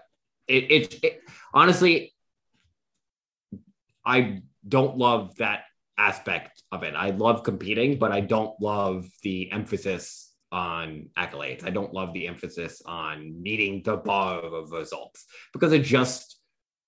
it 0.47 0.71
it, 0.71 1.03
it 1.03 1.21
honestly, 1.53 2.13
I 4.05 4.41
don't 4.67 4.97
love 4.97 5.35
that 5.37 5.61
aspect 5.97 6.63
of 6.71 6.83
it. 6.83 6.93
I 6.95 7.11
love 7.11 7.43
competing, 7.43 7.97
but 7.97 8.11
I 8.11 8.21
don't 8.21 8.59
love 8.61 9.07
the 9.23 9.51
emphasis 9.51 10.33
on 10.51 11.09
accolades. 11.17 11.65
I 11.65 11.69
don't 11.69 11.93
love 11.93 12.13
the 12.13 12.27
emphasis 12.27 12.81
on 12.85 13.41
meeting 13.41 13.81
the 13.83 13.97
bar 13.97 14.39
of 14.39 14.71
results 14.71 15.25
because 15.53 15.71
it 15.73 15.83
just 15.83 16.39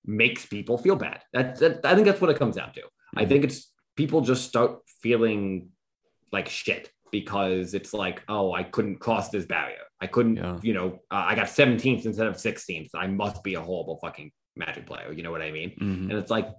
makes 0.08 0.46
people 0.46 0.78
feel 0.78 0.96
bad. 0.96 1.22
That, 1.34 1.60
that 1.60 1.86
I 1.86 1.94
think 1.94 2.08
that's 2.08 2.22
what 2.22 2.30
it 2.30 2.40
comes 2.40 2.56
down 2.56 2.74
to. 2.74 2.82
I 3.16 3.26
think 3.26 3.44
it's 3.44 3.72
people 3.96 4.22
just 4.22 4.46
start 4.48 4.80
feeling 5.02 5.70
like 6.32 6.48
shit 6.50 6.92
because 7.12 7.74
it's 7.74 7.94
like, 7.94 8.24
oh, 8.28 8.52
I 8.54 8.64
couldn't 8.64 8.98
cross 9.00 9.30
this 9.30 9.46
barrier. 9.46 9.84
I 10.02 10.08
couldn't, 10.08 10.38
Yeah. 10.38 10.58
you 10.62 10.74
know, 10.74 11.00
uh, 11.12 11.24
I 11.28 11.36
got 11.36 11.48
17th 11.48 12.06
instead 12.06 12.28
of 12.28 12.36
16th. 12.36 12.90
I 12.96 13.08
must 13.08 13.44
be 13.44 13.56
a 13.56 13.62
horrible 13.62 13.98
fucking 14.02 14.32
magic 14.56 14.86
player. 14.86 15.12
You 15.12 15.24
know 15.24 15.32
what 15.32 15.42
I 15.42 15.52
mean? 15.52 15.72
Mhm. 15.80 16.10
And 16.10 16.14
it's 16.14 16.32
like, 16.32 16.50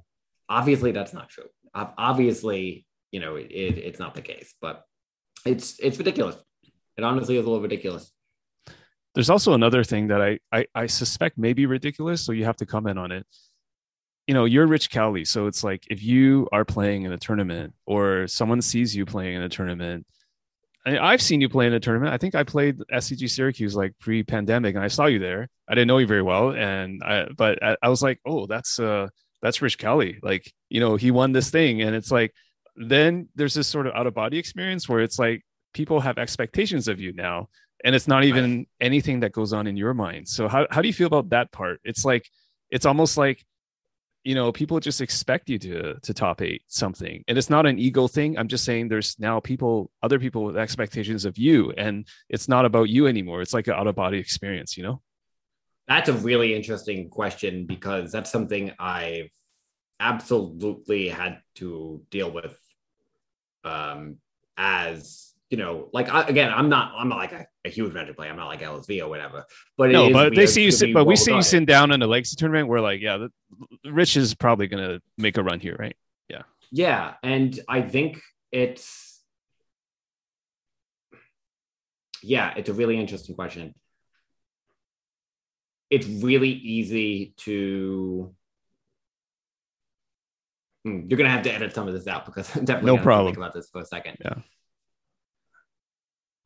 obviously 0.49 0.93
that's 0.93 1.13
not 1.13 1.29
true. 1.29 1.45
Ob- 1.75 1.95
Obviously, 1.99 2.87
you 3.13 3.21
know, 3.21 3.37
it, 3.37 3.51
it, 3.51 3.79
it's 3.79 3.99
not 3.99 4.15
the 4.15 4.23
case, 4.23 4.55
but 4.61 4.85
it's 5.45 5.79
it's 5.81 5.99
ridiculous. 5.99 6.37
It 6.97 7.05
honestly 7.05 7.37
is 7.37 7.45
a 7.45 7.49
little 7.49 7.63
ridiculous. 7.63 8.11
There's 9.15 9.31
also 9.31 9.55
another 9.55 9.85
thing 9.85 10.09
that 10.09 10.21
I, 10.21 10.39
I 10.53 10.67
I 10.75 10.87
suspect 10.87 11.39
may 11.39 11.53
be 11.53 11.67
ridiculous, 11.67 12.25
so 12.25 12.33
you 12.33 12.45
have 12.45 12.57
to 12.57 12.67
comment 12.67 12.99
on 12.99 13.13
it. 13.13 13.27
You 14.27 14.35
know, 14.35 14.45
you're 14.45 14.67
Rich 14.67 14.91
Cali, 14.91 15.25
so 15.25 15.47
it's 15.47 15.65
like 15.65 15.85
if 15.91 16.03
you 16.03 16.49
are 16.53 16.65
playing 16.65 17.05
in 17.05 17.13
a 17.13 17.19
tournament 17.19 17.75
or 17.87 18.27
someone 18.29 18.61
sees 18.61 18.95
you 18.95 19.07
playing 19.07 19.37
in 19.37 19.43
a 19.43 19.49
tournament. 19.49 20.07
I, 20.87 20.99
I've 20.99 21.23
seen 21.23 21.41
you 21.41 21.49
play 21.49 21.67
in 21.67 21.73
a 21.73 21.81
tournament. 21.81 22.13
I 22.13 22.19
think 22.19 22.35
I 22.35 22.45
played 22.45 22.79
SCG 22.93 23.29
Syracuse 23.31 23.75
like 23.75 23.95
pre-pandemic, 23.99 24.75
and 24.75 24.85
I 24.85 24.89
saw 24.89 25.07
you 25.07 25.19
there. 25.19 25.49
I 25.69 25.75
didn't 25.75 25.89
know 25.89 25.99
you 25.99 26.07
very 26.07 26.23
well, 26.23 26.53
and 26.53 27.03
I 27.03 27.29
but 27.37 27.63
I, 27.63 27.77
I 27.83 27.89
was 27.89 28.03
like, 28.03 28.21
oh, 28.27 28.47
that's 28.47 28.79
uh 28.79 29.09
that's 29.43 29.63
Rich 29.63 29.79
Cali. 29.79 30.19
Like, 30.23 30.53
you 30.69 30.81
know, 30.81 30.97
he 30.97 31.11
won 31.11 31.33
this 31.33 31.51
thing, 31.51 31.83
and 31.83 31.95
it's 31.97 32.11
like 32.11 32.35
then 32.77 33.29
there's 33.35 33.55
this 33.55 33.69
sort 33.69 33.87
of 33.87 33.95
out 33.95 34.07
of 34.07 34.15
body 34.15 34.39
experience 34.39 34.89
where 34.89 35.01
it's 35.01 35.19
like 35.19 35.43
people 35.75 36.01
have 36.01 36.19
expectations 36.19 36.89
of 36.89 37.01
you 37.01 37.13
now 37.13 37.49
and 37.85 37.95
it's 37.95 38.09
not 38.09 38.25
even 38.25 38.67
anything 38.81 39.21
that 39.21 39.33
goes 39.33 39.53
on 39.53 39.67
in 39.67 39.77
your 39.77 39.95
mind. 39.95 40.29
So 40.29 40.49
how, 40.49 40.67
how 40.71 40.83
do 40.83 40.89
you 40.89 40.95
feel 40.95 41.07
about 41.07 41.31
that 41.31 41.53
part? 41.53 41.81
It's 41.85 42.05
like 42.05 42.29
it's 42.71 42.87
almost 42.87 43.17
like 43.17 43.45
you 44.25 44.35
know 44.35 44.51
people 44.53 44.81
just 44.81 45.01
expect 45.01 45.49
you 45.49 45.59
to 45.59 45.95
to 46.01 46.15
top 46.15 46.43
eight 46.43 46.63
something. 46.67 47.25
And 47.29 47.39
it's 47.39 47.51
not 47.51 47.67
an 47.67 47.79
ego 47.79 48.09
thing. 48.09 48.37
I'm 48.37 48.49
just 48.49 48.65
saying 48.65 48.89
there's 48.89 49.19
now 49.19 49.41
people 49.41 49.91
other 50.03 50.19
people 50.19 50.45
with 50.45 50.57
expectations 50.57 51.25
of 51.25 51.39
you 51.39 51.73
and 51.73 52.07
it's 52.29 52.49
not 52.49 52.65
about 52.65 52.89
you 52.89 53.07
anymore. 53.07 53.43
It's 53.43 53.55
like 53.55 53.69
an 53.69 53.75
out 53.75 53.87
of 53.87 53.95
body 53.95 54.19
experience 54.19 54.77
you 54.77 54.83
know? 54.83 55.01
That's 55.87 56.11
a 56.11 56.13
really 56.13 56.55
interesting 56.55 57.09
question 57.09 57.65
because 57.65 58.13
that's 58.13 58.31
something 58.31 58.73
I've 58.79 59.31
absolutely 60.01 61.09
had 61.09 61.41
to 61.57 62.03
deal 62.11 62.31
with 62.31 62.57
um 63.65 64.19
as 64.57 65.28
you 65.51 65.57
know 65.57 65.89
like 65.93 66.13
I, 66.13 66.23
again 66.29 66.53
i'm 66.53 66.69
not 66.69 66.93
i'm 66.97 67.09
not 67.09 67.17
like 67.19 67.33
a, 67.33 67.47
a 67.65 67.71
huge 67.71 67.93
magic 67.95 68.17
player 68.17 68.31
i'm 68.31 68.37
not 68.37 68.49
like 68.49 68.61
lsv 68.61 69.03
or 69.03 69.09
whatever 69.09 69.45
but 69.77 69.91
it 69.91 69.93
no 69.95 70.07
is 70.09 70.13
but 70.13 70.35
they 70.35 70.47
see 70.47 70.63
you 70.65 70.71
sit 70.71 70.93
but 70.93 71.05
we 71.07 71.17
see 71.17 71.35
you 71.35 71.43
sitting 71.43 71.65
down 71.67 71.91
in 71.93 72.03
a 72.03 72.07
legacy 72.07 72.37
tournament 72.37 72.69
we're 72.69 72.81
like 72.81 73.01
yeah 73.01 73.17
the, 73.17 73.91
rich 73.91 74.17
is 74.17 74.35
probably 74.35 74.67
gonna 74.67 75.01
make 75.17 75.39
a 75.39 75.43
run 75.43 75.59
here 75.61 75.77
right 75.79 75.97
Yeah, 76.29 76.43
yeah, 76.71 77.15
and 77.23 77.59
I 77.69 77.81
think 77.83 78.21
it's 78.53 79.07
yeah, 82.23 82.53
it's 82.57 82.69
a 82.69 82.73
really 82.75 82.99
interesting 82.99 83.35
question. 83.37 83.75
It's 85.89 86.07
really 86.07 86.51
easy 86.51 87.33
to. 87.39 88.35
Hmm, 90.85 91.07
You're 91.09 91.17
gonna 91.17 91.31
have 91.31 91.45
to 91.45 91.53
edit 91.55 91.75
some 91.75 91.89
of 91.89 91.95
this 91.95 92.07
out 92.07 92.27
because 92.27 92.55
I'm 92.57 92.65
definitely 92.65 92.93
No 92.93 92.97
to 92.99 93.03
problem. 93.03 93.27
think 93.29 93.37
about 93.39 93.55
this 93.55 93.69
for 93.71 93.81
a 93.81 93.87
second. 93.87 94.19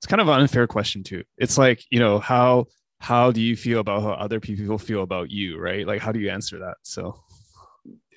It's 0.03 0.09
kind 0.09 0.21
of 0.21 0.27
an 0.27 0.41
unfair 0.41 0.67
question 0.67 1.05
too. 1.05 1.23
It's 1.39 1.57
like, 1.57 1.85
you 1.89 2.01
know, 2.01 2.19
how 2.19 2.67
how 2.99 3.31
do 3.31 3.41
you 3.41 3.55
feel 3.55 3.79
about 3.79 4.03
how 4.03 4.11
other 4.11 4.41
people 4.41 4.77
feel 4.77 5.05
about 5.05 5.31
you, 5.31 5.61
right? 5.61 5.87
Like 5.87 6.01
how 6.01 6.11
do 6.11 6.19
you 6.19 6.29
answer 6.29 6.59
that? 6.59 6.79
So 6.83 7.23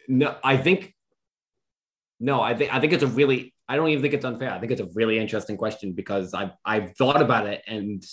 No, 0.08 0.36
I 0.44 0.58
think 0.58 0.96
no, 2.20 2.42
I 2.42 2.56
think 2.56 2.74
I 2.74 2.80
think 2.80 2.94
it's 2.94 3.04
a 3.04 3.08
really 3.08 3.54
I 3.70 3.76
don't 3.76 3.90
even 3.90 4.02
think 4.02 4.16
it's 4.16 4.26
unfair. 4.26 4.50
I 4.50 4.60
think 4.60 4.72
it's 4.72 4.82
a 4.82 4.90
really 4.96 5.20
interesting 5.20 5.58
question 5.58 5.94
because 5.94 6.34
I've 6.34 6.54
I've 6.66 6.96
thought 6.98 7.22
about 7.22 7.46
it 7.46 7.62
and 7.68 8.04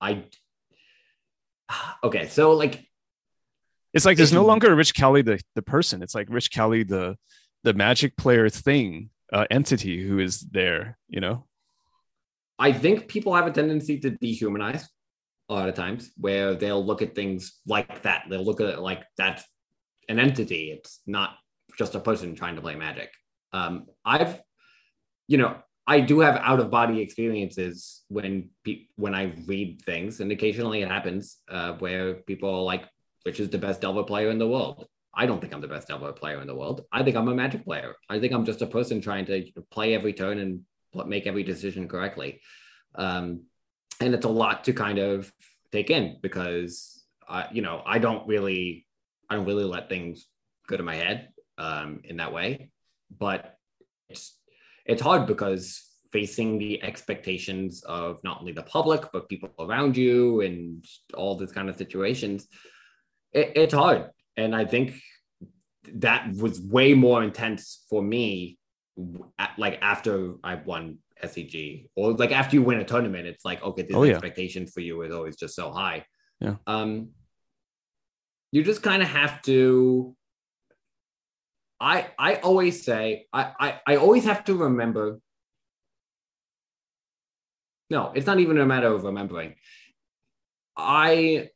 I 0.00 0.24
okay, 2.02 2.26
so 2.26 2.54
like 2.54 2.84
it's 3.92 4.04
like 4.04 4.16
there's 4.16 4.32
no 4.32 4.44
longer 4.44 4.74
Rich 4.74 4.94
Cali 4.94 5.22
the 5.22 5.40
the 5.54 5.62
person. 5.62 6.02
It's 6.02 6.16
like 6.16 6.26
Rich 6.28 6.50
Cali 6.50 6.82
the 6.82 7.16
the 7.62 7.72
magic 7.72 8.16
player 8.16 8.48
thing, 8.48 9.10
uh, 9.32 9.46
entity 9.48 10.02
who 10.02 10.18
is 10.18 10.40
there, 10.40 10.98
you 11.08 11.20
know? 11.20 11.46
I 12.58 12.72
think 12.72 13.08
people 13.08 13.34
have 13.34 13.46
a 13.46 13.50
tendency 13.50 13.98
to 14.00 14.10
dehumanize 14.10 14.84
a 15.48 15.54
lot 15.54 15.68
of 15.68 15.74
times 15.74 16.10
where 16.16 16.54
they'll 16.54 16.84
look 16.84 17.02
at 17.02 17.14
things 17.14 17.60
like 17.66 18.02
that. 18.02 18.24
They'll 18.28 18.44
look 18.44 18.60
at 18.60 18.68
it 18.68 18.78
like 18.78 19.04
that's 19.16 19.44
an 20.08 20.18
entity. 20.18 20.70
It's 20.70 21.00
not 21.06 21.36
just 21.76 21.94
a 21.94 22.00
person 22.00 22.34
trying 22.34 22.56
to 22.56 22.62
play 22.62 22.76
magic. 22.76 23.10
Um, 23.52 23.86
I've, 24.04 24.40
you 25.26 25.38
know, 25.38 25.56
I 25.86 26.00
do 26.00 26.20
have 26.20 26.36
out 26.36 26.60
of 26.60 26.70
body 26.70 27.00
experiences 27.00 28.02
when 28.08 28.50
pe- 28.64 28.86
when 28.96 29.14
I 29.14 29.34
read 29.46 29.82
things, 29.82 30.20
and 30.20 30.32
occasionally 30.32 30.82
it 30.82 30.88
happens 30.88 31.38
uh, 31.50 31.72
where 31.74 32.14
people 32.14 32.48
are 32.48 32.62
like, 32.62 32.88
"Which 33.24 33.38
is 33.38 33.50
the 33.50 33.58
best 33.58 33.82
Delver 33.82 34.04
player 34.04 34.30
in 34.30 34.38
the 34.38 34.48
world?" 34.48 34.86
I 35.14 35.26
don't 35.26 35.40
think 35.40 35.52
I'm 35.52 35.60
the 35.60 35.68
best 35.68 35.88
Delver 35.88 36.12
player 36.12 36.40
in 36.40 36.46
the 36.46 36.54
world. 36.54 36.82
I 36.90 37.02
think 37.02 37.16
I'm 37.16 37.28
a 37.28 37.34
Magic 37.34 37.64
player. 37.64 37.94
I 38.08 38.18
think 38.18 38.32
I'm 38.32 38.44
just 38.44 38.62
a 38.62 38.66
person 38.66 39.00
trying 39.00 39.26
to 39.26 39.44
play 39.70 39.94
every 39.94 40.12
turn 40.12 40.38
and 40.38 40.62
make 41.08 41.26
every 41.26 41.42
decision 41.42 41.88
correctly. 41.88 42.40
Um, 42.94 43.44
and 44.00 44.14
it's 44.14 44.26
a 44.26 44.30
lot 44.30 44.64
to 44.64 44.72
kind 44.72 44.98
of 44.98 45.32
take 45.72 45.90
in 45.90 46.18
because 46.22 47.04
I, 47.28 47.46
you 47.52 47.62
know, 47.62 47.82
I 47.84 47.98
don't 47.98 48.26
really, 48.26 48.86
I 49.28 49.36
don't 49.36 49.46
really 49.46 49.64
let 49.64 49.88
things 49.88 50.26
go 50.68 50.76
to 50.76 50.82
my 50.82 50.96
head 50.96 51.28
um, 51.58 52.00
in 52.04 52.16
that 52.18 52.32
way. 52.32 52.70
But 53.16 53.56
it's 54.08 54.36
it's 54.86 55.02
hard 55.02 55.26
because 55.26 55.82
facing 56.12 56.58
the 56.58 56.82
expectations 56.82 57.82
of 57.82 58.22
not 58.22 58.40
only 58.40 58.52
the 58.52 58.62
public 58.62 59.10
but 59.12 59.28
people 59.28 59.50
around 59.58 59.96
you 59.96 60.42
and 60.42 60.84
all 61.14 61.36
this 61.36 61.52
kind 61.52 61.68
of 61.68 61.76
situations, 61.76 62.46
it, 63.32 63.52
it's 63.56 63.74
hard. 63.74 64.10
And 64.36 64.54
I 64.54 64.64
think 64.64 65.00
that 65.94 66.32
was 66.34 66.60
way 66.60 66.94
more 66.94 67.22
intense 67.22 67.84
for 67.88 68.02
me 68.02 68.58
like 69.58 69.78
after 69.82 70.34
I 70.44 70.56
won 70.56 70.98
SCG 71.22 71.88
or 71.96 72.12
like 72.12 72.32
after 72.32 72.56
you 72.56 72.62
win 72.62 72.80
a 72.80 72.84
tournament, 72.84 73.26
it's 73.26 73.44
like, 73.44 73.62
okay, 73.62 73.82
this 73.82 73.96
Oh, 73.96 74.02
yeah. 74.04 74.12
expectation 74.14 74.66
for 74.66 74.80
you 74.80 75.02
is 75.02 75.12
always 75.12 75.36
just 75.36 75.54
so 75.56 75.70
high. 75.72 76.04
Yeah. 76.40 76.56
Um, 76.66 77.10
you 78.52 78.62
just 78.62 78.82
kind 78.82 79.02
of 79.02 79.08
have 79.08 79.42
to. 79.42 80.14
I 81.80 82.06
I 82.18 82.36
always 82.36 82.84
say 82.84 83.26
I, 83.32 83.52
I 83.58 83.80
I 83.86 83.96
always 83.96 84.24
have 84.24 84.44
to 84.44 84.54
remember. 84.54 85.20
No, 87.90 88.12
it's 88.14 88.26
not 88.26 88.40
even 88.40 88.58
a 88.58 88.66
matter 88.66 88.86
of 88.88 89.04
remembering. 89.04 89.54
I 90.76 91.50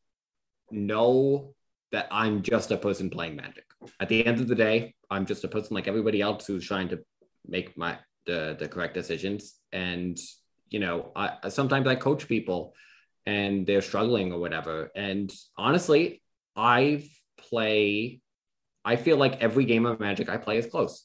know 0.71 1.55
that 1.93 2.09
I'm 2.11 2.43
just 2.43 2.71
a 2.71 2.77
person 2.77 3.11
playing 3.11 3.37
Magic. 3.37 3.65
At 4.01 4.09
the 4.09 4.27
end 4.27 4.41
of 4.41 4.49
the 4.49 4.55
day, 4.55 4.95
I'm 5.11 5.25
just 5.25 5.45
a 5.45 5.49
person 5.49 5.75
like 5.75 5.89
everybody 5.89 6.21
else 6.21 6.47
who's 6.47 6.67
trying 6.67 6.89
to 6.91 7.01
make 7.49 7.77
my 7.77 7.99
the 8.27 8.57
the 8.59 8.69
correct 8.69 8.95
decisions. 8.95 9.55
And 9.73 10.19
you 10.71 10.81
know, 10.81 11.13
I 11.17 11.49
sometimes 11.49 11.87
I 11.87 11.95
coach 11.95 12.29
people 12.29 12.75
and 13.27 13.67
they're 13.67 13.83
struggling 13.83 14.33
or 14.33 14.39
whatever. 14.39 14.91
And 14.95 15.33
honestly, 15.57 16.23
I 16.57 17.09
play. 17.37 18.21
I 18.85 18.97
feel 18.97 19.17
like 19.17 19.43
every 19.43 19.65
game 19.65 19.87
of 19.87 20.01
Magic 20.01 20.29
I 20.29 20.37
play 20.37 20.59
is 20.59 20.67
close. 20.67 21.05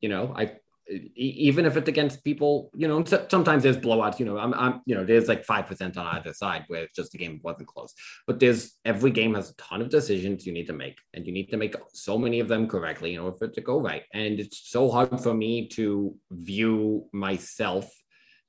You 0.00 0.08
know, 0.08 0.34
I 0.36 0.56
even 0.88 1.64
if 1.64 1.76
it's 1.76 1.88
against 1.88 2.24
people, 2.24 2.70
you 2.74 2.88
know, 2.88 3.04
sometimes 3.04 3.62
there's 3.62 3.76
blowouts, 3.76 4.18
you 4.18 4.26
know, 4.26 4.38
I'm, 4.38 4.52
I'm, 4.54 4.80
you 4.84 4.94
know, 4.94 5.04
there's 5.04 5.28
like 5.28 5.46
5% 5.46 5.96
on 5.96 6.06
either 6.16 6.32
side 6.32 6.64
where 6.68 6.84
it's 6.84 6.96
just 6.96 7.12
the 7.12 7.18
game 7.18 7.40
wasn't 7.42 7.68
close, 7.68 7.94
but 8.26 8.40
there's 8.40 8.76
every 8.84 9.10
game 9.10 9.34
has 9.34 9.50
a 9.50 9.54
ton 9.56 9.80
of 9.80 9.90
decisions 9.90 10.46
you 10.46 10.52
need 10.52 10.66
to 10.66 10.72
make 10.72 10.98
and 11.14 11.26
you 11.26 11.32
need 11.32 11.50
to 11.50 11.56
make 11.56 11.76
so 11.92 12.18
many 12.18 12.40
of 12.40 12.48
them 12.48 12.66
correctly 12.66 13.14
in 13.14 13.20
order 13.20 13.36
for 13.36 13.44
it 13.46 13.54
to 13.54 13.60
go 13.60 13.80
right. 13.80 14.02
And 14.12 14.40
it's 14.40 14.70
so 14.70 14.90
hard 14.90 15.20
for 15.20 15.32
me 15.32 15.68
to 15.68 16.16
view 16.30 17.08
myself 17.12 17.90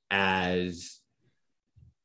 as 0.10 1.00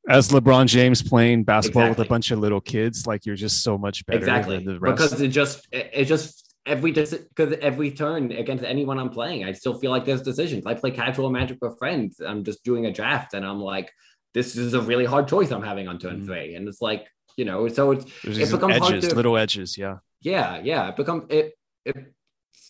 as 0.09 0.30
LeBron 0.30 0.66
James 0.66 1.02
playing 1.02 1.44
basketball 1.44 1.82
exactly. 1.82 2.00
with 2.00 2.06
a 2.06 2.09
bunch 2.09 2.30
of 2.30 2.38
little 2.38 2.62
kids, 2.62 3.06
like 3.06 3.26
you're 3.26 3.36
just 3.36 3.62
so 3.62 3.76
much 3.76 4.06
better 4.06 4.18
exactly. 4.18 4.66
Because 4.80 5.20
it 5.20 5.28
just 5.28 5.68
it 5.70 6.06
just 6.06 6.47
every 6.68 6.92
because 6.92 7.52
every 7.60 7.90
turn 7.90 8.30
against 8.32 8.62
anyone 8.62 8.98
I'm 8.98 9.10
playing, 9.10 9.44
I 9.44 9.52
still 9.52 9.78
feel 9.78 9.90
like 9.90 10.04
there's 10.04 10.22
decisions. 10.22 10.66
I 10.66 10.74
play 10.74 10.90
casual 10.90 11.30
Magic 11.30 11.58
with 11.60 11.78
friends. 11.78 12.20
I'm 12.20 12.44
just 12.44 12.62
doing 12.62 12.86
a 12.86 12.92
draft, 12.92 13.34
and 13.34 13.44
I'm 13.44 13.60
like, 13.60 13.90
this 14.34 14.56
is 14.56 14.74
a 14.74 14.80
really 14.80 15.04
hard 15.04 15.26
choice 15.26 15.50
I'm 15.50 15.62
having 15.62 15.88
on 15.88 15.98
turn 15.98 16.16
mm-hmm. 16.16 16.26
three, 16.26 16.54
and 16.54 16.68
it's 16.68 16.82
like 16.82 17.06
you 17.36 17.44
know, 17.44 17.68
so 17.68 17.92
it's 17.92 18.04
it 18.24 18.50
becomes 18.50 18.74
edges, 18.74 18.88
hard 18.88 19.02
to, 19.02 19.14
little 19.14 19.36
edges, 19.36 19.78
yeah, 19.78 19.98
yeah, 20.20 20.60
yeah. 20.62 20.88
It 20.88 20.96
becomes 20.96 21.24
it, 21.30 21.54
it 21.84 22.12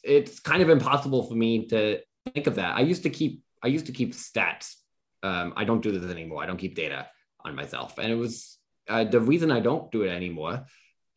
it's 0.05 0.41
kind 0.41 0.63
of 0.63 0.71
impossible 0.71 1.25
for 1.25 1.35
me 1.35 1.67
to 1.69 2.01
think 2.33 2.47
of 2.47 2.55
that. 2.55 2.77
I 2.77 2.81
used 2.81 3.03
to 3.03 3.11
keep 3.11 3.43
I 3.63 3.67
used 3.69 3.87
to 3.87 3.93
keep 3.93 4.15
stats. 4.15 4.75
Um, 5.23 5.53
I 5.57 5.65
don't 5.65 5.83
do 5.83 5.91
this 5.91 6.11
anymore. 6.11 6.43
I 6.43 6.47
don't 6.47 6.59
keep 6.59 6.77
data 6.77 7.09
on 7.45 7.57
myself, 7.57 7.99
and 7.99 8.13
it 8.13 8.15
was 8.15 8.59
uh, 8.89 9.05
the 9.05 9.21
reason 9.21 9.51
I 9.51 9.61
don't 9.61 9.91
do 9.91 10.03
it 10.03 10.11
anymore 10.11 10.65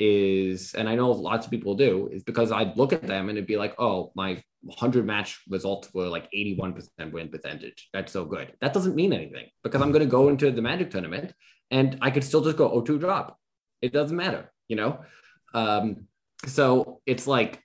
is, 0.01 0.73
and 0.73 0.89
I 0.89 0.95
know 0.95 1.11
lots 1.11 1.45
of 1.45 1.51
people 1.51 1.75
do, 1.75 2.09
is 2.11 2.23
because 2.23 2.51
I'd 2.51 2.75
look 2.75 2.91
at 2.91 3.05
them 3.05 3.29
and 3.29 3.37
it'd 3.37 3.47
be 3.47 3.55
like, 3.55 3.75
oh, 3.77 4.11
my 4.15 4.43
100 4.63 5.05
match 5.05 5.41
results 5.47 5.93
were 5.93 6.07
like 6.07 6.27
81% 6.35 7.11
win 7.11 7.29
percentage. 7.29 7.87
That's 7.93 8.11
so 8.11 8.25
good. 8.25 8.51
That 8.61 8.73
doesn't 8.73 8.95
mean 8.95 9.13
anything 9.13 9.49
because 9.63 9.79
I'm 9.79 9.91
going 9.91 10.03
to 10.03 10.09
go 10.09 10.29
into 10.29 10.49
the 10.49 10.61
Magic 10.61 10.89
tournament 10.89 11.33
and 11.69 11.99
I 12.01 12.09
could 12.09 12.23
still 12.23 12.41
just 12.41 12.57
go 12.57 12.81
0-2 12.81 12.99
drop. 12.99 13.37
It 13.83 13.93
doesn't 13.93 14.17
matter, 14.17 14.51
you 14.67 14.75
know? 14.75 15.01
Um, 15.53 16.07
so 16.47 17.01
it's 17.05 17.27
like 17.27 17.61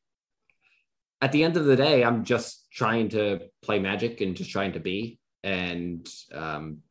at 1.23 1.33
the 1.33 1.43
end 1.43 1.57
of 1.57 1.65
the 1.65 1.77
day, 1.77 2.05
I'm 2.05 2.23
just 2.23 2.71
trying 2.71 3.09
to 3.11 3.49
play 3.63 3.79
Magic 3.79 4.21
and 4.21 4.37
just 4.37 4.51
trying 4.51 4.73
to 4.75 4.81
be. 4.81 5.19
And 5.43 6.07
um, 6.35 6.83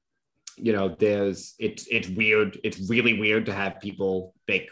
you 0.57 0.73
know, 0.73 0.95
there's 0.97 1.53
it's 1.59 1.85
it's 1.91 2.07
weird. 2.07 2.59
It's 2.63 2.89
really 2.89 3.19
weird 3.19 3.45
to 3.47 3.53
have 3.53 3.81
people 3.81 4.33
make 4.47 4.69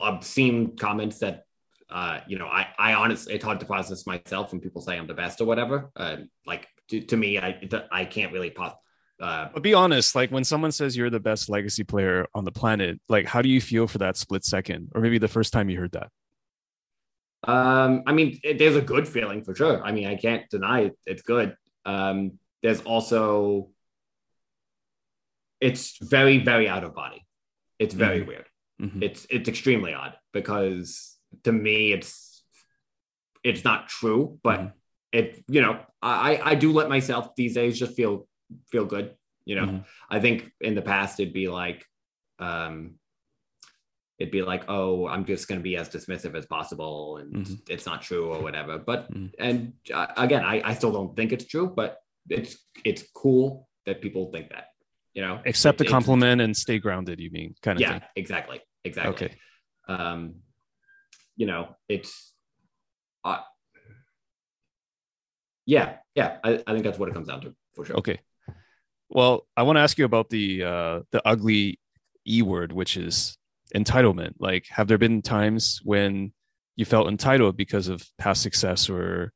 obscene 0.00 0.76
comments 0.76 1.18
that 1.18 1.44
uh, 1.90 2.20
you 2.28 2.38
know, 2.38 2.46
I, 2.46 2.68
I 2.78 2.94
honestly, 2.94 3.34
it's 3.34 3.44
hard 3.44 3.58
to 3.60 3.66
process 3.66 4.06
myself 4.06 4.52
when 4.52 4.60
people 4.60 4.80
say 4.80 4.96
I'm 4.96 5.08
the 5.08 5.14
best 5.14 5.40
or 5.40 5.44
whatever. 5.44 5.90
Uh, 5.96 6.18
like 6.46 6.68
to, 6.88 7.00
to 7.00 7.16
me, 7.16 7.38
I, 7.38 7.60
I 7.90 8.04
can't 8.04 8.32
really 8.32 8.50
pos- 8.50 8.74
uh, 9.20 9.48
but 9.52 9.62
be 9.62 9.74
honest, 9.74 10.14
like 10.14 10.30
when 10.30 10.44
someone 10.44 10.72
says 10.72 10.96
you're 10.96 11.10
the 11.10 11.20
best 11.20 11.50
legacy 11.50 11.84
player 11.84 12.26
on 12.34 12.44
the 12.44 12.52
planet, 12.52 12.98
like 13.08 13.26
how 13.26 13.42
do 13.42 13.50
you 13.50 13.60
feel 13.60 13.86
for 13.86 13.98
that 13.98 14.16
split 14.16 14.44
second, 14.44 14.90
or 14.94 15.02
maybe 15.02 15.18
the 15.18 15.28
first 15.28 15.52
time 15.52 15.68
you 15.68 15.78
heard 15.78 15.92
that? 15.92 16.08
Um, 17.44 18.02
I 18.06 18.12
mean, 18.12 18.40
it, 18.42 18.58
there's 18.58 18.76
a 18.76 18.82
good 18.82 19.06
feeling 19.06 19.44
for 19.44 19.54
sure. 19.54 19.82
I 19.84 19.92
mean, 19.92 20.06
I 20.06 20.16
can't 20.16 20.48
deny 20.48 20.80
it, 20.80 20.98
it's 21.04 21.22
good. 21.22 21.54
Um, 21.84 22.38
there's 22.62 22.80
also, 22.80 23.68
it's 25.60 25.98
very, 25.98 26.38
very 26.38 26.68
out 26.68 26.84
of 26.84 26.94
body. 26.94 27.26
It's 27.78 27.94
very 27.94 28.20
mm-hmm. 28.20 28.28
weird. 28.28 28.46
Mm-hmm. 28.80 29.02
It's 29.02 29.26
it's 29.30 29.48
extremely 29.48 29.94
odd 29.94 30.14
because 30.32 31.16
to 31.44 31.52
me 31.52 31.92
it's 31.92 32.42
it's 33.44 33.64
not 33.64 33.88
true, 33.88 34.38
but 34.42 34.60
mm-hmm. 34.60 34.68
it 35.12 35.42
you 35.48 35.60
know 35.60 35.80
I 36.02 36.40
I 36.42 36.54
do 36.54 36.72
let 36.72 36.88
myself 36.88 37.34
these 37.36 37.54
days 37.54 37.78
just 37.78 37.94
feel 37.94 38.26
feel 38.70 38.84
good. 38.84 39.14
You 39.44 39.56
know, 39.56 39.66
mm-hmm. 39.66 39.78
I 40.08 40.20
think 40.20 40.50
in 40.60 40.74
the 40.74 40.82
past 40.82 41.20
it'd 41.20 41.34
be 41.34 41.48
like 41.48 41.84
um 42.38 42.94
it'd 44.20 44.30
be 44.30 44.42
like 44.42 44.64
oh 44.68 45.08
i'm 45.08 45.24
just 45.24 45.48
going 45.48 45.58
to 45.58 45.62
be 45.62 45.76
as 45.76 45.88
dismissive 45.88 46.36
as 46.36 46.46
possible 46.46 47.16
and 47.16 47.34
mm-hmm. 47.34 47.54
it's 47.68 47.86
not 47.86 48.02
true 48.02 48.32
or 48.32 48.42
whatever 48.42 48.78
but 48.78 49.10
mm-hmm. 49.12 49.26
and 49.38 49.72
uh, 49.92 50.06
again 50.16 50.44
I, 50.44 50.62
I 50.64 50.74
still 50.74 50.92
don't 50.92 51.16
think 51.16 51.32
it's 51.32 51.46
true 51.46 51.72
but 51.74 51.98
it's 52.28 52.56
it's 52.84 53.02
cool 53.14 53.66
that 53.86 54.02
people 54.02 54.30
think 54.30 54.50
that 54.50 54.66
you 55.14 55.22
know 55.22 55.40
accept 55.46 55.78
the 55.78 55.86
compliment 55.86 56.40
and 56.40 56.56
stay 56.56 56.78
grounded 56.78 57.18
you 57.18 57.30
mean 57.30 57.54
kind 57.62 57.78
of 57.78 57.80
yeah 57.80 57.92
thing. 57.92 58.02
exactly 58.14 58.60
exactly. 58.84 59.26
Okay. 59.26 59.36
Um, 59.88 60.36
you 61.36 61.46
know, 61.46 61.76
it's, 61.88 62.32
uh, 63.24 63.40
yeah, 65.66 65.96
yeah. 66.14 66.38
I, 66.44 66.62
I 66.66 66.72
think 66.72 66.84
that's 66.84 66.98
what 66.98 67.08
it 67.08 67.14
comes 67.14 67.28
down 67.28 67.40
to 67.42 67.54
for 67.74 67.84
sure. 67.84 67.96
Okay. 67.96 68.20
Well, 69.08 69.46
I 69.56 69.62
want 69.62 69.76
to 69.76 69.80
ask 69.80 69.98
you 69.98 70.04
about 70.04 70.30
the 70.30 70.62
uh, 70.64 71.00
the 71.10 71.20
ugly 71.26 71.80
e 72.26 72.42
word, 72.42 72.72
which 72.72 72.96
is 72.96 73.36
entitlement. 73.74 74.34
Like, 74.38 74.66
have 74.68 74.88
there 74.88 74.98
been 74.98 75.22
times 75.22 75.80
when 75.82 76.32
you 76.76 76.84
felt 76.84 77.08
entitled 77.08 77.56
because 77.56 77.88
of 77.88 78.02
past 78.18 78.42
success 78.42 78.88
or 78.88 79.32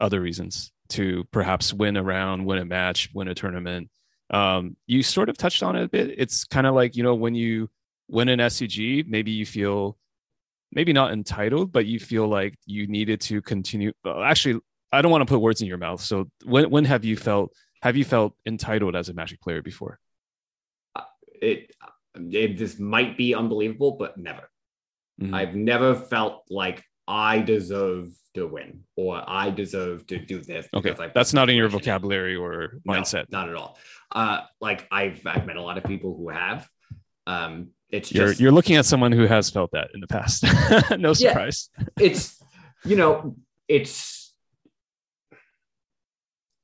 other 0.00 0.20
reasons 0.20 0.72
to 0.90 1.24
perhaps 1.30 1.74
win 1.74 1.96
a 1.96 2.02
round, 2.02 2.46
win 2.46 2.58
a 2.58 2.64
match, 2.64 3.10
win 3.14 3.28
a 3.28 3.34
tournament? 3.34 3.90
Um, 4.30 4.76
you 4.86 5.02
sort 5.02 5.28
of 5.28 5.36
touched 5.36 5.62
on 5.62 5.76
it 5.76 5.84
a 5.84 5.88
bit. 5.88 6.14
It's 6.16 6.44
kind 6.44 6.66
of 6.66 6.74
like 6.74 6.96
you 6.96 7.02
know 7.02 7.14
when 7.14 7.34
you 7.34 7.68
win 8.08 8.28
an 8.28 8.38
SCG, 8.38 9.06
maybe 9.06 9.30
you 9.30 9.46
feel 9.46 9.96
maybe 10.72 10.92
not 10.92 11.12
entitled, 11.12 11.72
but 11.72 11.86
you 11.86 11.98
feel 11.98 12.28
like 12.28 12.54
you 12.66 12.86
needed 12.86 13.20
to 13.22 13.40
continue. 13.42 13.92
Actually, 14.06 14.60
I 14.92 15.02
don't 15.02 15.10
want 15.10 15.22
to 15.22 15.32
put 15.32 15.40
words 15.40 15.60
in 15.60 15.68
your 15.68 15.78
mouth. 15.78 16.00
So 16.00 16.28
when 16.44 16.70
when 16.70 16.84
have 16.84 17.04
you 17.04 17.16
felt 17.16 17.52
have 17.82 17.96
you 17.96 18.04
felt 18.04 18.34
entitled 18.46 18.96
as 18.96 19.08
a 19.08 19.14
Magic 19.14 19.40
player 19.40 19.62
before? 19.62 19.98
Uh, 20.96 21.02
it, 21.40 21.74
it 22.16 22.58
this 22.58 22.78
might 22.78 23.16
be 23.16 23.34
unbelievable, 23.34 23.92
but 23.92 24.16
never. 24.18 24.50
Mm-hmm. 25.20 25.34
I've 25.34 25.54
never 25.54 25.94
felt 25.94 26.44
like 26.50 26.84
I 27.06 27.40
deserve 27.40 28.08
to 28.34 28.46
win 28.46 28.84
or 28.96 29.22
I 29.26 29.50
deserve 29.50 30.06
to 30.08 30.18
do 30.18 30.40
this. 30.40 30.68
Okay, 30.74 30.94
that's 31.14 31.32
not 31.32 31.50
in 31.50 31.56
your 31.56 31.68
vocabulary 31.68 32.36
or 32.36 32.80
mindset. 32.86 33.24
No, 33.30 33.40
not 33.40 33.48
at 33.48 33.54
all. 33.54 33.78
Uh, 34.10 34.40
like 34.60 34.86
I've 34.90 35.20
I've 35.26 35.46
met 35.46 35.56
a 35.56 35.62
lot 35.62 35.78
of 35.78 35.84
people 35.84 36.16
who 36.16 36.28
have. 36.30 36.68
Um, 37.26 37.70
it's 37.90 38.12
you're 38.12 38.28
just, 38.28 38.40
you're 38.40 38.52
looking 38.52 38.76
at 38.76 38.84
someone 38.84 39.12
who 39.12 39.26
has 39.26 39.50
felt 39.50 39.70
that 39.72 39.88
in 39.94 40.00
the 40.00 40.06
past. 40.06 40.44
no 40.98 41.12
surprise. 41.12 41.70
Yeah, 41.78 41.84
it's 41.98 42.42
you 42.84 42.96
know 42.96 43.36
it's 43.66 44.18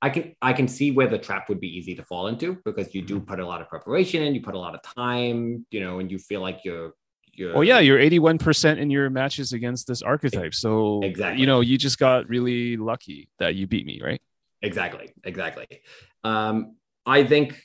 I 0.04 0.10
can 0.10 0.36
I 0.42 0.52
can 0.52 0.68
see 0.68 0.90
where 0.90 1.08
the 1.08 1.16
trap 1.16 1.48
would 1.48 1.60
be 1.60 1.68
easy 1.68 1.94
to 1.94 2.04
fall 2.04 2.26
into 2.26 2.58
because 2.66 2.94
you 2.94 3.00
do 3.00 3.16
mm-hmm. 3.16 3.24
put 3.24 3.40
a 3.40 3.46
lot 3.46 3.62
of 3.62 3.70
preparation 3.70 4.22
in, 4.22 4.34
you 4.34 4.42
put 4.42 4.54
a 4.54 4.58
lot 4.58 4.74
of 4.74 4.82
time, 4.82 5.64
you 5.70 5.80
know, 5.80 5.98
and 5.98 6.10
you 6.10 6.18
feel 6.18 6.42
like 6.42 6.60
you're 6.62 6.92
you're. 7.32 7.56
Oh 7.56 7.62
yeah, 7.62 7.78
you're 7.78 7.98
81 7.98 8.36
percent 8.36 8.78
in 8.78 8.90
your 8.90 9.08
matches 9.08 9.54
against 9.54 9.86
this 9.86 10.02
archetype. 10.02 10.52
So 10.52 11.00
exactly, 11.02 11.40
you 11.40 11.46
know, 11.46 11.60
you 11.60 11.78
just 11.78 11.98
got 11.98 12.28
really 12.28 12.76
lucky 12.76 13.30
that 13.38 13.54
you 13.54 13.66
beat 13.66 13.86
me, 13.86 14.02
right? 14.04 14.20
Exactly, 14.60 15.14
exactly. 15.24 15.66
Um, 16.22 16.76
I 17.06 17.24
think 17.24 17.62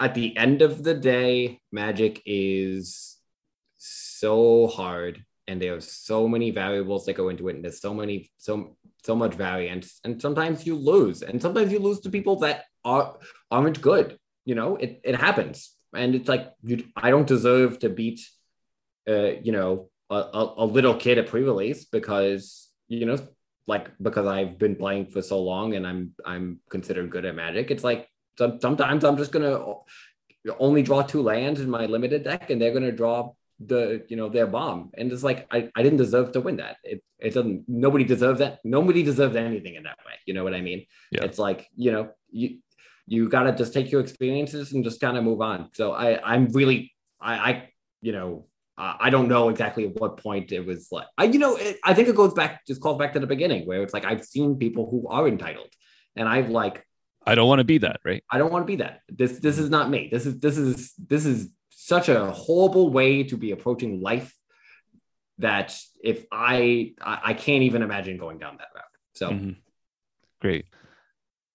at 0.00 0.14
the 0.14 0.36
end 0.36 0.62
of 0.62 0.82
the 0.82 0.94
day, 0.94 1.60
Magic 1.72 2.22
is 2.26 3.16
so 3.78 4.66
hard 4.66 5.24
and 5.46 5.60
there 5.60 5.74
are 5.74 5.80
so 5.80 6.26
many 6.26 6.50
variables 6.50 7.04
that 7.04 7.14
go 7.14 7.28
into 7.28 7.48
it 7.48 7.56
and 7.56 7.64
there's 7.64 7.80
so 7.80 7.92
many 7.92 8.30
so 8.38 8.76
so 9.04 9.14
much 9.14 9.34
variance. 9.34 10.00
And 10.04 10.20
sometimes 10.20 10.66
you 10.66 10.76
lose 10.76 11.22
and 11.22 11.40
sometimes 11.40 11.70
you 11.70 11.78
lose 11.78 12.00
to 12.00 12.10
people 12.10 12.36
that 12.36 12.64
are 12.84 13.16
aren't 13.50 13.80
good 13.80 14.18
you 14.44 14.54
know 14.54 14.76
it, 14.76 15.00
it 15.04 15.16
happens. 15.16 15.70
And 15.94 16.14
it's 16.14 16.28
like 16.28 16.52
you, 16.62 16.84
i 16.96 17.10
don't 17.10 17.26
deserve 17.26 17.78
to 17.80 17.88
beat 17.88 18.20
uh 19.08 19.32
you 19.46 19.52
know 19.52 19.90
a, 20.10 20.16
a, 20.16 20.54
a 20.58 20.66
little 20.66 20.94
kid 20.96 21.18
at 21.18 21.28
pre-release 21.28 21.84
because 21.84 22.68
you 22.88 23.06
know 23.06 23.16
like 23.66 23.90
because 24.02 24.26
i've 24.26 24.58
been 24.58 24.76
playing 24.76 25.06
for 25.06 25.22
so 25.22 25.40
long 25.40 25.74
and 25.74 25.86
i'm 25.86 26.12
i'm 26.26 26.60
considered 26.68 27.10
good 27.10 27.24
at 27.24 27.36
magic. 27.36 27.70
It's 27.70 27.84
like 27.84 28.08
so 28.36 28.58
sometimes 28.60 29.04
I'm 29.04 29.16
just 29.16 29.32
gonna 29.32 29.60
only 30.58 30.82
draw 30.82 31.02
two 31.02 31.22
lands 31.22 31.60
in 31.60 31.70
my 31.70 31.86
limited 31.86 32.24
deck, 32.24 32.50
and 32.50 32.60
they're 32.60 32.72
gonna 32.72 32.92
draw 32.92 33.32
the 33.60 34.04
you 34.08 34.16
know 34.16 34.28
their 34.28 34.46
bomb, 34.46 34.90
and 34.94 35.12
it's 35.12 35.22
like 35.22 35.46
I, 35.50 35.70
I 35.74 35.82
didn't 35.82 35.98
deserve 35.98 36.32
to 36.32 36.40
win 36.40 36.56
that. 36.56 36.76
It 36.84 37.02
it 37.18 37.34
doesn't. 37.34 37.64
Nobody 37.68 38.04
deserves 38.04 38.40
that. 38.40 38.60
Nobody 38.64 39.02
deserves 39.02 39.36
anything 39.36 39.74
in 39.74 39.84
that 39.84 39.98
way. 40.04 40.14
You 40.26 40.34
know 40.34 40.44
what 40.44 40.54
I 40.54 40.60
mean? 40.60 40.86
Yeah. 41.10 41.24
It's 41.24 41.38
like 41.38 41.68
you 41.76 41.92
know 41.92 42.10
you 42.30 42.58
you 43.06 43.28
gotta 43.28 43.52
just 43.52 43.72
take 43.72 43.90
your 43.90 44.00
experiences 44.00 44.72
and 44.72 44.84
just 44.84 45.00
kind 45.00 45.16
of 45.16 45.24
move 45.24 45.40
on. 45.40 45.70
So 45.74 45.92
I 45.92 46.20
I'm 46.22 46.48
really 46.48 46.92
I 47.20 47.34
I 47.34 47.68
you 48.02 48.12
know 48.12 48.46
I 48.76 49.10
don't 49.10 49.28
know 49.28 49.50
exactly 49.50 49.86
at 49.86 50.00
what 50.00 50.16
point 50.16 50.50
it 50.50 50.66
was 50.66 50.88
like. 50.90 51.06
I, 51.16 51.24
you 51.24 51.38
know, 51.38 51.54
it, 51.54 51.78
I 51.84 51.94
think 51.94 52.08
it 52.08 52.16
goes 52.16 52.34
back, 52.34 52.66
just 52.66 52.80
calls 52.80 52.98
back 52.98 53.12
to 53.12 53.20
the 53.20 53.26
beginning 53.26 53.68
where 53.68 53.82
it's 53.82 53.94
like 53.94 54.04
I've 54.04 54.24
seen 54.24 54.56
people 54.56 54.90
who 54.90 55.06
are 55.08 55.28
entitled, 55.28 55.68
and 56.16 56.28
I've 56.28 56.50
like 56.50 56.84
I 57.26 57.34
don't 57.34 57.48
want 57.48 57.60
to 57.60 57.64
be 57.64 57.78
that, 57.78 58.00
right? 58.04 58.22
I 58.30 58.38
don't 58.38 58.52
want 58.52 58.62
to 58.62 58.66
be 58.66 58.76
that. 58.76 59.00
This 59.08 59.38
this 59.38 59.58
is 59.58 59.70
not 59.70 59.90
me. 59.90 60.08
This 60.10 60.26
is 60.26 60.38
this 60.40 60.58
is 60.58 60.92
this 60.98 61.26
is 61.26 61.48
such 61.70 62.08
a 62.08 62.30
horrible 62.30 62.90
way 62.90 63.24
to 63.24 63.36
be 63.36 63.50
approaching 63.52 64.00
life 64.00 64.34
that 65.38 65.78
if 66.02 66.24
I 66.30 66.94
I, 67.00 67.20
I 67.24 67.34
can't 67.34 67.62
even 67.62 67.82
imagine 67.82 68.18
going 68.18 68.38
down 68.38 68.56
that 68.58 68.68
route. 68.74 68.84
So 69.14 69.30
mm-hmm. 69.30 69.50
great. 70.40 70.66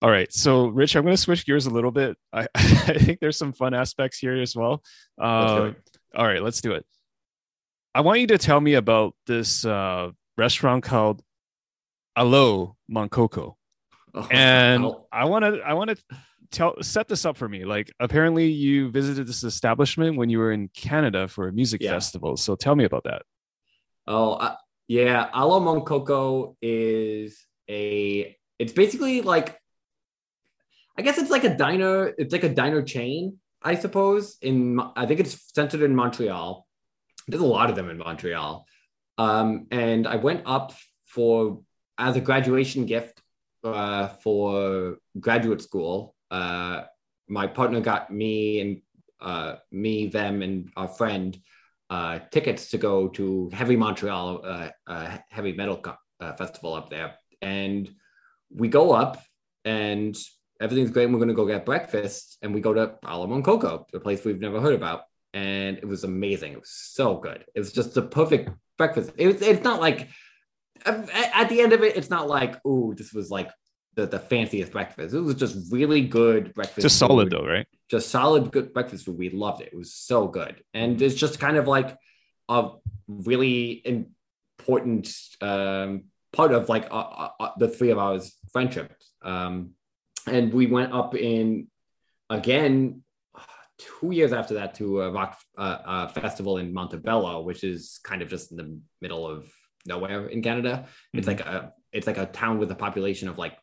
All 0.01 0.09
right. 0.09 0.31
So, 0.31 0.67
Rich, 0.67 0.95
I'm 0.95 1.03
going 1.03 1.15
to 1.15 1.21
switch 1.21 1.45
gears 1.45 1.65
a 1.65 1.69
little 1.69 1.91
bit. 1.91 2.17
I, 2.31 2.47
I 2.55 2.97
think 2.97 3.19
there's 3.19 3.37
some 3.37 3.51
fun 3.51 3.73
aspects 3.73 4.17
here 4.17 4.41
as 4.41 4.55
well. 4.55 4.81
Uh, 5.19 5.71
all 6.15 6.25
right, 6.25 6.41
let's 6.41 6.61
do 6.61 6.71
it. 6.71 6.85
I 7.93 8.01
want 8.01 8.21
you 8.21 8.27
to 8.27 8.37
tell 8.37 8.61
me 8.61 8.75
about 8.75 9.13
this 9.27 9.65
uh, 9.65 10.11
restaurant 10.37 10.83
called 10.83 11.21
Alo 12.15 12.77
Monkoko. 12.89 13.55
Oh, 14.14 14.27
and 14.31 14.86
I 15.11 15.26
want 15.26 15.45
to 15.45 15.61
I 15.61 15.73
want 15.73 15.91
to 15.91 15.98
tell 16.52 16.76
set 16.81 17.07
this 17.07 17.26
up 17.26 17.38
for 17.38 17.48
me. 17.48 17.65
Like 17.65 17.91
apparently 17.99 18.48
you 18.48 18.90
visited 18.90 19.27
this 19.27 19.44
establishment 19.44 20.18
when 20.18 20.30
you 20.30 20.40
were 20.40 20.52
in 20.52 20.69
Canada 20.69 21.27
for 21.27 21.48
a 21.48 21.53
music 21.53 21.81
yeah. 21.81 21.91
festival. 21.91 22.38
So 22.38 22.56
tell 22.56 22.76
me 22.76 22.86
about 22.86 23.03
that. 23.03 23.23
Oh, 24.07 24.34
uh, 24.34 24.56
yeah, 24.88 25.30
Allô 25.34 25.61
Mon 25.61 25.81
Coco 25.81 26.57
is 26.61 27.45
a 27.69 28.36
it's 28.57 28.73
basically 28.73 29.22
like 29.22 29.60
I 30.98 31.02
guess 31.02 31.18
it's 31.18 31.30
like 31.30 31.45
a 31.45 31.56
diner, 31.56 32.14
it's 32.18 32.34
like 32.34 32.44
a 32.44 32.49
diner 32.49 32.81
chain, 32.81 33.38
I 33.61 33.76
suppose. 33.76 34.38
In 34.41 34.81
I 34.95 35.06
think 35.06 35.19
it's 35.19 35.53
centered 35.53 35.81
in 35.81 35.95
Montreal. 35.95 36.65
There's 37.27 37.41
a 37.41 37.45
lot 37.45 37.69
of 37.69 37.76
them 37.76 37.90
in 37.90 37.98
Montreal. 37.98 38.65
Um, 39.18 39.68
and 39.72 40.07
I 40.07 40.15
went 40.15 40.44
up 40.45 40.73
for 41.06 41.61
as 41.98 42.15
a 42.15 42.22
graduation 42.22 42.86
gift 42.86 43.22
uh, 43.64 44.07
for 44.07 44.98
graduate 45.19 45.61
school. 45.61 46.15
Uh, 46.31 46.84
my 47.27 47.48
partner 47.48 47.80
got 47.81 48.11
me 48.11 48.61
and 48.61 48.81
uh, 49.22 49.56
me, 49.72 50.07
them, 50.07 50.41
and 50.41 50.72
our 50.76 50.88
friend 50.88 51.38
uh, 51.90 52.19
tickets 52.31 52.69
to 52.72 52.77
go 52.77 53.07
to 53.10 53.49
Heavy 53.53 53.76
Montreal, 53.76 54.41
uh, 54.44 54.69
uh, 54.88 55.18
heavy 55.30 55.53
metal 55.53 55.84
festival 56.38 56.73
up 56.73 56.90
there. 56.90 57.15
And 57.41 57.90
we 58.49 58.68
go 58.68 58.91
up 58.91 59.22
and 59.65 60.18
everything's 60.61 60.91
great. 60.91 61.06
And 61.06 61.14
we're 61.14 61.19
going 61.19 61.30
to 61.30 61.36
go 61.36 61.45
get 61.45 61.65
breakfast. 61.65 62.38
And 62.41 62.53
we 62.53 62.61
go 62.61 62.73
to 62.73 62.95
Allô 63.06 63.27
Mon 63.27 63.44
Coco, 63.44 63.86
the 63.91 63.99
place 63.99 64.23
we've 64.23 64.40
never 64.40 64.61
heard 64.61 64.76
about. 64.76 65.02
And 65.34 65.77
it 65.77 65.88
was 65.88 66.03
amazing. 66.03 66.53
It 66.53 66.60
was 66.60 66.72
so 66.72 67.18
good. 67.18 67.45
It 67.53 67.60
was 67.60 67.72
just 67.72 67.94
the 67.94 68.02
perfect 68.02 68.49
breakfast. 68.77 69.11
It 69.18 69.27
was, 69.27 69.41
it's 69.41 69.64
not 69.64 69.80
like 69.80 70.10
at 70.85 71.49
the 71.49 71.61
end 71.61 71.73
of 71.73 71.84
it, 71.84 71.95
it's 71.97 72.10
not 72.10 72.27
like, 72.27 72.60
oh, 72.65 72.93
this 72.93 73.14
was 73.14 73.30
like 73.30 73.49
the, 73.95 74.06
the 74.06 74.19
fanciest 74.19 74.72
breakfast. 74.72 75.14
It 75.14 75.19
was 75.19 75.35
just 75.35 75.72
really 75.72 76.01
good 76.01 76.53
breakfast. 76.53 76.81
Just 76.81 76.99
food. 76.99 77.07
solid 77.07 77.30
though, 77.30 77.45
right? 77.45 77.68
Just 77.89 78.10
solid 78.10 78.51
good 78.51 78.73
breakfast 78.73 79.06
food. 79.06 79.18
We 79.18 79.30
loved 79.30 79.61
it. 79.61 79.69
It 79.73 79.77
was 79.77 79.93
so 79.93 80.27
good. 80.27 80.64
And 80.73 81.01
it's 81.01 81.15
just 81.15 81.39
kind 81.39 81.57
of 81.57 81.68
like 81.68 81.97
a 82.47 82.72
really 83.07 83.81
important 83.85 85.11
um, 85.41 86.06
part 86.31 86.51
of 86.51 86.69
like 86.69 86.88
uh, 86.91 86.95
uh, 86.95 87.30
uh 87.39 87.51
the 87.57 87.68
three 87.68 87.89
of 87.89 87.97
ours 87.97 88.35
friendship. 88.51 88.93
Um, 89.22 89.72
and 90.27 90.53
we 90.53 90.68
went 90.68 90.93
up 90.93 91.15
in 91.15 91.68
again 92.30 93.03
two 93.80 94.11
years 94.11 94.34
after 94.34 94.56
that 94.56 94.76
to 94.76 95.01
a 95.01 95.11
rock 95.11 95.39
uh, 95.57 95.77
uh, 95.85 96.07
festival 96.10 96.57
in 96.57 96.73
Montebello, 96.73 97.41
which 97.41 97.64
is 97.64 97.99
kind 98.03 98.22
of 98.22 98.30
just 98.30 98.51
in 98.51 98.57
the 98.57 98.80
middle 99.01 99.26
of 99.26 99.49
nowhere 99.85 100.27
in 100.27 100.41
Canada. 100.41 100.85
It's 101.14 101.27
mm-hmm. 101.27 101.38
like 101.38 101.47
a 101.47 101.73
it's 101.91 102.07
like 102.07 102.18
a 102.18 102.27
town 102.27 102.60
with 102.60 102.72
a 102.72 102.76
population 102.76 103.27
of 103.27 103.38
like 103.38 103.57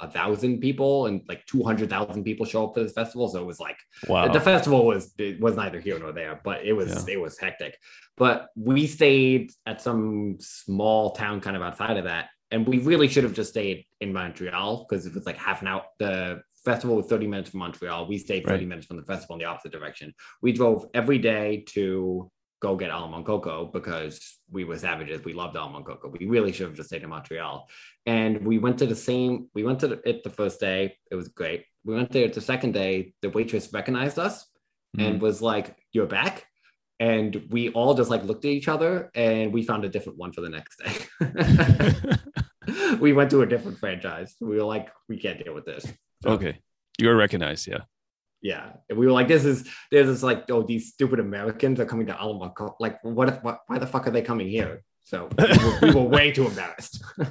a 0.00 0.08
thousand 0.08 0.60
people 0.60 1.06
and 1.06 1.22
like 1.28 1.44
200,000 1.46 2.22
people 2.22 2.46
show 2.46 2.66
up 2.66 2.74
for 2.74 2.82
this 2.82 2.92
festival. 2.92 3.28
So 3.28 3.40
it 3.40 3.46
was 3.46 3.58
like, 3.58 3.78
wow. 4.08 4.28
the 4.28 4.40
festival 4.40 4.86
was, 4.86 5.12
it 5.18 5.40
was 5.40 5.56
neither 5.56 5.80
here 5.80 5.98
nor 5.98 6.12
there, 6.12 6.40
but 6.44 6.64
it 6.64 6.72
was, 6.72 7.06
yeah. 7.08 7.14
it 7.14 7.20
was 7.20 7.38
hectic. 7.38 7.76
But 8.16 8.48
we 8.56 8.86
stayed 8.86 9.50
at 9.66 9.82
some 9.82 10.36
small 10.40 11.10
town 11.10 11.40
kind 11.40 11.56
of 11.56 11.62
outside 11.62 11.96
of 11.96 12.04
that. 12.04 12.28
And 12.50 12.66
we 12.66 12.78
really 12.78 13.08
should 13.08 13.24
have 13.24 13.34
just 13.34 13.50
stayed 13.50 13.84
in 14.00 14.12
Montreal 14.12 14.86
because 14.88 15.04
it 15.04 15.14
was 15.14 15.26
like 15.26 15.36
half 15.36 15.62
an 15.62 15.68
hour. 15.68 15.82
The 15.98 16.42
festival 16.64 16.96
was 16.96 17.06
30 17.06 17.26
minutes 17.26 17.50
from 17.50 17.60
Montreal. 17.60 18.08
We 18.08 18.18
stayed 18.18 18.44
30 18.44 18.54
right. 18.54 18.68
minutes 18.68 18.86
from 18.86 18.96
the 18.96 19.02
festival 19.02 19.34
in 19.34 19.40
the 19.40 19.46
opposite 19.46 19.72
direction. 19.72 20.14
We 20.40 20.52
drove 20.52 20.86
every 20.94 21.18
day 21.18 21.64
to 21.70 22.30
go 22.60 22.76
get 22.76 22.90
Allô 22.90 23.10
Mon 23.10 23.24
Coco 23.24 23.66
because 23.66 24.38
we 24.50 24.64
were 24.64 24.78
savages. 24.78 25.24
We 25.24 25.32
loved 25.32 25.56
Allô 25.56 25.72
Mon 25.72 25.84
Coco. 25.84 26.08
We 26.08 26.26
really 26.26 26.52
should 26.52 26.68
have 26.68 26.76
just 26.76 26.88
stayed 26.88 27.02
in 27.02 27.10
Montreal. 27.10 27.68
And 28.06 28.44
we 28.44 28.58
went 28.58 28.78
to 28.78 28.86
the 28.86 28.96
same, 28.96 29.48
we 29.54 29.62
went 29.62 29.80
to 29.80 30.00
it 30.04 30.24
the 30.24 30.30
first 30.30 30.60
day. 30.60 30.96
It 31.10 31.14
was 31.14 31.28
great. 31.28 31.64
We 31.84 31.94
went 31.94 32.10
there 32.10 32.28
the 32.28 32.40
second 32.40 32.72
day. 32.72 33.14
The 33.22 33.30
waitress 33.30 33.72
recognized 33.72 34.18
us 34.18 34.44
mm-hmm. 34.96 35.06
and 35.06 35.22
was 35.22 35.40
like, 35.40 35.76
You're 35.92 36.06
back. 36.06 36.44
And 37.00 37.46
we 37.50 37.70
all 37.70 37.94
just 37.94 38.10
like 38.10 38.24
looked 38.24 38.44
at 38.44 38.50
each 38.50 38.66
other 38.66 39.10
and 39.14 39.52
we 39.52 39.62
found 39.62 39.84
a 39.84 39.88
different 39.88 40.18
one 40.18 40.32
for 40.32 40.40
the 40.40 40.48
next 40.48 40.80
day. 40.82 42.16
we 43.00 43.12
went 43.12 43.30
to 43.30 43.42
a 43.42 43.46
different 43.46 43.78
franchise. 43.78 44.34
We 44.40 44.56
were 44.56 44.64
like, 44.64 44.88
We 45.08 45.18
can't 45.18 45.42
deal 45.42 45.54
with 45.54 45.64
this. 45.64 45.86
So, 46.22 46.30
okay. 46.30 46.58
You 46.98 47.08
were 47.08 47.16
recognized, 47.16 47.68
yeah 47.68 47.82
yeah. 48.40 48.72
And 48.88 48.98
we 48.98 49.06
were 49.06 49.12
like 49.12 49.28
this 49.28 49.44
is 49.44 49.68
this 49.90 50.06
is 50.06 50.22
like 50.22 50.50
oh 50.50 50.62
these 50.62 50.92
stupid 50.92 51.20
americans 51.20 51.80
are 51.80 51.84
coming 51.84 52.06
to 52.06 52.18
alamo 52.18 52.54
like 52.78 52.98
what 53.02 53.28
if 53.28 53.42
what, 53.42 53.60
why 53.66 53.78
the 53.78 53.86
fuck 53.86 54.06
are 54.06 54.10
they 54.10 54.22
coming 54.22 54.48
here? 54.48 54.82
So 55.04 55.28
we 55.38 55.46
were, 55.46 55.78
we 55.82 55.90
were 55.92 56.02
way 56.02 56.32
too 56.32 56.46
embarrassed. 56.46 57.02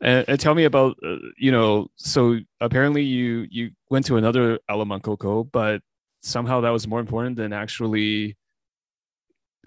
And, 0.00 0.24
and, 0.28 0.38
tell 0.38 0.54
me 0.54 0.62
about 0.62 0.96
uh, 1.04 1.16
you 1.36 1.50
know 1.50 1.88
so 1.96 2.38
apparently 2.60 3.02
you 3.02 3.48
you 3.50 3.70
went 3.90 4.06
to 4.06 4.16
another 4.16 4.60
Allô 4.70 4.86
Mon 4.86 5.00
Coco 5.00 5.42
but 5.42 5.82
somehow 6.22 6.60
that 6.60 6.70
was 6.70 6.86
more 6.86 7.00
important 7.00 7.34
than 7.34 7.52
actually 7.52 8.36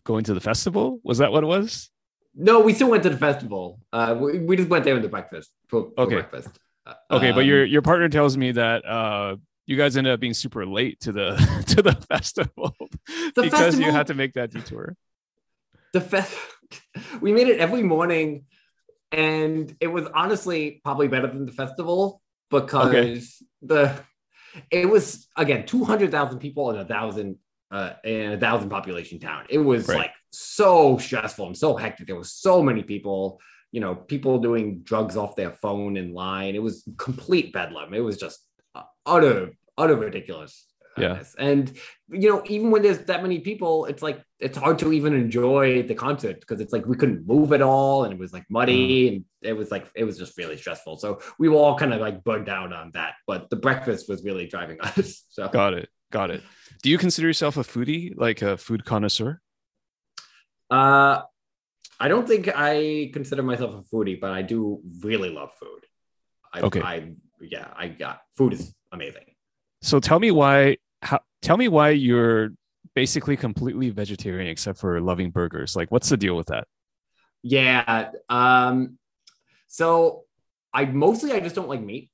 going 0.05 0.23
to 0.23 0.33
the 0.33 0.39
festival? 0.39 1.01
Was 1.03 1.17
that 1.17 1.33
what 1.33 1.43
it 1.43 1.47
was? 1.47 1.91
No 2.33 2.61
we 2.61 2.73
still 2.73 2.89
went 2.89 3.03
to 3.03 3.09
the 3.09 3.17
festival. 3.17 3.81
Uh 3.91 4.15
we, 4.17 4.39
we 4.39 4.55
just 4.55 4.69
went 4.69 4.85
there 4.85 4.95
in 4.95 5.01
the 5.01 5.09
breakfast 5.09 5.51
for, 5.67 5.91
for 5.97 6.03
okay. 6.03 6.15
breakfast. 6.15 6.57
Okay 7.11 7.31
um, 7.31 7.35
but 7.35 7.43
your 7.43 7.65
your 7.65 7.81
partner 7.81 8.07
tells 8.07 8.37
me 8.37 8.53
that 8.53 8.85
uh 8.85 9.35
you 9.65 9.77
guys 9.77 9.97
ended 9.97 10.13
up 10.13 10.19
being 10.19 10.33
super 10.33 10.65
late 10.65 10.99
to 11.01 11.11
the 11.11 11.35
to 11.67 11.81
the 11.81 11.93
festival 11.93 12.75
the 13.35 13.41
because 13.43 13.51
festival, 13.51 13.85
you 13.85 13.91
had 13.91 14.07
to 14.07 14.13
make 14.13 14.33
that 14.33 14.51
detour. 14.51 14.95
The 15.93 16.01
fest 16.01 16.35
we 17.21 17.33
made 17.33 17.47
it 17.47 17.59
every 17.59 17.83
morning 17.83 18.45
and 19.11 19.75
it 19.79 19.87
was 19.87 20.07
honestly 20.13 20.81
probably 20.83 21.07
better 21.07 21.27
than 21.27 21.45
the 21.45 21.51
festival 21.51 22.21
because 22.49 22.93
okay. 22.93 23.21
the 23.61 24.03
it 24.69 24.89
was 24.89 25.27
again 25.37 25.65
200,000 25.65 26.39
people 26.39 26.71
in 26.71 26.77
a 26.77 26.85
thousand 26.85 27.37
uh, 27.71 27.93
in 28.03 28.33
a 28.33 28.37
thousand 28.37 28.69
population 28.69 29.19
town. 29.19 29.45
It 29.49 29.57
was 29.57 29.87
right. 29.87 29.97
like 29.97 30.11
so 30.31 30.97
stressful 30.97 31.47
and 31.47 31.57
so 31.57 31.75
hectic. 31.75 32.07
There 32.07 32.17
was 32.17 32.33
so 32.33 32.61
many 32.61 32.83
people, 32.83 33.39
you 33.71 33.79
know, 33.79 33.95
people 33.95 34.39
doing 34.39 34.81
drugs 34.83 35.15
off 35.15 35.37
their 35.37 35.51
phone 35.51 35.95
in 35.95 36.13
line. 36.13 36.53
It 36.55 36.61
was 36.61 36.83
complete 36.97 37.53
bedlam. 37.53 37.93
It 37.93 38.01
was 38.01 38.17
just 38.17 38.45
utter 39.05 39.53
utter 39.77 39.95
ridiculous. 39.95 40.65
Yeah. 40.97 41.23
And 41.37 41.71
you 42.09 42.29
know, 42.29 42.43
even 42.45 42.69
when 42.69 42.81
there's 42.81 42.99
that 43.05 43.21
many 43.21 43.39
people, 43.39 43.85
it's 43.85 44.03
like 44.03 44.21
it's 44.39 44.57
hard 44.57 44.77
to 44.79 44.91
even 44.91 45.13
enjoy 45.13 45.83
the 45.83 45.95
concert 45.95 46.39
because 46.41 46.59
it's 46.59 46.73
like 46.73 46.85
we 46.85 46.97
couldn't 46.97 47.25
move 47.25 47.53
at 47.53 47.61
all 47.61 48.03
and 48.03 48.13
it 48.13 48.19
was 48.19 48.33
like 48.33 48.45
muddy 48.49 49.09
mm. 49.09 49.13
and 49.13 49.25
it 49.41 49.53
was 49.53 49.71
like 49.71 49.89
it 49.95 50.03
was 50.03 50.17
just 50.17 50.37
really 50.37 50.57
stressful. 50.57 50.97
So 50.97 51.21
we 51.39 51.47
were 51.47 51.55
all 51.55 51.77
kind 51.77 51.93
of 51.93 52.01
like 52.01 52.23
burned 52.23 52.49
out 52.49 52.73
on 52.73 52.91
that. 52.93 53.13
But 53.25 53.49
the 53.49 53.55
breakfast 53.55 54.09
was 54.09 54.23
really 54.23 54.47
driving 54.47 54.81
us. 54.81 55.23
So 55.29 55.47
got 55.47 55.73
it. 55.73 55.89
Got 56.11 56.31
it. 56.31 56.43
Do 56.83 56.89
you 56.89 56.97
consider 56.97 57.27
yourself 57.27 57.55
a 57.55 57.61
foodie, 57.61 58.13
like 58.17 58.41
a 58.41 58.57
food 58.57 58.83
connoisseur? 58.83 59.41
Uh 60.69 61.21
I 61.99 62.07
don't 62.07 62.27
think 62.27 62.49
I 62.53 63.11
consider 63.13 63.43
myself 63.43 63.75
a 63.75 63.95
foodie, 63.95 64.19
but 64.19 64.31
I 64.31 64.41
do 64.41 64.81
really 65.01 65.29
love 65.29 65.51
food. 65.59 65.85
I, 66.53 66.61
okay. 66.61 66.81
I 66.81 67.13
yeah, 67.39 67.67
I 67.75 67.87
got 67.87 68.21
food 68.35 68.53
is 68.53 68.73
amazing. 68.91 69.25
So 69.81 69.99
tell 69.99 70.19
me 70.19 70.31
why. 70.31 70.77
How, 71.01 71.19
tell 71.41 71.57
me 71.57 71.67
why 71.67 71.89
you're 71.89 72.51
basically 72.93 73.37
completely 73.37 73.89
vegetarian 73.89 74.47
except 74.47 74.79
for 74.79 74.99
loving 75.01 75.31
burgers. 75.31 75.75
Like, 75.75 75.91
what's 75.91 76.09
the 76.09 76.17
deal 76.17 76.35
with 76.35 76.47
that? 76.47 76.67
Yeah. 77.43 78.11
Um. 78.29 78.97
So 79.67 80.23
I 80.73 80.85
mostly 80.85 81.31
I 81.31 81.39
just 81.39 81.55
don't 81.55 81.69
like 81.69 81.81
meat. 81.81 82.09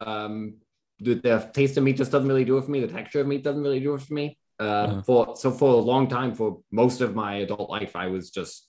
Um. 0.00 0.54
The, 1.00 1.14
the 1.14 1.50
taste 1.54 1.76
of 1.76 1.84
meat 1.84 1.96
just 1.96 2.10
doesn't 2.10 2.26
really 2.26 2.44
do 2.44 2.58
it 2.58 2.64
for 2.64 2.72
me. 2.72 2.80
The 2.80 2.88
texture 2.88 3.20
of 3.20 3.28
meat 3.28 3.44
doesn't 3.44 3.62
really 3.62 3.78
do 3.78 3.94
it 3.94 4.02
for 4.02 4.14
me. 4.14 4.36
Uh, 4.58 4.62
uh-huh. 4.64 5.02
For 5.02 5.36
so 5.36 5.52
for 5.52 5.74
a 5.74 5.76
long 5.76 6.08
time, 6.08 6.34
for 6.34 6.60
most 6.72 7.00
of 7.00 7.14
my 7.14 7.36
adult 7.36 7.70
life, 7.70 7.94
I 7.94 8.08
was 8.08 8.30
just 8.30 8.68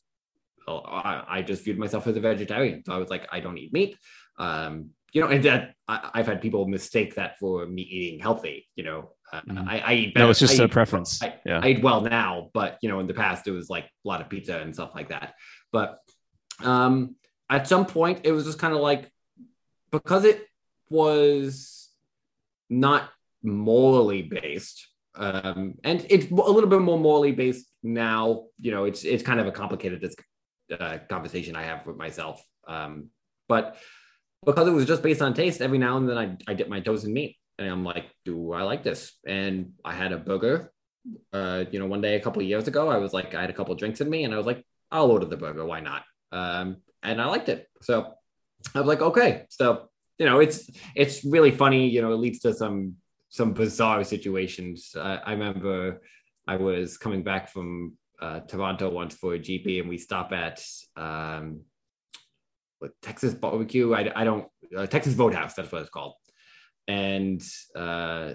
I, 0.68 1.24
I 1.28 1.42
just 1.42 1.64
viewed 1.64 1.80
myself 1.80 2.06
as 2.08 2.16
a 2.16 2.20
vegetarian. 2.20 2.84
So 2.86 2.94
I 2.94 2.98
was 2.98 3.10
like, 3.10 3.28
I 3.32 3.40
don't 3.40 3.58
eat 3.58 3.74
meat. 3.74 3.98
Um, 4.38 4.92
you 5.14 5.22
know, 5.22 5.28
and 5.28 5.44
that 5.44 5.74
I, 5.88 6.12
have 6.16 6.28
had 6.28 6.42
people 6.42 6.68
mistake 6.68 7.16
that 7.16 7.40
for 7.40 7.66
me 7.66 7.82
eating 7.82 8.20
healthy. 8.20 8.68
You 8.76 8.84
know, 8.84 9.12
uh, 9.32 9.42
mm-hmm. 9.42 9.70
I, 9.70 9.80
I 9.80 9.94
eat 9.94 10.14
better. 10.14 10.26
No, 10.26 10.30
it's 10.30 10.40
just 10.40 10.60
I 10.60 10.64
a 10.64 10.66
eat, 10.66 10.72
preference. 10.72 11.22
I, 11.22 11.36
yeah, 11.46 11.60
I 11.64 11.70
eat 11.70 11.82
well 11.82 12.02
now, 12.02 12.50
but 12.54 12.78
you 12.82 12.90
know, 12.90 13.00
in 13.00 13.08
the 13.08 13.14
past 13.14 13.48
it 13.48 13.52
was 13.52 13.70
like 13.70 13.86
a 13.86 14.08
lot 14.08 14.22
of 14.22 14.30
pizza 14.30 14.60
and 14.60 14.74
stuff 14.74 14.92
like 14.94 15.10
that. 15.10 15.34
But 15.72 16.00
um, 16.64 17.16
at 17.50 17.68
some 17.68 17.86
point, 17.86 18.22
it 18.24 18.32
was 18.32 18.46
just 18.46 18.60
kind 18.60 18.74
of 18.74 18.82
like 18.82 19.12
because 19.92 20.26
it 20.26 20.46
was 20.90 21.90
not 22.70 23.10
morally 23.42 24.22
based, 24.22 24.88
um, 25.16 25.76
and 25.84 26.06
it's 26.10 26.30
a 26.30 26.34
little 26.34 26.70
bit 26.70 26.82
more 26.82 27.00
morally 27.00 27.32
based 27.32 27.66
now. 27.82 28.46
You 28.60 28.72
know, 28.72 28.86
it's 28.86 29.04
it's 29.04 29.24
kind 29.24 29.40
of 29.40 29.48
a 29.48 29.52
complicated 29.52 30.14
uh, 30.80 31.00
conversation 31.10 31.56
I 31.56 31.64
have 31.64 31.86
with 31.86 31.98
myself, 31.98 32.44
um, 32.68 33.10
but 33.48 33.78
because 34.46 34.68
it 34.68 34.72
was 34.72 34.86
just 34.86 35.04
based 35.04 35.22
on 35.22 35.34
taste, 35.34 35.62
every 35.62 35.78
now 35.78 35.98
and 35.98 36.10
then 36.10 36.18
I, 36.18 36.38
I 36.48 36.54
dip 36.54 36.70
my 36.70 36.80
toes 36.80 37.04
in 37.04 37.14
meat 37.14 37.38
and 37.58 37.70
I'm 37.70 37.84
like, 37.84 38.06
do 38.26 38.54
I 38.54 38.64
like 38.64 38.84
this? 38.84 39.14
And 39.26 39.74
I 39.84 39.94
had 39.94 40.12
a 40.12 40.18
burger, 40.18 40.72
uh, 41.34 41.66
you 41.72 41.80
know, 41.80 41.86
one 41.86 42.02
day 42.02 42.16
a 42.16 42.20
couple 42.20 42.42
of 42.42 42.48
years 42.48 42.68
ago, 42.68 42.90
I 42.90 42.98
was 42.98 43.14
like, 43.14 43.36
I 43.36 43.42
had 43.42 43.50
a 43.50 43.54
couple 43.54 43.74
of 43.74 43.80
drinks 43.80 44.02
in 44.02 44.10
me 44.10 44.24
and 44.24 44.34
I 44.34 44.38
was 44.38 44.46
like, 44.46 44.66
I'll 44.92 45.12
order 45.12 45.26
the 45.26 45.38
burger. 45.38 45.66
Why 45.66 45.82
not? 45.82 46.04
Um, 46.32 46.78
and 47.04 47.22
I 47.22 47.26
liked 47.26 47.50
it. 47.50 47.68
So 47.82 48.14
I 48.74 48.80
was 48.80 48.88
like, 48.88 49.02
okay. 49.02 49.46
So, 49.50 49.90
you 50.18 50.26
know, 50.26 50.40
it's, 50.40 50.70
it's 50.96 51.24
really 51.24 51.52
funny, 51.52 51.88
you 51.88 52.02
know, 52.02 52.12
it 52.12 52.18
leads 52.18 52.40
to 52.40 52.54
some, 52.54 52.96
some 53.30 53.54
bizarre 53.54 54.04
situations. 54.04 54.94
Uh, 54.96 55.20
I 55.26 55.32
remember 55.32 56.02
I 56.48 56.56
was 56.56 56.98
coming 56.98 57.24
back 57.24 57.50
from 57.50 57.94
uh, 58.22 58.42
Toronto 58.42 58.90
once 58.90 59.16
for 59.16 59.36
a 59.36 59.40
GP 59.40 59.80
and 59.80 59.90
we 59.90 59.98
stop 59.98 60.32
at, 60.34 60.62
um, 60.98 61.62
with 62.82 62.92
Texas 63.02 63.34
barbecue. 63.34 63.94
I, 63.94 64.12
I 64.16 64.24
don't 64.24 64.48
uh, 64.76 64.86
Texas 64.88 65.16
Roadhouse. 65.16 65.54
That's 65.54 65.72
what 65.72 65.82
it's 65.82 65.90
called. 65.90 66.14
And 66.88 67.42
uh, 67.76 68.34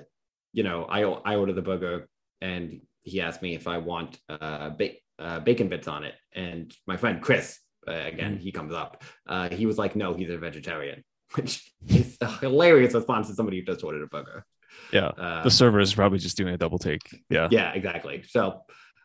you 0.53 0.63
know, 0.63 0.85
I 0.85 1.03
I 1.03 1.37
order 1.37 1.53
the 1.53 1.63
burger, 1.63 2.09
and 2.41 2.81
he 3.03 3.21
asked 3.21 3.43
me 3.43 3.55
if 3.55 3.67
I 3.67 3.79
want 3.79 4.19
uh, 4.29 4.71
ba- 4.71 4.95
uh 5.19 5.41
bacon 5.41 5.69
bits 5.69 5.89
on 5.89 6.05
it. 6.05 6.15
And 6.35 6.75
my 6.87 6.97
friend 6.97 7.21
Chris, 7.21 7.59
uh, 7.89 7.93
again, 7.93 8.35
mm-hmm. 8.35 8.43
he 8.43 8.53
comes 8.53 8.73
up. 8.73 9.03
Uh, 9.27 9.49
he 9.49 9.67
was 9.67 9.79
like, 9.79 9.97
"No, 9.97 10.15
he's 10.15 10.31
a 10.31 10.39
vegetarian," 10.39 11.05
which 11.35 11.73
is 11.89 12.17
a 12.21 12.29
hilarious 12.39 12.95
response 12.95 13.29
to 13.29 13.35
somebody 13.35 13.59
who 13.59 13.65
just 13.65 13.85
ordered 13.85 14.03
a 14.03 14.07
burger. 14.07 14.45
Yeah, 14.93 15.09
um, 15.17 15.43
the 15.45 15.51
server 15.51 15.81
is 15.81 15.95
probably 15.95 16.19
just 16.19 16.37
doing 16.37 16.55
a 16.55 16.59
double 16.59 16.79
take. 16.79 17.23
Yeah, 17.29 17.49
yeah, 17.51 17.73
exactly. 17.73 18.23
So, 18.29 18.61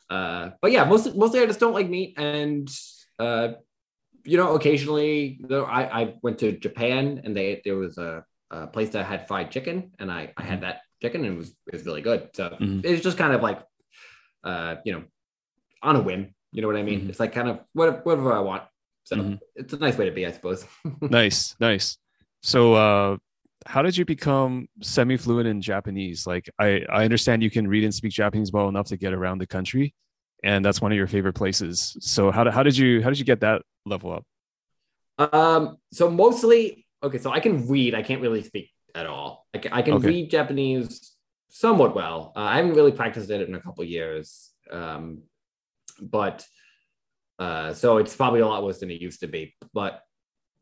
uh, 0.09 0.51
but 0.61 0.71
yeah, 0.71 0.83
mostly 0.85 1.13
mostly 1.13 1.41
I 1.41 1.45
just 1.47 1.59
don't 1.59 1.73
like 1.73 1.89
meat, 1.89 2.13
and 2.17 2.69
uh, 3.17 3.49
you 4.23 4.37
know, 4.37 4.55
occasionally 4.55 5.39
though, 5.41 5.65
I, 5.65 6.01
I 6.01 6.13
went 6.21 6.39
to 6.39 6.51
Japan 6.51 7.21
and 7.23 7.35
they 7.35 7.61
there 7.63 7.75
was 7.75 7.97
a, 7.97 8.23
a 8.51 8.67
place 8.67 8.89
that 8.91 9.05
had 9.05 9.27
fried 9.27 9.51
chicken 9.51 9.91
and 9.99 10.11
I, 10.11 10.33
I 10.37 10.43
had 10.43 10.59
mm-hmm. 10.59 10.61
that 10.61 10.81
chicken 11.01 11.25
and 11.25 11.35
it 11.35 11.37
was 11.37 11.49
it 11.49 11.73
was 11.73 11.85
really 11.85 12.01
good. 12.01 12.29
So 12.33 12.49
mm-hmm. 12.49 12.81
it's 12.83 13.03
just 13.03 13.17
kind 13.17 13.33
of 13.33 13.41
like 13.41 13.61
uh, 14.43 14.75
you 14.85 14.93
know, 14.93 15.03
on 15.81 15.95
a 15.95 16.01
whim. 16.01 16.33
You 16.51 16.61
know 16.61 16.67
what 16.67 16.77
I 16.77 16.83
mean? 16.83 17.01
Mm-hmm. 17.01 17.09
It's 17.09 17.19
like 17.19 17.33
kind 17.33 17.49
of 17.49 17.59
whatever, 17.73 17.99
whatever 18.03 18.33
I 18.33 18.39
want. 18.39 18.63
So 19.03 19.15
mm-hmm. 19.15 19.33
it's 19.55 19.73
a 19.73 19.77
nice 19.77 19.97
way 19.97 20.05
to 20.05 20.11
be, 20.11 20.25
I 20.25 20.31
suppose. 20.31 20.65
nice, 21.01 21.55
nice. 21.59 21.97
So 22.41 22.73
uh 22.73 23.17
how 23.65 23.81
did 23.81 23.97
you 23.97 24.05
become 24.05 24.67
semi-fluent 24.81 25.47
in 25.47 25.61
Japanese? 25.61 26.25
Like 26.25 26.49
I, 26.57 26.85
I 26.89 27.03
understand 27.03 27.43
you 27.43 27.51
can 27.51 27.67
read 27.67 27.83
and 27.83 27.93
speak 27.93 28.13
Japanese 28.13 28.53
well 28.53 28.69
enough 28.69 28.87
to 28.87 28.97
get 28.97 29.13
around 29.13 29.39
the 29.39 29.47
country 29.47 29.93
and 30.43 30.63
that's 30.63 30.81
one 30.81 30.91
of 30.91 30.97
your 30.97 31.07
favorite 31.07 31.33
places. 31.33 31.97
So 31.99 32.31
how, 32.31 32.49
how 32.49 32.63
did 32.63 32.77
you 32.77 33.01
how 33.01 33.09
did 33.09 33.19
you 33.19 33.25
get 33.25 33.41
that 33.41 33.61
level 33.85 34.13
up? 34.13 35.33
Um, 35.33 35.77
so 35.91 36.09
mostly 36.09 36.85
okay. 37.03 37.17
So 37.17 37.31
I 37.31 37.39
can 37.39 37.67
read. 37.67 37.95
I 37.95 38.01
can't 38.01 38.21
really 38.21 38.43
speak 38.43 38.71
at 38.95 39.05
all. 39.05 39.45
I 39.53 39.57
can, 39.57 39.73
I 39.73 39.81
can 39.81 39.95
okay. 39.95 40.07
read 40.07 40.31
Japanese 40.31 41.13
somewhat 41.49 41.95
well. 41.95 42.33
Uh, 42.35 42.41
I 42.41 42.57
haven't 42.57 42.73
really 42.73 42.91
practiced 42.91 43.29
it 43.29 43.47
in 43.47 43.55
a 43.55 43.61
couple 43.61 43.83
years, 43.83 44.51
um, 44.71 45.23
but 46.01 46.45
uh, 47.37 47.73
so 47.73 47.97
it's 47.97 48.15
probably 48.15 48.39
a 48.39 48.47
lot 48.47 48.63
worse 48.63 48.79
than 48.79 48.91
it 48.91 49.01
used 49.01 49.21
to 49.21 49.27
be. 49.27 49.55
But 49.73 50.01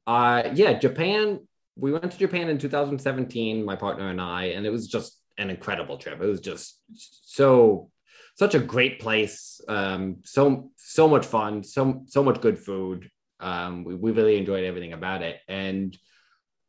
uh, 0.05 0.49
yeah, 0.53 0.73
Japan. 0.73 1.41
We 1.79 1.91
went 1.91 2.11
to 2.11 2.17
Japan 2.17 2.49
in 2.49 2.57
2017, 2.57 3.63
my 3.63 3.75
partner 3.75 4.09
and 4.09 4.19
I, 4.19 4.45
and 4.45 4.65
it 4.65 4.71
was 4.71 4.87
just 4.87 5.15
an 5.37 5.51
incredible 5.51 5.99
trip. 5.99 6.19
It 6.19 6.25
was 6.25 6.41
just 6.41 6.81
so 7.23 7.91
such 8.37 8.53
a 8.55 8.59
great 8.59 8.99
place. 8.99 9.59
Um, 9.67 10.17
so 10.23 10.71
so 10.75 11.07
much 11.07 11.25
fun. 11.25 11.63
So 11.63 12.03
so 12.07 12.23
much 12.23 12.39
good 12.39 12.59
food. 12.59 13.09
Um, 13.39 13.83
we, 13.83 13.95
we 13.95 14.11
really 14.11 14.37
enjoyed 14.37 14.63
everything 14.63 14.93
about 14.93 15.21
it. 15.21 15.37
And 15.47 15.97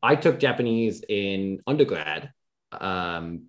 I 0.03 0.16
took 0.16 0.39
Japanese 0.39 1.03
in 1.09 1.61
undergrad, 1.66 2.31
um, 2.73 3.47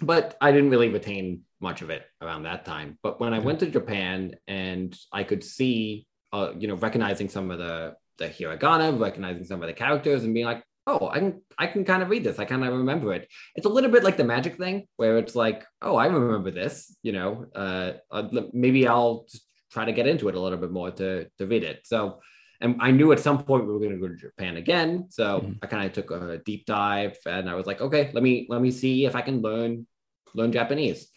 but 0.00 0.36
I 0.40 0.52
didn't 0.52 0.70
really 0.70 0.88
retain 0.88 1.42
much 1.60 1.82
of 1.82 1.90
it 1.90 2.04
around 2.20 2.44
that 2.44 2.64
time. 2.64 2.98
But 3.02 3.20
when 3.20 3.34
I 3.34 3.38
went 3.38 3.60
to 3.60 3.66
Japan 3.66 4.34
and 4.46 4.96
I 5.12 5.24
could 5.24 5.42
see, 5.44 6.06
uh, 6.32 6.52
you 6.58 6.68
know, 6.68 6.76
recognizing 6.76 7.28
some 7.28 7.50
of 7.50 7.58
the 7.58 7.94
the 8.18 8.28
hiragana, 8.28 9.00
recognizing 9.00 9.44
some 9.44 9.62
of 9.62 9.66
the 9.66 9.72
characters, 9.72 10.24
and 10.24 10.34
being 10.34 10.46
like, 10.46 10.62
oh, 10.90 11.08
I 11.08 11.18
can 11.20 11.42
I 11.58 11.66
can 11.66 11.84
kind 11.84 12.02
of 12.02 12.10
read 12.10 12.24
this. 12.24 12.38
I 12.38 12.44
kind 12.44 12.64
of 12.64 12.72
remember 12.72 13.14
it. 13.14 13.28
It's 13.54 13.66
a 13.66 13.74
little 13.76 13.90
bit 13.90 14.04
like 14.04 14.16
the 14.16 14.24
magic 14.24 14.56
thing 14.56 14.86
where 14.96 15.18
it's 15.18 15.36
like, 15.36 15.64
oh, 15.82 15.96
I 15.96 16.06
remember 16.06 16.50
this. 16.50 16.96
You 17.02 17.12
know, 17.12 17.46
uh, 17.54 17.92
uh 18.10 18.28
maybe 18.52 18.86
I'll 18.86 19.26
try 19.70 19.84
to 19.84 19.92
get 19.92 20.06
into 20.06 20.28
it 20.28 20.34
a 20.34 20.40
little 20.40 20.58
bit 20.58 20.72
more 20.72 20.90
to 20.90 21.26
to 21.38 21.46
read 21.46 21.64
it. 21.64 21.80
So, 21.84 22.20
and 22.60 22.76
I 22.80 22.90
knew 22.90 23.12
at 23.12 23.20
some 23.20 23.44
point 23.44 23.66
we 23.66 23.72
were 23.72 23.78
going 23.78 23.92
to 23.92 24.04
go 24.04 24.08
to 24.08 24.16
Japan 24.16 24.56
again. 24.56 25.06
So 25.10 25.40
mm-hmm. 25.40 25.52
I 25.62 25.66
kind 25.66 25.86
of 25.86 25.92
took 25.92 26.10
a 26.10 26.38
deep 26.44 26.66
dive, 26.66 27.16
and 27.26 27.48
I 27.48 27.54
was 27.54 27.66
like, 27.66 27.80
okay, 27.80 28.10
let 28.12 28.22
me 28.22 28.46
let 28.48 28.60
me 28.60 28.70
see 28.70 29.06
if 29.06 29.14
I 29.14 29.22
can 29.22 29.40
learn 29.42 29.86
learn 30.34 30.52
Japanese. 30.52 31.08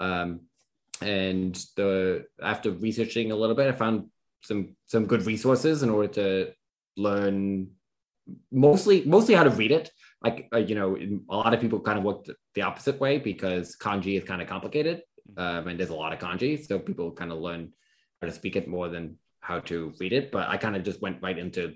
Um, 0.00 0.40
and 1.00 1.54
the 1.76 2.24
after 2.42 2.70
researching 2.70 3.32
a 3.32 3.36
little 3.36 3.56
bit, 3.56 3.68
I 3.68 3.72
found 3.72 4.08
some 4.42 4.76
some 4.86 5.06
good 5.06 5.26
resources 5.26 5.82
in 5.82 5.90
order 5.90 6.12
to 6.20 6.52
learn 6.96 7.70
mostly 8.50 9.04
mostly 9.04 9.34
how 9.34 9.44
to 9.44 9.50
read 9.50 9.72
it. 9.72 9.90
Like 10.22 10.48
uh, 10.52 10.58
you 10.58 10.74
know 10.74 10.96
a 11.30 11.36
lot 11.36 11.54
of 11.54 11.60
people 11.60 11.80
kind 11.80 11.98
of 11.98 12.04
work 12.04 12.26
the 12.54 12.62
opposite 12.62 13.00
way 13.00 13.18
because 13.18 13.76
kanji 13.76 14.16
is 14.16 14.24
kind 14.24 14.40
of 14.40 14.48
complicated 14.48 15.02
um, 15.36 15.68
and 15.68 15.78
there's 15.78 15.90
a 15.90 15.94
lot 15.94 16.12
of 16.12 16.18
kanji 16.18 16.64
so 16.64 16.78
people 16.78 17.10
kind 17.10 17.32
of 17.32 17.38
learn 17.38 17.72
how 18.20 18.28
to 18.28 18.32
speak 18.32 18.54
it 18.54 18.68
more 18.68 18.88
than 18.88 19.16
how 19.40 19.58
to 19.60 19.92
read 19.98 20.12
it. 20.12 20.30
But 20.30 20.48
i 20.48 20.56
kind 20.56 20.76
of 20.76 20.84
just 20.84 21.02
went 21.02 21.22
right 21.22 21.38
into 21.38 21.74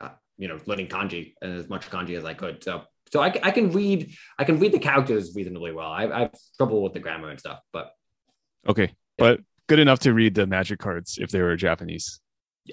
uh, 0.00 0.10
you 0.36 0.48
know 0.48 0.58
learning 0.66 0.88
kanji 0.88 1.34
and 1.42 1.58
as 1.58 1.68
much 1.68 1.88
kanji 1.90 2.16
as 2.18 2.24
i 2.24 2.34
could. 2.34 2.62
So 2.62 2.82
so 3.12 3.20
I, 3.20 3.26
I 3.42 3.50
can 3.50 3.70
read 3.70 4.14
i 4.38 4.44
can 4.44 4.58
read 4.58 4.72
the 4.72 4.78
characters 4.78 5.34
reasonably 5.34 5.72
well. 5.72 5.90
I, 5.90 6.06
I 6.06 6.20
have 6.22 6.34
trouble 6.56 6.82
with 6.82 6.92
the 6.92 7.00
grammar 7.00 7.30
and 7.30 7.38
stuff 7.38 7.60
but 7.72 7.92
okay 8.68 8.84
yeah. 8.84 8.88
but 9.16 9.40
good 9.68 9.78
enough 9.78 10.00
to 10.00 10.12
read 10.12 10.34
the 10.34 10.46
magic 10.46 10.78
cards 10.80 11.18
if 11.20 11.30
they 11.30 11.40
were 11.40 11.56
japanese 11.56 12.20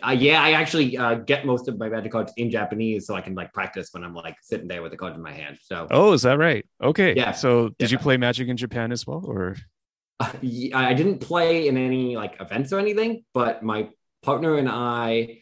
uh, 0.01 0.11
yeah, 0.11 0.41
I 0.41 0.53
actually 0.53 0.97
uh, 0.97 1.15
get 1.15 1.45
most 1.45 1.67
of 1.67 1.77
my 1.77 1.89
magic 1.89 2.11
cards 2.11 2.33
in 2.37 2.49
Japanese, 2.49 3.05
so 3.05 3.15
I 3.15 3.21
can 3.21 3.35
like 3.35 3.53
practice 3.53 3.89
when 3.91 4.03
I'm 4.03 4.15
like 4.15 4.37
sitting 4.41 4.67
there 4.67 4.81
with 4.81 4.91
the 4.91 4.97
card 4.97 5.15
in 5.15 5.21
my 5.21 5.31
hand. 5.31 5.57
So, 5.61 5.87
oh, 5.91 6.13
is 6.13 6.23
that 6.23 6.37
right? 6.37 6.65
Okay, 6.81 7.13
yeah. 7.15 7.31
So, 7.31 7.69
did 7.77 7.91
yeah. 7.91 7.97
you 7.97 7.97
play 7.99 8.17
Magic 8.17 8.47
in 8.47 8.57
Japan 8.57 8.91
as 8.91 9.05
well, 9.05 9.23
or? 9.25 9.55
Uh, 10.19 10.31
I 10.73 10.93
didn't 10.93 11.19
play 11.19 11.67
in 11.67 11.77
any 11.77 12.15
like 12.15 12.39
events 12.39 12.71
or 12.73 12.79
anything, 12.79 13.23
but 13.33 13.63
my 13.63 13.89
partner 14.21 14.57
and 14.57 14.69
I 14.69 15.39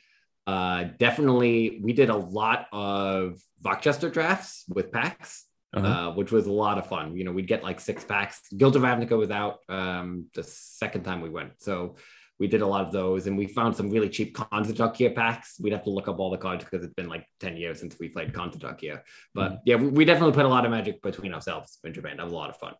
uh, 0.47 0.85
definitely 0.97 1.79
we 1.81 1.93
did 1.93 2.09
a 2.09 2.15
lot 2.15 2.67
of 2.71 3.39
Rochester 3.63 4.09
drafts 4.09 4.65
with 4.67 4.91
packs. 4.91 5.45
Uh-huh. 5.73 5.87
Uh, 5.87 6.13
which 6.15 6.33
was 6.33 6.47
a 6.47 6.51
lot 6.51 6.77
of 6.77 6.85
fun. 6.87 7.15
You 7.15 7.23
know, 7.23 7.31
we'd 7.31 7.47
get 7.47 7.63
like 7.63 7.79
six 7.79 8.03
packs. 8.03 8.41
Guild 8.57 8.75
of 8.75 8.81
Ravnica 8.81 9.17
was 9.17 9.31
out 9.31 9.59
um, 9.69 10.25
the 10.33 10.43
second 10.43 11.05
time 11.05 11.21
we 11.21 11.29
went, 11.29 11.61
so 11.61 11.95
we 12.41 12.47
did 12.47 12.63
a 12.63 12.65
lot 12.65 12.81
of 12.81 12.91
those 12.91 13.27
and 13.27 13.37
we 13.37 13.45
found 13.45 13.75
some 13.75 13.91
really 13.91 14.09
cheap 14.09 14.35
Kanzanraki 14.35 15.13
packs. 15.13 15.57
We'd 15.59 15.73
have 15.73 15.83
to 15.83 15.91
look 15.91 16.07
up 16.07 16.17
all 16.17 16.31
the 16.31 16.39
cards 16.39 16.63
because 16.63 16.83
it's 16.83 16.95
been 16.95 17.07
like 17.07 17.23
10 17.39 17.55
years 17.55 17.79
since 17.79 17.99
we 17.99 18.09
played 18.09 18.33
Kanzanraki. 18.33 18.99
But 19.35 19.51
mm 19.51 19.59
yeah, 19.63 19.75
we, 19.75 19.89
we, 19.89 20.05
definitely 20.05 20.33
played 20.33 20.47
a 20.47 20.49
lot 20.49 20.65
of 20.65 20.71
magic 20.71 21.03
between 21.03 21.35
ourselves 21.35 21.77
in 21.83 21.93
Japan. 21.93 22.17
That 22.17 22.23
was 22.23 22.33
a 22.33 22.35
lot 22.35 22.49
of 22.49 22.57
fun. 22.57 22.73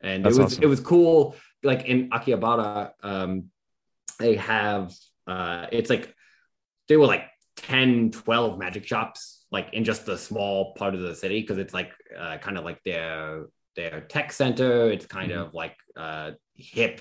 And 0.00 0.24
That's 0.24 0.36
it 0.36 0.42
was 0.42 0.52
awesome. 0.52 0.62
it 0.62 0.66
was 0.68 0.78
cool. 0.78 1.34
Like 1.64 1.86
in 1.86 2.10
Akihabara, 2.10 2.92
um, 3.02 3.46
they 4.20 4.36
have 4.36 4.94
uh 5.26 5.66
it's 5.72 5.90
like 5.90 6.14
they 6.86 6.96
were 6.96 7.06
like 7.06 7.24
10, 7.56 8.12
12 8.12 8.56
magic 8.56 8.86
shops, 8.86 9.46
like 9.50 9.70
in 9.72 9.82
just 9.82 10.06
a 10.06 10.16
small 10.16 10.74
part 10.74 10.94
of 10.94 11.00
the 11.00 11.16
city, 11.16 11.40
because 11.40 11.58
it's 11.58 11.74
like 11.74 11.90
uh, 12.16 12.38
kind 12.38 12.56
of 12.56 12.64
like 12.64 12.80
their 12.84 13.46
their 13.74 14.02
tech 14.02 14.30
center. 14.30 14.92
It's 14.92 15.06
kind 15.06 15.32
mm 15.32 15.40
of 15.42 15.54
like 15.54 15.76
uh 15.96 16.30
hip 16.54 17.00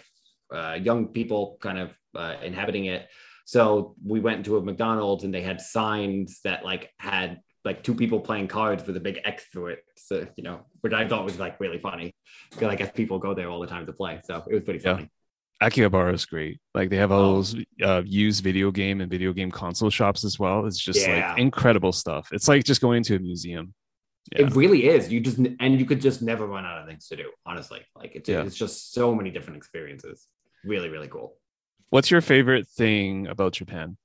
uh, 0.53 0.77
young 0.81 1.07
people 1.07 1.57
kind 1.61 1.77
of 1.77 1.93
uh, 2.17 2.35
inhabiting 2.43 2.85
it. 2.85 3.07
So 3.45 3.95
we 4.03 4.19
went 4.19 4.45
to 4.45 4.57
a 4.57 4.61
McDonald's 4.61 5.23
and 5.23 5.33
they 5.33 5.41
had 5.41 5.61
signs 5.61 6.41
that 6.43 6.65
like 6.65 6.91
had 6.99 7.39
like 7.63 7.83
two 7.83 7.95
people 7.95 8.19
playing 8.19 8.47
cards 8.47 8.85
with 8.85 8.97
a 8.97 8.99
big 8.99 9.19
X 9.23 9.45
through 9.51 9.67
it. 9.67 9.83
So, 9.95 10.27
you 10.35 10.43
know, 10.43 10.61
which 10.81 10.93
I 10.93 11.07
thought 11.07 11.23
was 11.23 11.39
like 11.39 11.59
really 11.59 11.77
funny 11.77 12.13
because 12.49 12.67
I 12.67 12.75
guess 12.75 12.91
people 12.91 13.19
go 13.19 13.33
there 13.33 13.49
all 13.49 13.59
the 13.59 13.67
time 13.67 13.85
to 13.85 13.93
play. 13.93 14.19
So 14.25 14.43
it 14.49 14.53
was 14.53 14.63
pretty 14.63 14.79
funny. 14.79 15.09
Yeah. 15.61 15.69
Akihabara 15.69 16.13
is 16.13 16.25
great. 16.25 16.59
Like 16.73 16.89
they 16.89 16.97
have 16.97 17.11
all 17.11 17.21
oh. 17.21 17.35
those 17.35 17.55
uh, 17.81 18.03
used 18.05 18.43
video 18.43 18.69
game 18.69 19.01
and 19.01 19.09
video 19.09 19.33
game 19.33 19.49
console 19.49 19.89
shops 19.89 20.23
as 20.23 20.37
well. 20.37 20.65
It's 20.65 20.79
just 20.79 21.07
yeah. 21.07 21.29
like 21.29 21.39
incredible 21.39 21.91
stuff. 21.91 22.29
It's 22.31 22.47
like 22.47 22.63
just 22.63 22.81
going 22.81 23.01
to 23.03 23.15
a 23.15 23.19
museum. 23.19 23.73
Yeah. 24.35 24.47
It 24.47 24.55
really 24.55 24.87
is. 24.87 25.11
You 25.11 25.19
just 25.21 25.37
and 25.37 25.79
you 25.79 25.85
could 25.85 26.01
just 26.01 26.21
never 26.21 26.45
run 26.45 26.65
out 26.65 26.81
of 26.81 26.87
things 26.87 27.07
to 27.07 27.15
do. 27.15 27.31
Honestly, 27.45 27.81
like 27.95 28.13
it's 28.13 28.27
yeah. 28.27 28.43
it's 28.43 28.57
just 28.57 28.93
so 28.93 29.15
many 29.15 29.31
different 29.31 29.57
experiences 29.57 30.27
really 30.65 30.89
really 30.89 31.07
cool 31.07 31.37
what's 31.89 32.11
your 32.11 32.21
favorite 32.21 32.67
thing 32.67 33.27
about 33.27 33.53
japan 33.53 33.97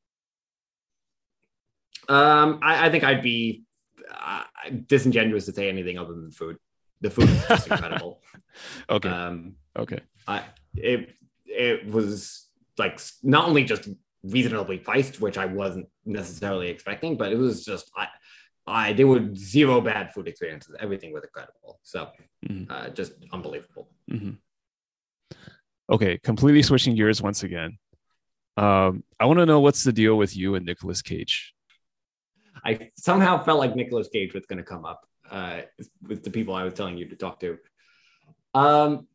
um 2.09 2.59
i, 2.63 2.87
I 2.87 2.91
think 2.91 3.05
i'd 3.05 3.23
be 3.23 3.63
uh, 4.11 4.45
disingenuous 4.87 5.47
to 5.47 5.53
say 5.53 5.69
anything 5.69 5.99
other 5.99 6.15
than 6.15 6.31
food 6.31 6.57
the 7.01 7.11
food 7.11 7.29
is 7.29 7.47
just 7.47 7.67
incredible 7.71 8.21
okay 8.89 9.09
um 9.09 9.55
okay 9.77 10.01
i 10.27 10.45
it 10.77 11.11
it 11.47 11.87
was 11.87 12.49
like 12.79 13.01
not 13.23 13.49
only 13.49 13.65
just 13.65 13.89
reasonably 14.23 14.79
priced 14.79 15.21
which 15.21 15.37
i 15.39 15.47
wasn't 15.47 15.87
necessarily 16.05 16.69
expecting 16.69 17.17
but 17.17 17.33
it 17.33 17.39
was 17.39 17.65
just 17.65 17.91
I, 17.97 18.07
I 18.67 18.93
there 18.93 19.07
were 19.09 19.35
zero 19.35 19.81
bad 19.81 20.15
food 20.15 20.29
experiences. 20.29 20.77
Everything 20.79 21.13
was 21.13 21.25
incredible. 21.25 21.81
So 21.83 22.11
Mhm. 22.49 22.71
uh, 22.71 22.91
just 22.91 23.13
unbelievable. 23.33 23.91
Mhm. 24.09 24.39
Okay, 25.91 26.19
completely 26.19 26.63
switching 26.63 26.95
gears 26.95 27.21
once 27.21 27.43
again. 27.43 27.79
Um, 28.57 29.03
I 29.19 29.25
want 29.27 29.39
to 29.39 29.47
know 29.47 29.61
what's 29.61 29.83
the 29.83 29.93
deal 29.93 30.17
with 30.17 30.37
you 30.37 30.55
and 30.55 30.65
Nicolas 30.65 31.03
Cage. 31.03 31.55
I 32.65 32.91
somehow 32.97 33.43
felt 33.43 33.59
like 33.59 33.75
Nicolas 33.75 34.09
Cage 34.13 34.35
was 34.35 34.47
going 34.47 34.59
to 34.59 34.65
come 34.65 34.85
up 34.85 35.07
uh, 35.31 35.63
with 36.07 36.23
the 36.23 36.31
people 36.31 36.55
I 36.55 36.65
was 36.65 36.75
telling 36.75 36.97
you 36.97 37.09
to 37.09 37.17
talk 37.17 37.41
to. 37.41 37.59
Um, 38.55 39.09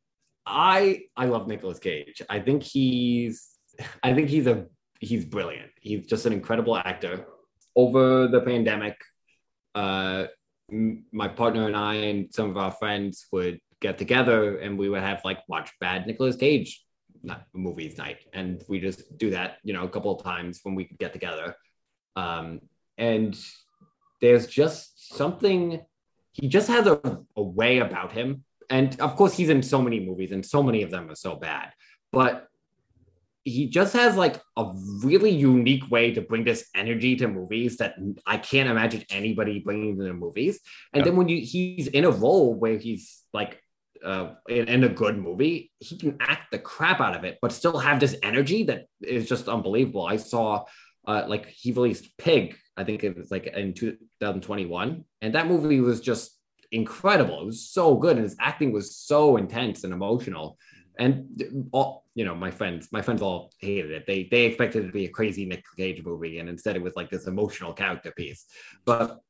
I 0.46 1.04
I 1.16 1.26
love 1.26 1.48
Nicolas 1.48 1.80
Cage. 1.80 2.22
I 2.30 2.40
think 2.40 2.64
he's 2.64 3.50
I 4.02 4.14
think 4.14 4.30
he's 4.30 4.48
a 4.48 4.66
he's 5.00 5.26
brilliant. 5.26 5.72
He's 5.80 6.08
just 6.08 6.26
an 6.26 6.34
incredible 6.34 6.76
actor. 6.78 7.26
Over 7.76 8.28
the 8.28 8.42
pandemic, 8.42 8.96
uh, 9.76 10.26
my 11.12 11.28
partner 11.28 11.68
and 11.68 11.76
I 11.76 11.96
and 11.96 12.34
some 12.34 12.50
of 12.50 12.58
our 12.58 12.72
friends 12.72 13.28
would 13.32 13.60
get 13.82 13.98
together 13.98 14.58
and 14.58 14.78
we 14.78 14.90
would 14.90 15.02
have 15.02 15.22
like 15.24 15.40
watch 15.48 15.72
bad 15.80 16.08
Nicolas 16.08 16.36
Cage 16.36 16.84
movies 17.54 17.98
night, 17.98 18.20
and 18.34 18.64
we 18.70 18.80
just 18.80 19.18
do 19.18 19.32
that 19.32 19.58
you 19.64 19.74
know 19.74 19.84
a 19.84 19.90
couple 19.90 20.16
of 20.16 20.24
times 20.24 20.60
when 20.64 20.76
we 20.76 20.86
could 20.86 21.00
get 21.00 21.14
together. 21.14 21.56
Um, 22.16 22.62
and 22.98 23.38
there's 24.22 24.48
just 24.48 25.16
something 25.16 25.82
he 26.34 26.48
just 26.48 26.68
has 26.68 26.88
a, 26.88 27.00
a 27.36 27.42
way 27.42 27.80
about 27.80 28.12
him 28.12 28.44
and 28.70 29.00
of 29.00 29.16
course 29.16 29.34
he's 29.34 29.50
in 29.50 29.62
so 29.64 29.82
many 29.82 30.00
movies 30.00 30.32
and 30.32 30.46
so 30.46 30.62
many 30.64 30.84
of 30.84 30.92
them 30.92 31.10
are 31.10 31.16
so 31.16 31.36
bad 31.36 31.72
but 32.12 32.48
he 33.44 33.68
just 33.70 33.94
has 33.94 34.18
like 34.18 34.42
a 34.58 34.74
really 35.04 35.30
unique 35.30 35.90
way 35.90 36.14
to 36.14 36.22
bring 36.22 36.44
this 36.44 36.68
energy 36.76 37.16
to 37.16 37.28
movies 37.28 37.78
that 37.78 37.96
i 38.26 38.38
can't 38.38 38.70
imagine 38.70 39.04
anybody 39.10 39.60
bringing 39.60 39.98
to 39.98 40.04
the 40.04 40.14
movies 40.14 40.60
and 40.94 41.02
Yeah. 41.02 41.06
then 41.06 41.16
when 41.18 41.28
you 41.30 41.40
he's 41.42 41.88
in 41.88 42.06
a 42.06 42.12
role 42.12 42.54
where 42.54 42.78
he's 42.78 43.24
like 43.34 43.62
uh, 44.04 44.34
in, 44.48 44.84
a 44.84 44.90
good 44.90 45.18
movie 45.18 45.72
he 45.80 45.98
can 45.98 46.18
act 46.20 46.52
the 46.52 46.60
crap 46.60 47.00
out 47.00 47.16
of 47.16 47.24
it 47.24 47.38
but 47.42 47.52
still 47.52 47.78
have 47.78 48.00
this 48.00 48.16
energy 48.24 48.64
that 48.64 48.86
is 49.02 49.28
just 49.28 49.48
unbelievable 49.48 50.06
i 50.06 50.16
saw 50.18 50.64
uh, 51.08 51.24
like 51.28 51.48
he 51.48 51.72
released 51.72 52.18
Pig, 52.18 52.58
I 52.76 52.84
think 52.84 53.04
it 53.04 53.18
was 53.18 53.32
like 53.32 53.48
in 53.48 53.74
2021, 53.74 55.06
and 55.22 55.36
that 55.36 55.48
movie 55.48 55.80
was 55.80 56.02
just 56.02 56.38
incredible. 56.72 57.42
It 57.42 57.46
was 57.46 57.70
so 57.70 57.96
good, 57.96 58.18
and 58.18 58.24
his 58.24 58.36
acting 58.40 58.74
was 58.74 58.96
so 58.96 59.38
intense 59.38 59.86
and 59.86 59.94
emotional. 59.94 60.58
And 61.00 61.70
all 61.72 62.06
you 62.14 62.26
know, 62.26 62.36
my 62.36 62.52
friends, 62.52 62.90
my 62.92 63.02
friends 63.02 63.22
all 63.22 63.54
hated 63.62 63.92
it. 63.92 64.06
They 64.06 64.28
they 64.30 64.46
expected 64.46 64.84
it 64.84 64.88
to 64.88 64.94
be 64.94 65.06
a 65.06 65.10
crazy 65.10 65.46
Nick 65.46 65.64
Cage 65.78 66.04
movie, 66.04 66.40
and 66.40 66.50
instead 66.50 66.76
it 66.76 66.82
was 66.82 66.96
like 66.98 67.10
this 67.10 67.28
emotional 67.28 67.72
character 67.72 68.12
piece. 68.12 68.46
But 68.84 69.22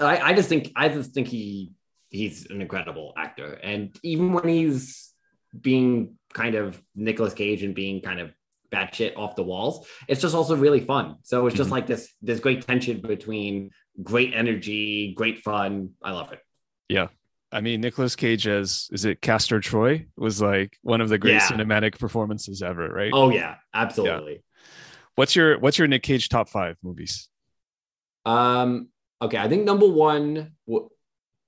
I, 0.00 0.18
I 0.18 0.34
just 0.34 0.48
think 0.48 0.72
I 0.74 0.88
just 0.88 1.12
think 1.12 1.28
he 1.28 1.70
he's 2.12 2.48
an 2.50 2.60
incredible 2.62 3.12
actor, 3.16 3.54
and 3.62 3.96
even 4.04 4.32
when 4.32 4.46
he's 4.46 5.12
being 5.60 6.16
kind 6.32 6.54
of 6.54 6.80
Nicolas 6.94 7.34
Cage 7.34 7.62
and 7.62 7.74
being 7.74 8.00
kind 8.00 8.20
of 8.20 8.32
batshit 8.72 9.16
off 9.18 9.36
the 9.36 9.42
walls. 9.42 9.86
It's 10.08 10.22
just 10.22 10.34
also 10.34 10.56
really 10.56 10.80
fun. 10.80 11.16
So 11.24 11.46
it's 11.46 11.54
just 11.56 11.68
Mhm. 11.68 11.72
like 11.72 11.86
this 11.86 12.10
this 12.22 12.40
great 12.40 12.66
tension 12.66 13.00
between 13.02 13.70
great 14.02 14.32
energy, 14.34 15.12
great 15.14 15.40
fun. 15.40 15.90
I 16.02 16.12
love 16.12 16.32
it. 16.32 16.40
Yeah. 16.88 17.08
I 17.52 17.60
mean, 17.60 17.82
Nicolas 17.82 18.16
Cage 18.16 18.46
as 18.46 18.88
is 18.90 19.04
it 19.04 19.20
Castor 19.20 19.60
Troy 19.60 20.06
was 20.16 20.40
like 20.40 20.78
one 20.80 21.02
of 21.02 21.10
the 21.10 21.18
great 21.18 21.34
Yeah. 21.34 21.50
cinematic 21.50 21.98
performances 21.98 22.62
ever, 22.62 22.88
right? 22.88 23.10
Oh 23.12 23.28
yeah, 23.28 23.56
absolutely. 23.74 24.42
What's 25.16 25.36
your 25.36 25.58
what's 25.58 25.78
your 25.78 25.86
Nick 25.86 26.02
Cage 26.02 26.30
top 26.30 26.48
five 26.48 26.78
movies? 26.82 27.28
Um, 28.24 28.88
okay, 29.20 29.36
I 29.36 29.48
think 29.50 29.64
number 29.64 29.86
one. 29.86 30.52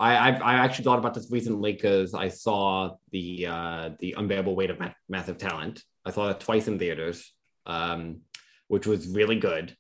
I 0.01 0.29
I've, 0.29 0.43
I 0.43 0.55
actually 0.55 0.85
thought 0.85 0.99
about 0.99 1.15
this 1.15 1.31
recently 1.31 1.73
because 1.73 2.15
I 2.15 2.29
saw 2.29 2.97
the 3.13 3.47
uh, 3.47 3.91
the 4.01 4.15
unbearable 4.17 4.57
weight 4.57 4.71
of 4.71 4.79
Ma- 4.81 4.91
massive 5.09 5.39
talent. 5.39 5.83
I 6.05 6.11
saw 6.11 6.31
it 6.31 6.41
twice 6.41 6.69
in 6.69 6.79
theaters, 6.79 7.33
um, 7.67 8.21
which 8.69 8.87
was 8.87 9.09
really 9.09 9.39
good, 9.39 9.77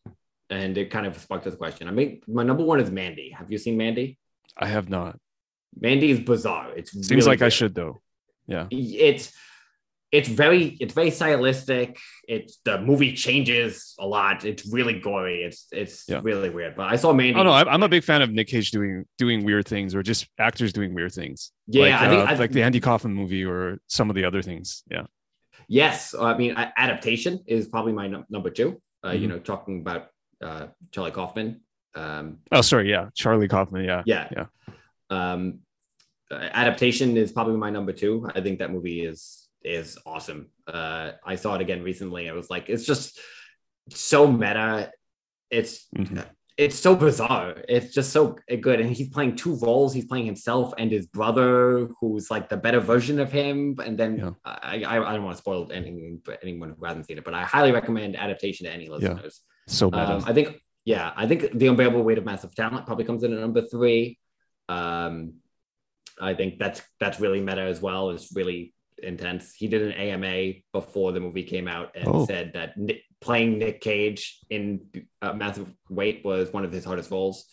and 0.51 0.78
it 0.78 0.91
kind 0.91 1.07
of 1.07 1.19
sparked 1.19 1.45
this 1.45 1.57
question. 1.57 1.89
I 1.89 1.91
mean, 1.91 2.20
my 2.27 2.43
number 2.43 2.65
one 2.65 2.81
is 2.81 2.91
Mandy. 2.91 3.31
Have 3.31 3.51
you 3.51 3.59
seen 3.59 3.77
Mandy? 3.77 4.19
I 4.57 4.66
have 4.66 4.89
not. 4.89 5.19
Mandy 5.78 6.11
is 6.11 6.20
bizarre. 6.20 6.73
It 6.73 6.89
Seems 6.89 7.11
really 7.11 7.23
like 7.23 7.43
I 7.43 7.49
should 7.49 7.74
though. 7.74 8.01
Yeah, 8.47 8.66
it's 8.70 9.32
it's 10.19 10.28
very 10.28 10.65
it's 10.82 10.95
very 11.01 11.11
stylistic 11.11 11.89
it's 12.35 12.53
the 12.65 12.74
movie 12.89 13.12
changes 13.27 13.95
a 13.99 14.07
lot 14.16 14.45
it's 14.51 14.62
really 14.77 14.97
gory 15.07 15.39
it's 15.47 15.61
it's 15.73 15.97
Yeah. 16.09 16.20
really 16.23 16.51
weird 16.57 16.73
but 16.78 16.86
i 16.95 16.97
saw 17.03 17.12
mandy 17.12 17.39
Oh 17.39 17.43
no, 17.43 17.53
I'm 17.53 17.82
a 17.82 17.89
big 17.89 18.05
fan 18.05 18.20
of 18.23 18.31
Nick 18.31 18.49
Cage 18.53 18.70
doing 18.70 19.05
doing 19.19 19.39
weird 19.45 19.66
things 19.66 19.91
or 19.95 20.03
just 20.03 20.23
actors 20.49 20.73
doing 20.73 20.91
weird 20.99 21.12
things. 21.20 21.39
yeah 21.66 21.82
like, 21.85 21.95
i 22.05 22.09
think 22.11 22.20
uh, 22.28 22.32
I, 22.32 22.35
like 22.45 22.53
the 22.53 22.62
Andy 22.62 22.81
Kaufman 22.81 23.12
movie 23.20 23.45
or 23.45 23.78
some 23.97 24.09
of 24.11 24.15
the 24.19 24.24
other 24.28 24.43
things. 24.49 24.66
Yeah. 24.95 25.07
yes 25.69 26.15
i 26.15 26.36
mean 26.41 26.53
adaptation 26.85 27.35
is 27.47 27.62
probably 27.74 27.93
my 28.01 28.07
num- 28.12 28.27
number 28.36 28.51
two 28.59 28.69
uh, 29.05 29.11
you 29.20 29.27
Mhm. 29.27 29.31
know 29.31 29.39
talking 29.53 29.77
about 29.85 30.03
uh 30.47 30.66
charlie 30.93 31.11
kaufman 31.19 31.49
um 31.97 32.39
Oh, 32.51 32.61
sorry. 32.61 32.86
Yeah, 32.91 33.05
Charlie 33.15 33.49
Kaufman. 33.55 33.85
Yeah. 33.85 34.03
yeah 34.07 34.24
Yeah. 34.39 34.47
um 35.11 35.61
uh, 36.31 36.49
adaptation 36.62 37.16
is 37.23 37.31
probably 37.36 37.57
my 37.66 37.70
number 37.70 37.93
two 37.93 38.15
i 38.35 38.41
think 38.45 38.59
that 38.61 38.70
movie 38.77 39.01
is 39.12 39.44
is 39.65 39.99
awesome 40.07 40.49
uh 40.69 41.12
i 41.24 41.35
saw 41.36 41.55
it 41.55 41.61
again 41.61 41.82
recently 41.82 42.28
i 42.28 42.32
was 42.32 42.51
like 42.51 42.69
it's 42.69 42.85
just 42.85 43.19
so 43.91 44.27
meta 44.31 44.91
it's 45.51 45.86
Mhm. 45.97 46.24
it's 46.57 46.78
so 46.78 46.95
bizarre 46.95 47.55
it's 47.69 47.93
just 47.95 48.12
so 48.12 48.36
good 48.61 48.81
and 48.81 48.91
he's 48.91 49.09
playing 49.09 49.36
two 49.36 49.55
roles 49.57 49.93
he's 49.95 50.05
playing 50.07 50.27
himself 50.27 50.73
and 50.78 50.91
his 50.91 51.07
brother 51.07 51.89
who's 52.01 52.31
like 52.31 52.49
the 52.49 52.57
better 52.57 52.81
version 52.81 53.19
of 53.19 53.32
him 53.32 53.77
and 53.85 53.99
then 53.99 54.19
Yeah. 54.19 54.31
I, 54.45 54.82
I 54.85 54.95
i 55.11 55.12
don't 55.15 55.24
want 55.24 55.36
to 55.36 55.43
spoil 55.43 55.70
anything 55.73 56.20
for 56.24 56.36
anyone 56.43 56.74
who 56.78 56.85
hasn't 56.85 57.07
seen 57.07 57.19
it 57.19 57.24
but 57.24 57.35
i 57.35 57.43
highly 57.43 57.73
recommend 57.73 58.16
adaptation 58.16 58.66
to 58.66 58.73
any 58.73 58.89
listeners 58.89 59.41
So 59.66 59.91
meta. 59.91 60.12
um, 60.16 60.24
I 60.27 60.32
think, 60.36 60.49
yeah, 60.85 61.07
I 61.16 61.24
think 61.27 61.41
the 61.61 61.66
unbearable 61.69 62.03
weight 62.05 62.19
of 62.20 62.27
massive 62.27 62.55
talent 62.55 62.85
probably 62.86 63.07
comes 63.09 63.23
in 63.24 63.32
at 63.32 63.41
number 63.41 63.62
three. 63.73 64.19
Um, 64.69 65.41
I 66.20 66.35
think 66.39 66.59
that's 66.62 66.82
that's 67.01 67.19
really 67.24 67.41
meta 67.41 67.62
as 67.62 67.81
well. 67.81 68.11
It's 68.15 68.28
really 68.36 68.74
intense. 69.05 69.55
He 69.55 69.68
did 69.68 69.82
an 69.82 69.93
AMA 69.93 70.55
before 70.72 71.12
the 71.12 71.20
movie 71.20 71.43
came 71.44 71.68
out 71.68 71.93
and 71.94 72.09
Oh. 72.09 72.26
said 72.26 72.52
that 72.55 72.76
Nick, 72.76 73.02
playing 73.20 73.59
Nick 73.59 73.81
Cage 73.81 74.39
in 74.51 74.86
uh, 75.22 75.32
Massive 75.32 75.68
Weight 75.89 76.24
was 76.24 76.52
one 76.52 76.64
of 76.64 76.72
his 76.72 76.85
hardest 76.85 77.10
roles, 77.10 77.47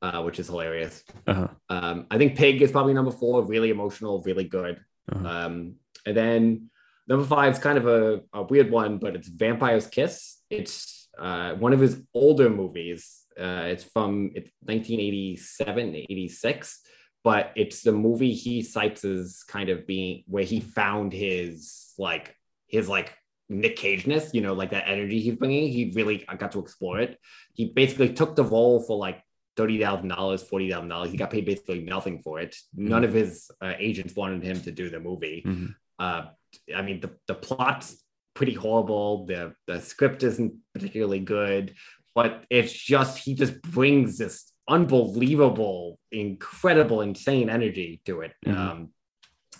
uh, 0.00 0.22
which 0.22 0.38
is 0.40 0.46
hilarious. 0.48 1.04
Uh-huh. 1.26 1.48
Um, 1.68 2.06
I 2.10 2.18
think 2.18 2.36
Pig 2.36 2.62
is 2.62 2.72
probably 2.72 2.94
number 2.94 3.12
four. 3.12 3.44
Really 3.44 3.70
emotional, 3.70 4.22
really 4.22 4.44
good. 4.44 4.80
Uh-huh. 5.12 5.26
Um, 5.28 5.74
and 6.06 6.16
then 6.16 6.70
number 7.08 7.24
five 7.24 7.52
is 7.52 7.58
kind 7.58 7.78
of 7.78 7.86
a, 7.86 8.22
a 8.32 8.42
weird 8.42 8.70
one, 8.70 8.98
but 8.98 9.14
it's 9.14 9.28
Vampire's 9.28 9.86
Kiss. 9.86 10.38
It's 10.50 11.08
uh, 11.18 11.54
one 11.54 11.72
of 11.72 11.80
his 11.80 12.02
older 12.14 12.48
movies. 12.50 13.18
Uh, 13.38 13.64
it's 13.72 13.84
from 13.84 14.30
it's 14.34 14.50
1987, 14.64 15.94
86, 16.08 16.80
but 17.24 17.52
it's 17.56 17.82
the 17.82 17.92
movie 17.92 18.32
he 18.32 18.62
cites 18.62 19.04
as 19.04 19.42
kind 19.44 19.68
of 19.68 19.86
being 19.86 20.24
where 20.26 20.44
he 20.44 20.60
found 20.60 21.12
his 21.12 21.92
like 21.98 22.34
his 22.66 22.88
like 22.88 23.14
Nick 23.48 23.76
Cage-ness, 23.76 24.32
you 24.32 24.40
know, 24.40 24.54
like 24.54 24.70
that 24.70 24.88
energy 24.88 25.20
he's 25.20 25.34
bringing. 25.36 25.68
He 25.68 25.92
really 25.94 26.24
got 26.38 26.52
to 26.52 26.60
explore 26.60 27.00
it. 27.00 27.18
He 27.52 27.66
basically 27.66 28.12
took 28.12 28.34
the 28.34 28.44
role 28.44 28.80
for 28.80 28.96
like 28.96 29.22
thirty 29.56 29.80
thousand 29.80 30.08
dollars, 30.08 30.42
forty 30.42 30.70
thousand 30.70 30.88
dollars. 30.88 31.10
He 31.10 31.16
got 31.16 31.30
paid 31.30 31.44
basically 31.44 31.80
nothing 31.80 32.20
for 32.20 32.40
it. 32.40 32.56
None 32.74 33.04
of 33.04 33.12
his 33.12 33.50
uh, 33.60 33.74
agents 33.78 34.16
wanted 34.16 34.42
him 34.42 34.60
to 34.62 34.70
do 34.70 34.88
the 34.88 35.00
movie. 35.00 35.42
Mhm. 35.46 35.74
Uh, 35.98 36.22
I 36.74 36.82
mean, 36.82 37.00
the 37.00 37.10
the 37.26 37.34
plot's 37.34 38.02
pretty 38.34 38.54
horrible. 38.54 39.26
The 39.26 39.54
the 39.66 39.80
script 39.80 40.22
isn't 40.22 40.54
particularly 40.72 41.20
good, 41.20 41.74
but 42.14 42.44
it's 42.50 42.72
just 42.72 43.18
he 43.18 43.34
just 43.34 43.60
brings 43.62 44.18
this 44.18 44.51
unbelievable, 44.72 45.98
incredible, 46.10 47.00
insane 47.02 47.48
energy 47.50 48.00
to 48.06 48.20
it. 48.22 48.32
Mhm. 48.46 48.56
Um, 48.56 48.88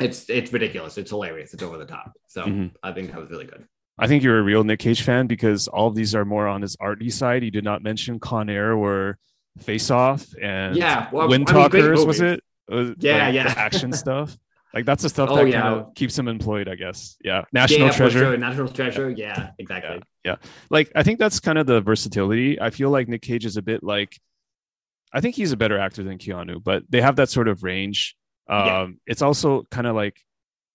it's 0.01 0.29
it's 0.31 0.53
ridiculous. 0.53 0.99
It's 0.99 1.11
hilarious. 1.11 1.53
It's 1.55 1.63
over 1.63 1.79
the 1.79 1.85
top. 1.87 2.13
So 2.29 2.45
Mhm. 2.45 2.71
I 2.83 2.93
think 2.93 3.11
that 3.13 3.21
was 3.21 3.31
really 3.31 3.45
good. 3.47 3.65
I 3.99 4.07
think 4.09 4.23
you're 4.23 4.39
a 4.39 4.43
real 4.43 4.65
Nick 4.65 4.81
Cage 4.81 5.03
fan 5.03 5.27
because 5.27 5.69
all 5.69 5.89
of 5.89 5.95
these 5.95 6.15
are 6.15 6.25
more 6.25 6.49
on 6.49 6.63
his 6.63 6.77
arty 6.81 7.11
side. 7.11 7.45
You 7.45 7.51
did 7.51 7.65
not 7.65 7.83
mention 7.83 8.19
Con 8.19 8.49
Air 8.49 8.73
or 8.73 9.19
Face 9.61 9.91
Off 9.91 10.27
and 10.41 10.77
Yeah, 10.77 11.09
well, 11.13 11.29
Wind 11.29 11.49
I 11.49 11.53
mean, 11.53 11.63
Talkers, 11.63 12.05
was 12.07 12.21
it? 12.21 12.43
Was- 12.69 12.95
Yeah, 12.99 13.27
like, 13.27 13.35
yeah. 13.35 13.55
action 13.57 13.93
stuff. 14.05 14.37
Like 14.75 14.87
that's 14.87 15.03
the 15.03 15.11
stuff 15.11 15.29
Oh, 15.31 15.37
that 15.37 15.49
yeah. 15.49 15.61
kind 15.61 15.75
of 15.81 15.95
keeps 15.95 16.19
him 16.19 16.27
employed, 16.27 16.67
I 16.67 16.75
guess. 16.77 17.17
Yeah. 17.23 17.43
National 17.53 17.89
yeah, 17.89 17.93
Treasure. 17.93 18.19
sure. 18.19 18.37
National 18.39 18.69
Treasure. 18.69 19.11
Yeah, 19.11 19.51
exactly. 19.59 20.01
Yeah. 20.25 20.37
Like 20.71 20.91
I 20.95 21.03
think 21.03 21.19
that's 21.19 21.39
kind 21.41 21.59
of 21.59 21.67
the 21.67 21.83
versatility. 21.83 22.59
I 22.59 22.71
feel 22.71 22.89
like 22.89 23.07
Nick 23.09 23.21
Cage 23.21 23.45
is 23.45 23.59
a 23.59 23.63
bit 23.63 23.85
like 23.85 24.19
I 25.13 25.21
think 25.21 25.35
he's 25.37 25.53
a 25.53 25.57
better 25.57 25.79
actor 25.79 26.03
than 26.03 26.19
Keanu, 26.19 26.63
but 26.63 26.83
they 26.89 27.01
have 27.01 27.17
that 27.17 27.29
sort 27.31 27.49
of 27.49 27.63
range. 27.63 28.17
Um 28.49 28.67
Yeah. 28.67 28.87
it's 29.07 29.23
also 29.23 29.65
kind 29.71 29.87
of 29.87 29.95
like 29.95 30.17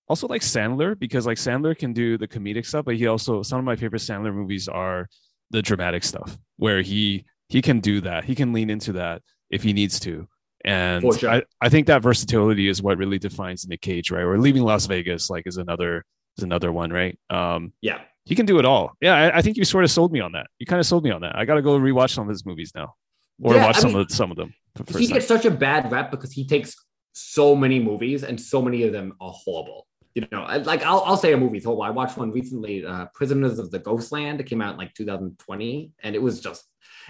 also 0.08 0.28
like 0.28 0.42
Sandler 0.42 0.98
because 0.98 1.26
like 1.26 1.38
Sandler 1.38 1.78
can 1.78 1.92
do 1.94 2.18
the 2.18 2.28
comedic 2.28 2.66
stuff, 2.66 2.86
but 2.86 2.96
he 2.96 3.08
also 3.08 3.44
some 3.44 3.60
of 3.60 3.66
my 3.66 3.76
favorite 3.76 4.02
Sandler 4.02 4.34
movies 4.34 4.68
are 4.68 5.08
the 5.52 5.62
dramatic 5.62 6.04
stuff 6.04 6.38
where 6.58 6.82
he 6.82 7.26
he 7.50 7.62
can 7.62 7.80
do 7.80 8.02
that. 8.02 8.24
He 8.26 8.36
can 8.36 8.54
lean 8.54 8.70
into 8.70 8.94
that. 8.94 9.22
if 9.50 9.64
he 9.64 9.72
needs 9.72 9.98
to. 10.02 10.28
And 10.66 11.02
sure. 11.20 11.30
I, 11.30 11.44
I 11.62 11.70
think 11.70 11.88
that 11.88 12.02
versatility 12.02 12.68
is 12.68 12.82
what 12.82 12.98
really 12.98 13.18
defines 13.18 13.66
Nick 13.66 13.80
Cage, 13.80 14.12
right? 14.12 14.24
Or 14.24 14.38
leaving 14.38 14.64
Las 14.64 14.86
Vegas, 14.88 15.30
like, 15.30 15.48
is 15.48 15.56
another 15.56 16.04
is 16.38 16.44
another 16.44 16.70
one, 16.74 16.92
right? 16.92 17.18
Um, 17.30 17.72
Yeah. 17.82 18.00
he 18.26 18.36
can 18.36 18.46
do 18.46 18.60
it 18.60 18.66
all. 18.66 18.92
Yeah, 19.00 19.16
I, 19.16 19.38
I 19.38 19.42
think 19.42 19.56
you 19.56 19.64
sort 19.64 19.86
of 19.86 19.92
sold 19.92 20.12
me 20.12 20.20
on 20.20 20.34
that. 20.34 20.48
You 20.60 20.66
kind 20.66 20.82
of 20.82 20.86
sold 20.86 21.04
me 21.06 21.12
on 21.12 21.22
that. 21.22 21.38
I 21.38 21.46
got 21.46 21.56
to 21.56 21.62
go 21.62 21.80
rewatch 21.80 22.10
some 22.12 22.24
of 22.28 22.30
his 22.30 22.46
movies 22.46 22.74
now, 22.76 22.96
or 23.42 23.54
Yeah, 23.56 23.66
watch 23.66 23.78
I 23.78 23.80
some 23.82 23.94
mean, 23.94 24.02
of 24.02 24.12
some 24.12 24.32
of 24.32 24.38
them. 24.38 24.54
The 24.76 25.00
he 25.00 25.08
gets 25.08 25.28
such 25.28 25.46
a 25.46 25.52
bad 25.52 25.92
rep 25.92 26.12
because 26.12 26.32
he 26.32 26.46
takes 26.46 26.76
so 27.14 27.56
many 27.56 27.80
movies 27.80 28.24
and 28.24 28.40
so 28.40 28.62
many 28.62 28.84
of 28.84 28.92
them 28.94 29.14
are 29.20 29.32
horrible. 29.34 29.88
You 30.14 30.28
know, 30.32 30.44
I- 30.44 30.58
like 30.58 30.84
I'll, 30.84 31.02
I'll 31.06 31.18
say 31.18 31.34
a 31.34 31.38
movie's 31.38 31.64
horrible. 31.66 31.84
I 31.84 31.90
watched 31.92 32.18
one 32.18 32.32
recently, 32.32 32.86
uh, 32.86 33.06
Prisoners 33.14 33.60
of 33.60 33.70
the 33.72 33.80
Ghostland. 33.80 34.40
It 34.40 34.46
came 34.46 34.62
out 34.62 34.74
in 34.74 34.78
like 34.78 34.94
2020, 34.96 35.92
and 36.04 36.16
it 36.16 36.22
was 36.22 36.40
just, 36.40 36.66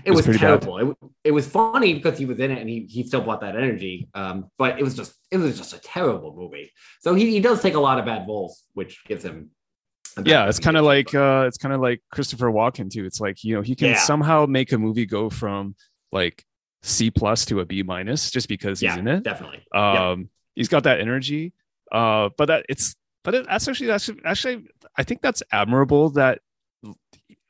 it 0.05 0.11
It's 0.11 0.27
was 0.27 0.37
bad. 0.37 0.39
terrible. 0.61 0.77
It, 0.91 0.97
it 1.25 1.31
was 1.31 1.47
funny 1.47 1.93
because 1.93 2.17
he 2.17 2.25
was 2.25 2.39
in 2.39 2.51
it 2.51 2.59
and 2.59 2.69
he, 2.69 2.85
he 2.89 3.03
still 3.03 3.21
brought 3.21 3.41
that 3.41 3.55
energy. 3.55 4.09
Um, 4.13 4.49
but 4.57 4.77
it 4.79 4.83
was 4.83 4.93
just, 4.95 5.13
it 5.31 5.37
was 5.37 5.57
just 5.57 5.73
a 5.73 5.79
terrible 5.79 6.35
movie. 6.35 6.71
So 7.01 7.15
he, 7.15 7.31
he 7.31 7.39
does 7.39 7.61
take 7.61 7.73
a 7.75 7.79
lot 7.79 7.97
of 7.99 8.05
bad 8.05 8.27
roles, 8.27 8.63
which 8.73 9.03
gives 9.05 9.23
him. 9.23 9.51
yeah, 10.23 10.47
it's 10.47 10.59
kind 10.59 10.77
of 10.77 10.83
like 10.85 11.13
uh, 11.15 11.45
it's 11.47 11.57
kind 11.57 11.73
of 11.73 11.79
like 11.81 12.01
Christopher 12.11 12.47
Walken 12.51 12.89
too. 12.91 13.05
It's 13.05 13.21
like 13.21 13.43
you 13.43 13.55
know 13.55 13.61
he 13.61 13.75
can 13.75 13.89
Yeah. 13.89 13.99
somehow 13.99 14.45
make 14.47 14.71
a 14.71 14.77
movie 14.77 15.05
go 15.05 15.29
from 15.29 15.75
like 16.11 16.43
C 16.81 17.11
plus 17.11 17.45
to 17.45 17.59
a 17.59 17.65
B 17.65 17.83
minus 17.83 18.31
just 18.31 18.47
because 18.47 18.79
he's 18.79 18.87
yeah, 18.87 18.99
in 18.99 19.07
it. 19.07 19.23
definitely. 19.23 19.63
Um, 19.73 20.29
he's 20.55 20.67
got 20.67 20.83
that 20.83 20.99
energy. 20.99 21.53
Uh, 21.91 22.29
but 22.37 22.45
that 22.45 22.65
it's 22.69 22.95
but 23.23 23.35
it, 23.35 23.45
that's 23.47 23.67
actually 23.67 23.87
that's 23.87 24.09
actually 24.25 24.67
I 24.97 25.03
think 25.03 25.21
that's 25.21 25.43
admirable 25.51 26.09
that 26.11 26.39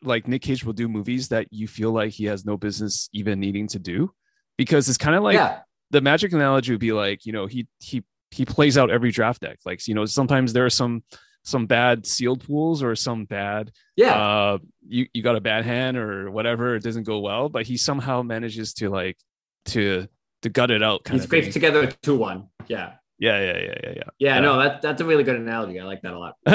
like 0.02 0.28
Nick 0.28 0.44
Cage 0.44 0.64
will 0.64 0.74
do 0.74 0.88
movies 0.88 1.30
that 1.30 1.48
you 1.52 1.68
feel 1.68 1.92
like 1.92 2.12
he 2.12 2.26
has 2.26 2.46
no 2.46 2.58
business 2.58 3.10
even 3.14 3.40
needing 3.40 3.68
to 3.68 3.80
do 3.80 4.12
because 4.58 4.90
it's 4.90 4.98
kind 4.98 5.16
of 5.16 5.24
like 5.24 5.36
yeah, 5.36 5.60
the 5.92 6.02
magic 6.02 6.34
analogy 6.34 6.74
would 6.74 6.80
be 6.80 6.94
like 6.94 7.26
you 7.26 7.32
know 7.32 7.46
he 7.46 7.68
he 7.80 8.04
he 8.32 8.46
plays 8.46 8.78
out 8.78 8.92
every 8.92 9.12
draft 9.12 9.42
deck 9.42 9.58
like 9.66 9.88
you 9.88 9.96
know 9.96 10.06
sometimes 10.06 10.54
there 10.54 10.66
are 10.66 10.70
some 10.70 11.04
some 11.48 11.66
bad 11.66 12.06
sealed 12.06 12.46
pools 12.46 12.84
or 12.84 12.94
some 12.94 13.24
bad 13.24 13.72
yeah. 13.96 14.14
uh 14.14 14.58
you 14.86 15.08
you 15.14 15.24
got 15.24 15.38
a 15.38 15.40
bad 15.40 15.64
hand 15.64 15.96
or 15.96 16.30
whatever 16.30 16.76
it 16.76 16.84
doesn't 16.84 17.04
go 17.04 17.20
well 17.20 17.48
but 17.48 17.66
he 17.66 17.78
somehow 17.78 18.22
manages 18.22 18.74
to 18.74 18.90
like 18.90 19.18
to 19.64 20.06
to 20.42 20.50
gut 20.50 20.72
it 20.72 20.84
out 20.84 21.06
kind 21.06 21.22
he 21.22 21.26
scrapes 21.26 21.54
together 21.54 21.84
a 21.84 21.88
2 21.88 22.18
1. 22.18 22.50
Yeah. 22.68 22.96
yeah 23.18 23.40
yeah 23.40 23.58
yeah 23.58 23.76
yeah 23.84 23.94
yeah 23.96 24.04
Yeah, 24.20 24.40
no, 24.42 24.60
that, 24.60 24.82
that's 24.82 25.00
a 25.00 25.06
really 25.06 25.24
good 25.24 25.38
analogy. 25.38 25.80
I 25.80 25.86
like 25.86 26.02
that 26.02 26.14
a 26.14 26.20
lot. 26.20 26.36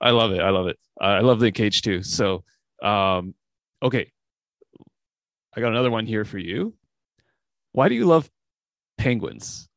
I 0.00 0.10
love 0.10 0.32
it. 0.32 0.40
I 0.40 0.48
love 0.48 0.66
it. 0.68 0.78
I 0.98 1.20
love 1.20 1.38
the 1.38 1.52
cage 1.52 1.82
too. 1.82 2.02
So, 2.02 2.44
um, 2.82 3.34
okay, 3.82 4.10
I 5.54 5.60
got 5.60 5.68
another 5.68 5.90
one 5.90 6.06
here 6.06 6.24
for 6.24 6.38
you. 6.38 6.74
Why 7.72 7.88
do 7.88 7.94
you 7.94 8.06
love 8.06 8.30
penguins? 8.96 9.68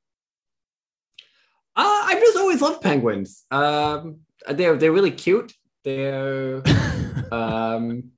Uh, 1.77 2.01
I've 2.05 2.19
just 2.19 2.37
always 2.37 2.59
loved 2.61 2.81
penguins. 2.81 3.45
Um, 3.51 4.21
they're 4.49 4.75
they're 4.77 4.91
really 4.91 5.11
cute. 5.11 5.53
They're 5.83 6.63
um, 7.31 8.11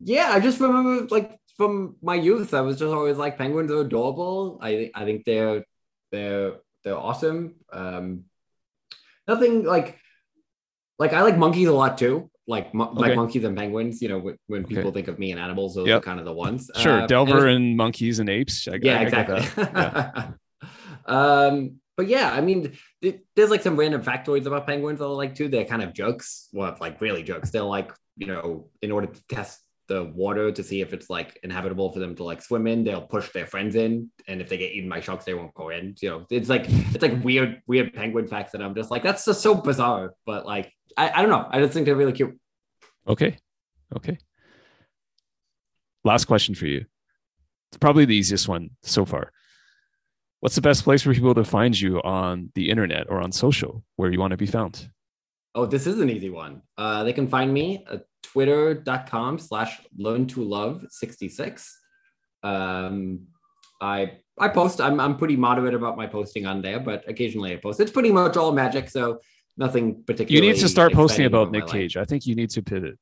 yeah. 0.00 0.30
I 0.32 0.40
just 0.40 0.58
remember 0.60 1.06
like 1.10 1.38
from 1.56 1.96
my 2.02 2.14
youth, 2.14 2.54
I 2.54 2.62
was 2.62 2.78
just 2.78 2.94
always 2.94 3.18
like 3.18 3.36
penguins 3.36 3.70
are 3.70 3.82
adorable. 3.82 4.58
I 4.62 4.90
I 4.94 5.04
think 5.04 5.24
they're 5.26 5.64
they're 6.12 6.54
they're 6.82 6.96
awesome. 6.96 7.56
Um, 7.72 8.24
nothing 9.28 9.64
like 9.64 9.98
like 10.98 11.12
I 11.12 11.20
like 11.22 11.36
monkeys 11.36 11.68
a 11.68 11.72
lot 11.74 11.98
too. 11.98 12.30
Like 12.46 12.72
mo- 12.74 12.90
Okay. 12.90 13.00
like 13.00 13.16
monkeys 13.16 13.44
and 13.44 13.56
penguins. 13.56 14.00
You 14.02 14.08
know, 14.08 14.18
when, 14.18 14.36
when 14.46 14.64
people 14.64 14.84
Okay. 14.88 14.94
think 14.94 15.08
of 15.08 15.18
me 15.18 15.30
and 15.32 15.38
animals, 15.40 15.74
those 15.74 15.86
Yep. 15.88 15.98
are 15.98 16.04
kind 16.04 16.18
of 16.18 16.24
the 16.24 16.32
ones. 16.32 16.70
sure, 16.76 17.02
Uh, 17.02 17.06
Delver 17.06 17.46
and 17.46 17.56
and 17.66 17.76
monkeys 17.76 18.18
and 18.18 18.28
apes. 18.30 18.66
I, 18.66 18.78
yeah, 18.82 18.98
I 19.00 19.04
get 19.04 19.28
exactly. 19.28 19.42
Yeah. 19.74 20.30
um, 21.06 21.80
but 22.00 22.08
yeah, 22.08 22.32
I 22.32 22.40
mean, 22.40 22.72
th- 23.02 23.20
there's 23.36 23.50
like 23.50 23.60
some 23.60 23.76
random 23.76 24.02
factoids 24.02 24.46
about 24.46 24.66
penguins 24.66 25.00
that 25.00 25.04
I 25.04 25.08
like 25.08 25.34
too. 25.34 25.48
They're 25.48 25.66
kind 25.66 25.82
of 25.82 25.92
jokes, 25.92 26.48
well, 26.50 26.74
like 26.80 26.98
really 27.02 27.22
jokes. 27.22 27.50
They're 27.50 27.60
like, 27.60 27.92
you 28.16 28.26
know, 28.26 28.70
in 28.80 28.90
order 28.90 29.08
to 29.08 29.22
test 29.28 29.60
the 29.86 30.04
water 30.04 30.50
to 30.50 30.62
see 30.62 30.80
if 30.80 30.94
it's 30.94 31.10
like 31.10 31.38
inhabitable 31.42 31.92
for 31.92 31.98
them 31.98 32.14
to 32.16 32.24
like 32.24 32.40
swim 32.40 32.66
in, 32.66 32.84
they'll 32.84 33.02
push 33.02 33.30
their 33.32 33.44
friends 33.44 33.74
in, 33.74 34.10
and 34.26 34.40
if 34.40 34.48
they 34.48 34.56
get 34.56 34.72
eaten 34.72 34.88
by 34.88 35.00
sharks, 35.00 35.26
they 35.26 35.34
won't 35.34 35.52
go 35.52 35.68
in. 35.68 35.94
You 36.00 36.08
know, 36.08 36.26
it's 36.30 36.48
like 36.48 36.64
it's 36.68 37.02
like 37.02 37.22
weird, 37.22 37.60
weird 37.66 37.92
penguin 37.92 38.26
facts 38.26 38.52
that 38.52 38.62
I'm 38.62 38.74
just 38.74 38.90
like, 38.90 39.02
that's 39.02 39.26
just 39.26 39.42
so 39.42 39.54
bizarre. 39.54 40.14
But 40.24 40.46
like, 40.46 40.72
I, 40.96 41.10
I 41.10 41.20
don't 41.20 41.30
know, 41.30 41.46
I 41.50 41.60
just 41.60 41.74
think 41.74 41.84
they're 41.84 41.94
really 41.94 42.14
cute. 42.14 42.34
Okay. 43.06 43.36
Okay. 43.94 44.16
Last 46.02 46.24
question 46.24 46.54
for 46.54 46.64
you. 46.64 46.86
It's 47.70 47.78
probably 47.78 48.06
the 48.06 48.16
easiest 48.16 48.48
one 48.48 48.70
so 48.82 49.04
far. 49.04 49.32
What's 50.40 50.54
the 50.54 50.62
best 50.62 50.84
place 50.84 51.02
for 51.02 51.12
people 51.12 51.34
to 51.34 51.44
find 51.44 51.78
you 51.78 52.00
on 52.02 52.50
the 52.54 52.70
internet 52.70 53.10
or 53.10 53.20
on 53.20 53.30
social 53.30 53.84
where 53.96 54.10
you 54.10 54.18
want 54.18 54.30
to 54.32 54.36
be 54.38 54.46
found? 54.46 54.88
Oh, 55.54 55.66
this 55.66 55.86
is 55.86 56.00
an 56.00 56.08
easy 56.08 56.30
one. 56.30 56.62
Uh, 56.78 57.04
they 57.04 57.12
can 57.12 57.28
find 57.28 57.52
me 57.52 57.84
at 57.90 58.04
twitter.com 58.22 59.38
slash 59.38 59.80
learn 59.98 60.26
to 60.28 60.42
love 60.42 60.84
66. 60.90 61.78
Um, 62.42 63.26
I 63.82 64.12
I 64.38 64.48
post, 64.48 64.80
I'm, 64.80 64.98
I'm 65.00 65.16
pretty 65.18 65.36
moderate 65.36 65.74
about 65.74 65.98
my 65.98 66.06
posting 66.06 66.46
on 66.46 66.62
there, 66.62 66.80
but 66.80 67.06
occasionally 67.06 67.52
I 67.52 67.56
post. 67.56 67.78
It's 67.80 67.90
pretty 67.90 68.10
much 68.10 68.38
all 68.38 68.52
magic, 68.52 68.88
so 68.88 69.20
nothing 69.58 70.02
particular. 70.04 70.34
You 70.42 70.50
need 70.50 70.58
to 70.60 70.68
start 70.68 70.94
posting 70.94 71.26
about 71.26 71.50
Nick 71.50 71.66
Cage. 71.66 71.98
I 71.98 72.04
think 72.04 72.26
you 72.26 72.34
need 72.34 72.48
to 72.50 72.62
pivot. 72.62 72.98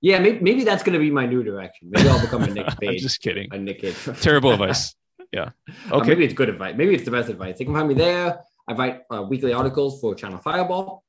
Yeah, 0.00 0.18
maybe, 0.20 0.40
maybe 0.40 0.64
that's 0.64 0.82
going 0.82 0.94
to 0.94 0.98
be 0.98 1.10
my 1.10 1.26
new 1.26 1.42
direction. 1.42 1.90
Maybe 1.90 2.08
I'll 2.08 2.20
become 2.22 2.42
a 2.44 2.46
Nick 2.54 2.66
I'm 2.68 2.76
Cage. 2.76 3.02
just 3.02 3.20
kidding. 3.20 3.48
a 3.52 3.58
Nick 3.58 3.82
Cage. 3.82 3.96
Terrible 4.22 4.52
advice. 4.56 4.94
Yeah. 5.32 5.50
Uh, 5.90 5.96
Okay. 5.96 6.08
maybe 6.08 6.24
it's 6.24 6.34
good 6.34 6.48
advice. 6.48 6.74
Maybe 6.76 6.94
it's 6.94 7.04
the 7.04 7.10
best 7.10 7.28
advice. 7.28 7.58
You 7.60 7.66
can 7.66 7.74
find 7.74 7.88
me 7.88 7.94
there. 7.94 8.40
I 8.68 8.72
write 8.74 9.02
uh, 9.12 9.22
weekly 9.22 9.52
articles 9.52 10.00
for 10.00 10.14
Channel 10.14 10.38
Fireball. 10.38 11.04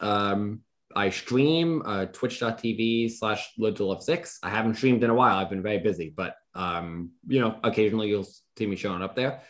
Um, 0.00 0.60
I 0.94 1.10
stream 1.10 1.82
uh, 1.84 2.06
twitch.tv 2.06 3.10
slash 3.12 3.50
live 3.58 3.74
to 3.76 3.84
love 3.84 4.02
six. 4.02 4.38
I 4.42 4.50
haven't 4.50 4.76
streamed 4.76 5.04
in 5.04 5.10
a 5.10 5.14
while. 5.14 5.36
I've 5.36 5.50
been 5.50 5.62
very 5.62 5.78
busy, 5.78 6.12
but 6.14 6.34
um, 6.54 7.10
you 7.26 7.40
know, 7.40 7.58
occasionally 7.62 8.08
you'll 8.08 8.26
see 8.56 8.66
me 8.66 8.76
showing 8.76 9.02
up 9.02 9.14
there. 9.14 9.42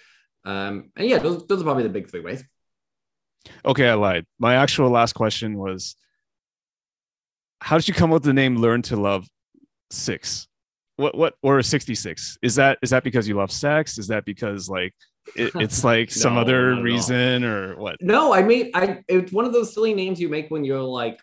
Um, 0.45 0.91
and 0.97 1.09
yeah, 1.09 1.19
those, 1.19 1.47
those 1.47 1.61
are 1.61 1.65
probably 1.65 1.85
the 1.85 1.89
big 1.91 2.11
three 2.11 2.21
ways. 2.21 2.43
Okay, 3.65 3.89
I 3.89 3.95
lied. 3.95 4.27
My 4.39 4.57
actual 4.57 4.91
last 4.91 5.13
question 5.15 5.57
was 5.59 5.95
how 7.61 7.77
did 7.79 7.89
you 7.89 7.95
come 7.95 8.11
up 8.11 8.15
with 8.15 8.23
the 8.25 8.33
name 8.33 8.57
Learn 8.57 8.83
to 8.83 8.97
Love 8.97 9.27
Six? 9.91 10.48
What 10.99 11.17
what 11.17 11.35
or 11.43 11.63
66? 11.63 12.39
Is 12.43 12.57
that 12.57 12.79
is 12.83 12.91
that 12.91 13.05
because 13.05 13.29
you 13.29 13.37
love 13.37 13.53
sex? 13.53 13.99
Is 13.99 14.09
that 14.09 14.25
because 14.25 14.69
like 14.69 14.95
it, 15.37 15.53
it's 15.55 15.85
like 15.85 16.11
some 16.11 16.37
other 16.37 16.71
not 16.71 16.73
at 16.73 16.79
all. 16.79 16.83
reason 16.83 17.45
or 17.45 17.77
what? 17.77 17.97
No, 18.01 18.35
I 18.35 18.43
mean 18.43 18.73
I 18.75 19.03
it's 19.07 19.33
one 19.33 19.45
of 19.45 19.53
those 19.53 19.73
silly 19.73 19.95
names 19.95 20.21
you 20.21 20.29
make 20.29 20.51
when 20.51 20.65
you're 20.65 20.83
like 20.83 21.21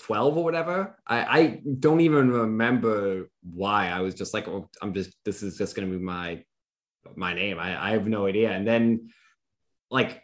12 0.00 0.36
or 0.36 0.44
whatever. 0.44 0.96
I, 1.06 1.38
I 1.38 1.60
don't 1.80 2.00
even 2.00 2.30
remember 2.30 3.28
why. 3.42 3.88
I 3.88 4.00
was 4.00 4.14
just 4.14 4.32
like, 4.32 4.46
oh, 4.46 4.70
I'm 4.80 4.94
just 4.94 5.12
this 5.24 5.42
is 5.42 5.58
just 5.58 5.74
gonna 5.74 5.88
be 5.88 5.98
my 5.98 6.44
my 7.16 7.34
name. 7.34 7.58
I, 7.58 7.88
I 7.88 7.90
have 7.92 8.06
no 8.06 8.26
idea. 8.26 8.52
And 8.52 8.66
then 8.66 9.10
like 9.90 10.22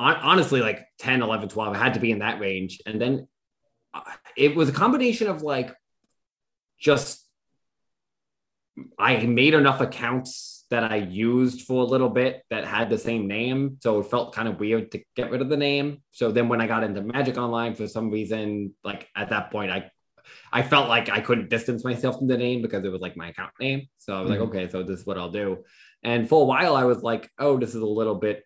hon- 0.00 0.20
honestly, 0.22 0.60
like 0.60 0.86
10, 0.98 1.22
11, 1.22 1.50
12, 1.50 1.76
I 1.76 1.78
had 1.78 1.94
to 1.94 2.00
be 2.00 2.10
in 2.10 2.20
that 2.20 2.40
range. 2.40 2.80
And 2.84 3.00
then 3.00 3.28
uh, 3.94 4.02
it 4.36 4.56
was 4.56 4.68
a 4.68 4.72
combination 4.72 5.28
of 5.28 5.42
like 5.42 5.74
just 6.80 7.24
I 8.98 9.16
made 9.26 9.54
enough 9.54 9.80
accounts 9.80 10.64
that 10.70 10.84
I 10.84 10.96
used 10.96 11.62
for 11.66 11.82
a 11.82 11.84
little 11.86 12.08
bit 12.08 12.42
that 12.50 12.64
had 12.64 12.90
the 12.90 12.98
same 12.98 13.26
name. 13.26 13.78
So 13.80 14.00
it 14.00 14.06
felt 14.06 14.34
kind 14.34 14.46
of 14.48 14.60
weird 14.60 14.92
to 14.92 15.02
get 15.16 15.30
rid 15.30 15.40
of 15.42 15.48
the 15.48 15.56
name. 15.56 16.02
So 16.12 16.30
then 16.30 16.48
when 16.48 16.60
I 16.60 16.66
got 16.68 16.84
into 16.84 17.02
Magic 17.02 17.36
Online 17.36 17.74
for 17.74 17.88
some 17.88 18.10
reason, 18.10 18.74
like 18.84 19.08
at 19.16 19.30
that 19.30 19.50
point, 19.50 19.70
I 19.72 19.90
I 20.52 20.62
felt 20.62 20.88
like 20.88 21.08
I 21.08 21.20
couldn't 21.20 21.50
distance 21.50 21.82
myself 21.84 22.18
from 22.18 22.28
the 22.28 22.36
name 22.36 22.62
because 22.62 22.84
it 22.84 22.92
was 22.92 23.00
like 23.00 23.16
my 23.16 23.28
account 23.30 23.52
name. 23.58 23.88
So 23.98 24.14
I 24.14 24.20
was 24.20 24.28
Mhm. 24.28 24.30
like, 24.30 24.40
okay, 24.48 24.68
so 24.68 24.82
this 24.84 25.00
is 25.00 25.06
what 25.06 25.18
I'll 25.18 25.30
do. 25.30 25.64
And 26.04 26.28
for 26.28 26.42
a 26.42 26.44
while 26.44 26.76
I 26.76 26.84
was 26.84 27.02
like, 27.02 27.28
oh, 27.38 27.58
this 27.58 27.70
is 27.74 27.82
a 27.82 27.86
little 27.86 28.14
bit, 28.14 28.44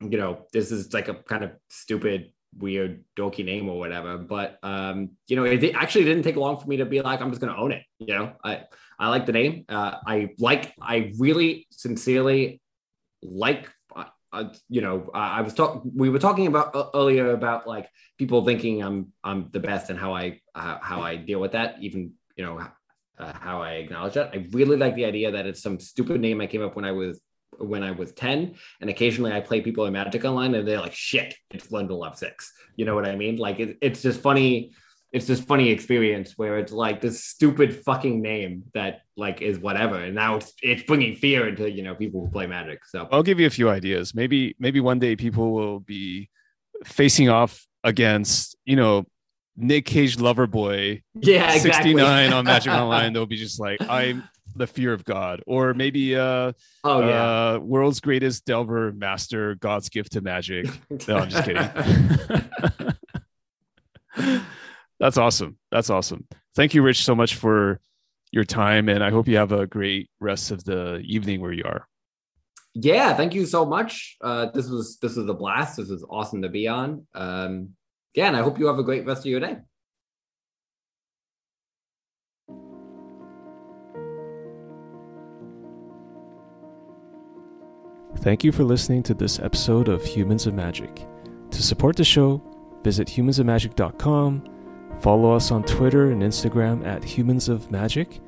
you 0.00 0.18
know, 0.18 0.46
this 0.52 0.72
is 0.72 0.92
like 0.92 1.08
a 1.08 1.14
kind 1.14 1.44
of 1.44 1.52
stupid, 1.68 2.32
weird, 2.58 3.04
dorky 3.16 3.44
name 3.44 3.68
or 3.68 3.78
whatever. 3.78 4.18
But 4.18 4.58
um, 4.64 5.10
you 5.28 5.36
know, 5.36 5.44
it 5.44 5.62
actually 5.74 6.04
didn't 6.04 6.24
take 6.24 6.36
long 6.36 6.58
for 6.58 6.66
me 6.66 6.78
to 6.78 6.84
be 6.84 7.00
like, 7.00 7.20
I'm 7.20 7.30
just 7.30 7.40
gonna 7.40 7.56
own 7.56 7.70
it. 7.72 7.84
You 8.00 8.14
know, 8.14 8.32
I 8.42 8.64
I 8.98 9.08
like 9.08 9.26
the 9.26 9.32
name. 9.32 9.64
Uh, 9.68 9.96
I 10.06 10.30
like. 10.38 10.74
I 10.80 11.12
really 11.18 11.66
sincerely 11.70 12.60
like. 13.22 13.70
Uh, 13.94 14.04
uh, 14.32 14.52
you 14.68 14.80
know, 14.80 15.10
I, 15.14 15.38
I 15.38 15.40
was 15.42 15.54
talking. 15.54 15.92
We 15.94 16.08
were 16.08 16.18
talking 16.18 16.46
about 16.46 16.74
uh, 16.74 16.90
earlier 16.94 17.32
about 17.32 17.66
like 17.66 17.88
people 18.18 18.44
thinking 18.44 18.82
I'm 18.82 19.12
I'm 19.22 19.48
the 19.52 19.60
best 19.60 19.90
and 19.90 19.98
how 19.98 20.14
I 20.14 20.40
uh, 20.54 20.78
how 20.80 21.02
I 21.02 21.16
deal 21.16 21.40
with 21.40 21.52
that. 21.52 21.76
Even 21.80 22.12
you 22.36 22.44
know 22.44 22.60
uh, 23.18 23.32
how 23.32 23.62
I 23.62 23.74
acknowledge 23.74 24.14
that. 24.14 24.30
I 24.32 24.46
really 24.50 24.76
like 24.76 24.94
the 24.94 25.04
idea 25.04 25.30
that 25.30 25.46
it's 25.46 25.62
some 25.62 25.78
stupid 25.78 26.20
name 26.20 26.40
I 26.40 26.46
came 26.46 26.62
up 26.62 26.76
when 26.76 26.84
I 26.84 26.92
was 26.92 27.20
when 27.58 27.82
I 27.82 27.92
was 27.92 28.12
10 28.12 28.56
and 28.80 28.90
occasionally 28.90 29.32
I 29.32 29.40
play 29.40 29.60
people 29.60 29.86
in 29.86 29.92
Magic 29.92 30.24
Online 30.24 30.54
and 30.54 30.66
they're 30.66 30.80
like 30.80 30.94
shit 30.94 31.34
it's 31.52 31.68
to 31.68 31.94
Love 31.94 32.18
6 32.18 32.52
you 32.74 32.84
know 32.84 32.96
what 32.96 33.06
I 33.06 33.14
mean 33.14 33.36
like 33.36 33.60
it, 33.60 33.78
it's 33.80 34.02
just 34.02 34.20
funny 34.20 34.72
it's 35.14 35.26
this 35.26 35.40
funny 35.40 35.70
experience 35.70 36.36
where 36.36 36.58
it's 36.58 36.72
like 36.72 37.00
this 37.00 37.24
stupid 37.24 37.84
fucking 37.84 38.20
name 38.20 38.64
that 38.74 39.02
like 39.16 39.42
is 39.42 39.60
whatever, 39.60 39.94
and 39.94 40.12
now 40.12 40.34
it's 40.34 40.52
it's 40.60 40.82
bringing 40.82 41.14
fear 41.14 41.46
into 41.46 41.70
you 41.70 41.84
know 41.84 41.94
people 41.94 42.20
who 42.20 42.28
play 42.32 42.48
Magic. 42.48 42.84
So 42.84 43.06
I'll 43.12 43.22
give 43.22 43.38
you 43.38 43.46
a 43.46 43.50
few 43.50 43.70
ideas. 43.70 44.12
Maybe 44.12 44.56
maybe 44.58 44.80
one 44.80 44.98
day 44.98 45.14
people 45.14 45.52
will 45.52 45.78
be 45.78 46.28
facing 46.84 47.28
off 47.28 47.64
against 47.84 48.56
you 48.64 48.74
know 48.74 49.06
Nick 49.56 49.86
Cage 49.86 50.16
Loverboy 50.16 51.00
yeah, 51.14 51.54
exactly. 51.54 51.92
69 51.92 52.32
on 52.32 52.44
Magic 52.44 52.72
Online. 52.80 53.12
They'll 53.12 53.24
be 53.24 53.36
just 53.36 53.60
like 53.60 53.78
I'm 53.88 54.28
the 54.56 54.66
fear 54.66 54.92
of 54.92 55.04
God, 55.04 55.44
or 55.46 55.74
maybe 55.74 56.16
uh 56.16 56.50
oh 56.82 57.06
yeah, 57.06 57.52
uh, 57.54 57.58
world's 57.62 58.00
greatest 58.00 58.46
Delver 58.46 58.90
master, 58.90 59.54
God's 59.54 59.88
gift 59.90 60.10
to 60.14 60.22
Magic. 60.22 60.66
No, 61.06 61.18
I'm 61.18 61.30
just 61.30 61.44
kidding. 61.44 61.70
That's 65.00 65.18
awesome. 65.18 65.58
That's 65.70 65.90
awesome. 65.90 66.26
Thank 66.54 66.74
you, 66.74 66.82
Rich, 66.82 67.04
so 67.04 67.14
much 67.14 67.34
for 67.34 67.80
your 68.30 68.44
time, 68.44 68.88
and 68.88 69.02
I 69.02 69.10
hope 69.10 69.28
you 69.28 69.36
have 69.36 69.52
a 69.52 69.66
great 69.66 70.10
rest 70.20 70.50
of 70.50 70.64
the 70.64 70.98
evening 71.04 71.40
where 71.40 71.52
you 71.52 71.64
are. 71.64 71.86
Yeah, 72.74 73.14
thank 73.14 73.34
you 73.34 73.46
so 73.46 73.64
much. 73.64 74.16
Uh, 74.20 74.46
this 74.46 74.68
was 74.68 74.98
this 74.98 75.14
was 75.14 75.28
a 75.28 75.34
blast. 75.34 75.76
This 75.76 75.88
was 75.88 76.04
awesome 76.10 76.42
to 76.42 76.48
be 76.48 76.66
on. 76.66 77.06
Um, 77.14 77.70
yeah, 78.14 78.26
and 78.26 78.36
I 78.36 78.42
hope 78.42 78.58
you 78.58 78.66
have 78.66 78.78
a 78.78 78.82
great 78.82 79.06
rest 79.06 79.20
of 79.20 79.26
your 79.26 79.40
day. 79.40 79.58
Thank 88.18 88.42
you 88.42 88.52
for 88.52 88.64
listening 88.64 89.02
to 89.04 89.14
this 89.14 89.38
episode 89.38 89.88
of 89.88 90.02
Humans 90.02 90.46
of 90.46 90.54
Magic. 90.54 91.06
To 91.50 91.62
support 91.62 91.94
the 91.94 92.04
show, 92.04 92.42
visit 92.82 93.06
humansofmagic.com 93.06 94.53
Follow 95.04 95.34
us 95.34 95.50
on 95.50 95.62
Twitter 95.64 96.12
and 96.12 96.22
Instagram 96.22 96.86
at 96.86 97.04
Humans 97.04 97.50
of 97.50 97.70
Magic, 97.70 98.22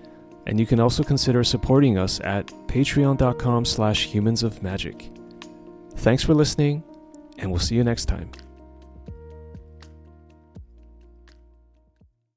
and 0.46 0.60
you 0.60 0.66
can 0.66 0.78
also 0.78 1.02
consider 1.02 1.42
supporting 1.42 1.96
us 1.96 2.20
at 2.20 2.48
patreon.com 2.68 3.64
slash 3.64 4.04
humans 4.04 4.42
of 4.42 4.62
magic. 4.62 5.10
Thanks 5.94 6.22
for 6.22 6.34
listening, 6.34 6.84
and 7.38 7.50
we'll 7.50 7.60
see 7.60 7.76
you 7.76 7.82
next 7.82 8.04
time. 8.04 8.30